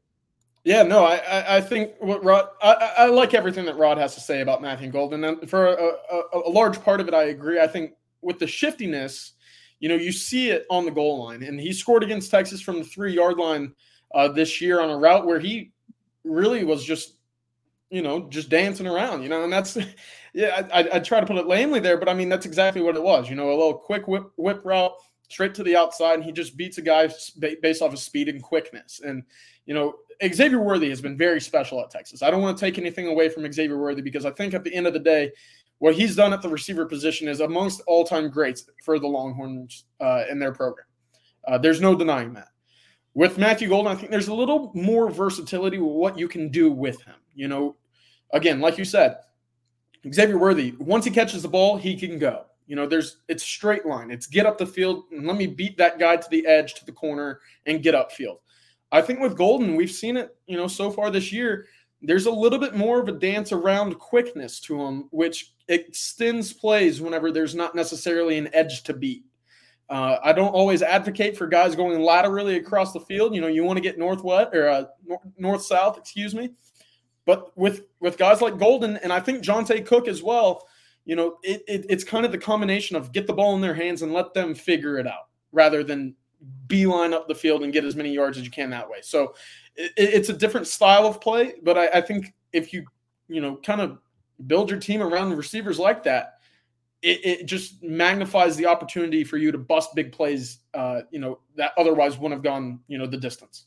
Yeah, 0.65 0.83
no, 0.83 1.05
I, 1.05 1.57
I 1.57 1.61
think 1.61 1.93
what 1.99 2.23
Rod, 2.23 2.49
I, 2.61 2.93
I 2.99 3.07
like 3.07 3.33
everything 3.33 3.65
that 3.67 3.79
Rod 3.79 3.97
has 3.97 4.15
to 4.17 4.21
say 4.21 4.43
about 4.43 4.61
Matthew 4.61 4.91
Golden. 4.91 5.25
And 5.25 5.49
for 5.49 5.69
a, 5.69 5.93
a, 6.13 6.41
a, 6.47 6.51
large 6.51 6.83
part 6.83 7.01
of 7.01 7.09
it, 7.09 7.15
I 7.15 7.25
agree. 7.25 7.61
I 7.61 7.67
think 7.67 7.93
with 8.21 8.39
the 8.39 8.47
shiftiness, 8.47 9.33
you 9.81 9.89
know, 9.89 9.95
you 9.95 10.13
see 10.13 10.51
it 10.51 10.67
on 10.69 10.85
the 10.85 10.91
goal 10.91 11.25
line. 11.25 11.43
And 11.43 11.59
he 11.59 11.73
scored 11.73 12.03
against 12.03 12.31
Texas 12.31 12.61
from 12.61 12.81
the 12.81 12.85
three 12.85 13.15
yard 13.15 13.39
line 13.39 13.73
uh, 14.15 14.29
this 14.29 14.61
year 14.61 14.81
on 14.81 14.91
a 14.91 14.99
route 14.99 15.27
where 15.27 15.39
he 15.39 15.73
really 16.25 16.65
was 16.65 16.85
just, 16.85 17.15
you 17.89 18.03
know, 18.03 18.29
just 18.29 18.51
dancing 18.51 18.87
around, 18.87 19.23
you 19.23 19.29
know, 19.29 19.45
and 19.45 19.53
that's, 19.53 19.79
yeah, 20.39 20.69
I, 20.73 20.89
I 20.93 20.99
try 21.01 21.19
to 21.19 21.27
put 21.27 21.37
it 21.37 21.49
lamely 21.49 21.81
there, 21.81 21.97
but 21.97 22.09
I 22.09 22.15
mean, 22.15 22.29
that's 22.29 22.47
exactly 22.47 22.81
what 22.81 22.95
it 22.95 23.03
was, 23.03 23.29
you 23.29 23.35
know, 23.35 23.49
a 23.49 23.59
little 23.59 23.75
quick 23.75 24.07
whip, 24.07 24.31
whip 24.37 24.61
route 24.65 24.93
straight 25.29 25.53
to 25.57 25.65
the 25.65 25.75
outside, 25.75 26.15
and 26.15 26.23
he 26.23 26.31
just 26.31 26.57
beats 26.57 26.79
a 26.79 26.83
guy 26.83 27.11
based 27.61 27.83
off 27.83 27.93
of 27.93 27.99
speed 27.99 28.29
and 28.29 28.41
quickness. 28.41 29.01
And, 29.05 29.25
you 29.67 29.75
know, 29.75 29.95
Xavier 30.23 30.61
Worthy 30.61 30.91
has 30.91 31.01
been 31.01 31.19
very 31.19 31.41
special 31.41 31.81
at 31.81 31.91
Texas. 31.91 32.23
I 32.23 32.31
don't 32.31 32.41
want 32.41 32.57
to 32.57 32.65
take 32.65 32.79
anything 32.79 33.09
away 33.09 33.29
from 33.29 33.51
Xavier 33.53 33.79
Worthy 33.79 34.01
because 34.01 34.25
I 34.25 34.31
think 34.31 34.55
at 34.55 34.63
the 34.63 34.73
end 34.73 34.87
of 34.87 34.93
the 34.93 35.01
day, 35.01 35.33
what 35.79 35.97
he's 35.97 36.15
done 36.15 36.33
at 36.33 36.41
the 36.41 36.49
receiver 36.49 36.87
position 36.87 37.27
is 37.27 37.41
amongst 37.41 37.81
all 37.89 38.05
time 38.05 38.31
greats 38.31 38.65
for 38.85 39.01
the 39.01 39.09
Longhorns 39.09 39.87
uh, 40.01 40.23
in 40.31 40.39
their 40.39 40.53
program. 40.53 40.87
Uh, 41.49 41.59
there's 41.59 41.81
no 41.81 41.97
denying 41.97 42.35
that. 42.35 42.49
With 43.15 43.39
Matthew 43.39 43.71
Golden, 43.71 43.91
I 43.91 43.97
think 43.97 44.13
there's 44.13 44.29
a 44.29 44.35
little 44.35 44.71
more 44.73 45.11
versatility 45.11 45.79
with 45.79 45.95
what 45.95 46.17
you 46.17 46.29
can 46.29 46.49
do 46.49 46.71
with 46.71 47.03
him. 47.03 47.17
You 47.35 47.49
know, 47.49 47.77
again, 48.33 48.61
like 48.61 48.79
you 48.79 48.85
said, 48.85 49.17
Xavier 50.13 50.39
Worthy, 50.39 50.75
once 50.79 51.05
he 51.05 51.11
catches 51.11 51.43
the 51.43 51.49
ball, 51.49 51.77
he 51.77 51.97
can 51.97 52.19
go. 52.19 52.45
You 52.67 52.77
know, 52.77 52.87
there's 52.87 53.19
it's 53.29 53.43
straight 53.43 53.87
line. 53.87 54.11
It's 54.11 54.27
get 54.27 54.47
up 54.47 54.59
the 54.59 54.67
field 54.67 55.05
and 55.11 55.27
let 55.27 55.37
me 55.37 55.47
beat 55.47 55.79
that 55.79 55.99
guy 55.99 56.17
to 56.17 56.31
the 56.31 56.47
edge 56.47 56.75
to 56.75 56.85
the 56.85 56.93
corner 56.93 57.41
and 57.67 57.83
get 57.83 57.95
upfield. 57.95 58.37
I 58.93 59.03
think 59.03 59.21
with 59.21 59.37
Golden, 59.37 59.75
we've 59.75 59.91
seen 59.91 60.17
it, 60.17 60.37
you 60.47 60.57
know, 60.57 60.69
so 60.69 60.91
far 60.91 61.11
this 61.11 61.33
year. 61.33 61.67
There's 62.01 62.27
a 62.27 62.31
little 62.31 62.59
bit 62.59 62.77
more 62.77 63.01
of 63.01 63.09
a 63.09 63.13
dance 63.13 63.53
around 63.53 63.99
quickness 63.99 64.61
to 64.61 64.81
him, 64.81 65.09
which 65.11 65.55
extends 65.69 66.53
plays 66.53 67.01
whenever 67.01 67.33
there's 67.33 67.55
not 67.55 67.75
necessarily 67.75 68.39
an 68.39 68.49
edge 68.53 68.83
to 68.85 68.95
beat. 68.95 69.25
Uh, 69.91 70.19
I 70.23 70.33
don't 70.33 70.55
always 70.55 70.83
advocate 70.83 71.37
for 71.37 71.47
guys 71.47 71.75
going 71.75 72.01
laterally 72.01 72.57
across 72.57 72.93
the 72.93 73.01
field. 73.01 73.35
You 73.35 73.41
know, 73.41 73.47
you 73.47 73.65
want 73.65 73.79
to 73.79 73.83
get 73.83 73.99
northwest 73.99 74.55
or 74.55 74.69
uh, 74.69 74.85
north 75.39 75.63
south, 75.63 75.97
excuse 75.97 76.35
me. 76.35 76.51
But 77.29 77.55
with 77.59 77.83
with 78.01 78.17
guys 78.17 78.41
like 78.41 78.59
Golden 78.59 78.97
and 78.97 79.13
I 79.13 79.21
think 79.21 79.45
Johntay 79.45 79.85
Cook 79.85 80.09
as 80.09 80.23
well, 80.23 80.67
you 81.05 81.15
know, 81.15 81.37
it, 81.43 81.63
it, 81.69 81.85
it's 81.91 82.03
kind 82.03 82.25
of 82.25 82.33
the 82.33 82.39
combination 82.39 82.97
of 82.97 83.13
get 83.13 83.27
the 83.27 83.35
ball 83.35 83.55
in 83.55 83.61
their 83.61 83.75
hands 83.75 84.01
and 84.01 84.15
let 84.15 84.33
them 84.33 84.55
figure 84.55 84.97
it 84.97 85.07
out 85.07 85.29
rather 85.53 85.85
than 85.85 86.15
beeline 86.69 87.13
up 87.13 87.29
the 87.29 87.35
field 87.35 87.65
and 87.65 87.73
get 87.75 87.85
as 87.85 87.95
many 87.95 88.15
yards 88.15 88.39
as 88.39 88.45
you 88.45 88.51
can 88.51 88.71
that 88.71 88.89
way. 88.89 89.01
So 89.03 89.35
it, 89.77 89.93
it's 89.99 90.31
a 90.31 90.33
different 90.33 90.69
style 90.69 91.05
of 91.05 91.21
play, 91.21 91.57
but 91.63 91.77
I, 91.77 91.99
I, 91.99 92.01
think 92.01 92.33
if 92.55 92.73
you 92.73 92.87
you 93.29 93.43
know 93.43 93.57
kind 93.57 93.83
of 93.83 93.99
build 94.47 94.71
your 94.71 94.81
team 94.81 95.03
around 95.03 95.37
receivers 95.37 95.79
like 95.79 96.03
that, 96.05 96.39
it, 97.03 97.21
it 97.27 97.47
just 97.47 97.83
magnifies 97.83 98.57
the 98.57 98.65
opportunity 98.65 99.23
for 99.23 99.37
you 99.37 99.53
to 99.53 99.59
bust 99.59 99.95
big 99.95 100.13
plays. 100.13 100.61
Uh, 100.73 101.03
you 101.11 101.19
know 101.19 101.41
that 101.57 101.73
otherwise 101.77 102.17
wouldn't 102.17 102.39
have 102.39 102.43
gone 102.43 102.81
you 102.89 102.97
know 102.97 103.07
the 103.07 103.19
distance. 103.19 103.67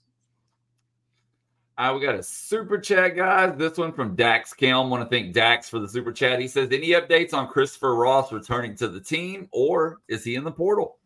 Right, 1.77 1.93
we 1.93 2.01
got 2.01 2.15
a 2.15 2.23
super 2.23 2.77
chat, 2.77 3.15
guys. 3.15 3.57
This 3.57 3.77
one 3.77 3.91
from 3.91 4.15
Dax 4.15 4.53
Kelm. 4.53 4.89
Want 4.89 5.03
to 5.03 5.09
thank 5.09 5.33
Dax 5.33 5.67
for 5.67 5.79
the 5.79 5.87
super 5.87 6.11
chat. 6.11 6.39
He 6.39 6.47
says, 6.47 6.69
"Any 6.71 6.89
updates 6.89 7.33
on 7.33 7.47
Christopher 7.47 7.95
Ross 7.95 8.31
returning 8.31 8.75
to 8.75 8.87
the 8.87 8.99
team, 8.99 9.47
or 9.51 9.99
is 10.07 10.23
he 10.23 10.35
in 10.35 10.43
the 10.43 10.51
portal?" 10.51 10.99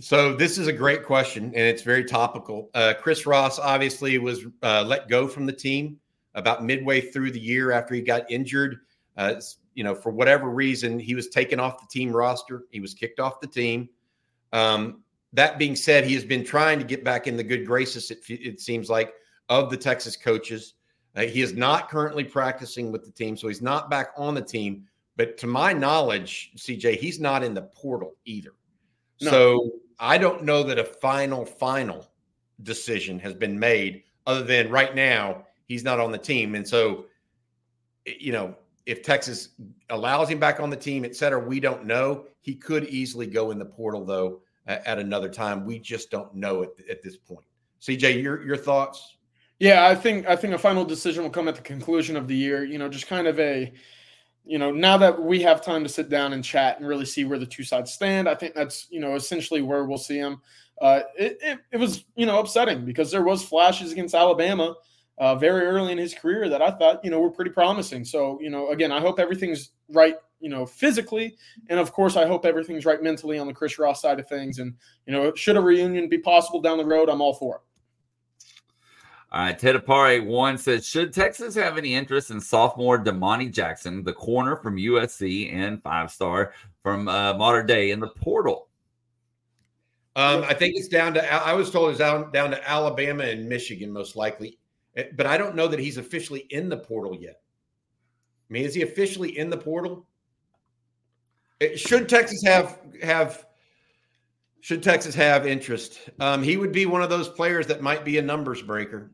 So 0.00 0.32
this 0.32 0.58
is 0.58 0.68
a 0.68 0.72
great 0.72 1.04
question, 1.04 1.46
and 1.46 1.56
it's 1.56 1.82
very 1.82 2.04
topical. 2.04 2.70
Uh, 2.74 2.94
Chris 3.00 3.26
Ross 3.26 3.58
obviously 3.58 4.16
was 4.18 4.46
uh, 4.62 4.84
let 4.86 5.08
go 5.08 5.26
from 5.26 5.44
the 5.44 5.52
team 5.52 5.98
about 6.34 6.64
midway 6.64 7.00
through 7.00 7.32
the 7.32 7.40
year 7.40 7.72
after 7.72 7.94
he 7.94 8.00
got 8.00 8.30
injured. 8.30 8.76
Uh, 9.16 9.40
you 9.74 9.82
know, 9.82 9.94
for 9.94 10.12
whatever 10.12 10.50
reason, 10.50 11.00
he 11.00 11.14
was 11.14 11.28
taken 11.28 11.58
off 11.58 11.80
the 11.80 11.88
team 11.90 12.12
roster. 12.14 12.64
He 12.70 12.80
was 12.80 12.94
kicked 12.94 13.18
off 13.18 13.40
the 13.40 13.48
team. 13.48 13.88
Um, 14.52 15.02
that 15.32 15.58
being 15.58 15.74
said, 15.74 16.04
he 16.04 16.14
has 16.14 16.24
been 16.24 16.44
trying 16.44 16.78
to 16.78 16.84
get 16.84 17.02
back 17.02 17.26
in 17.26 17.36
the 17.36 17.42
good 17.42 17.66
graces. 17.66 18.10
It, 18.10 18.20
it 18.28 18.60
seems 18.60 18.88
like 18.88 19.14
of 19.52 19.70
the 19.70 19.76
Texas 19.76 20.16
coaches. 20.16 20.74
Uh, 21.14 21.22
he 21.22 21.42
is 21.42 21.52
not 21.52 21.90
currently 21.90 22.24
practicing 22.24 22.90
with 22.90 23.04
the 23.04 23.10
team, 23.10 23.36
so 23.36 23.48
he's 23.48 23.60
not 23.60 23.90
back 23.90 24.12
on 24.16 24.34
the 24.34 24.40
team. 24.40 24.84
But 25.16 25.36
to 25.38 25.46
my 25.46 25.74
knowledge, 25.74 26.52
CJ, 26.56 26.96
he's 26.96 27.20
not 27.20 27.44
in 27.44 27.52
the 27.52 27.62
portal 27.62 28.14
either. 28.24 28.54
No. 29.20 29.30
So 29.30 29.70
I 29.98 30.16
don't 30.16 30.42
know 30.42 30.62
that 30.62 30.78
a 30.78 30.84
final, 30.84 31.44
final 31.44 32.10
decision 32.62 33.18
has 33.18 33.34
been 33.34 33.58
made 33.58 34.04
other 34.26 34.42
than 34.42 34.70
right 34.70 34.94
now 34.94 35.44
he's 35.66 35.84
not 35.84 36.00
on 36.00 36.12
the 36.12 36.18
team. 36.18 36.54
And 36.54 36.66
so, 36.66 37.04
you 38.06 38.32
know, 38.32 38.56
if 38.86 39.02
Texas 39.02 39.50
allows 39.90 40.30
him 40.30 40.38
back 40.38 40.60
on 40.60 40.70
the 40.70 40.76
team, 40.76 41.04
et 41.04 41.14
cetera, 41.14 41.38
we 41.38 41.60
don't 41.60 41.84
know. 41.84 42.24
He 42.40 42.54
could 42.54 42.84
easily 42.84 43.26
go 43.26 43.50
in 43.50 43.58
the 43.58 43.66
portal 43.66 44.02
though 44.04 44.40
at 44.66 44.98
another 44.98 45.28
time. 45.28 45.66
We 45.66 45.78
just 45.78 46.10
don't 46.10 46.34
know 46.34 46.62
at, 46.62 46.70
at 46.88 47.02
this 47.02 47.18
point. 47.18 47.44
CJ, 47.82 48.22
your 48.22 48.42
your 48.44 48.56
thoughts? 48.56 49.18
Yeah, 49.62 49.86
I 49.86 49.94
think 49.94 50.26
I 50.26 50.34
think 50.34 50.54
a 50.54 50.58
final 50.58 50.84
decision 50.84 51.22
will 51.22 51.30
come 51.30 51.46
at 51.46 51.54
the 51.54 51.62
conclusion 51.62 52.16
of 52.16 52.26
the 52.26 52.34
year. 52.34 52.64
You 52.64 52.78
know, 52.78 52.88
just 52.88 53.06
kind 53.06 53.28
of 53.28 53.38
a 53.38 53.72
you 54.44 54.58
know, 54.58 54.72
now 54.72 54.96
that 54.98 55.22
we 55.22 55.40
have 55.42 55.62
time 55.64 55.84
to 55.84 55.88
sit 55.88 56.08
down 56.08 56.32
and 56.32 56.42
chat 56.42 56.80
and 56.80 56.88
really 56.88 57.04
see 57.04 57.22
where 57.22 57.38
the 57.38 57.46
two 57.46 57.62
sides 57.62 57.92
stand, 57.92 58.28
I 58.28 58.34
think 58.34 58.56
that's, 58.56 58.88
you 58.90 58.98
know, 58.98 59.14
essentially 59.14 59.62
where 59.62 59.84
we'll 59.84 59.98
see 59.98 60.20
them. 60.20 60.40
Uh, 60.80 61.02
it, 61.16 61.38
it, 61.40 61.58
it, 61.70 61.76
was, 61.76 62.06
you 62.16 62.26
know, 62.26 62.40
upsetting 62.40 62.84
because 62.84 63.12
there 63.12 63.22
was 63.22 63.44
flashes 63.44 63.92
against 63.92 64.16
Alabama 64.16 64.74
uh, 65.18 65.36
very 65.36 65.64
early 65.64 65.92
in 65.92 65.98
his 65.98 66.12
career 66.12 66.48
that 66.48 66.60
I 66.60 66.72
thought, 66.72 67.04
you 67.04 67.10
know, 67.12 67.20
were 67.20 67.30
pretty 67.30 67.52
promising. 67.52 68.04
So, 68.04 68.40
you 68.40 68.50
know, 68.50 68.70
again, 68.70 68.90
I 68.90 68.98
hope 68.98 69.20
everything's 69.20 69.70
right, 69.90 70.16
you 70.40 70.48
know, 70.48 70.66
physically. 70.66 71.36
And 71.68 71.78
of 71.78 71.92
course, 71.92 72.16
I 72.16 72.26
hope 72.26 72.44
everything's 72.44 72.84
right 72.84 73.00
mentally 73.00 73.38
on 73.38 73.46
the 73.46 73.54
Chris 73.54 73.78
Ross 73.78 74.02
side 74.02 74.18
of 74.18 74.28
things. 74.28 74.58
And, 74.58 74.74
you 75.06 75.12
know, 75.12 75.32
should 75.36 75.56
a 75.56 75.60
reunion 75.60 76.08
be 76.08 76.18
possible 76.18 76.60
down 76.60 76.78
the 76.78 76.84
road, 76.84 77.08
I'm 77.08 77.20
all 77.20 77.34
for 77.34 77.54
it. 77.54 77.60
All 79.32 79.40
right, 79.40 79.58
Tedapare 79.58 80.26
one 80.26 80.58
says, 80.58 80.86
should 80.86 81.14
Texas 81.14 81.54
have 81.54 81.78
any 81.78 81.94
interest 81.94 82.30
in 82.30 82.38
sophomore 82.38 82.98
Domani 82.98 83.48
Jackson, 83.48 84.04
the 84.04 84.12
corner 84.12 84.56
from 84.56 84.76
USC 84.76 85.50
and 85.54 85.82
five 85.82 86.10
star 86.10 86.52
from 86.82 87.08
uh, 87.08 87.32
Mater 87.32 87.62
Dei 87.62 87.92
in 87.92 88.00
the 88.00 88.08
portal? 88.08 88.68
Um, 90.16 90.44
I 90.44 90.52
think 90.52 90.74
it's 90.76 90.88
down 90.88 91.14
to. 91.14 91.32
I 91.32 91.54
was 91.54 91.70
told 91.70 91.88
it's 91.88 91.98
down 91.98 92.30
down 92.32 92.50
to 92.50 92.70
Alabama 92.70 93.24
and 93.24 93.48
Michigan 93.48 93.90
most 93.90 94.16
likely, 94.16 94.58
eh, 94.96 95.04
but 95.16 95.24
I 95.24 95.38
don't 95.38 95.56
know 95.56 95.66
that 95.66 95.78
he's 95.78 95.96
officially 95.96 96.40
in 96.50 96.68
the 96.68 96.76
portal 96.76 97.16
yet. 97.18 97.40
I 98.50 98.52
mean, 98.52 98.64
is 98.66 98.74
he 98.74 98.82
officially 98.82 99.38
in 99.38 99.48
the 99.48 99.56
portal? 99.56 100.06
Eh, 101.62 101.76
should 101.76 102.06
Texas 102.06 102.42
have 102.44 102.78
have 103.02 103.46
should 104.60 104.82
Texas 104.82 105.14
have 105.14 105.46
interest? 105.46 106.10
Um, 106.20 106.42
he 106.42 106.58
would 106.58 106.72
be 106.72 106.84
one 106.84 107.00
of 107.00 107.08
those 107.08 107.30
players 107.30 107.66
that 107.68 107.80
might 107.80 108.04
be 108.04 108.18
a 108.18 108.22
numbers 108.22 108.60
breaker. 108.60 109.10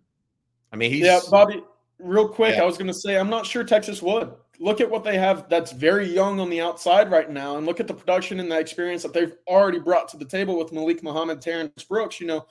I 0.72 0.76
mean, 0.76 0.90
he's 0.90 1.04
yeah, 1.04 1.20
Bobby. 1.30 1.62
Real 1.98 2.28
quick, 2.28 2.54
yeah. 2.54 2.62
I 2.62 2.64
was 2.64 2.78
going 2.78 2.86
to 2.86 2.94
say 2.94 3.18
I'm 3.18 3.30
not 3.30 3.44
sure 3.44 3.64
Texas 3.64 4.00
would 4.02 4.32
look 4.60 4.80
at 4.80 4.90
what 4.90 5.04
they 5.04 5.18
have 5.18 5.48
that's 5.48 5.72
very 5.72 6.12
young 6.12 6.40
on 6.40 6.50
the 6.50 6.60
outside 6.60 7.10
right 7.10 7.30
now, 7.30 7.56
and 7.56 7.66
look 7.66 7.80
at 7.80 7.86
the 7.86 7.94
production 7.94 8.40
and 8.40 8.50
the 8.50 8.58
experience 8.58 9.02
that 9.02 9.12
they've 9.12 9.34
already 9.46 9.78
brought 9.78 10.08
to 10.08 10.16
the 10.16 10.24
table 10.24 10.58
with 10.58 10.72
Malik 10.72 11.02
Muhammad, 11.02 11.40
Terrence 11.40 11.84
Brooks. 11.84 12.20
You 12.20 12.26
know, 12.26 12.46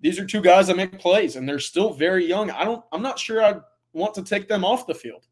these 0.00 0.18
are 0.18 0.26
two 0.26 0.40
guys 0.40 0.66
that 0.66 0.76
make 0.76 0.98
plays, 0.98 1.36
and 1.36 1.48
they're 1.48 1.58
still 1.58 1.92
very 1.92 2.26
young. 2.26 2.50
I 2.50 2.64
don't. 2.64 2.84
I'm 2.92 3.02
not 3.02 3.18
sure 3.18 3.42
I 3.42 3.56
want 3.92 4.14
to 4.14 4.22
take 4.22 4.48
them 4.48 4.64
off 4.64 4.86
the 4.86 4.94
field. 4.94 5.26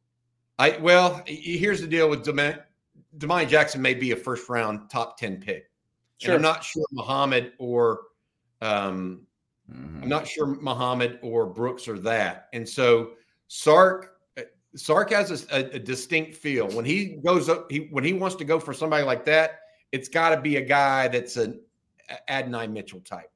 I 0.58 0.78
well, 0.80 1.22
here's 1.26 1.80
the 1.80 1.86
deal 1.86 2.08
with 2.08 2.24
Demai. 2.24 2.62
Demai 3.18 3.48
Jackson 3.48 3.80
may 3.80 3.94
be 3.94 4.12
a 4.12 4.16
first 4.16 4.48
round 4.48 4.90
top 4.90 5.18
ten 5.18 5.38
pick. 5.38 5.70
Sure. 6.18 6.34
And 6.34 6.44
I'm 6.46 6.52
not 6.52 6.64
sure 6.64 6.84
Muhammad 6.92 7.52
or 7.58 8.00
um, 8.60 9.26
Mm-hmm. 9.72 10.02
I'm 10.02 10.08
not 10.08 10.26
sure 10.26 10.46
Muhammad 10.46 11.18
or 11.22 11.46
Brooks 11.46 11.88
are 11.88 11.98
that. 12.00 12.48
And 12.52 12.68
so 12.68 13.12
Sark 13.48 14.18
uh, 14.38 14.42
Sark 14.76 15.10
has 15.10 15.46
a, 15.50 15.74
a, 15.74 15.78
distinct 15.78 16.36
feel 16.36 16.68
when 16.68 16.84
he 16.84 17.18
goes 17.24 17.48
up. 17.48 17.70
He 17.70 17.88
when 17.90 18.04
he 18.04 18.12
wants 18.12 18.36
to 18.36 18.44
go 18.44 18.60
for 18.60 18.74
somebody 18.74 19.04
like 19.04 19.24
that, 19.24 19.60
it's 19.92 20.08
got 20.08 20.34
to 20.34 20.40
be 20.40 20.56
a 20.56 20.62
guy 20.62 21.08
that's 21.08 21.36
an 21.36 21.60
Adonai 22.28 22.66
Mitchell 22.66 23.00
type 23.00 23.30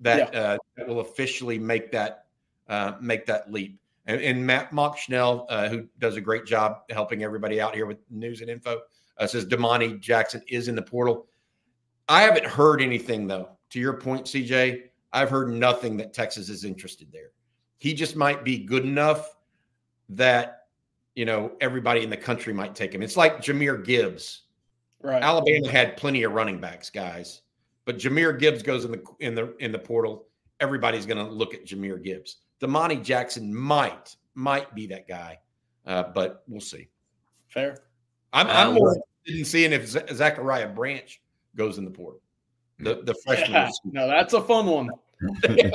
that, 0.00 0.32
yeah. 0.32 0.40
uh, 0.40 0.58
that 0.76 0.88
will 0.88 1.00
officially 1.00 1.58
make 1.58 1.90
that 1.92 2.26
uh, 2.68 2.92
make 3.00 3.26
that 3.26 3.50
leap. 3.50 3.80
And, 4.06 4.20
and 4.20 4.46
Matt 4.46 4.72
Mock 4.72 4.98
Schnell, 4.98 5.46
uh, 5.48 5.68
who 5.68 5.86
does 5.98 6.16
a 6.16 6.20
great 6.20 6.44
job 6.44 6.82
helping 6.90 7.22
everybody 7.22 7.60
out 7.60 7.74
here 7.74 7.86
with 7.86 7.98
news 8.10 8.40
and 8.40 8.50
info, 8.50 8.80
uh, 9.18 9.26
says 9.26 9.44
Domani 9.44 9.98
Jackson 9.98 10.42
is 10.48 10.68
in 10.68 10.74
the 10.74 10.82
portal. 10.82 11.26
I 12.08 12.22
haven't 12.22 12.46
heard 12.46 12.80
anything 12.80 13.26
though. 13.26 13.50
To 13.70 13.80
your 13.80 13.94
point, 13.94 14.26
CJ, 14.26 14.84
I've 15.12 15.30
heard 15.30 15.50
nothing 15.50 15.96
that 15.98 16.12
Texas 16.12 16.48
is 16.48 16.64
interested 16.64 17.08
there. 17.12 17.30
He 17.78 17.94
just 17.94 18.16
might 18.16 18.44
be 18.44 18.58
good 18.58 18.84
enough 18.84 19.36
that 20.10 20.66
you 21.14 21.24
know 21.24 21.52
everybody 21.60 22.02
in 22.02 22.10
the 22.10 22.16
country 22.16 22.52
might 22.52 22.74
take 22.74 22.94
him. 22.94 23.02
It's 23.02 23.16
like 23.16 23.40
Jahmyr 23.40 23.84
Gibbs. 23.84 24.42
Right. 25.00 25.22
Alabama 25.22 25.68
had 25.68 25.96
plenty 25.96 26.24
of 26.24 26.32
running 26.32 26.60
backs, 26.60 26.90
guys, 26.90 27.42
but 27.84 27.98
Jahmyr 27.98 28.38
Gibbs 28.38 28.62
goes 28.62 28.84
in 28.84 28.92
the 28.92 29.02
in 29.20 29.34
the 29.34 29.56
in 29.58 29.72
the 29.72 29.78
portal. 29.78 30.26
Everybody's 30.60 31.06
going 31.06 31.24
to 31.24 31.32
look 31.32 31.54
at 31.54 31.64
Jahmyr 31.64 32.02
Gibbs. 32.02 32.38
Domani 32.60 32.96
Jackson 32.96 33.54
might 33.54 34.16
might 34.34 34.74
be 34.74 34.86
that 34.88 35.06
guy, 35.06 35.38
uh, 35.86 36.04
but 36.14 36.42
we'll 36.48 36.60
see. 36.60 36.88
Fair. 37.48 37.78
I'm, 38.32 38.46
I'm 38.48 38.74
more 38.74 38.96
interested 39.26 39.38
in 39.38 39.44
seeing 39.44 39.72
if 39.72 39.86
Zachariah 40.14 40.68
Branch 40.68 41.22
goes 41.56 41.78
in 41.78 41.84
the 41.84 41.90
portal 41.90 42.20
the 42.78 43.02
the 43.02 43.14
freshman. 43.24 43.52
Yeah, 43.52 43.70
no, 43.84 44.08
that's 44.08 44.34
a 44.34 44.42
fun 44.42 44.66
one. 44.66 44.90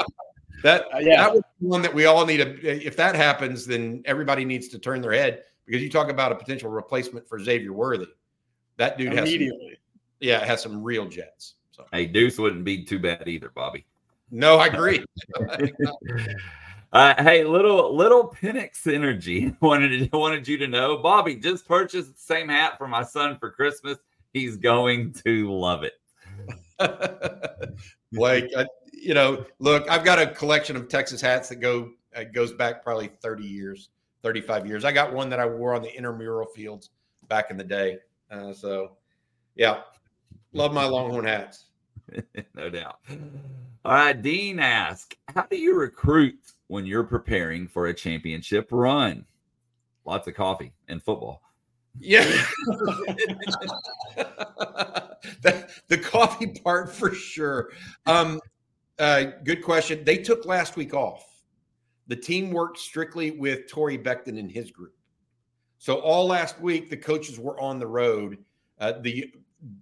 That 0.64 0.86
uh, 0.94 1.00
yeah. 1.00 1.18
that 1.18 1.34
was 1.34 1.44
one 1.60 1.82
that 1.82 1.94
we 1.94 2.06
all 2.06 2.26
need 2.26 2.38
to. 2.38 2.66
If 2.66 2.96
that 2.96 3.16
happens, 3.16 3.66
then 3.66 4.02
everybody 4.06 4.46
needs 4.46 4.70
to 4.70 4.80
turn 4.80 5.02
their 5.02 5.12
head 5.12 5.44
because 5.66 5.82
you 5.84 5.90
talk 5.90 6.10
about 6.10 6.32
a 6.32 6.36
potential 6.36 6.70
replacement 6.70 7.28
for 7.28 7.38
Xavier 7.38 7.74
Worthy. 7.74 8.08
That 8.78 8.98
dude 8.98 9.14
immediately. 9.14 9.68
Has 9.68 9.78
some, 9.78 10.18
yeah, 10.22 10.46
has 10.46 10.62
some 10.62 10.82
real 10.82 11.06
jets. 11.06 11.56
So. 11.72 11.86
Hey, 11.92 12.06
Deuce 12.06 12.38
wouldn't 12.38 12.64
be 12.64 12.84
too 12.84 12.98
bad 12.98 13.28
either, 13.28 13.52
Bobby. 13.54 13.86
No, 14.32 14.58
I 14.58 14.68
agree. 14.68 15.04
uh, 16.94 17.22
hey, 17.22 17.44
little 17.44 17.94
little 17.94 18.30
Penix 18.30 18.88
energy 18.92 19.54
wanted 19.60 20.10
to, 20.12 20.18
wanted 20.18 20.48
you 20.48 20.58
to 20.60 20.68
know, 20.68 20.98
Bobby 20.98 21.36
just 21.36 21.68
purchased 21.68 22.14
the 22.14 22.22
same 22.22 22.48
hat 22.48 22.78
for 22.78 22.88
my 22.88 23.04
son 23.04 23.38
for 23.38 23.52
Christmas. 23.52 23.98
He's 24.32 24.56
going 24.56 25.12
to 25.26 25.52
love 25.52 25.84
it. 25.84 25.94
Blake, 28.12 28.52
I, 28.58 28.66
you 28.91 29.14
know, 29.14 29.45
look, 29.60 29.90
I've 29.90 30.04
got 30.04 30.20
a 30.20 30.28
collection 30.28 30.76
of 30.76 30.88
Texas 30.88 31.22
hats 31.22 31.50
that 31.50 31.58
go 31.58 31.91
goes 32.34 32.54
back 32.54 32.84
probably 32.84 33.10
30 33.22 33.44
years, 33.44 33.90
35 34.22 34.68
years. 34.68 34.86
I 34.86 34.91
got 34.91 35.14
one 35.14 35.30
that 35.30 35.40
I 35.40 35.45
wore 35.45 35.74
on 35.74 35.82
the 35.82 35.95
intramural 35.95 36.48
fields 36.48 36.91
back 37.28 37.52
in 37.52 37.58
the 37.58 37.64
day. 37.64 37.98
Uh, 38.30 38.54
so, 38.54 38.98
yeah, 39.56 39.82
love 40.54 40.74
my 40.74 40.86
Longhorn 40.86 41.26
hats. 41.26 41.66
no 42.56 42.70
doubt. 42.70 43.00
All 43.86 43.94
right, 43.94 44.22
Dean 44.22 44.60
asks, 44.60 45.16
how 45.34 45.44
do 45.44 45.58
you 45.58 45.76
recruit 45.76 46.40
when 46.68 46.86
you're 46.86 47.04
preparing 47.04 47.68
for 47.68 47.88
a 47.88 47.94
championship 47.94 48.68
run? 48.72 49.26
Lots 50.06 50.28
of 50.28 50.36
coffee 50.36 50.74
and 50.88 51.02
football. 51.02 51.41
Yeah. 51.99 52.24
the, 55.41 55.68
the 55.88 55.98
coffee 55.98 56.48
part 56.64 56.91
for 56.91 57.14
sure. 57.14 57.72
Um, 58.06 58.40
uh, 58.99 59.26
good 59.44 59.64
question. 59.64 60.03
They 60.03 60.18
took 60.18 60.45
last 60.45 60.76
week 60.76 60.94
off. 60.94 61.26
The 62.07 62.15
team 62.15 62.52
worked 62.52 62.80
strictly 62.80 63.32
with 63.32 63.68
Torre 63.68 63.91
Becton 63.91 64.40
and 64.40 64.52
his 64.52 64.72
group. 64.72 64.95
So 65.78 65.99
all 65.99 66.28
last 66.28 66.60
week, 66.61 66.90
the 66.90 66.98
coaches 66.98 67.40
were 67.40 67.60
on 67.60 67.80
the 67.80 67.88
road. 67.88 68.38
Uh, 68.80 68.94
the 69.02 69.34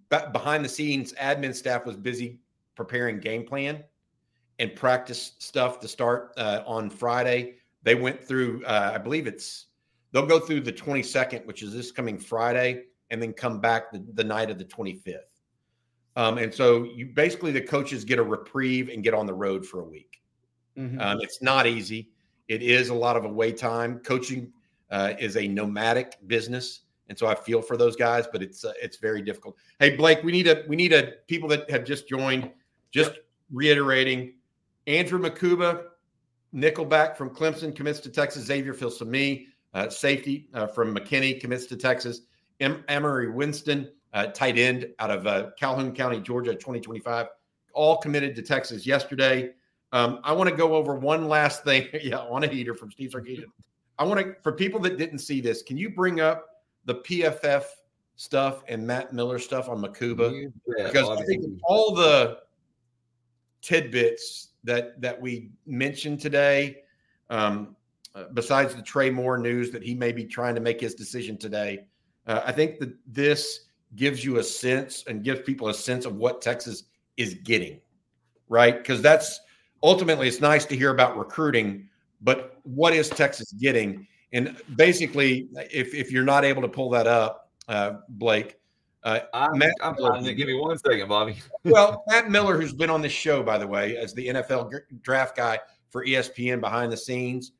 behind 0.10 0.64
the 0.64 0.70
scenes 0.70 1.14
admin 1.14 1.56
staff 1.56 1.86
was 1.86 1.96
busy 1.96 2.40
preparing 2.76 3.20
game 3.20 3.46
plan 3.46 3.84
and 4.60 4.76
practice 4.76 5.34
stuff 5.40 5.80
to 5.80 5.88
start 5.88 6.34
uh, 6.38 6.62
on 6.66 6.90
Friday. 6.90 7.56
They 7.84 7.96
went 7.96 8.24
through, 8.24 8.64
uh, 8.66 8.92
I 8.94 8.98
believe 9.00 9.28
it's 9.28 9.68
They'll 10.12 10.26
go 10.26 10.40
through 10.40 10.62
the 10.62 10.74
22nd, 10.74 11.46
which 11.46 11.64
is 11.64 11.74
this 11.74 11.92
coming 11.92 12.18
Friday, 12.18 12.84
and 13.10 13.22
then 13.22 13.34
come 13.34 13.60
back 13.60 13.92
the, 13.92 14.04
the 14.14 14.24
night 14.24 14.50
of 14.50 14.58
the 14.58 14.66
25th. 14.66 15.20
Um, 16.16 16.38
and 16.38 16.54
so 16.54 16.84
you 16.84 17.08
basically 17.08 17.52
the 17.52 17.62
coaches 17.62 18.04
get 18.04 18.20
a 18.20 18.24
reprieve 18.24 18.90
and 18.90 19.04
get 19.04 19.14
on 19.14 19.26
the 19.26 19.34
road 19.34 19.66
for 19.66 19.82
a 19.82 19.84
week. 19.84 20.22
Mm-hmm. 20.78 21.00
Um, 21.00 21.20
it's 21.22 21.42
not 21.42 21.68
easy. 21.68 22.10
It 22.48 22.62
is 22.62 22.90
a 22.90 22.94
lot 22.94 23.16
of 23.16 23.24
away 23.24 23.54
time. 23.54 24.00
Coaching 24.00 24.52
uh, 24.90 25.14
is 25.20 25.38
a 25.38 25.48
nomadic 25.48 26.18
business, 26.28 26.82
and 27.08 27.18
so 27.18 27.28
I 27.28 27.36
feel 27.36 27.62
for 27.62 27.78
those 27.78 27.96
guys, 27.96 28.26
but 28.32 28.44
it's 28.44 28.66
uh, 28.66 28.74
it's 28.82 28.98
very 28.98 29.22
difficult. 29.22 29.56
Hey 29.80 29.96
Blake, 29.96 30.22
we 30.24 30.34
need 30.34 30.48
a 30.48 30.64
we 30.68 30.76
need 30.76 30.92
a 30.92 31.14
people 31.28 31.48
that 31.50 31.70
have 31.70 31.86
just 31.86 32.10
joined. 32.10 32.52
Just 32.92 33.14
reiterating, 33.54 34.34
Andrew 34.86 35.18
Mukuba, 35.18 35.84
nickelback 36.54 37.16
from 37.16 37.30
Clemson 37.30 37.74
commits 37.74 38.02
to 38.02 38.10
Texas. 38.10 38.46
Xavier 38.46 38.74
Filsaime, 38.74 39.46
uh, 39.74 39.90
safety 39.90 40.50
uh, 40.54 40.68
from 40.68 40.96
McKinney 40.96 41.40
commits 41.40 41.66
to 41.68 41.76
Texas. 41.76 42.22
em- 42.60 42.84
Emery 42.88 43.30
Winston, 43.30 43.90
uh, 44.14 44.28
tight 44.28 44.58
end 44.58 44.88
out 45.00 45.12
of 45.12 45.28
uh, 45.28 45.52
Calhoun 45.58 45.94
County, 45.94 46.20
Georgia, 46.20 46.54
2025, 46.54 47.28
all 47.74 47.98
committed 47.98 48.36
to 48.36 48.42
Texas 48.42 48.86
yesterday. 48.86 49.52
Um, 49.94 50.20
I 50.24 50.34
want 50.34 50.50
to 50.50 50.56
go 50.56 50.74
over 50.74 50.96
one 50.96 51.28
last 51.28 51.64
thing. 51.64 51.88
yeah, 52.02 52.20
on 52.20 52.44
a 52.44 52.48
heater 52.48 52.74
from 52.74 52.92
Steve 52.92 53.12
Sarkisian. 53.12 53.46
I 54.00 54.04
want 54.04 54.20
to, 54.20 54.36
for 54.42 54.52
people 54.52 54.80
that 54.82 54.98
didn't 54.98 55.20
see 55.20 55.42
this, 55.42 55.62
can 55.62 55.78
you 55.78 55.90
bring 55.90 56.22
up 56.22 56.48
the 56.86 56.96
PFF 56.96 57.66
stuff 58.16 58.64
and 58.68 58.86
Matt 58.86 59.14
Miller 59.14 59.40
stuff 59.40 59.70
on 59.70 59.82
Mukuba? 59.82 60.52
Bet, 60.78 60.92
because 60.92 61.10
I 61.10 61.24
think 61.24 61.46
all 61.64 61.94
the 61.94 62.40
tidbits 63.62 64.50
that 64.64 65.00
that 65.02 65.20
we 65.20 65.52
mentioned 65.66 66.20
today, 66.20 66.84
um, 67.30 67.76
uh, 68.16 68.26
besides 68.34 68.76
the 68.76 68.82
Trey 68.82 69.10
Moore 69.10 69.38
news 69.38 69.72
that 69.72 69.84
he 69.84 69.94
may 69.94 70.12
be 70.12 70.26
trying 70.26 70.56
to 70.56 70.62
make 70.62 70.82
his 70.82 70.96
decision 70.96 71.38
today, 71.38 71.86
uh, 72.28 72.42
I 72.46 72.52
think 72.52 72.80
that 72.80 72.94
this 73.08 73.68
gives 73.96 74.24
you 74.24 74.40
a 74.40 74.44
sense 74.44 75.04
and 75.08 75.24
gives 75.24 75.42
people 75.42 75.70
a 75.70 75.74
sense 75.74 76.06
of 76.06 76.16
what 76.16 76.42
Texas 76.42 76.84
is 77.18 77.36
getting, 77.36 77.80
right? 78.50 78.78
Because 78.78 79.02
that's 79.02 79.40
ultimately 79.84 80.28
it's 80.28 80.42
nice 80.42 80.66
to 80.66 80.76
hear 80.76 80.92
about 80.92 81.18
recruiting, 81.18 81.88
but 82.22 82.60
what 82.64 82.94
is 82.94 83.10
Texas 83.10 83.52
getting? 83.54 84.08
And 84.34 84.58
basically, 84.76 85.50
if 85.72 85.94
if 85.94 86.12
you're 86.12 86.24
not 86.24 86.46
able 86.46 86.62
to 86.62 86.70
pull 86.70 86.90
that 86.92 87.08
up, 87.08 87.50
uh, 87.68 87.94
Blake. 88.10 88.58
Uh, 89.04 89.22
I'm, 89.34 89.58
Matt 89.58 89.74
I'm 89.82 89.96
Miller-. 89.96 90.34
Give 90.34 90.48
me 90.48 90.54
one 90.54 90.78
second, 90.78 91.08
Bobby. 91.08 91.38
well, 91.64 92.04
Matt 92.08 92.30
Miller, 92.30 92.60
who's 92.60 92.74
been 92.74 92.90
on 92.90 93.02
this 93.02 93.12
show, 93.12 93.42
by 93.42 93.58
the 93.58 93.68
way, 93.68 93.98
as 93.98 94.14
the 94.14 94.28
NFL 94.28 94.72
draft 95.02 95.36
guy 95.36 95.60
for 95.90 96.06
ESPN 96.06 96.62
behind 96.62 96.92
the 96.92 96.98
scenes, 96.98 97.54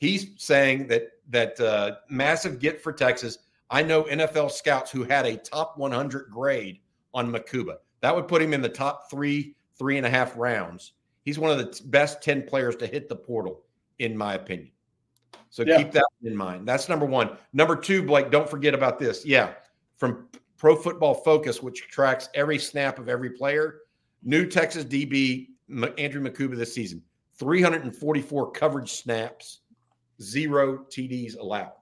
he's 0.00 0.30
saying 0.36 0.88
that 0.88 1.12
that 1.28 1.60
uh, 1.60 1.96
massive 2.08 2.58
get 2.58 2.82
for 2.82 2.92
Texas. 2.92 3.38
I 3.70 3.82
know 3.82 4.02
NFL 4.04 4.50
scouts 4.50 4.90
who 4.90 5.04
had 5.04 5.26
a 5.26 5.36
top 5.36 5.78
100 5.78 6.30
grade 6.30 6.80
on 7.14 7.30
Mukuba. 7.30 7.76
That 8.00 8.16
would 8.16 8.26
put 8.26 8.42
him 8.42 8.52
in 8.52 8.62
the 8.62 8.68
top 8.68 9.08
three, 9.08 9.54
three 9.78 9.96
and 9.96 10.06
a 10.06 10.10
half 10.10 10.36
rounds. 10.36 10.94
He's 11.24 11.38
one 11.38 11.52
of 11.52 11.58
the 11.58 11.82
best 11.86 12.20
10 12.22 12.42
players 12.42 12.74
to 12.76 12.86
hit 12.86 13.08
the 13.08 13.14
portal, 13.14 13.62
in 14.00 14.16
my 14.16 14.34
opinion. 14.34 14.72
So 15.50 15.62
Yeah. 15.64 15.76
keep 15.78 15.92
that 15.92 16.06
in 16.24 16.34
mind. 16.34 16.66
That's 16.66 16.88
number 16.88 17.06
one. 17.06 17.36
Number 17.52 17.76
two, 17.76 18.02
Blake, 18.02 18.30
don't 18.30 18.48
forget 18.48 18.74
about 18.74 18.98
this. 18.98 19.24
Yeah, 19.24 19.52
from 19.98 20.28
Pro 20.56 20.74
Football 20.74 21.14
Focus, 21.14 21.62
which 21.62 21.88
tracks 21.88 22.28
every 22.34 22.58
snap 22.58 22.98
of 22.98 23.08
every 23.08 23.30
player, 23.30 23.82
new 24.22 24.46
Texas 24.46 24.84
DB 24.84 25.48
Andrew 25.98 26.22
Makuba 26.22 26.56
this 26.56 26.74
season, 26.74 27.02
344 27.36 28.50
coverage 28.50 28.92
snaps, 28.92 29.59
zero 30.20 30.86
TDs 30.90 31.38
allowed. 31.38 31.72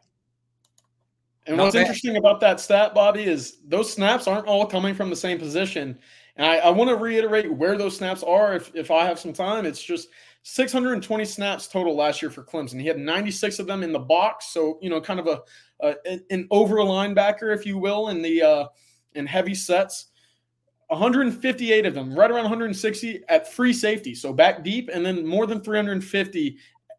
And 1.47 1.56
Not 1.56 1.65
what's 1.65 1.74
bad. 1.74 1.81
interesting 1.81 2.16
about 2.16 2.40
that 2.40 2.60
stat, 2.60 2.94
Bobby, 2.94 3.24
is 3.24 3.59
those 3.66 3.90
snaps 3.93 4.27
aren't 4.27 4.47
all 4.47 4.66
coming 4.66 4.94
from 4.94 5.09
the 5.09 5.16
same 5.16 5.39
position. 5.39 5.98
And 6.36 6.47
I, 6.47 6.59
I 6.59 6.70
want 6.70 6.90
to 6.90 6.97
reiterate 6.97 7.51
where 7.51 7.78
those 7.78 7.97
snaps 7.97 8.23
are 8.23 8.55
if, 8.55 8.70
if 8.74 8.90
I 8.90 9.06
have 9.06 9.19
some 9.19 9.32
time. 9.32 9.65
It's 9.65 9.82
just 9.82 10.09
620 10.43 11.24
snaps 11.24 11.66
total 11.66 11.97
last 11.97 12.20
year 12.20 12.31
for 12.31 12.43
Clemson. 12.43 12.81
He 12.81 12.86
had 12.86 12.98
96 12.98 13.59
of 13.59 13.66
them 13.66 13.82
in 13.82 13.93
the 13.93 13.98
box. 13.98 14.48
So, 14.48 14.78
you 14.82 14.90
know, 14.90 15.01
kind 15.01 15.20
of 15.20 15.27
a, 15.27 15.40
a 15.81 16.20
an 16.31 16.47
over 16.51 16.77
linebacker, 16.77 17.55
if 17.55 17.65
you 17.65 17.78
will, 17.78 18.09
in 18.09 18.23
the 18.23 18.43
uh, 18.43 18.66
in 19.15 19.27
heavy 19.27 19.55
sets. 19.55 20.06
158 20.89 21.85
of 21.85 21.93
them, 21.93 22.15
right 22.15 22.31
around 22.31 22.44
160 22.44 23.23
at 23.28 23.52
free 23.52 23.74
safety. 23.74 24.15
So 24.15 24.32
back 24.32 24.65
deep, 24.65 24.89
and 24.90 25.05
then 25.05 25.27
more 25.27 25.47
than 25.47 25.60
350 25.60 26.56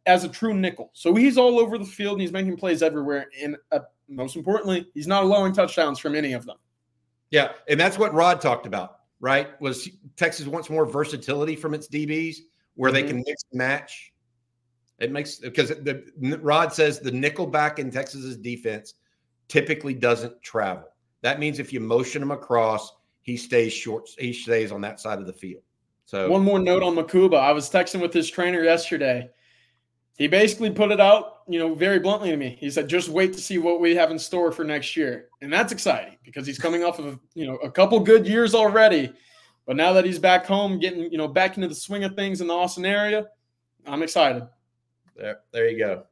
as 0.10 0.24
a 0.24 0.28
true 0.28 0.56
nickel. 0.56 0.90
So 0.94 1.14
he's 1.14 1.38
all 1.38 1.60
over 1.60 1.78
the 1.78 1.86
field 1.86 2.14
and 2.14 2.22
he's 2.22 2.32
making 2.32 2.58
plays 2.58 2.82
everywhere. 2.82 3.28
And 3.42 3.56
uh, 3.72 3.80
most 4.08 4.36
importantly, 4.36 4.88
he's 4.96 5.06
not 5.06 5.24
allowing 5.24 5.54
touchdowns 5.54 6.00
from 6.00 6.16
any 6.16 6.34
of 6.34 6.46
them. 6.48 6.58
Yeah, 7.30 7.52
and 7.68 7.80
that's 7.80 8.00
what 8.00 8.12
Rod 8.16 8.42
talked 8.42 8.66
about, 8.66 9.02
right? 9.20 9.50
Was 9.62 9.88
Texas 10.18 10.48
wants 10.48 10.68
more 10.68 10.88
versatility 10.88 11.56
from 11.56 11.76
its 11.76 11.88
DBs 11.88 12.38
where 12.74 12.92
they 12.92 13.04
Mhm. 13.04 13.08
can 13.08 13.18
mix 13.18 13.44
and 13.52 13.58
match. 13.60 14.12
It 14.98 15.12
makes 15.12 15.36
because 15.36 15.70
the 15.70 16.04
Rod 16.42 16.74
says 16.74 17.00
the 17.00 17.12
nickel 17.12 17.46
back 17.46 17.78
in 17.78 17.92
Texas's 17.92 18.36
defense 18.36 18.96
typically 19.48 19.94
doesn't 19.94 20.42
travel. 20.42 20.90
That 21.22 21.40
means 21.40 21.60
if 21.60 21.72
you 21.72 21.80
motion 21.80 22.24
him 22.24 22.32
across, 22.32 22.92
he 23.22 23.38
stays 23.38 23.74
short. 23.74 24.10
He 24.18 24.34
stays 24.34 24.72
on 24.72 24.82
that 24.82 25.00
side 25.00 25.20
of 25.20 25.28
the 25.28 25.34
field. 25.34 25.62
So 26.06 26.32
One 26.32 26.44
more 26.44 26.58
note 26.58 26.82
on 26.82 26.96
Mukuba. 26.96 27.38
I 27.38 27.52
was 27.52 27.70
texting 27.70 28.02
with 28.02 28.12
his 28.12 28.28
trainer 28.28 28.64
yesterday. 28.64 29.30
He 30.20 30.28
basically 30.28 30.70
put 30.70 30.92
it 30.92 31.00
out, 31.00 31.44
you 31.48 31.60
know, 31.60 31.74
very 31.74 31.98
bluntly 31.98 32.30
to 32.30 32.36
me. 32.36 32.58
He 32.60 32.70
said, 32.70 32.90
"Just 32.90 33.08
wait 33.08 33.32
to 33.34 33.40
see 33.40 33.58
what 33.58 33.80
we 33.80 33.96
have 33.96 34.12
in 34.12 34.20
store 34.20 34.52
for 34.52 34.66
next 34.66 34.98
year," 34.98 35.30
and 35.42 35.52
that's 35.52 35.72
exciting 35.72 36.18
because 36.26 36.46
he's 36.46 36.60
coming 36.60 36.84
off 36.84 37.00
of 37.00 37.18
you 37.36 37.48
know 37.48 37.56
a 37.58 37.72
couple 37.72 37.98
good 38.02 38.28
years 38.28 38.54
already. 38.54 39.14
But 39.66 39.78
now 39.78 39.94
that 39.94 40.04
he's 40.04 40.20
back 40.20 40.46
home, 40.46 40.78
getting 40.78 41.10
you 41.10 41.18
know 41.18 41.30
back 41.30 41.56
into 41.56 41.70
the 41.70 41.76
swing 41.76 42.04
of 42.04 42.16
things 42.16 42.42
in 42.42 42.48
the 42.48 42.54
Austin 42.54 42.86
area, 42.86 43.28
I'm 43.88 44.04
excited. 44.04 44.46
there, 45.16 45.40
there 45.54 45.70
you 45.70 45.80
go. 45.80 46.04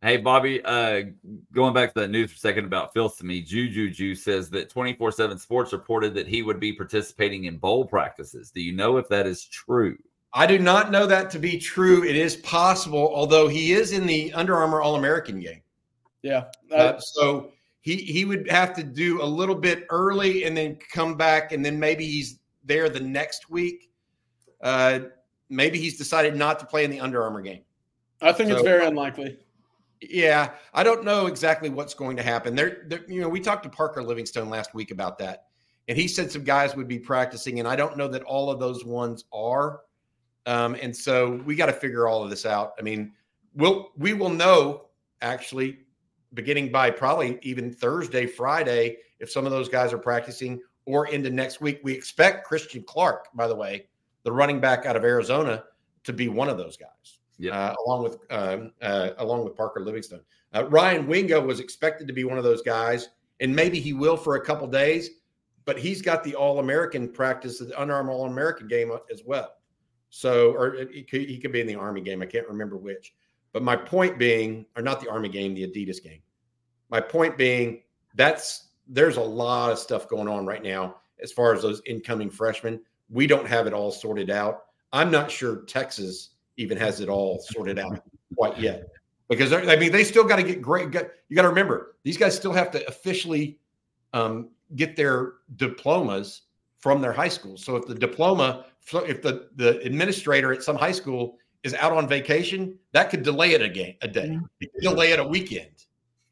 Hey, 0.00 0.16
Bobby, 0.16 0.64
uh, 0.64 1.02
going 1.52 1.74
back 1.74 1.94
to 1.94 2.00
that 2.00 2.08
news 2.08 2.30
for 2.30 2.36
a 2.36 2.38
second 2.38 2.66
about 2.66 2.94
Filsaime, 2.94 3.44
Juju 3.44 3.90
Ju 3.90 4.14
says 4.14 4.48
that 4.50 4.70
24 4.70 5.10
7 5.10 5.38
Sports 5.38 5.72
reported 5.72 6.14
that 6.14 6.28
he 6.28 6.42
would 6.42 6.60
be 6.60 6.72
participating 6.72 7.44
in 7.44 7.58
bowl 7.58 7.84
practices. 7.84 8.52
Do 8.52 8.60
you 8.60 8.72
know 8.72 8.96
if 8.96 9.08
that 9.08 9.26
is 9.26 9.44
true? 9.46 9.98
I 10.34 10.46
do 10.46 10.58
not 10.58 10.90
know 10.90 11.06
that 11.06 11.30
to 11.30 11.38
be 11.38 11.58
true. 11.58 12.04
It 12.04 12.16
is 12.16 12.36
possible, 12.36 13.12
although 13.14 13.48
he 13.48 13.72
is 13.72 13.92
in 13.92 14.06
the 14.06 14.32
Under 14.32 14.56
Armour 14.56 14.80
All 14.80 14.96
American 14.96 15.40
game. 15.40 15.62
Yeah, 16.22 16.44
Uh, 16.70 16.74
uh, 16.74 17.00
so 17.00 17.52
he 17.80 17.96
he 17.96 18.24
would 18.24 18.48
have 18.48 18.74
to 18.76 18.82
do 18.82 19.22
a 19.22 19.24
little 19.24 19.56
bit 19.56 19.86
early 19.90 20.44
and 20.44 20.56
then 20.56 20.78
come 20.92 21.16
back, 21.16 21.52
and 21.52 21.64
then 21.64 21.78
maybe 21.78 22.06
he's 22.06 22.38
there 22.64 22.88
the 22.88 23.00
next 23.00 23.50
week. 23.50 23.90
Uh, 24.62 25.00
maybe 25.48 25.78
he's 25.78 25.98
decided 25.98 26.36
not 26.36 26.58
to 26.60 26.66
play 26.66 26.84
in 26.84 26.90
the 26.90 27.00
Under 27.00 27.22
Armour 27.22 27.42
game. 27.42 27.62
I 28.20 28.32
think 28.32 28.50
it's 28.50 28.62
very 28.62 28.86
unlikely. 28.86 29.38
Yeah, 30.00 30.52
I 30.72 30.82
don't 30.82 31.04
know 31.04 31.26
exactly 31.26 31.68
what's 31.68 31.94
going 31.94 32.16
to 32.16 32.22
happen. 32.22 32.54
There, 32.54 32.84
there, 32.86 33.04
you 33.06 33.20
know, 33.20 33.28
we 33.28 33.40
talked 33.40 33.64
to 33.64 33.68
Parker 33.68 34.02
Livingstone 34.02 34.48
last 34.48 34.74
week 34.74 34.90
about 34.90 35.18
that, 35.18 35.46
and 35.88 35.98
he 35.98 36.08
said 36.08 36.30
some 36.30 36.44
guys 36.44 36.74
would 36.76 36.88
be 36.88 36.98
practicing, 36.98 37.58
and 37.58 37.68
I 37.68 37.76
don't 37.76 37.96
know 37.96 38.08
that 38.08 38.22
all 38.22 38.50
of 38.50 38.58
those 38.58 38.84
ones 38.84 39.24
are. 39.32 39.80
Um, 40.46 40.76
and 40.80 40.94
so 40.94 41.42
we 41.46 41.54
got 41.54 41.66
to 41.66 41.72
figure 41.72 42.08
all 42.08 42.22
of 42.22 42.30
this 42.30 42.46
out. 42.46 42.72
I 42.78 42.82
mean, 42.82 43.12
we'll 43.54 43.90
we 43.96 44.12
will 44.12 44.30
know 44.30 44.86
actually 45.20 45.78
beginning 46.34 46.72
by 46.72 46.90
probably 46.90 47.38
even 47.42 47.72
Thursday, 47.72 48.26
Friday, 48.26 48.96
if 49.20 49.30
some 49.30 49.46
of 49.46 49.52
those 49.52 49.68
guys 49.68 49.92
are 49.92 49.98
practicing 49.98 50.60
or 50.86 51.06
into 51.08 51.30
next 51.30 51.60
week. 51.60 51.80
We 51.84 51.92
expect 51.92 52.46
Christian 52.46 52.82
Clark, 52.82 53.28
by 53.34 53.46
the 53.46 53.54
way, 53.54 53.86
the 54.24 54.32
running 54.32 54.60
back 54.60 54.86
out 54.86 54.96
of 54.96 55.04
Arizona, 55.04 55.64
to 56.04 56.12
be 56.12 56.28
one 56.28 56.48
of 56.48 56.58
those 56.58 56.76
guys 56.76 57.20
Yep. 57.38 57.54
uh, 57.54 57.74
along 57.86 58.02
with 58.02 58.18
um, 58.30 58.72
uh, 58.82 59.10
along 59.18 59.44
with 59.44 59.56
Parker 59.56 59.80
Livingstone. 59.80 60.20
Uh, 60.54 60.66
Ryan 60.68 61.06
Wingo 61.06 61.40
was 61.40 61.60
expected 61.60 62.06
to 62.06 62.12
be 62.12 62.24
one 62.24 62.38
of 62.38 62.44
those 62.44 62.62
guys, 62.62 63.08
and 63.40 63.54
maybe 63.54 63.80
he 63.80 63.92
will 63.92 64.16
for 64.16 64.36
a 64.36 64.44
couple 64.44 64.66
days, 64.66 65.10
but 65.64 65.78
he's 65.78 66.02
got 66.02 66.22
the 66.22 66.34
All 66.34 66.58
American 66.58 67.08
practice, 67.08 67.58
the 67.58 67.76
Armour 67.76 68.12
All 68.12 68.26
American 68.26 68.68
game 68.68 68.92
as 69.10 69.22
well. 69.24 69.54
So, 70.14 70.52
or 70.52 70.76
he 70.92 71.02
could, 71.04 71.22
he 71.22 71.38
could 71.38 71.52
be 71.52 71.62
in 71.62 71.66
the 71.66 71.74
Army 71.74 72.02
game. 72.02 72.20
I 72.20 72.26
can't 72.26 72.46
remember 72.46 72.76
which. 72.76 73.14
But 73.54 73.62
my 73.62 73.74
point 73.74 74.18
being, 74.18 74.66
or 74.76 74.82
not 74.82 75.00
the 75.00 75.10
Army 75.10 75.30
game, 75.30 75.54
the 75.54 75.66
Adidas 75.66 76.02
game. 76.02 76.20
My 76.90 77.00
point 77.00 77.38
being, 77.38 77.80
that's 78.14 78.68
there's 78.86 79.16
a 79.16 79.22
lot 79.22 79.72
of 79.72 79.78
stuff 79.78 80.08
going 80.08 80.28
on 80.28 80.44
right 80.44 80.62
now 80.62 80.96
as 81.22 81.32
far 81.32 81.54
as 81.54 81.62
those 81.62 81.80
incoming 81.86 82.28
freshmen. 82.28 82.78
We 83.08 83.26
don't 83.26 83.48
have 83.48 83.66
it 83.66 83.72
all 83.72 83.90
sorted 83.90 84.28
out. 84.28 84.64
I'm 84.92 85.10
not 85.10 85.30
sure 85.30 85.62
Texas 85.62 86.30
even 86.58 86.76
has 86.76 87.00
it 87.00 87.08
all 87.08 87.40
sorted 87.40 87.78
out 87.78 88.02
quite 88.36 88.58
yet 88.58 88.90
because 89.30 89.50
I 89.54 89.76
mean 89.76 89.92
they 89.92 90.04
still 90.04 90.24
got 90.24 90.36
to 90.36 90.42
get 90.42 90.60
great. 90.60 90.92
You 90.92 91.36
got 91.36 91.42
to 91.42 91.48
remember 91.48 91.96
these 92.02 92.18
guys 92.18 92.36
still 92.36 92.52
have 92.52 92.70
to 92.72 92.86
officially 92.86 93.58
um, 94.12 94.50
get 94.76 94.94
their 94.94 95.34
diplomas 95.56 96.42
from 96.80 97.00
their 97.00 97.12
high 97.12 97.28
school. 97.28 97.56
So 97.56 97.76
if 97.76 97.86
the 97.86 97.94
diploma, 97.94 98.66
if 98.92 99.22
the 99.22 99.48
the 99.56 99.80
administrator 99.80 100.52
at 100.52 100.62
some 100.62 100.76
high 100.76 100.92
school 100.92 101.38
is 101.62 101.74
out 101.74 101.92
on 101.92 102.08
vacation, 102.08 102.78
that 102.92 103.10
could 103.10 103.22
delay 103.22 103.52
it 103.52 103.62
a 103.62 103.68
game 103.68 103.94
a 104.02 104.08
day, 104.08 104.38
it 104.60 104.72
could 104.72 104.82
delay 104.82 105.12
it 105.12 105.20
a 105.20 105.24
weekend, 105.24 105.86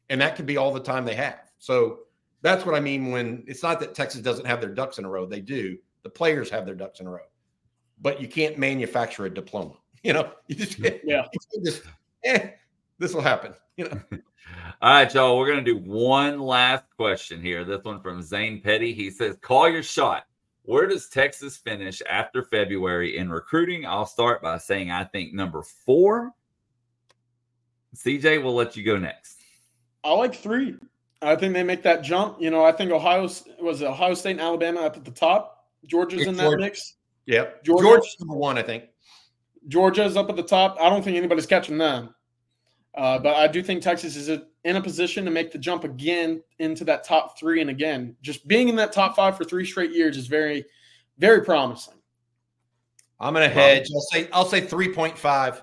and 0.09 0.19
that 0.21 0.35
could 0.35 0.45
be 0.45 0.57
all 0.57 0.73
the 0.73 0.79
time 0.79 1.05
they 1.05 1.15
have. 1.15 1.51
So 1.57 1.99
that's 2.41 2.65
what 2.65 2.75
I 2.75 2.79
mean 2.79 3.11
when 3.11 3.43
it's 3.47 3.63
not 3.63 3.79
that 3.79 3.95
Texas 3.95 4.21
doesn't 4.21 4.45
have 4.45 4.59
their 4.61 4.73
ducks 4.73 4.97
in 4.97 5.05
a 5.05 5.09
row. 5.09 5.25
They 5.25 5.41
do. 5.41 5.77
The 6.03 6.09
players 6.09 6.49
have 6.49 6.65
their 6.65 6.75
ducks 6.75 6.99
in 6.99 7.07
a 7.07 7.11
row, 7.11 7.19
but 8.01 8.21
you 8.21 8.27
can't 8.27 8.57
manufacture 8.57 9.25
a 9.25 9.33
diploma. 9.33 9.73
You 10.03 10.13
know, 10.13 10.31
you 10.47 10.55
just 10.55 10.79
Yeah. 10.79 10.87
you 11.03 11.39
can't 11.53 11.63
just 11.63 11.83
eh, 12.23 12.49
this 12.97 13.13
will 13.13 13.21
happen. 13.21 13.53
You 13.77 13.85
know. 13.85 14.01
All 14.81 14.93
right, 14.93 15.13
y'all. 15.13 15.37
We're 15.37 15.47
gonna 15.47 15.63
do 15.63 15.77
one 15.77 16.39
last 16.39 16.83
question 16.97 17.41
here. 17.41 17.63
This 17.63 17.83
one 17.83 18.01
from 18.01 18.21
Zane 18.21 18.61
Petty. 18.61 18.93
He 18.93 19.09
says, 19.09 19.37
"Call 19.41 19.69
your 19.69 19.81
shot. 19.81 20.25
Where 20.63 20.85
does 20.87 21.09
Texas 21.09 21.57
finish 21.57 22.01
after 22.09 22.43
February 22.43 23.17
in 23.17 23.29
recruiting?" 23.29 23.85
I'll 23.85 24.05
start 24.05 24.41
by 24.41 24.57
saying 24.57 24.91
I 24.91 25.03
think 25.03 25.33
number 25.33 25.61
four. 25.63 26.31
CJ, 27.95 28.43
we'll 28.43 28.55
let 28.55 28.75
you 28.77 28.83
go 28.83 28.97
next. 28.97 29.37
I 30.03 30.13
like 30.13 30.33
three. 30.35 30.75
I 31.21 31.35
think 31.35 31.53
they 31.53 31.63
make 31.63 31.83
that 31.83 32.01
jump. 32.03 32.41
You 32.41 32.49
know, 32.49 32.63
I 32.63 32.71
think 32.71 32.91
Ohio 32.91 33.23
was 33.59 33.83
Ohio 33.83 34.13
State 34.13 34.31
and 34.31 34.41
Alabama 34.41 34.81
up 34.81 34.97
at 34.97 35.05
the 35.05 35.11
top. 35.11 35.67
Georgia's 35.85 36.21
It's 36.21 36.29
in 36.29 36.35
that 36.37 36.43
Georgia. 36.43 36.57
mix. 36.63 36.95
Yep. 37.25 37.63
Georgia- 37.63 37.83
Georgia's 37.83 38.15
number 38.19 38.35
one, 38.35 38.57
I 38.57 38.63
think. 38.63 38.85
Georgia's 39.67 40.17
up 40.17 40.29
at 40.29 40.35
the 40.35 40.43
top. 40.43 40.77
I 40.79 40.89
don't 40.89 41.03
think 41.03 41.17
anybody's 41.17 41.45
catching 41.45 41.77
them. 41.77 42.15
Uh, 42.95 43.19
but 43.19 43.35
I 43.35 43.47
do 43.47 43.61
think 43.61 43.81
Texas 43.83 44.15
is 44.15 44.39
in 44.63 44.75
a 44.75 44.81
position 44.81 45.25
to 45.25 45.31
make 45.31 45.51
the 45.51 45.57
jump 45.57 45.83
again 45.83 46.41
into 46.59 46.83
that 46.85 47.03
top 47.03 47.37
three. 47.37 47.61
And 47.61 47.69
again, 47.69 48.15
just 48.21 48.47
being 48.47 48.69
in 48.69 48.75
that 48.75 48.91
top 48.91 49.15
five 49.15 49.37
for 49.37 49.43
three 49.43 49.65
straight 49.65 49.91
years 49.91 50.17
is 50.17 50.27
very, 50.27 50.65
very 51.17 51.43
promising. 51.43 51.95
I'm 53.19 53.33
gonna 53.33 53.49
hedge. 53.49 53.87
I'll 53.93 54.01
say 54.01 54.27
I'll 54.33 54.45
say 54.45 54.61
three 54.61 54.91
point 54.91 55.15
five. 55.15 55.61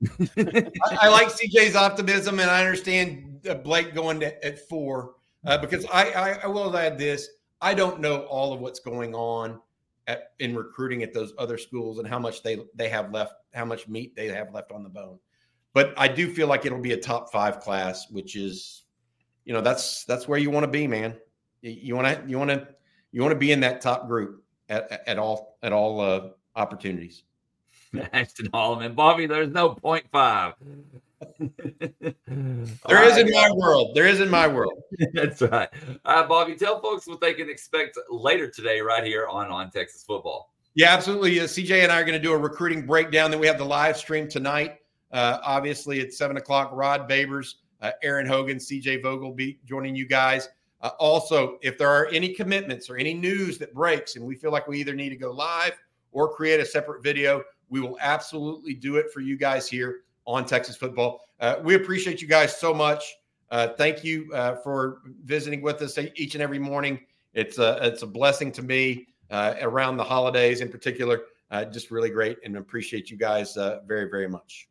I, 0.36 0.70
I 1.02 1.08
like 1.08 1.28
CJ's 1.28 1.74
optimism, 1.74 2.38
and 2.38 2.48
I 2.48 2.60
understand 2.60 3.40
uh, 3.48 3.54
Blake 3.54 3.94
going 3.94 4.20
to, 4.20 4.44
at 4.46 4.68
four 4.68 5.14
uh, 5.44 5.58
because 5.58 5.84
I, 5.92 6.10
I 6.12 6.30
I 6.44 6.46
will 6.46 6.76
add 6.76 6.98
this. 6.98 7.28
I 7.60 7.74
don't 7.74 8.00
know 8.00 8.20
all 8.22 8.52
of 8.52 8.60
what's 8.60 8.78
going 8.78 9.14
on 9.14 9.60
at, 10.06 10.32
in 10.38 10.54
recruiting 10.54 11.02
at 11.02 11.12
those 11.12 11.34
other 11.36 11.58
schools 11.58 11.98
and 11.98 12.06
how 12.06 12.20
much 12.20 12.44
they 12.44 12.58
they 12.76 12.88
have 12.88 13.12
left, 13.12 13.34
how 13.54 13.64
much 13.64 13.88
meat 13.88 14.14
they 14.14 14.28
have 14.28 14.54
left 14.54 14.70
on 14.70 14.84
the 14.84 14.88
bone. 14.88 15.18
But 15.72 15.94
I 15.96 16.08
do 16.08 16.32
feel 16.32 16.48
like 16.48 16.66
it'll 16.66 16.80
be 16.80 16.92
a 16.92 16.96
top 16.96 17.30
five 17.30 17.60
class, 17.60 18.10
which 18.10 18.36
is, 18.36 18.84
you 19.44 19.52
know, 19.52 19.60
that's 19.60 20.04
that's 20.04 20.26
where 20.26 20.38
you 20.38 20.50
want 20.50 20.64
to 20.64 20.70
be, 20.70 20.86
man. 20.86 21.16
You 21.62 21.94
want 21.94 22.08
to 22.08 22.28
you 22.28 22.38
want 22.38 22.50
to 22.50 22.68
you 23.12 23.22
want 23.22 23.32
to 23.32 23.38
be 23.38 23.52
in 23.52 23.60
that 23.60 23.80
top 23.80 24.06
group 24.06 24.42
at, 24.68 25.02
at 25.06 25.18
all 25.18 25.58
at 25.62 25.72
all 25.72 26.00
uh, 26.00 26.28
opportunities. 26.56 27.22
Ashton 28.12 28.48
Holloman. 28.50 28.94
Bobby, 28.94 29.26
there's 29.26 29.50
no 29.50 29.70
point 29.70 30.06
five. 30.12 30.54
There 32.26 33.04
is 33.04 33.18
in 33.18 33.30
my 33.30 33.50
world. 33.54 33.94
There 33.94 34.06
is 34.06 34.20
in 34.20 34.30
my 34.30 34.48
world. 34.48 34.72
That's 35.12 35.42
right. 35.42 35.68
All 36.04 36.20
right, 36.20 36.28
Bobby, 36.28 36.54
tell 36.54 36.80
folks 36.80 37.06
what 37.06 37.20
they 37.20 37.34
can 37.34 37.50
expect 37.50 37.98
later 38.08 38.48
today, 38.48 38.80
right 38.80 39.04
here 39.04 39.26
on 39.26 39.48
On 39.48 39.70
Texas 39.70 40.02
Football. 40.02 40.52
Yeah, 40.74 40.94
absolutely. 40.94 41.40
Uh, 41.40 41.44
CJ 41.44 41.82
and 41.82 41.92
I 41.92 42.00
are 42.00 42.04
going 42.04 42.14
to 42.14 42.22
do 42.22 42.32
a 42.32 42.38
recruiting 42.38 42.86
breakdown. 42.86 43.30
Then 43.30 43.40
we 43.40 43.46
have 43.48 43.58
the 43.58 43.64
live 43.64 43.96
stream 43.96 44.28
tonight. 44.28 44.79
Uh, 45.12 45.38
obviously, 45.44 46.00
at 46.00 46.12
seven 46.12 46.36
o'clock, 46.36 46.70
Rod 46.72 47.08
Babers, 47.08 47.54
uh, 47.82 47.92
Aaron 48.02 48.26
Hogan, 48.26 48.58
CJ 48.58 49.02
Vogel 49.02 49.32
be 49.32 49.58
joining 49.64 49.96
you 49.96 50.06
guys. 50.06 50.48
Uh, 50.82 50.90
also, 50.98 51.58
if 51.62 51.76
there 51.76 51.88
are 51.88 52.06
any 52.06 52.32
commitments 52.32 52.88
or 52.88 52.96
any 52.96 53.12
news 53.12 53.58
that 53.58 53.74
breaks, 53.74 54.16
and 54.16 54.24
we 54.24 54.34
feel 54.34 54.50
like 54.50 54.66
we 54.66 54.78
either 54.78 54.94
need 54.94 55.10
to 55.10 55.16
go 55.16 55.30
live 55.30 55.78
or 56.12 56.32
create 56.32 56.60
a 56.60 56.64
separate 56.64 57.02
video, 57.02 57.42
we 57.68 57.80
will 57.80 57.98
absolutely 58.00 58.74
do 58.74 58.96
it 58.96 59.12
for 59.12 59.20
you 59.20 59.36
guys 59.36 59.68
here 59.68 60.00
on 60.26 60.44
Texas 60.44 60.76
Football. 60.76 61.20
Uh, 61.38 61.56
we 61.62 61.74
appreciate 61.74 62.22
you 62.22 62.28
guys 62.28 62.56
so 62.56 62.72
much. 62.72 63.16
Uh, 63.50 63.68
thank 63.68 64.04
you 64.04 64.30
uh, 64.32 64.56
for 64.56 64.98
visiting 65.24 65.60
with 65.60 65.82
us 65.82 65.98
each 66.14 66.34
and 66.34 66.42
every 66.42 66.58
morning. 66.58 67.00
It's 67.34 67.58
a 67.58 67.78
it's 67.82 68.02
a 68.02 68.06
blessing 68.06 68.50
to 68.52 68.62
me 68.62 69.06
around 69.30 69.96
the 69.96 70.04
holidays 70.04 70.60
in 70.60 70.68
particular. 70.68 71.22
Just 71.72 71.90
really 71.90 72.10
great 72.10 72.38
and 72.44 72.56
appreciate 72.56 73.10
you 73.10 73.16
guys 73.16 73.54
very 73.86 74.08
very 74.08 74.28
much. 74.28 74.69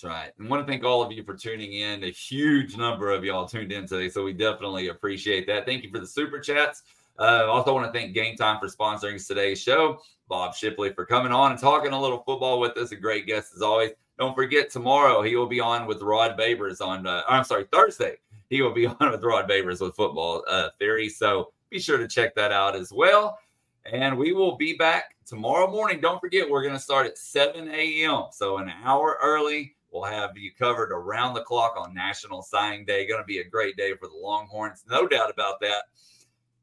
That's 0.00 0.14
right. 0.14 0.32
And 0.38 0.48
want 0.48 0.64
to 0.64 0.70
thank 0.70 0.84
all 0.84 1.02
of 1.02 1.10
you 1.10 1.24
for 1.24 1.34
tuning 1.34 1.72
in. 1.72 2.04
A 2.04 2.10
huge 2.12 2.76
number 2.76 3.10
of 3.10 3.24
y'all 3.24 3.48
tuned 3.48 3.72
in 3.72 3.84
today, 3.84 4.08
so 4.08 4.22
we 4.22 4.32
definitely 4.32 4.90
appreciate 4.90 5.44
that. 5.48 5.66
Thank 5.66 5.82
you 5.82 5.90
for 5.90 5.98
the 5.98 6.06
super 6.06 6.38
chats. 6.38 6.84
Uh, 7.18 7.46
also, 7.48 7.74
want 7.74 7.92
to 7.92 7.98
thank 7.98 8.14
Game 8.14 8.36
Time 8.36 8.60
for 8.60 8.68
sponsoring 8.68 9.26
today's 9.26 9.60
show. 9.60 9.98
Bob 10.28 10.54
Shipley 10.54 10.92
for 10.92 11.04
coming 11.04 11.32
on 11.32 11.50
and 11.50 11.60
talking 11.60 11.90
a 11.90 12.00
little 12.00 12.18
football 12.18 12.60
with 12.60 12.76
us. 12.76 12.92
A 12.92 12.96
great 12.96 13.26
guest 13.26 13.54
as 13.56 13.60
always. 13.60 13.90
Don't 14.20 14.36
forget 14.36 14.70
tomorrow 14.70 15.20
he 15.22 15.34
will 15.34 15.48
be 15.48 15.58
on 15.58 15.84
with 15.84 16.00
Rod 16.00 16.38
Babers 16.38 16.80
on. 16.80 17.04
Uh, 17.04 17.22
I'm 17.28 17.42
sorry, 17.42 17.66
Thursday 17.72 18.18
he 18.50 18.62
will 18.62 18.72
be 18.72 18.86
on 19.00 19.10
with 19.10 19.24
Rod 19.24 19.50
Babers 19.50 19.80
with 19.80 19.96
Football 19.96 20.44
uh, 20.46 20.68
Theory. 20.78 21.08
So 21.08 21.50
be 21.70 21.80
sure 21.80 21.98
to 21.98 22.06
check 22.06 22.36
that 22.36 22.52
out 22.52 22.76
as 22.76 22.92
well. 22.92 23.36
And 23.84 24.16
we 24.16 24.32
will 24.32 24.56
be 24.56 24.74
back 24.74 25.16
tomorrow 25.26 25.68
morning. 25.68 26.00
Don't 26.00 26.20
forget 26.20 26.48
we're 26.48 26.62
going 26.62 26.74
to 26.74 26.80
start 26.80 27.06
at 27.06 27.18
7 27.18 27.68
a.m. 27.68 28.26
So 28.30 28.58
an 28.58 28.70
hour 28.84 29.18
early. 29.20 29.74
We'll 29.90 30.04
have 30.04 30.36
you 30.36 30.50
covered 30.52 30.92
around 30.92 31.34
the 31.34 31.42
clock 31.42 31.74
on 31.78 31.94
National 31.94 32.42
Signing 32.42 32.84
Day. 32.84 33.06
Going 33.06 33.22
to 33.22 33.26
be 33.26 33.38
a 33.38 33.44
great 33.44 33.76
day 33.76 33.94
for 33.94 34.08
the 34.08 34.16
Longhorns, 34.16 34.84
no 34.88 35.06
doubt 35.06 35.30
about 35.30 35.60
that. 35.60 35.84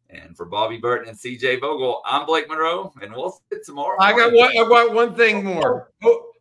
And 0.10 0.38
for 0.38 0.45
Bobby 0.45 0.77
Burton 0.77 1.10
and 1.10 1.18
CJ 1.18 1.61
Vogel, 1.61 2.02
I'm 2.06 2.27
Blake 2.27 2.47
Monroe, 2.47 2.93
and 3.02 3.11
we'll 3.11 3.31
see 3.31 3.39
you 3.53 3.61
tomorrow. 3.65 3.97
I 3.99 4.15
got 4.15 4.31
one. 4.31 4.52
I 4.52 4.69
got 4.69 4.93
one 4.93 5.15
thing 5.15 5.43
more. 5.43 5.91
Oh, 6.03 6.10
oh 6.10 6.31